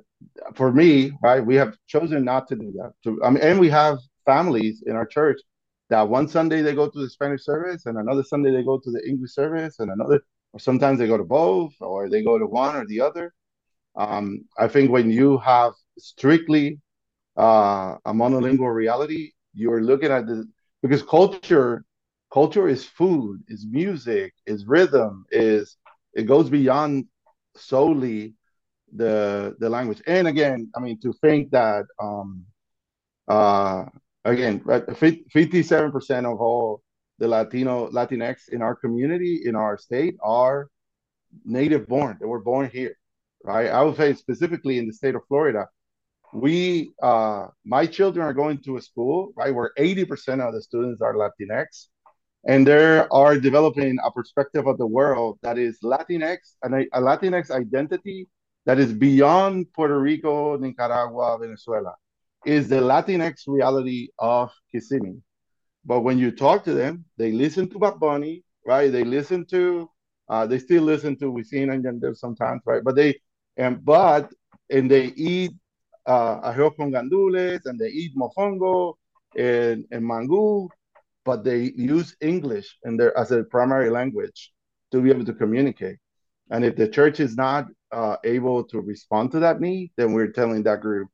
for 0.55 0.73
me, 0.73 1.13
right, 1.23 1.45
we 1.45 1.55
have 1.57 1.77
chosen 1.87 2.25
not 2.25 2.49
to 2.49 2.57
do 2.57 2.73
that. 2.73 2.93
To, 3.05 3.23
I 3.25 3.31
mean, 3.31 3.43
and 3.43 3.61
we 3.61 3.71
have 3.71 3.99
families 4.27 4.83
in 4.87 4.97
our 4.97 5.07
church 5.07 5.41
that 5.89 6.09
one 6.09 6.29
Sunday 6.29 6.63
they 6.63 6.75
go 6.75 6.89
to 6.89 7.01
the 7.01 7.11
Spanish 7.11 7.45
service 7.45 7.87
and 7.87 7.99
another 7.99 8.23
Sunday 8.23 8.51
they 8.53 8.63
go 8.63 8.79
to 8.79 8.91
the 8.91 9.07
English 9.07 9.33
service 9.33 9.81
and 9.81 9.91
another, 9.91 10.21
or 10.53 10.61
sometimes 10.61 10.99
they 10.99 11.07
go 11.07 11.17
to 11.17 11.25
both 11.25 11.73
or 11.81 12.09
they 12.09 12.23
go 12.23 12.39
to 12.39 12.47
one 12.47 12.77
or 12.77 12.87
the 12.87 13.01
other. 13.01 13.33
Um, 13.97 14.45
I 14.59 14.69
think 14.69 14.91
when 14.91 15.11
you 15.11 15.39
have 15.39 15.73
strictly 15.99 16.81
uh, 17.37 17.97
a 18.05 18.13
monolingual 18.13 18.73
reality, 18.75 19.33
you're 19.53 19.83
looking 19.83 20.13
at 20.13 20.27
the 20.27 20.47
because 20.83 21.03
culture, 21.03 21.85
culture 22.33 22.69
is 22.69 22.85
food, 22.85 23.43
is 23.49 23.67
music, 23.69 24.33
is 24.47 24.67
rhythm, 24.67 25.25
is 25.31 25.77
it 26.15 26.25
goes 26.25 26.51
beyond 26.51 27.07
solely 27.57 28.35
the 28.95 29.57
the 29.59 29.69
language. 29.69 30.03
And 30.07 30.29
again, 30.29 30.71
I 30.77 30.81
mean 30.81 30.99
to 31.01 31.13
think 31.13 31.51
that 31.51 31.87
um, 32.01 32.45
uh, 33.29 33.85
again, 34.25 34.61
57% 34.61 36.33
of 36.33 36.41
all 36.41 36.83
the 37.19 37.29
Latino 37.29 37.91
Latinx 37.91 38.49
in 38.49 38.63
our 38.63 38.75
community 38.75 39.43
in 39.45 39.55
our 39.55 39.79
state 39.79 40.17
are 40.23 40.69
native 41.45 41.87
born. 41.87 42.17
They 42.21 42.27
were 42.27 42.43
born 42.43 42.71
here, 42.71 42.97
right? 43.45 43.69
I 43.69 43.83
would 43.83 43.97
say 43.97 44.15
specifically 44.15 44.79
in 44.79 44.87
the 44.87 44.93
state 44.93 45.15
of 45.15 45.23
Florida, 45.29 45.69
we 46.33 46.93
uh, 47.03 47.49
my 47.65 47.87
children 47.87 48.25
are 48.27 48.35
going 48.35 48.59
to 48.65 48.77
a 48.77 48.83
school 48.83 49.33
right 49.37 49.55
where 49.55 49.73
80% 49.79 50.47
of 50.47 50.55
the 50.55 50.63
students 50.63 51.03
are 51.03 51.15
Latinx, 51.15 51.89
and 52.47 52.67
they 52.67 53.05
are 53.11 53.39
developing 53.39 53.99
a 54.05 54.11
perspective 54.11 54.67
of 54.67 54.79
the 54.79 54.87
world 54.87 55.39
that 55.43 55.59
is 55.59 55.79
Latinx 55.83 56.39
and 56.63 56.75
a, 56.75 56.87
Latinx 57.01 57.51
identity 57.51 58.29
that 58.67 58.79
is 58.79 58.93
beyond 58.93 59.73
Puerto 59.73 59.99
Rico, 59.99 60.57
Nicaragua, 60.57 61.39
Venezuela, 61.39 61.95
is 62.47 62.69
the 62.69 62.77
Latinx 62.77 63.43
reality 63.47 64.09
of 64.19 64.51
Kissimmee. 64.73 65.21
But 65.85 66.01
when 66.01 66.19
you 66.19 66.31
talk 66.31 66.65
to 66.65 66.75
them, 66.75 67.05
they 67.17 67.33
listen 67.33 67.69
to 67.71 67.79
Bad 67.79 67.99
Bunny, 68.01 68.45
right? 68.67 68.91
They 68.93 69.05
listen 69.05 69.47
to, 69.47 69.91
uh, 70.29 70.47
they 70.47 70.59
still 70.59 70.83
listen 70.83 71.17
to 71.19 71.33
Wisin 71.33 71.73
and 71.73 71.85
Yandel 71.85 72.17
sometimes, 72.17 72.63
right? 72.67 72.83
But 72.85 72.97
they, 72.97 73.21
and 73.57 73.85
but, 73.85 74.31
and 74.71 74.91
they 74.91 75.07
eat 75.07 75.53
uh, 76.07 76.53
arroz 76.53 76.77
con 76.77 76.93
gandules, 76.93 77.61
and 77.65 77.79
they 77.79 77.89
eat 77.89 78.17
mofongo 78.17 78.95
and, 79.37 79.85
and 79.91 80.07
mango, 80.07 80.69
but 81.25 81.45
they 81.45 81.73
use 81.77 82.17
English 82.21 82.79
in 82.85 82.97
their, 82.97 83.17
as 83.17 83.31
a 83.31 83.45
primary 83.45 83.91
language 83.91 84.53
to 84.93 85.01
be 85.01 85.11
able 85.11 85.25
to 85.25 85.35
communicate. 85.35 85.99
And 86.51 86.65
if 86.65 86.77
the 86.77 86.89
church 86.89 87.21
is 87.21 87.37
not 87.37 87.67
uh, 87.93 88.17
able 88.25 88.65
to 88.65 88.81
respond 88.81 89.33
to 89.33 89.41
that 89.41 89.61
need, 89.61 89.93
then 89.97 90.13
we're 90.13 90.33
telling 90.33 90.63
that 90.65 90.81
group, 90.81 91.09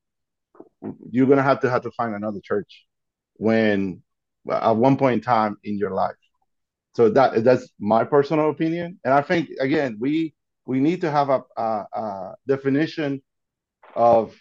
you're 1.11 1.27
gonna 1.27 1.43
have 1.43 1.61
to 1.61 1.71
have 1.71 1.83
to 1.83 1.91
find 1.93 2.15
another 2.15 2.41
church 2.43 2.87
when 3.35 4.03
at 4.51 4.77
one 4.77 4.97
point 4.97 5.15
in 5.15 5.21
time 5.21 5.57
in 5.65 5.77
your 5.79 5.91
life. 5.91 6.15
So 6.95 7.11
that 7.11 7.45
that's 7.45 7.69
my 7.79 8.05
personal 8.05 8.49
opinion, 8.49 8.99
and 9.05 9.13
I 9.13 9.21
think 9.21 9.51
again 9.61 9.99
we 10.01 10.35
we 10.67 10.81
need 10.81 11.03
to 11.03 11.11
have 11.11 11.29
a, 11.29 11.43
a, 11.57 11.85
a 11.93 12.35
definition 12.49 13.23
of 13.95 14.35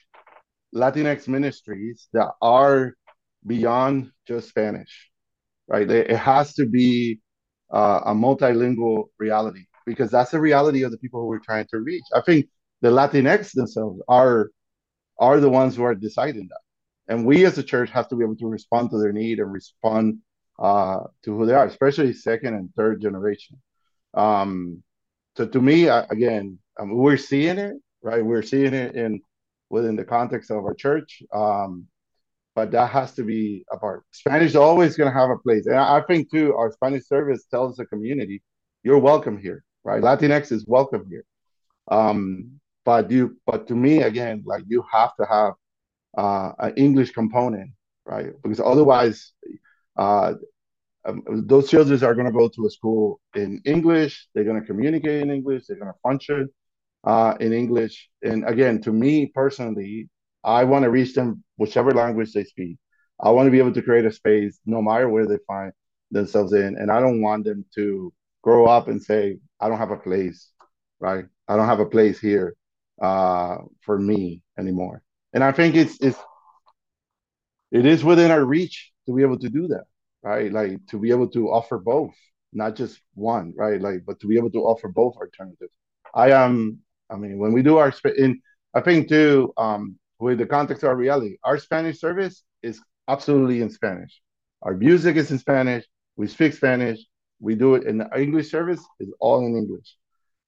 Latinx 0.74 1.28
ministries 1.28 2.08
that 2.14 2.32
are 2.42 2.94
beyond 3.46 4.12
just 4.28 4.50
Spanish, 4.50 5.10
right? 5.68 5.90
It 5.90 6.16
has 6.18 6.54
to 6.56 6.66
be 6.66 7.20
uh, 7.72 8.02
a 8.06 8.14
multilingual 8.14 9.06
reality 9.18 9.66
because 9.86 10.12
that's 10.12 10.32
the 10.32 10.40
reality 10.40 10.84
of 10.84 10.92
the 10.92 10.98
people 10.98 11.22
who 11.22 11.28
we're 11.28 11.40
trying 11.40 11.68
to 11.68 11.80
reach. 11.80 12.04
I 12.14 12.22
think 12.22 12.48
the 12.82 12.90
Latinx 12.90 13.52
themselves 13.54 14.02
are 14.08 14.50
are 15.18 15.40
the 15.40 15.50
ones 15.50 15.76
who 15.76 15.84
are 15.84 15.96
deciding 15.96 16.50
that, 16.50 16.60
and 17.08 17.26
we 17.26 17.46
as 17.46 17.58
a 17.58 17.64
church 17.64 17.90
have 17.92 18.10
to 18.10 18.16
be 18.16 18.24
able 18.24 18.36
to 18.36 18.48
respond 18.48 18.90
to 18.90 18.98
their 18.98 19.14
need 19.14 19.40
and 19.40 19.52
respond 19.52 20.20
uh, 20.60 21.00
to 21.24 21.38
who 21.38 21.46
they 21.46 21.54
are, 21.54 21.66
especially 21.66 22.14
second 22.14 22.54
and 22.56 22.70
third 22.76 23.02
generation. 23.02 23.62
Um, 24.14 24.84
so 25.38 25.48
to 25.48 25.62
me, 25.62 25.88
again, 25.88 26.60
um, 26.80 26.96
we're 26.96 27.18
seeing 27.18 27.58
it, 27.58 27.76
right? 28.02 28.24
We're 28.24 28.42
seeing 28.42 28.74
it 28.74 28.96
in 28.96 29.22
within 29.70 29.96
the 29.96 30.06
context 30.06 30.52
of 30.52 30.58
our 30.58 30.74
church. 30.74 31.24
Um, 31.34 31.88
but 32.56 32.72
that 32.72 32.90
has 32.90 33.14
to 33.16 33.24
be 33.24 33.66
a 33.72 33.78
part. 33.78 34.04
Spanish 34.12 34.52
is 34.52 34.56
always 34.56 34.96
going 34.96 35.12
to 35.12 35.20
have 35.20 35.30
a 35.30 35.38
place, 35.38 35.66
and 35.68 35.78
I 35.78 36.02
think 36.02 36.32
too, 36.32 36.56
our 36.56 36.72
Spanish 36.72 37.06
service 37.08 37.46
tells 37.46 37.76
the 37.76 37.86
community, 37.86 38.42
"You're 38.84 39.00
welcome 39.00 39.38
here." 39.38 39.64
right? 39.86 40.02
Latinx 40.02 40.52
is 40.52 40.66
welcome 40.68 41.06
here. 41.10 41.24
Um, 41.90 42.60
but 42.84 43.10
you, 43.10 43.38
but 43.46 43.68
to 43.68 43.76
me, 43.76 44.02
again, 44.02 44.44
like 44.46 44.64
you 44.68 44.84
have 44.92 45.16
to 45.20 45.26
have 45.26 45.54
uh, 46.18 46.52
an 46.60 46.74
English 46.76 47.12
component, 47.12 47.72
right? 48.06 48.32
Because 48.44 48.60
otherwise, 48.60 49.32
uh, 49.96 50.34
um, 51.06 51.24
those 51.46 51.70
children 51.70 52.04
are 52.04 52.16
going 52.16 52.26
to 52.26 52.34
go 52.34 52.50
to 52.50 52.66
a 52.66 52.70
school 52.70 53.22
in 53.36 53.62
English. 53.66 54.28
They're 54.34 54.44
going 54.44 54.60
to 54.60 54.66
communicate 54.66 55.22
in 55.22 55.30
English. 55.32 55.68
They're 55.68 55.78
going 55.78 55.94
to 55.94 56.00
function 56.02 56.50
uh, 57.04 57.36
in 57.40 57.54
English. 57.54 58.10
And 58.24 58.48
again, 58.48 58.82
to 58.82 58.92
me 58.92 59.28
personally, 59.28 60.10
I 60.46 60.64
want 60.66 60.84
to 60.84 60.92
reach 60.92 61.16
them 61.16 61.44
whichever 61.58 61.92
language 61.92 62.34
they 62.34 62.44
speak. 62.46 62.78
I 63.22 63.32
want 63.32 63.48
to 63.48 63.52
be 63.52 63.60
able 63.60 63.74
to 63.74 63.82
create 63.82 64.06
a 64.06 64.12
space 64.12 64.60
no 64.66 64.82
matter 64.82 65.10
where 65.10 65.28
they 65.28 65.40
find 65.48 65.74
themselves 66.12 66.54
in, 66.54 66.78
and 66.78 66.92
I 66.92 67.00
don't 67.00 67.22
want 67.22 67.46
them 67.46 67.66
to 67.76 68.14
grow 68.44 68.66
up 68.68 68.88
and 68.88 69.02
say, 69.02 69.40
I 69.60 69.70
don't 69.70 69.80
have 69.80 69.92
a 69.92 69.98
place, 69.98 70.52
right? 71.00 71.26
I 71.48 71.58
don't 71.58 71.68
have 71.68 71.80
a 71.80 71.86
place 71.86 72.20
here 72.20 72.56
uh, 73.02 73.58
for 73.82 74.00
me 74.00 74.44
anymore. 74.60 75.02
And 75.34 75.44
I 75.44 75.52
think 75.52 75.76
it's 75.76 76.00
it's 76.02 76.20
it 77.72 77.86
is 77.86 78.04
within 78.04 78.32
our 78.32 78.46
reach 78.46 78.92
to 79.08 79.16
be 79.16 79.22
able 79.24 79.40
to 79.40 79.50
do 79.50 79.68
that, 79.68 79.86
right? 80.24 80.52
Like 80.52 80.86
to 80.88 81.00
be 81.00 81.10
able 81.12 81.30
to 81.30 81.50
offer 81.50 81.78
both, 81.78 82.14
not 82.54 82.76
just 82.76 83.00
one, 83.14 83.54
right? 83.56 83.82
Like, 83.82 84.06
but 84.06 84.20
to 84.22 84.28
be 84.28 84.38
able 84.38 84.52
to 84.52 84.60
offer 84.60 84.88
both 84.90 85.16
alternatives. 85.18 85.74
I 86.14 86.32
am, 86.32 86.52
um, 86.52 86.80
I 87.10 87.16
mean, 87.18 87.38
when 87.40 87.54
we 87.54 87.62
do 87.62 87.78
our 87.78 87.94
in, 88.18 88.42
I 88.74 88.82
think 88.82 89.10
too, 89.10 89.54
um, 89.58 89.98
with 90.20 90.38
the 90.38 90.46
context 90.46 90.84
of 90.84 90.90
our 90.90 90.96
reality, 90.96 91.38
our 91.44 91.58
Spanish 91.58 92.00
service 92.00 92.44
is 92.64 92.82
absolutely 93.08 93.62
in 93.62 93.70
Spanish. 93.70 94.22
Our 94.62 94.74
music 94.74 95.16
is 95.16 95.32
in 95.32 95.40
Spanish. 95.40 95.86
We 96.16 96.28
speak 96.28 96.54
Spanish. 96.54 97.00
We 97.40 97.56
do 97.56 97.76
it 97.76 97.84
in 97.84 97.98
the 97.98 98.10
English 98.20 98.50
service, 98.50 98.82
it's 99.00 99.12
all 99.20 99.46
in 99.46 99.58
English. 99.58 99.96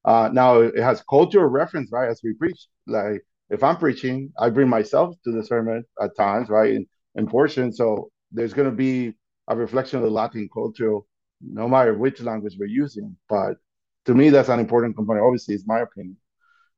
Uh, 0.05 0.29
now 0.31 0.61
it 0.61 0.77
has 0.77 1.03
cultural 1.09 1.47
reference, 1.47 1.91
right? 1.91 2.09
As 2.09 2.21
we 2.23 2.33
preach, 2.33 2.67
like 2.87 3.21
if 3.49 3.63
I'm 3.63 3.77
preaching, 3.77 4.31
I 4.39 4.49
bring 4.49 4.69
myself 4.69 5.15
to 5.25 5.31
the 5.31 5.43
sermon 5.43 5.83
at 6.01 6.15
times, 6.15 6.49
right? 6.49 6.73
In, 6.73 6.87
in 7.15 7.27
portion. 7.27 7.73
So 7.73 8.09
there's 8.31 8.53
going 8.53 8.69
to 8.69 8.75
be 8.75 9.13
a 9.49 9.55
reflection 9.55 9.97
of 9.97 10.03
the 10.03 10.09
Latin 10.09 10.49
culture, 10.53 10.99
no 11.41 11.67
matter 11.67 11.93
which 11.93 12.21
language 12.21 12.55
we're 12.57 12.67
using. 12.67 13.17
But 13.27 13.57
to 14.05 14.13
me, 14.13 14.29
that's 14.29 14.49
an 14.49 14.59
important 14.59 14.95
component. 14.95 15.25
Obviously, 15.25 15.55
it's 15.55 15.67
my 15.67 15.79
opinion, 15.79 16.17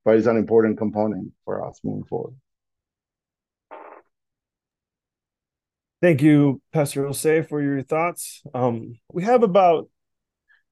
but 0.03 0.15
it's 0.15 0.27
an 0.27 0.37
important 0.37 0.77
component 0.77 1.31
for 1.45 1.67
us 1.67 1.79
moving 1.83 2.05
forward. 2.05 2.33
Thank 6.01 6.21
you, 6.21 6.61
Pastor 6.71 7.05
Jose, 7.05 7.41
for 7.43 7.61
your 7.61 7.81
thoughts. 7.81 8.41
Um, 8.53 8.97
we 9.11 9.23
have 9.23 9.43
about 9.43 9.89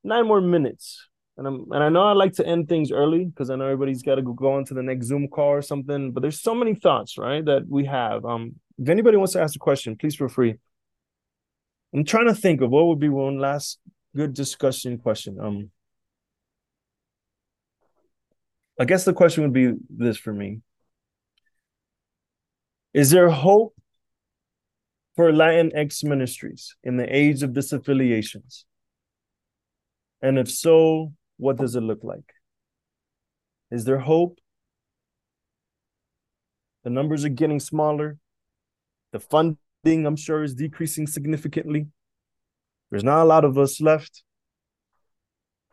nine 0.02 0.26
more 0.26 0.40
minutes, 0.40 1.06
and 1.36 1.46
I'm 1.46 1.66
and 1.72 1.84
I 1.84 1.90
know 1.90 2.04
I 2.04 2.14
like 2.14 2.34
to 2.36 2.48
end 2.48 2.70
things 2.70 2.94
early 2.94 3.26
because 3.26 3.50
I 3.50 3.58
know 3.58 3.66
everybody's 3.66 4.04
got 4.04 4.16
to 4.16 4.22
go 4.22 4.54
on 4.54 4.64
to 4.66 4.74
the 4.74 4.84
next 4.84 5.08
Zoom 5.08 5.28
call 5.28 5.50
or 5.50 5.62
something. 5.62 6.14
But 6.14 6.22
there's 6.22 6.42
so 6.42 6.56
many 6.56 6.76
thoughts, 6.76 7.18
right, 7.18 7.44
that 7.44 7.68
we 7.68 7.86
have. 7.86 8.24
Um, 8.24 8.56
if 8.78 8.88
anybody 8.88 9.18
wants 9.18 9.34
to 9.34 9.42
ask 9.42 9.54
a 9.54 9.60
question, 9.60 9.98
please 9.98 10.16
feel 10.16 10.30
free. 10.30 10.56
I'm 11.94 12.06
trying 12.06 12.28
to 12.28 12.36
think 12.36 12.62
of 12.62 12.70
what 12.70 12.88
would 12.88 13.00
be 13.00 13.10
one 13.10 13.38
last 13.38 13.80
good 14.16 14.34
discussion 14.34 14.98
question. 14.98 15.38
Um, 15.42 15.72
I 18.80 18.86
guess 18.86 19.04
the 19.04 19.14
question 19.14 19.44
would 19.44 19.54
be 19.54 19.74
this 19.90 20.16
for 20.18 20.32
me: 20.32 20.62
Is 22.94 23.10
there 23.10 23.30
hope 23.30 23.77
for 25.18 25.32
Latinx 25.32 26.04
ministries 26.04 26.76
in 26.84 26.96
the 26.96 27.14
age 27.14 27.44
of 27.44 27.50
disaffiliations? 27.50 28.64
And 30.22 30.38
if 30.38 30.50
so, 30.50 31.12
what 31.38 31.58
does 31.58 31.76
it 31.76 31.82
look 31.82 32.04
like? 32.04 32.34
Is 33.72 33.84
there 33.84 33.98
hope? 33.98 34.40
The 36.84 36.92
numbers 36.92 37.26
are 37.26 37.30
getting 37.30 37.60
smaller. 37.60 38.18
The 39.12 39.20
funding, 39.20 40.06
I'm 40.06 40.16
sure, 40.16 40.44
is 40.44 40.54
decreasing 40.54 41.08
significantly. 41.08 41.88
There's 42.92 43.04
not 43.04 43.24
a 43.24 43.26
lot 43.26 43.44
of 43.44 43.58
us 43.58 43.82
left. 43.82 44.24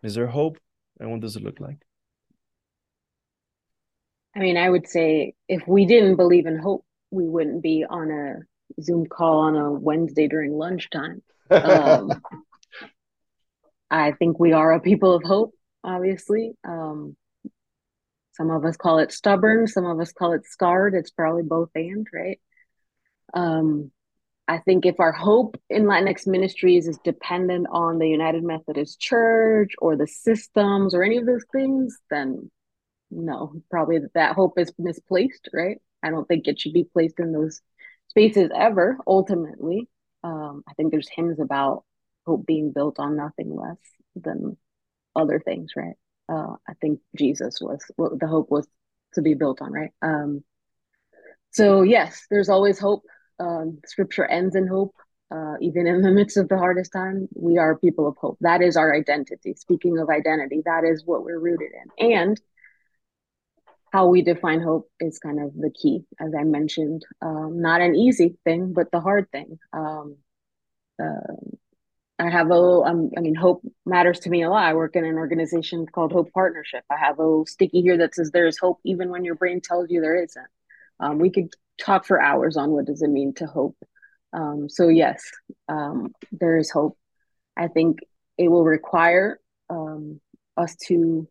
Is 0.03 0.15
there 0.15 0.27
hope? 0.27 0.59
And 0.99 1.11
what 1.11 1.21
does 1.21 1.37
it 1.37 1.43
look 1.43 1.61
like? 1.61 1.79
I 4.35 4.41
mean, 4.41 4.57
I 4.57 4.69
would 4.69 4.89
say 4.89 5.35
if 5.49 5.69
we 5.69 5.87
didn't 5.87 6.17
believe 6.17 6.47
in 6.47 6.59
hope, 6.59 6.85
we 7.11 7.29
wouldn't 7.29 7.63
be 7.63 7.85
on 7.89 8.11
a 8.11 8.41
Zoom 8.81 9.07
call 9.07 9.41
on 9.41 9.57
a 9.57 9.73
Wednesday 9.73 10.29
during 10.29 10.53
lunchtime. 10.53 11.23
Um, 11.51 12.23
I 13.91 14.13
think 14.13 14.41
we 14.41 14.53
are 14.53 14.73
a 14.73 14.81
people 14.81 15.15
of 15.15 15.23
hope, 15.23 15.53
obviously. 15.85 16.57
Um, 16.67 17.17
some 18.33 18.51
of 18.51 18.65
us 18.65 18.77
call 18.77 18.99
it 18.99 19.13
stubborn, 19.13 19.69
some 19.69 19.85
of 19.85 20.01
us 20.01 20.11
call 20.11 20.33
it 20.33 20.47
scarred. 20.47 20.95
It's 20.95 21.11
probably 21.11 21.43
both 21.43 21.69
and, 21.75 22.07
right? 22.13 22.41
Um, 23.35 23.93
I 24.47 24.59
think 24.59 24.85
if 24.85 25.01
our 25.01 25.13
hope 25.13 25.61
in 25.71 25.85
Latinx 25.85 26.27
ministries 26.27 26.87
is 26.87 26.99
dependent 27.05 27.67
on 27.71 27.99
the 27.99 28.09
United 28.09 28.43
Methodist 28.43 29.01
Church 29.01 29.73
or 29.79 29.97
the 29.97 30.07
systems 30.07 30.95
or 30.95 31.03
any 31.03 31.17
of 31.17 31.27
those 31.27 31.45
things, 31.53 31.99
then 32.11 32.51
no, 33.11 33.53
probably 33.71 34.01
that 34.15 34.35
hope 34.35 34.59
is 34.59 34.73
misplaced, 34.79 35.49
right? 35.53 35.79
I 36.03 36.11
don't 36.11 36.27
think 36.27 36.47
it 36.47 36.61
should 36.61 36.75
be 36.75 36.85
placed 36.85 37.21
in 37.21 37.33
those 37.33 37.63
spaces 38.15 38.51
ever 38.55 38.99
ultimately. 39.07 39.89
Um, 40.23 40.63
i 40.69 40.73
think 40.75 40.91
there's 40.91 41.11
hymns 41.15 41.39
about 41.41 41.85
hope 42.27 42.47
being 42.47 42.73
built 42.73 42.99
on 42.99 43.17
nothing 43.17 43.55
less 43.55 43.77
than 44.17 44.57
other 45.15 45.39
things 45.39 45.73
right? 45.77 45.97
Uh, 46.33 46.55
i 46.69 46.75
think 46.81 47.01
jesus 47.17 47.59
was 47.61 47.81
what 47.97 48.19
the 48.19 48.27
hope 48.27 48.51
was 48.51 48.67
to 49.15 49.23
be 49.23 49.35
built 49.35 49.61
on 49.61 49.73
right? 49.73 49.91
Um, 50.01 50.45
so 51.51 51.83
yes 51.83 52.27
there's 52.31 52.49
always 52.49 52.79
hope. 52.79 53.03
Um, 53.41 53.81
scripture 53.85 54.25
ends 54.25 54.55
in 54.55 54.69
hope 54.69 54.95
uh, 55.35 55.55
even 55.61 55.87
in 55.87 56.03
the 56.03 56.11
midst 56.11 56.37
of 56.37 56.49
the 56.49 56.57
hardest 56.57 56.93
time. 56.93 57.29
We 57.35 57.59
are 57.59 57.77
people 57.77 58.07
of 58.07 58.17
hope. 58.17 58.39
That 58.41 58.63
is 58.63 58.77
our 58.77 58.95
identity. 58.95 59.55
Speaking 59.55 59.99
of 59.99 60.09
identity 60.09 60.63
that 60.65 60.85
is 60.85 61.03
what 61.05 61.25
we're 61.25 61.41
rooted 61.41 61.73
in. 61.99 62.13
And 62.13 62.41
how 63.95 64.07
we 64.07 64.23
define 64.23 64.61
hope 64.61 64.91
is 64.99 65.21
kind 65.21 65.41
of 65.41 65.55
the 65.55 65.71
key, 65.71 66.05
as 66.19 66.33
I 66.37 66.43
mentioned. 66.43 67.05
Um, 67.23 67.63
not 67.63 67.81
an 67.81 67.95
easy 67.95 68.37
thing, 68.43 68.73
but 68.73 68.91
the 68.91 68.99
hard 68.99 69.31
thing. 69.31 69.61
Um, 69.73 70.17
uh, 71.01 71.37
I 72.19 72.29
have 72.29 72.51
a 72.51 72.59
little, 72.59 72.83
um, 72.85 73.13
I 73.17 73.21
mean, 73.21 73.37
hope 73.37 73.63
matters 73.87 74.19
to 74.21 74.31
me 74.31 74.43
a 74.43 74.51
lot. 74.51 74.65
I 74.65 74.75
work 74.75 74.97
in 74.97 75.05
an 75.05 75.15
organization 75.15 75.87
called 75.87 76.11
Hope 76.11 76.33
Partnership. 76.33 76.83
I 76.91 76.97
have 76.97 77.21
a 77.21 77.23
little 77.23 77.47
sticky 77.47 77.83
here 77.83 77.97
that 77.99 78.17
says 78.17 78.33
there 78.33 78.49
is 78.49 78.59
hope 78.59 78.81
even 78.85 79.11
when 79.11 79.25
your 79.25 79.37
brain 79.37 79.61
tells 79.61 79.89
you 79.91 80.01
there 80.01 80.21
isn't. 80.21 80.47
Um, 80.99 81.21
we 81.21 81.31
could 81.31 81.55
talk 81.81 82.05
for 82.05 82.21
hours 82.21 82.57
on 82.57 82.73
what 82.73 82.87
does 82.87 83.01
it 83.01 83.11
mean 83.11 83.33
to 83.35 83.47
hope. 83.47 83.77
Um, 84.33 84.69
so 84.69 84.89
yes, 84.89 85.23
um, 85.69 86.13
there 86.33 86.57
is 86.57 86.69
hope. 86.69 86.99
I 87.57 87.69
think 87.69 88.01
it 88.39 88.49
will 88.49 88.65
require 88.65 89.39
us 90.57 90.75
to 90.87 91.29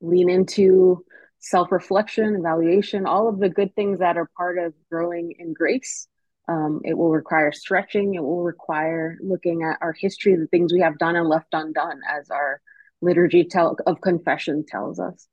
lean 0.00 0.28
into 0.28 1.04
self 1.44 1.70
reflection, 1.70 2.36
evaluation, 2.36 3.04
all 3.06 3.28
of 3.28 3.38
the 3.38 3.50
good 3.50 3.74
things 3.74 3.98
that 3.98 4.16
are 4.16 4.30
part 4.36 4.58
of 4.58 4.72
growing 4.90 5.34
in 5.38 5.52
grace. 5.52 6.08
Um, 6.48 6.80
it 6.84 6.96
will 6.96 7.10
require 7.10 7.52
stretching. 7.52 8.14
It 8.14 8.22
will 8.22 8.42
require 8.42 9.18
looking 9.22 9.62
at 9.62 9.78
our 9.82 9.92
history, 9.92 10.36
the 10.36 10.46
things 10.46 10.72
we 10.72 10.80
have 10.80 10.98
done 10.98 11.16
and 11.16 11.28
left 11.28 11.48
undone, 11.52 12.00
as 12.10 12.30
our 12.30 12.60
liturgy 13.02 13.44
tell, 13.44 13.76
of 13.86 14.00
confession 14.00 14.64
tells 14.66 14.98
us. 14.98 15.28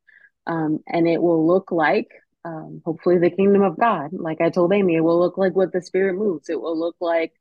Um, 0.48 0.80
and 0.86 1.08
it 1.08 1.22
will 1.22 1.48
look 1.48 1.72
like, 1.72 2.10
um, 2.44 2.82
hopefully, 2.84 3.18
the 3.18 3.30
kingdom 3.30 3.62
of 3.62 3.80
God. 3.80 4.12
Like 4.12 4.42
I 4.42 4.50
told 4.50 4.74
Amy, 4.74 4.96
it 4.96 5.02
will 5.02 5.20
look 5.20 5.38
like 5.38 5.56
what 5.56 5.72
the 5.72 5.82
Spirit 5.82 6.16
moves. 6.16 6.50
It 6.50 6.60
will 6.60 6.78
look 6.78 6.96
like 7.00 7.32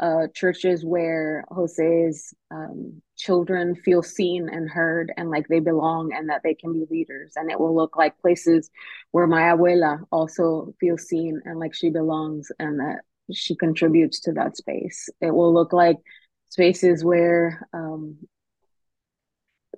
uh, 0.00 0.26
churches 0.34 0.84
where 0.84 1.44
Jose's 1.50 2.34
um, 2.50 3.00
children 3.16 3.76
feel 3.76 4.02
seen 4.02 4.48
and 4.50 4.68
heard 4.68 5.12
and 5.16 5.30
like 5.30 5.46
they 5.48 5.60
belong 5.60 6.12
and 6.12 6.28
that 6.28 6.42
they 6.42 6.54
can 6.54 6.72
be 6.72 6.86
leaders. 6.90 7.32
And 7.36 7.50
it 7.50 7.60
will 7.60 7.74
look 7.74 7.96
like 7.96 8.18
places 8.20 8.70
where 9.12 9.26
my 9.26 9.42
abuela 9.42 10.00
also 10.10 10.74
feels 10.80 11.04
seen 11.04 11.40
and 11.44 11.60
like 11.60 11.74
she 11.74 11.90
belongs 11.90 12.50
and 12.58 12.80
that 12.80 13.00
she 13.32 13.54
contributes 13.54 14.20
to 14.20 14.32
that 14.32 14.56
space. 14.56 15.08
It 15.20 15.32
will 15.32 15.54
look 15.54 15.72
like 15.72 15.98
spaces 16.48 17.04
where 17.04 17.66
um, 17.72 18.18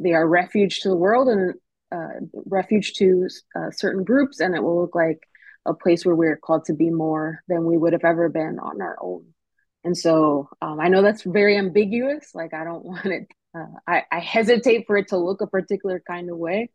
they 0.00 0.12
are 0.12 0.26
refuge 0.26 0.80
to 0.80 0.88
the 0.88 0.96
world 0.96 1.28
and 1.28 1.54
uh, 1.92 2.26
refuge 2.46 2.94
to 2.94 3.28
uh, 3.54 3.70
certain 3.70 4.02
groups. 4.02 4.40
And 4.40 4.54
it 4.54 4.62
will 4.62 4.80
look 4.80 4.94
like 4.94 5.20
a 5.66 5.74
place 5.74 6.06
where 6.06 6.14
we're 6.14 6.36
called 6.36 6.64
to 6.66 6.72
be 6.72 6.90
more 6.90 7.42
than 7.48 7.64
we 7.66 7.76
would 7.76 7.92
have 7.92 8.04
ever 8.04 8.28
been 8.28 8.58
on 8.58 8.80
our 8.80 8.96
own. 9.00 9.26
And 9.86 9.96
so 9.96 10.48
um, 10.60 10.80
I 10.80 10.88
know 10.88 11.00
that's 11.00 11.22
very 11.22 11.56
ambiguous. 11.56 12.34
Like 12.34 12.52
I 12.52 12.64
don't 12.64 12.84
want 12.92 13.06
it. 13.06 13.28
Uh, 13.56 13.66
I, 13.86 14.02
I 14.10 14.18
hesitate 14.18 14.86
for 14.86 14.96
it 14.96 15.08
to 15.08 15.16
look 15.16 15.40
a 15.40 15.46
particular 15.46 16.02
kind 16.06 16.28
of 16.28 16.36
way. 16.36 16.70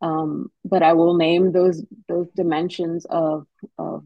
Um, 0.00 0.50
but 0.64 0.82
I 0.82 0.94
will 0.94 1.16
name 1.16 1.52
those 1.52 1.84
those 2.08 2.28
dimensions 2.34 3.04
of 3.04 3.46
of 3.78 4.04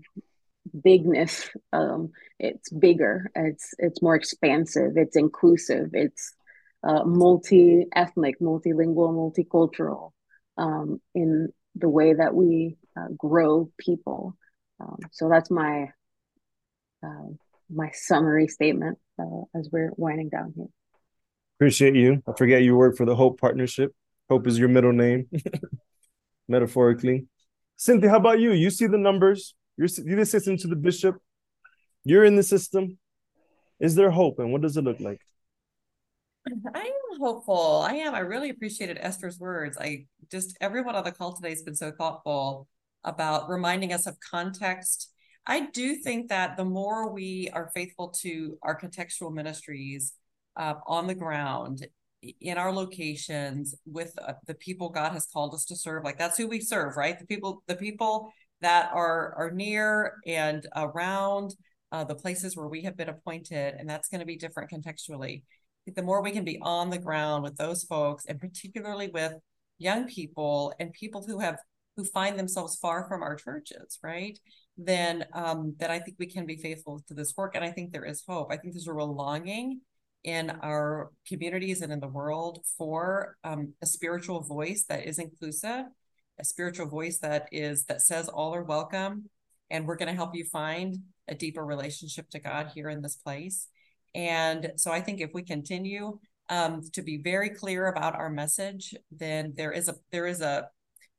bigness. 0.83 1.49
Um, 1.73 2.13
it's 2.39 2.71
bigger. 2.71 3.31
It's 3.35 3.75
it's 3.79 4.03
more 4.03 4.15
expansive. 4.15 4.97
It's 4.97 5.17
inclusive. 5.17 5.91
It's 5.93 6.35
uh, 6.83 7.05
multi-ethnic, 7.05 8.41
multilingual, 8.41 9.13
multicultural 9.13 10.13
um, 10.57 11.01
in 11.15 11.49
the 11.75 11.89
way 11.89 12.15
that 12.15 12.35
we 12.35 12.77
uh, 12.99 13.09
grow 13.17 13.71
people. 13.79 14.37
Um, 14.81 14.99
so 15.13 15.29
that's 15.29 15.51
my 15.51 15.89
uh, 17.03 17.29
my 17.71 17.91
summary 17.93 18.49
statement 18.49 18.99
uh, 19.19 19.43
as 19.59 19.69
we're 19.73 19.93
winding 19.97 20.29
down 20.29 20.53
here. 20.57 20.67
Appreciate 21.59 21.95
you. 21.95 22.23
I 22.29 22.33
forget 22.37 22.63
you 22.63 22.77
work 22.77 22.97
for 22.97 23.07
the 23.07 23.17
Hope 23.17 23.41
Partnership. 23.41 23.95
Hope 24.29 24.47
is 24.47 24.59
your 24.59 24.69
middle 24.69 24.93
name, 24.93 25.29
metaphorically. 26.49 27.27
Cynthia, 27.77 28.11
how 28.11 28.17
about 28.17 28.41
you? 28.41 28.53
You 28.53 28.71
see 28.71 28.87
the 28.87 28.99
numbers. 28.99 29.55
You're 29.77 29.89
you're 30.05 30.21
assistant 30.21 30.61
to 30.61 30.69
the 30.69 30.77
bishop. 30.77 31.17
You're 32.05 32.25
in 32.25 32.37
the 32.37 32.43
system. 32.43 32.99
Is 33.81 33.95
there 33.95 34.11
hope, 34.11 34.39
and 34.39 34.53
what 34.53 34.63
does 34.63 34.77
it 34.77 34.85
look 34.85 35.01
like? 35.01 35.21
I 36.75 36.81
am 36.81 37.21
hopeful. 37.21 37.85
I 37.87 37.95
am. 37.95 38.15
I 38.15 38.21
really 38.21 38.51
appreciated 38.51 38.99
Esther's 39.01 39.39
words. 39.39 39.77
I 39.79 40.07
just 40.31 40.57
everyone 40.61 40.95
on 40.95 41.05
the 41.05 41.13
call 41.13 41.35
today 41.35 41.51
has 41.51 41.63
been 41.63 41.75
so 41.75 41.91
thoughtful 41.91 42.69
about 43.05 43.49
reminding 43.49 43.93
us 43.93 44.07
of 44.07 44.17
context 44.21 45.11
I 45.47 45.67
do 45.67 45.97
think 45.97 46.29
that 46.29 46.57
the 46.57 46.65
more 46.65 47.13
we 47.13 47.49
are 47.53 47.71
faithful 47.75 48.09
to 48.23 48.59
our 48.63 48.79
contextual 48.79 49.33
ministries 49.33 50.15
uh, 50.57 50.75
on 50.87 51.07
the 51.07 51.15
ground 51.15 51.87
in 52.41 52.59
our 52.59 52.73
locations 52.73 53.75
with 53.85 54.13
uh, 54.21 54.33
the 54.47 54.55
people 54.55 54.89
God 54.89 55.13
has 55.13 55.27
called 55.27 55.55
us 55.55 55.65
to 55.67 55.77
serve, 55.77 56.03
like 56.03 56.19
that's 56.19 56.37
who 56.37 56.49
we 56.49 56.61
serve, 56.61 56.97
right? 56.97 57.19
The 57.19 57.27
people, 57.27 57.63
the 57.69 57.77
people 57.77 58.33
that 58.61 58.91
are 58.93 59.35
are 59.35 59.51
near 59.51 60.15
and 60.27 60.67
around 60.75 61.55
uh, 61.93 62.05
the 62.05 62.15
places 62.15 62.57
where 62.57 62.67
we 62.69 62.83
have 62.83 62.97
been 62.97 63.09
appointed, 63.09 63.75
and 63.79 63.89
that's 63.89 64.09
going 64.09 64.21
to 64.21 64.27
be 64.27 64.37
different 64.37 64.71
contextually. 64.71 65.43
The 65.87 66.03
more 66.03 66.23
we 66.23 66.33
can 66.33 66.45
be 66.45 66.59
on 66.63 66.91
the 66.91 66.99
ground 66.99 67.45
with 67.45 67.57
those 67.57 67.85
folks, 67.85 68.25
and 68.27 68.41
particularly 68.41 69.09
with 69.09 69.35
young 69.79 70.07
people 70.07 70.73
and 70.81 70.93
people 70.93 71.23
who 71.25 71.39
have 71.39 71.59
who 71.97 72.05
find 72.05 72.39
themselves 72.39 72.77
far 72.77 73.07
from 73.09 73.23
our 73.23 73.37
churches, 73.37 73.99
right? 74.03 74.39
Then 74.77 75.25
um, 75.33 75.75
then 75.79 75.91
I 75.91 75.99
think 75.99 76.17
we 76.19 76.27
can 76.27 76.47
be 76.47 76.57
faithful 76.57 77.03
to 77.09 77.15
this 77.15 77.35
work. 77.37 77.55
And 77.55 77.65
I 77.65 77.71
think 77.71 77.93
there 77.93 78.05
is 78.05 78.23
hope. 78.27 78.49
I 78.51 78.57
think 78.57 78.75
there's 78.75 78.89
a 78.89 78.93
real 78.93 79.15
longing 79.15 79.81
in 80.25 80.51
our 80.63 81.11
communities 81.27 81.83
and 81.83 81.93
in 81.93 82.01
the 82.01 82.09
world 82.09 82.65
for 82.77 83.37
um, 83.45 83.73
a 83.81 83.87
spiritual 83.87 84.41
voice 84.41 84.85
that 84.89 85.07
is 85.07 85.19
inclusive, 85.19 85.85
a 86.39 86.45
spiritual 86.45 86.87
voice 86.89 87.19
that 87.19 87.49
is 87.53 87.85
that 87.85 88.03
says 88.03 88.29
all 88.29 88.55
are 88.55 88.65
welcome, 88.65 89.31
and 89.71 89.87
we're 89.87 89.97
going 89.97 90.09
to 90.09 90.15
help 90.15 90.35
you 90.35 90.45
find 90.45 90.99
a 91.29 91.35
deeper 91.35 91.65
relationship 91.65 92.29
to 92.31 92.39
God 92.39 92.71
here 92.75 92.89
in 92.89 93.03
this 93.03 93.17
place. 93.17 93.69
And 94.15 94.73
so 94.77 94.91
I 94.91 95.01
think 95.01 95.21
if 95.21 95.31
we 95.33 95.43
continue 95.43 96.19
um, 96.49 96.83
to 96.93 97.03
be 97.03 97.19
very 97.19 97.51
clear 97.51 97.87
about 97.87 98.15
our 98.15 98.31
message, 98.31 98.95
then 99.11 99.55
there 99.57 99.73
is 99.73 99.89
a 99.89 99.95
there 100.13 100.27
is 100.27 100.41
a 100.41 100.69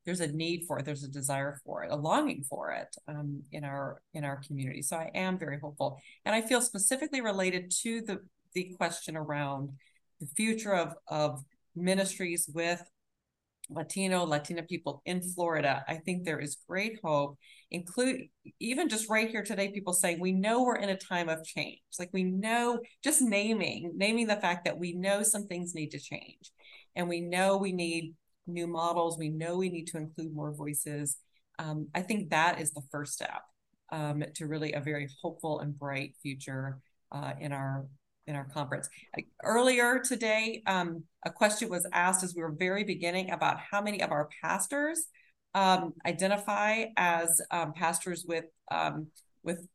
there's 0.08 0.20
a 0.20 0.32
need 0.32 0.64
for 0.66 0.78
it, 0.78 0.86
there's 0.86 1.04
a 1.04 1.08
desire 1.08 1.60
for 1.66 1.84
it, 1.84 1.90
a 1.90 1.94
longing 1.94 2.42
for 2.42 2.70
it 2.70 2.96
um, 3.08 3.42
in 3.52 3.62
our 3.62 4.00
in 4.14 4.24
our 4.24 4.36
community. 4.36 4.80
So 4.80 4.96
I 4.96 5.10
am 5.14 5.38
very 5.38 5.60
hopeful, 5.60 6.00
and 6.24 6.34
I 6.34 6.40
feel 6.40 6.62
specifically 6.62 7.20
related 7.20 7.70
to 7.82 8.00
the 8.00 8.20
the 8.54 8.74
question 8.78 9.18
around 9.18 9.68
the 10.18 10.26
future 10.26 10.74
of 10.74 10.94
of 11.08 11.44
ministries 11.76 12.48
with 12.54 12.82
Latino, 13.68 14.24
Latina 14.24 14.62
people 14.62 15.02
in 15.04 15.20
Florida. 15.20 15.84
I 15.86 15.96
think 15.96 16.24
there 16.24 16.40
is 16.40 16.56
great 16.66 17.00
hope, 17.04 17.36
include 17.70 18.22
even 18.60 18.88
just 18.88 19.10
right 19.10 19.28
here 19.28 19.44
today, 19.44 19.70
people 19.70 19.92
saying 19.92 20.20
we 20.20 20.32
know 20.32 20.62
we're 20.62 20.76
in 20.76 20.88
a 20.88 20.96
time 20.96 21.28
of 21.28 21.44
change. 21.44 21.80
Like 21.98 22.08
we 22.14 22.24
know 22.24 22.80
just 23.04 23.20
naming, 23.20 23.92
naming 23.94 24.26
the 24.26 24.36
fact 24.36 24.64
that 24.64 24.78
we 24.78 24.94
know 24.94 25.22
some 25.22 25.46
things 25.46 25.74
need 25.74 25.90
to 25.90 26.00
change. 26.00 26.50
And 26.96 27.10
we 27.10 27.20
know 27.20 27.58
we 27.58 27.72
need 27.72 28.14
new 28.48 28.66
models. 28.66 29.18
We 29.18 29.28
know 29.28 29.56
we 29.56 29.68
need 29.68 29.86
to 29.88 29.98
include 29.98 30.34
more 30.34 30.52
voices. 30.52 31.16
Um, 31.58 31.88
I 31.94 32.02
think 32.02 32.30
that 32.30 32.60
is 32.60 32.72
the 32.72 32.82
first 32.90 33.12
step 33.12 33.42
um, 33.90 34.22
to 34.34 34.46
really 34.46 34.72
a 34.72 34.80
very 34.80 35.08
hopeful 35.22 35.60
and 35.60 35.78
bright 35.78 36.14
future 36.22 36.80
uh, 37.12 37.32
in 37.40 37.52
our 37.52 37.86
in 38.26 38.36
our 38.36 38.44
conference. 38.44 38.90
Earlier 39.42 40.00
today, 40.00 40.62
um, 40.66 41.04
a 41.24 41.30
question 41.30 41.70
was 41.70 41.86
asked 41.94 42.22
as 42.22 42.34
we 42.34 42.42
were 42.42 42.52
very 42.52 42.84
beginning 42.84 43.30
about 43.30 43.58
how 43.58 43.80
many 43.80 44.02
of 44.02 44.10
our 44.10 44.28
pastors 44.42 45.06
um, 45.54 45.94
identify 46.06 46.84
as 46.98 47.40
um, 47.50 47.72
pastors 47.72 48.26
with 48.28 48.44
um, 48.70 49.06
with 49.42 49.66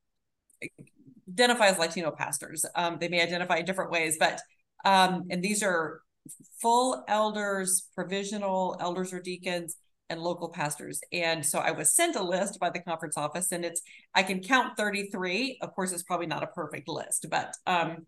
identify 1.27 1.67
as 1.67 1.79
Latino 1.79 2.11
pastors. 2.11 2.63
They 2.99 3.07
may 3.07 3.23
identify 3.23 3.57
in 3.57 3.65
different 3.65 3.91
ways, 3.91 4.17
but 4.19 4.39
and 4.85 5.41
these 5.41 5.63
are 5.63 6.02
full 6.61 7.03
elders, 7.07 7.89
provisional 7.95 8.77
elders 8.79 9.13
or 9.13 9.19
deacons, 9.19 9.77
and 10.09 10.21
local 10.21 10.49
pastors. 10.49 11.01
And 11.11 11.45
so 11.45 11.59
I 11.59 11.71
was 11.71 11.95
sent 11.95 12.15
a 12.15 12.23
list 12.23 12.59
by 12.59 12.69
the 12.69 12.79
conference 12.79 13.17
office, 13.17 13.51
and 13.51 13.65
it's 13.65 13.81
I 14.13 14.23
can 14.23 14.41
count 14.41 14.77
33. 14.77 15.59
Of 15.61 15.73
course, 15.73 15.91
it's 15.91 16.03
probably 16.03 16.27
not 16.27 16.43
a 16.43 16.47
perfect 16.47 16.87
list, 16.87 17.27
but 17.29 17.55
um, 17.65 18.05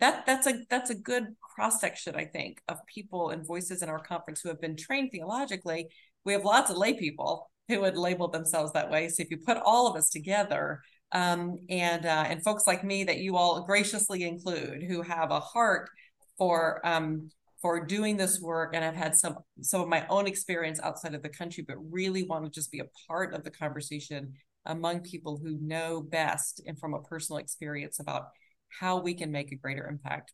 that 0.00 0.26
that's 0.26 0.46
a 0.46 0.64
that's 0.68 0.90
a 0.90 0.94
good 0.94 1.24
cross 1.40 1.80
section, 1.80 2.14
I 2.16 2.24
think, 2.24 2.60
of 2.68 2.78
people 2.86 3.30
and 3.30 3.46
voices 3.46 3.82
in 3.82 3.88
our 3.88 3.98
conference 3.98 4.40
who 4.40 4.48
have 4.48 4.60
been 4.60 4.76
trained 4.76 5.10
theologically. 5.12 5.88
We 6.24 6.32
have 6.32 6.44
lots 6.44 6.70
of 6.70 6.76
lay 6.76 6.94
people 6.94 7.50
who 7.68 7.80
would 7.80 7.96
label 7.96 8.28
themselves 8.28 8.72
that 8.72 8.90
way. 8.90 9.08
So 9.08 9.22
if 9.22 9.30
you 9.30 9.38
put 9.38 9.58
all 9.64 9.88
of 9.88 9.96
us 9.96 10.10
together, 10.10 10.80
um, 11.12 11.58
and 11.68 12.04
uh, 12.04 12.24
and 12.28 12.42
folks 12.42 12.66
like 12.66 12.84
me 12.84 13.04
that 13.04 13.18
you 13.18 13.36
all 13.36 13.64
graciously 13.64 14.24
include, 14.24 14.82
who 14.82 15.02
have 15.02 15.30
a 15.30 15.40
heart 15.40 15.90
for 16.36 16.80
um, 16.84 17.30
for 17.66 17.84
doing 17.84 18.16
this 18.16 18.40
work, 18.40 18.74
and 18.74 18.84
I've 18.84 18.94
had 18.94 19.16
some 19.16 19.38
some 19.60 19.80
of 19.80 19.88
my 19.88 20.06
own 20.06 20.28
experience 20.28 20.78
outside 20.80 21.16
of 21.16 21.22
the 21.24 21.28
country, 21.28 21.64
but 21.66 21.76
really 21.90 22.22
want 22.22 22.44
to 22.44 22.50
just 22.50 22.70
be 22.70 22.78
a 22.78 22.86
part 23.08 23.34
of 23.34 23.42
the 23.42 23.50
conversation 23.50 24.34
among 24.66 25.00
people 25.00 25.36
who 25.42 25.58
know 25.60 26.00
best 26.00 26.62
and 26.64 26.78
from 26.78 26.94
a 26.94 27.02
personal 27.02 27.38
experience 27.38 27.98
about 27.98 28.28
how 28.68 29.00
we 29.00 29.14
can 29.14 29.32
make 29.32 29.50
a 29.50 29.56
greater 29.56 29.88
impact 29.88 30.32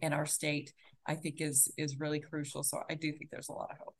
in 0.00 0.12
our 0.12 0.24
state, 0.24 0.72
I 1.04 1.16
think 1.16 1.40
is 1.40 1.68
is 1.76 1.98
really 1.98 2.20
crucial. 2.20 2.62
So 2.62 2.78
I 2.88 2.94
do 2.94 3.10
think 3.10 3.30
there's 3.32 3.48
a 3.48 3.52
lot 3.52 3.72
of 3.72 3.78
hope. 3.78 3.96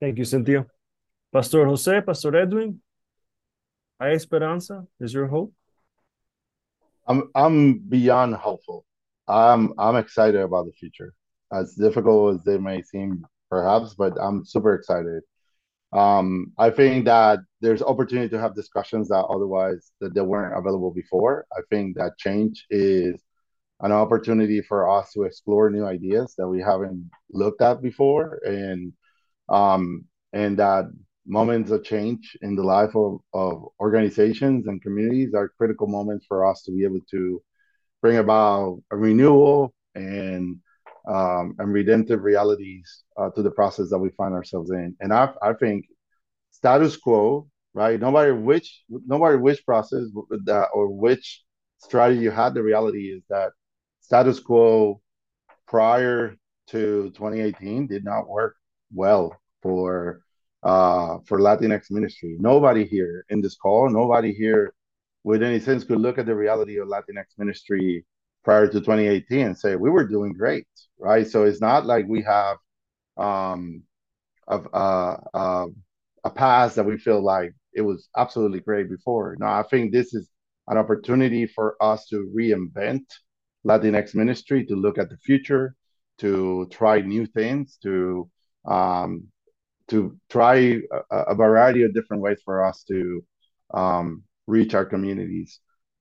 Thank 0.00 0.16
you, 0.16 0.24
Cynthia. 0.24 0.64
Pastor 1.30 1.66
Jose, 1.66 2.00
Pastor 2.00 2.34
Edwin, 2.34 2.80
hay 4.00 4.14
esperanza? 4.14 4.86
Is 4.98 5.12
your 5.12 5.26
hope? 5.26 5.52
I'm 7.06 7.30
I'm 7.34 7.78
beyond 7.78 8.34
hopeful. 8.36 8.84
I'm 9.28 9.74
I'm 9.78 9.96
excited 9.96 10.40
about 10.40 10.66
the 10.66 10.72
future. 10.72 11.14
As 11.52 11.74
difficult 11.74 12.36
as 12.36 12.44
they 12.44 12.58
may 12.58 12.82
seem, 12.82 13.26
perhaps, 13.50 13.94
but 13.94 14.14
I'm 14.20 14.44
super 14.44 14.74
excited 14.74 15.22
um, 15.94 16.52
I 16.58 16.70
think 16.70 17.04
that 17.04 17.38
there's 17.60 17.80
opportunity 17.82 18.28
to 18.30 18.40
have 18.40 18.56
discussions 18.56 19.08
that 19.08 19.24
otherwise 19.26 19.92
that 20.00 20.12
they 20.12 20.20
weren't 20.20 20.58
available 20.58 20.90
before. 20.92 21.46
I 21.56 21.60
think 21.70 21.96
that 21.96 22.18
change 22.18 22.66
is 22.68 23.22
an 23.80 23.92
opportunity 23.92 24.60
for 24.60 24.90
us 24.90 25.12
to 25.12 25.22
explore 25.22 25.70
new 25.70 25.86
ideas 25.86 26.34
that 26.36 26.48
we 26.48 26.60
haven't 26.60 27.10
looked 27.30 27.62
at 27.62 27.80
before, 27.80 28.40
and 28.44 28.92
um, 29.48 30.04
and 30.32 30.58
that 30.58 30.86
moments 31.26 31.70
of 31.70 31.84
change 31.84 32.36
in 32.42 32.54
the 32.54 32.62
life 32.62 32.94
of, 32.94 33.18
of 33.32 33.64
organizations 33.80 34.66
and 34.66 34.82
communities 34.82 35.34
are 35.34 35.48
critical 35.56 35.86
moments 35.86 36.26
for 36.26 36.46
us 36.46 36.62
to 36.62 36.72
be 36.72 36.84
able 36.84 37.00
to 37.10 37.42
bring 38.02 38.18
about 38.18 38.82
a 38.90 38.96
renewal 38.96 39.72
and 39.94 40.58
um, 41.08 41.54
and 41.58 41.72
redemptive 41.72 42.22
realities 42.22 43.04
uh, 43.18 43.28
to 43.30 43.42
the 43.42 43.50
process 43.50 43.90
that 43.90 43.98
we 43.98 44.08
find 44.10 44.34
ourselves 44.34 44.70
in. 44.70 44.96
And 45.00 45.12
I, 45.12 45.30
I 45.42 45.52
think 45.52 45.86
status 46.50 46.96
quo, 46.96 47.46
right? 47.74 48.00
No 48.00 48.10
matter 48.10 48.34
which, 48.34 48.82
no 48.88 49.18
matter 49.18 49.38
which 49.38 49.64
process 49.66 50.04
that 50.44 50.68
or 50.72 50.88
which 50.88 51.42
strategy 51.78 52.20
you 52.20 52.30
had, 52.30 52.54
the 52.54 52.62
reality 52.62 53.08
is 53.08 53.22
that 53.28 53.50
status 54.00 54.40
quo 54.40 55.02
prior 55.66 56.36
to 56.68 57.10
2018 57.10 57.86
did 57.86 58.04
not 58.04 58.28
work 58.28 58.56
well 58.92 59.36
for 59.60 60.23
uh, 60.64 61.18
for 61.26 61.38
Latinx 61.38 61.90
ministry. 61.90 62.36
Nobody 62.40 62.84
here 62.84 63.24
in 63.28 63.40
this 63.40 63.54
call, 63.54 63.90
nobody 63.90 64.32
here 64.32 64.72
with 65.22 65.42
any 65.42 65.60
sense 65.60 65.84
could 65.84 66.00
look 66.00 66.18
at 66.18 66.26
the 66.26 66.34
reality 66.34 66.78
of 66.78 66.88
Latinx 66.88 67.24
ministry 67.38 68.04
prior 68.42 68.66
to 68.66 68.80
2018 68.80 69.46
and 69.46 69.58
say 69.58 69.76
we 69.76 69.90
were 69.90 70.06
doing 70.06 70.32
great, 70.32 70.66
right? 70.98 71.26
So 71.26 71.44
it's 71.44 71.60
not 71.60 71.86
like 71.86 72.06
we 72.08 72.22
have 72.22 72.56
um, 73.16 73.82
a, 74.48 74.58
uh, 74.58 75.66
a 76.24 76.30
past 76.30 76.76
that 76.76 76.84
we 76.84 76.98
feel 76.98 77.22
like 77.22 77.52
it 77.74 77.82
was 77.82 78.08
absolutely 78.16 78.60
great 78.60 78.88
before. 78.88 79.36
No, 79.38 79.46
I 79.46 79.64
think 79.70 79.92
this 79.92 80.14
is 80.14 80.28
an 80.68 80.78
opportunity 80.78 81.46
for 81.46 81.76
us 81.80 82.06
to 82.06 82.30
reinvent 82.34 83.04
Latinx 83.66 84.14
ministry, 84.14 84.64
to 84.66 84.76
look 84.76 84.98
at 84.98 85.10
the 85.10 85.18
future, 85.18 85.74
to 86.18 86.66
try 86.70 87.00
new 87.00 87.26
things, 87.26 87.78
to 87.82 88.30
um, 88.66 89.28
to 89.88 90.16
try 90.30 90.80
a, 91.10 91.16
a, 91.16 91.34
variety 91.34 91.82
of 91.82 91.92
different 91.94 92.22
ways 92.22 92.38
for 92.44 92.64
us 92.64 92.84
to 92.84 93.24
um, 93.72 94.22
reach 94.46 94.74
our 94.74 94.84
communities. 94.84 95.60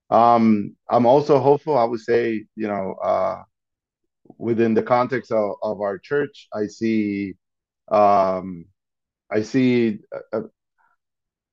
Um, 0.10 0.76
I'm 0.90 1.06
also 1.06 1.40
hopeful. 1.40 1.78
I 1.78 1.84
would 1.84 2.00
say, 2.00 2.46
you 2.56 2.68
know, 2.68 2.96
uh, 3.04 3.44
within 4.38 4.74
the 4.74 4.84
context 4.84 5.32
of, 5.32 5.56
of 5.62 5.82
our 5.82 5.98
church, 5.98 6.48
I 6.54 6.68
see, 6.68 7.34
um, 7.92 8.66
I 9.32 9.42
see, 9.42 10.00
uh, 10.12 10.38
uh 10.38 10.42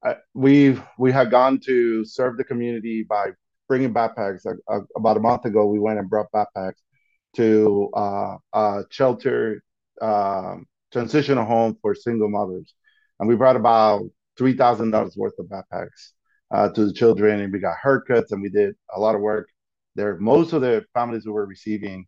I, 0.02 0.16
we 0.32 0.78
have 1.12 1.30
gone 1.30 1.60
to 1.66 2.04
serve 2.06 2.38
the 2.38 2.44
community 2.44 3.02
by 3.02 3.32
bringing 3.68 3.92
backpacks. 3.92 4.46
Uh, 4.46 4.80
about 4.96 5.18
a 5.18 5.20
month 5.20 5.44
ago, 5.44 5.66
we 5.66 5.78
went 5.78 5.98
and 5.98 6.08
brought 6.08 6.32
backpacks 6.32 6.80
to 7.36 7.90
uh, 7.94 8.82
shelter 8.90 9.62
um, 10.00 10.66
transitional 10.92 11.44
home 11.44 11.76
for 11.82 11.94
single 11.94 12.28
mothers, 12.28 12.74
and 13.18 13.28
we 13.28 13.36
brought 13.36 13.56
about 13.56 14.02
three 14.38 14.56
thousand 14.56 14.90
dollars 14.90 15.16
worth 15.16 15.38
of 15.38 15.46
backpacks 15.46 16.12
uh, 16.50 16.68
to 16.70 16.86
the 16.86 16.92
children, 16.92 17.40
and 17.40 17.52
we 17.52 17.58
got 17.58 17.76
haircuts, 17.84 18.32
and 18.32 18.42
we 18.42 18.50
did 18.50 18.74
a 18.94 19.00
lot 19.00 19.14
of 19.14 19.20
work 19.20 19.48
there. 19.94 20.16
Most 20.18 20.52
of 20.52 20.62
the 20.62 20.84
families 20.94 21.24
who 21.24 21.32
were 21.32 21.46
receiving 21.46 22.06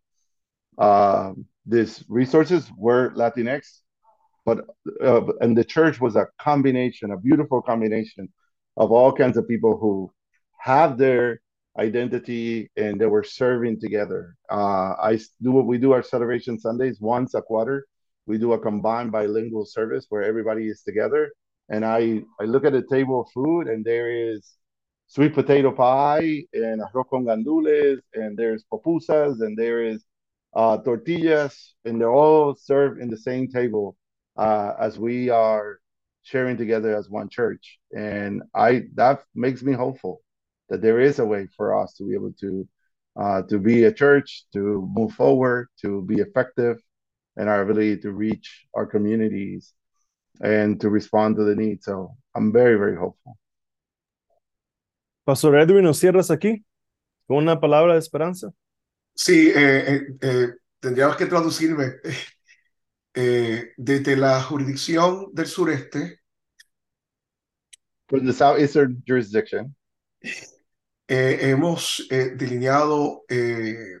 uh, 0.77 1.33
these 1.65 2.03
resources 2.09 2.69
were 2.77 3.11
Latinx, 3.15 3.79
but 4.45 4.65
uh, 5.01 5.21
and 5.41 5.57
the 5.57 5.63
church 5.63 5.99
was 6.01 6.15
a 6.15 6.27
combination, 6.39 7.11
a 7.11 7.17
beautiful 7.17 7.61
combination 7.61 8.29
of 8.77 8.91
all 8.91 9.13
kinds 9.13 9.37
of 9.37 9.47
people 9.47 9.77
who 9.77 10.11
have 10.59 10.97
their 10.97 11.41
identity 11.77 12.69
and 12.77 12.99
they 12.99 13.05
were 13.05 13.23
serving 13.23 13.79
together. 13.79 14.35
Uh, 14.51 14.93
I 14.99 15.19
do 15.41 15.51
what 15.51 15.65
we 15.65 15.77
do 15.77 15.91
our 15.93 16.03
celebration 16.03 16.59
Sundays 16.59 16.99
once 16.99 17.33
a 17.33 17.41
quarter. 17.41 17.85
We 18.25 18.37
do 18.37 18.53
a 18.53 18.59
combined 18.59 19.11
bilingual 19.11 19.65
service 19.65 20.05
where 20.09 20.23
everybody 20.23 20.67
is 20.67 20.81
together. 20.83 21.31
And 21.69 21.85
I 21.85 22.23
I 22.39 22.45
look 22.45 22.65
at 22.65 22.73
the 22.73 22.85
table 22.89 23.21
of 23.21 23.27
food 23.33 23.67
and 23.67 23.83
there 23.85 24.09
is 24.11 24.57
sweet 25.07 25.33
potato 25.33 25.71
pie 25.71 26.43
and 26.53 26.81
arroz 26.81 27.05
con 27.09 27.25
gandules 27.25 27.99
and 28.13 28.37
there's 28.37 28.63
pupusas 28.71 29.41
and 29.41 29.57
there 29.57 29.83
is 29.83 30.05
uh, 30.55 30.77
tortillas 30.77 31.75
and 31.85 31.99
they're 31.99 32.11
all 32.11 32.55
served 32.55 33.01
in 33.01 33.09
the 33.09 33.17
same 33.17 33.47
table 33.47 33.95
uh, 34.37 34.73
as 34.79 34.99
we 34.99 35.29
are 35.29 35.79
sharing 36.23 36.57
together 36.57 36.95
as 36.95 37.09
one 37.09 37.29
church. 37.29 37.79
And 37.95 38.43
I 38.55 38.83
that 38.95 39.23
makes 39.35 39.61
me 39.63 39.73
hopeful 39.73 40.21
that 40.69 40.81
there 40.81 40.99
is 40.99 41.19
a 41.19 41.25
way 41.25 41.47
for 41.57 41.79
us 41.81 41.93
to 41.95 42.07
be 42.07 42.13
able 42.13 42.33
to 42.41 42.67
uh, 43.19 43.41
to 43.43 43.59
be 43.59 43.83
a 43.83 43.93
church 43.93 44.45
to 44.53 44.89
move 44.95 45.13
forward 45.13 45.67
to 45.81 46.01
be 46.03 46.15
effective 46.15 46.77
in 47.37 47.47
our 47.47 47.61
ability 47.61 47.97
to 48.01 48.11
reach 48.11 48.67
our 48.73 48.85
communities 48.85 49.73
and 50.41 50.79
to 50.81 50.89
respond 50.89 51.35
to 51.37 51.43
the 51.43 51.55
needs. 51.55 51.85
So 51.85 52.15
I'm 52.35 52.51
very, 52.51 52.77
very 52.77 52.95
hopeful. 52.95 53.37
Pastor 55.25 55.55
Edwin, 55.55 55.85
¿nos 55.85 55.99
cierras 55.99 56.29
aquí 56.31 56.65
con 57.27 57.37
una 57.37 57.59
palabra 57.59 57.93
de 57.93 57.99
esperanza? 57.99 58.53
Sí, 59.15 59.51
eh, 59.55 59.85
eh, 59.87 60.01
eh, 60.21 60.47
tendríamos 60.79 61.17
que 61.17 61.25
traducirme. 61.25 61.95
Eh, 63.15 63.73
desde 63.77 64.17
la 64.17 64.41
jurisdicción 64.41 65.27
del 65.33 65.45
sureste, 65.45 66.23
From 68.09 68.25
the 68.25 68.33
southeastern 68.33 69.03
jurisdiction, 69.07 69.75
eh, 71.07 71.37
hemos 71.41 72.05
eh, 72.09 72.31
delineado 72.35 73.23
eh, 73.29 73.99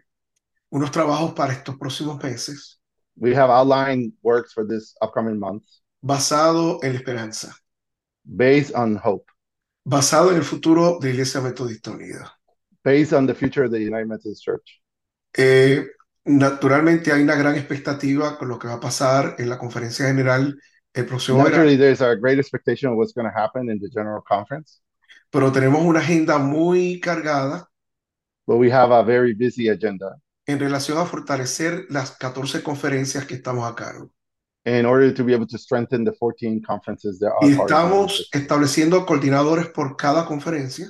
unos 0.69 0.91
trabajos 0.91 1.33
para 1.33 1.53
estos 1.53 1.77
próximos 1.77 2.21
meses 2.23 2.82
we 3.17 3.33
have 3.33 3.49
outlined 3.49 4.13
works 4.21 4.53
for 4.53 4.65
this 4.65 4.95
upcoming 5.01 5.39
month. 5.39 5.63
Basado 6.01 6.79
en 6.83 6.93
la 6.93 6.99
esperanza, 6.99 7.55
based 8.25 8.73
on 8.75 8.97
hope, 8.97 9.31
basado 9.85 10.31
en 10.31 10.37
el 10.37 10.43
futuro 10.43 10.99
de 10.99 11.11
Iglesia 11.11 11.41
Metodista 11.41 11.91
Unida. 11.91 12.31
based 12.83 13.13
on 13.13 13.25
the 13.25 13.33
future 13.33 13.63
of 13.63 13.71
the 13.71 13.79
United 13.79 14.07
Methodist 14.07 14.43
Church. 14.43 14.81
Eh, 15.35 15.85
naturalmente 16.25 17.11
hay 17.11 17.21
una 17.23 17.35
gran 17.35 17.55
expectativa 17.55 18.37
con 18.37 18.49
lo 18.49 18.59
que 18.59 18.67
va 18.67 18.75
a 18.75 18.79
pasar 18.79 19.35
en 19.39 19.49
la 19.49 19.57
conferencia 19.57 20.05
general 20.05 20.59
el 20.93 21.05
próximo 21.05 21.43
Naturally, 21.43 21.75
there's 21.75 22.01
a 22.01 22.15
great 22.15 22.37
expectation 22.37 22.91
of 22.91 22.97
what's 22.97 23.13
going 23.13 23.27
to 23.27 23.35
happen 23.35 23.69
in 23.69 23.79
the 23.79 23.89
general 23.89 24.21
conference, 24.21 24.81
pero 25.31 25.51
tenemos 25.51 25.83
una 25.83 25.99
agenda 25.99 26.37
muy 26.37 26.99
cargada. 26.99 27.67
But 28.45 28.57
we 28.57 28.69
have 28.69 28.91
a 28.91 29.03
very 29.03 29.33
busy 29.33 29.69
agenda 29.69 30.17
en 30.45 30.59
relación 30.59 30.97
a 30.97 31.05
fortalecer 31.05 31.85
las 31.89 32.11
14 32.17 32.63
conferencias 32.63 33.25
que 33.25 33.35
estamos 33.35 33.69
a 33.69 33.75
cargo. 33.75 34.11
in 34.65 34.85
order 34.85 35.13
to 35.13 35.25
be 35.25 35.33
able 35.33 35.45
to 35.45 35.57
strengthen 35.57 36.05
the 36.05 36.13
14 36.17 36.61
conferences 36.61 37.19
that 37.19 37.31
Y 37.41 37.47
are 37.47 37.55
the 37.55 37.61
estamos 37.63 38.29
estableciendo 38.31 39.05
coordinadores 39.05 39.67
por 39.67 39.95
cada 39.97 40.25
conferencia, 40.25 40.87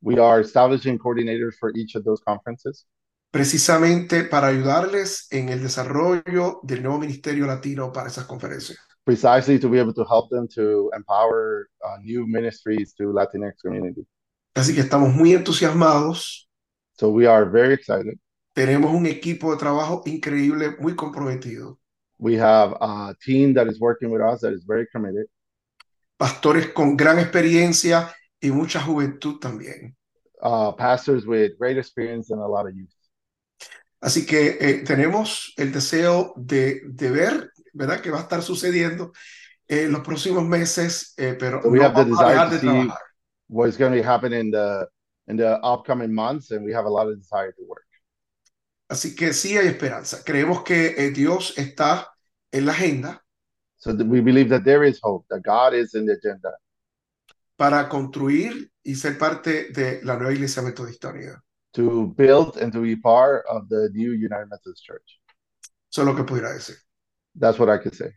We 0.00 0.18
are 0.20 0.40
establishing 0.40 0.98
coordinators 0.98 1.56
for 1.58 1.72
each 1.76 1.96
of 1.96 2.04
those 2.04 2.22
conferences 2.24 2.86
precisamente 3.32 4.22
para 4.24 4.46
ayudarles 4.48 5.26
en 5.30 5.48
el 5.48 5.60
desarrollo 5.62 6.60
del 6.62 6.82
nuevo 6.82 6.98
ministerio 7.00 7.46
latino 7.46 7.92
para 7.92 8.08
esas 8.08 8.24
conferencias. 8.26 8.78
precisely 9.04 9.58
to 9.58 9.68
be 9.68 9.78
able 9.78 9.92
to 9.94 10.04
help 10.04 10.28
them 10.30 10.46
to 10.48 10.90
empower 10.96 11.68
uh, 11.84 11.96
new 12.02 12.26
ministries 12.26 12.92
to 12.94 13.12
Latinx 13.12 13.60
community. 13.62 14.04
Así 14.54 14.74
que 14.74 14.80
estamos 14.80 15.12
muy 15.14 15.32
entusiasmados, 15.34 16.48
So 16.98 17.10
we 17.10 17.26
are 17.26 17.44
very 17.44 17.74
excited. 17.74 18.18
Tenemos 18.56 18.90
un 18.94 19.04
equipo 19.04 19.52
de 19.52 19.58
trabajo 19.58 20.02
increíble, 20.06 20.76
muy 20.80 20.94
comprometido, 20.96 21.78
We 22.18 22.38
have 22.40 22.74
a 22.80 23.14
team 23.22 23.52
that 23.54 23.66
is 23.66 23.78
working 23.78 24.10
with 24.10 24.22
us 24.22 24.40
that 24.40 24.54
is 24.54 24.64
very 24.66 24.86
committed, 24.90 25.26
pastores 26.16 26.72
con 26.72 26.96
gran 26.96 27.18
experiencia 27.18 28.10
y 28.40 28.50
mucha 28.50 28.80
juventud 28.80 29.38
también. 29.38 29.94
uh, 30.40 30.72
pastors 30.72 31.26
with 31.26 31.58
great 31.58 31.76
experience 31.76 32.30
and 32.30 32.40
a 32.40 32.46
lot 32.46 32.66
of 32.66 32.74
youth. 32.74 32.88
Así 34.02 34.24
que 34.26 34.56
eh, 34.60 34.84
tenemos 34.84 35.52
el 35.58 35.72
deseo 35.72 36.32
de, 36.36 36.80
de 36.86 37.10
ver, 37.10 37.50
¿verdad?, 37.74 38.00
que 38.00 38.10
va 38.10 38.18
a 38.18 38.22
estar 38.22 38.40
sucediendo 38.42 39.12
en 39.68 39.90
los 39.92 40.00
próximos 40.02 40.44
meses, 40.44 41.12
eh, 41.18 41.36
pero 41.38 41.60
So 41.62 41.68
we 41.70 41.78
no 41.78 41.84
have 41.84 41.94
the 41.94 42.04
vamos 42.10 42.20
a 42.20 42.24
desire 42.24 42.34
dejar 42.34 42.48
to 42.48 42.54
de 42.54 42.60
see 42.60 42.66
trabajar. 42.66 42.98
What's 43.48 43.76
going 43.76 43.92
to 43.92 44.02
happen 44.02 44.32
in 44.32 44.50
the 44.50 44.88
in 45.28 45.36
the 45.36 45.58
upcoming 45.62 46.14
months, 46.14 46.50
and 46.52 46.64
we 46.64 46.72
have 46.72 46.86
a 46.86 46.90
lot 46.90 47.08
of 47.08 47.16
desire 47.18 47.52
to 47.52 47.62
work. 47.68 47.85
Así 48.88 49.14
que 49.14 49.32
sí 49.32 49.56
hay 49.56 49.66
esperanza. 49.66 50.22
Creemos 50.24 50.62
que 50.62 50.94
eh, 50.96 51.10
Dios 51.10 51.54
está 51.56 52.08
en 52.52 52.66
la 52.66 52.72
agenda 52.72 53.26
So 53.78 53.92
we 53.94 54.20
believe 54.20 54.48
that 54.48 54.64
there 54.64 54.84
is 54.84 54.98
hope, 55.02 55.26
that 55.28 55.42
God 55.42 55.74
is 55.74 55.94
in 55.94 56.06
the 56.06 56.14
agenda 56.14 56.50
para 57.56 57.88
construir 57.88 58.70
y 58.82 58.94
ser 58.94 59.16
parte 59.18 59.70
de 59.72 60.00
la 60.02 60.16
nueva 60.16 60.32
Iglesia 60.32 60.62
Metodista 60.62 61.10
Unida. 61.10 61.40
to 61.72 62.06
build 62.16 62.56
and 62.56 62.72
to 62.72 62.80
be 62.80 62.96
part 62.96 63.44
of 63.48 63.68
the 63.68 63.90
new 63.92 64.12
United 64.12 64.48
Methodist 64.48 64.82
Church. 64.82 65.20
Eso 65.92 66.02
es 66.02 66.06
lo 66.06 66.14
que 66.14 66.24
pudiera 66.24 66.52
decir. 66.52 66.76
That's 67.34 67.58
what 67.58 67.68
I 67.68 67.78
could 67.78 67.94
say. 67.94 68.12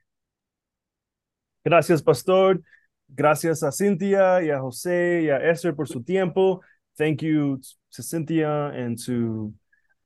Gracias, 1.66 2.02
Pastor. 2.02 2.62
Gracias 3.08 3.62
a 3.64 3.72
Cynthia 3.72 4.42
y 4.42 4.50
a 4.50 4.60
José 4.60 5.24
y 5.24 5.30
a 5.30 5.38
Esther 5.52 5.76
por 5.76 5.88
su 5.88 6.02
tiempo. 6.02 6.62
Thank 6.98 7.22
you 7.22 7.60
to 7.92 8.02
Cynthia 8.02 8.68
and 8.68 8.98
to 9.06 9.54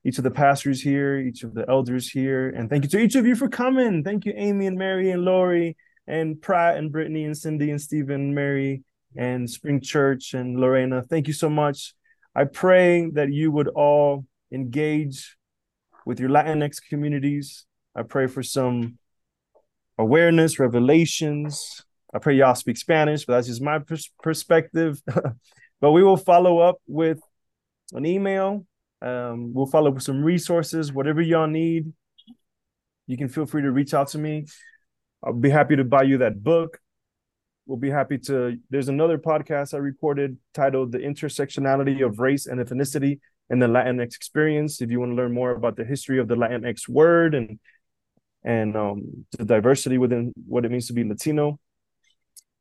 each 0.05 0.17
of 0.17 0.23
the 0.23 0.31
pastors 0.31 0.81
here, 0.81 1.17
each 1.17 1.43
of 1.43 1.53
the 1.53 1.67
elders 1.69 2.09
here. 2.09 2.49
And 2.49 2.69
thank 2.69 2.83
you 2.83 2.89
to 2.89 2.99
each 2.99 3.15
of 3.15 3.25
you 3.25 3.35
for 3.35 3.47
coming. 3.47 4.03
Thank 4.03 4.25
you, 4.25 4.33
Amy 4.35 4.67
and 4.67 4.77
Mary 4.77 5.11
and 5.11 5.23
Lori 5.23 5.77
and 6.07 6.41
Pratt 6.41 6.77
and 6.77 6.91
Brittany 6.91 7.23
and 7.25 7.37
Cindy 7.37 7.71
and 7.71 7.81
Stephen 7.81 8.15
and 8.15 8.35
Mary 8.35 8.83
and 9.15 9.49
Spring 9.49 9.79
Church 9.79 10.33
and 10.33 10.59
Lorena. 10.59 11.01
Thank 11.01 11.27
you 11.27 11.33
so 11.33 11.49
much. 11.49 11.93
I 12.35 12.45
pray 12.45 13.09
that 13.11 13.31
you 13.31 13.51
would 13.51 13.67
all 13.69 14.25
engage 14.51 15.37
with 16.05 16.19
your 16.19 16.29
Latinx 16.29 16.77
communities. 16.89 17.65
I 17.95 18.03
pray 18.03 18.27
for 18.27 18.43
some 18.43 18.97
awareness, 19.97 20.59
revelations. 20.59 21.83
I 22.13 22.19
pray 22.19 22.35
y'all 22.35 22.55
speak 22.55 22.77
Spanish, 22.77 23.25
but 23.25 23.33
that's 23.35 23.47
just 23.47 23.61
my 23.61 23.79
pers- 23.79 24.11
perspective. 24.21 25.01
but 25.81 25.91
we 25.91 26.03
will 26.03 26.17
follow 26.17 26.59
up 26.59 26.77
with 26.87 27.19
an 27.93 28.05
email. 28.05 28.65
Um, 29.03 29.53
we'll 29.53 29.65
follow 29.65 29.89
up 29.89 29.95
with 29.95 30.03
some 30.03 30.23
resources, 30.23 30.93
whatever 30.93 31.21
y'all 31.21 31.47
need. 31.47 31.91
You 33.05 33.17
can 33.17 33.27
feel 33.27 33.45
free 33.45 33.61
to 33.61 33.71
reach 33.71 33.93
out 33.93 34.07
to 34.09 34.17
me. 34.17 34.45
I'll 35.21 35.33
be 35.33 35.49
happy 35.49 35.75
to 35.75 35.83
buy 35.83 36.03
you 36.03 36.19
that 36.19 36.41
book. 36.41 36.79
We'll 37.65 37.77
be 37.77 37.89
happy 37.89 38.17
to. 38.19 38.57
There's 38.69 38.87
another 38.87 39.17
podcast 39.17 39.73
I 39.73 39.77
recorded 39.77 40.37
titled 40.53 40.93
The 40.93 40.99
Intersectionality 40.99 42.05
of 42.05 42.19
Race 42.19 42.45
and 42.45 42.59
Ethnicity 42.59 43.19
in 43.49 43.59
the 43.59 43.67
Latinx 43.67 44.15
Experience. 44.15 44.81
If 44.81 44.89
you 44.89 44.99
want 44.99 45.11
to 45.11 45.15
learn 45.15 45.33
more 45.33 45.51
about 45.51 45.75
the 45.75 45.85
history 45.85 46.19
of 46.19 46.27
the 46.27 46.35
Latinx 46.35 46.87
word 46.87 47.35
and 47.35 47.59
and 48.45 48.75
um, 48.75 49.25
the 49.37 49.45
diversity 49.45 49.97
within 49.97 50.33
what 50.47 50.65
it 50.65 50.71
means 50.71 50.87
to 50.87 50.93
be 50.93 51.03
Latino. 51.03 51.59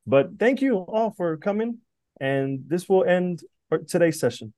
But 0.06 0.38
thank 0.38 0.60
you 0.60 0.78
all 0.78 1.10
for 1.10 1.36
coming, 1.36 1.78
and 2.20 2.64
this 2.66 2.88
will 2.88 3.04
end 3.04 3.42
today's 3.88 4.18
session. 4.18 4.52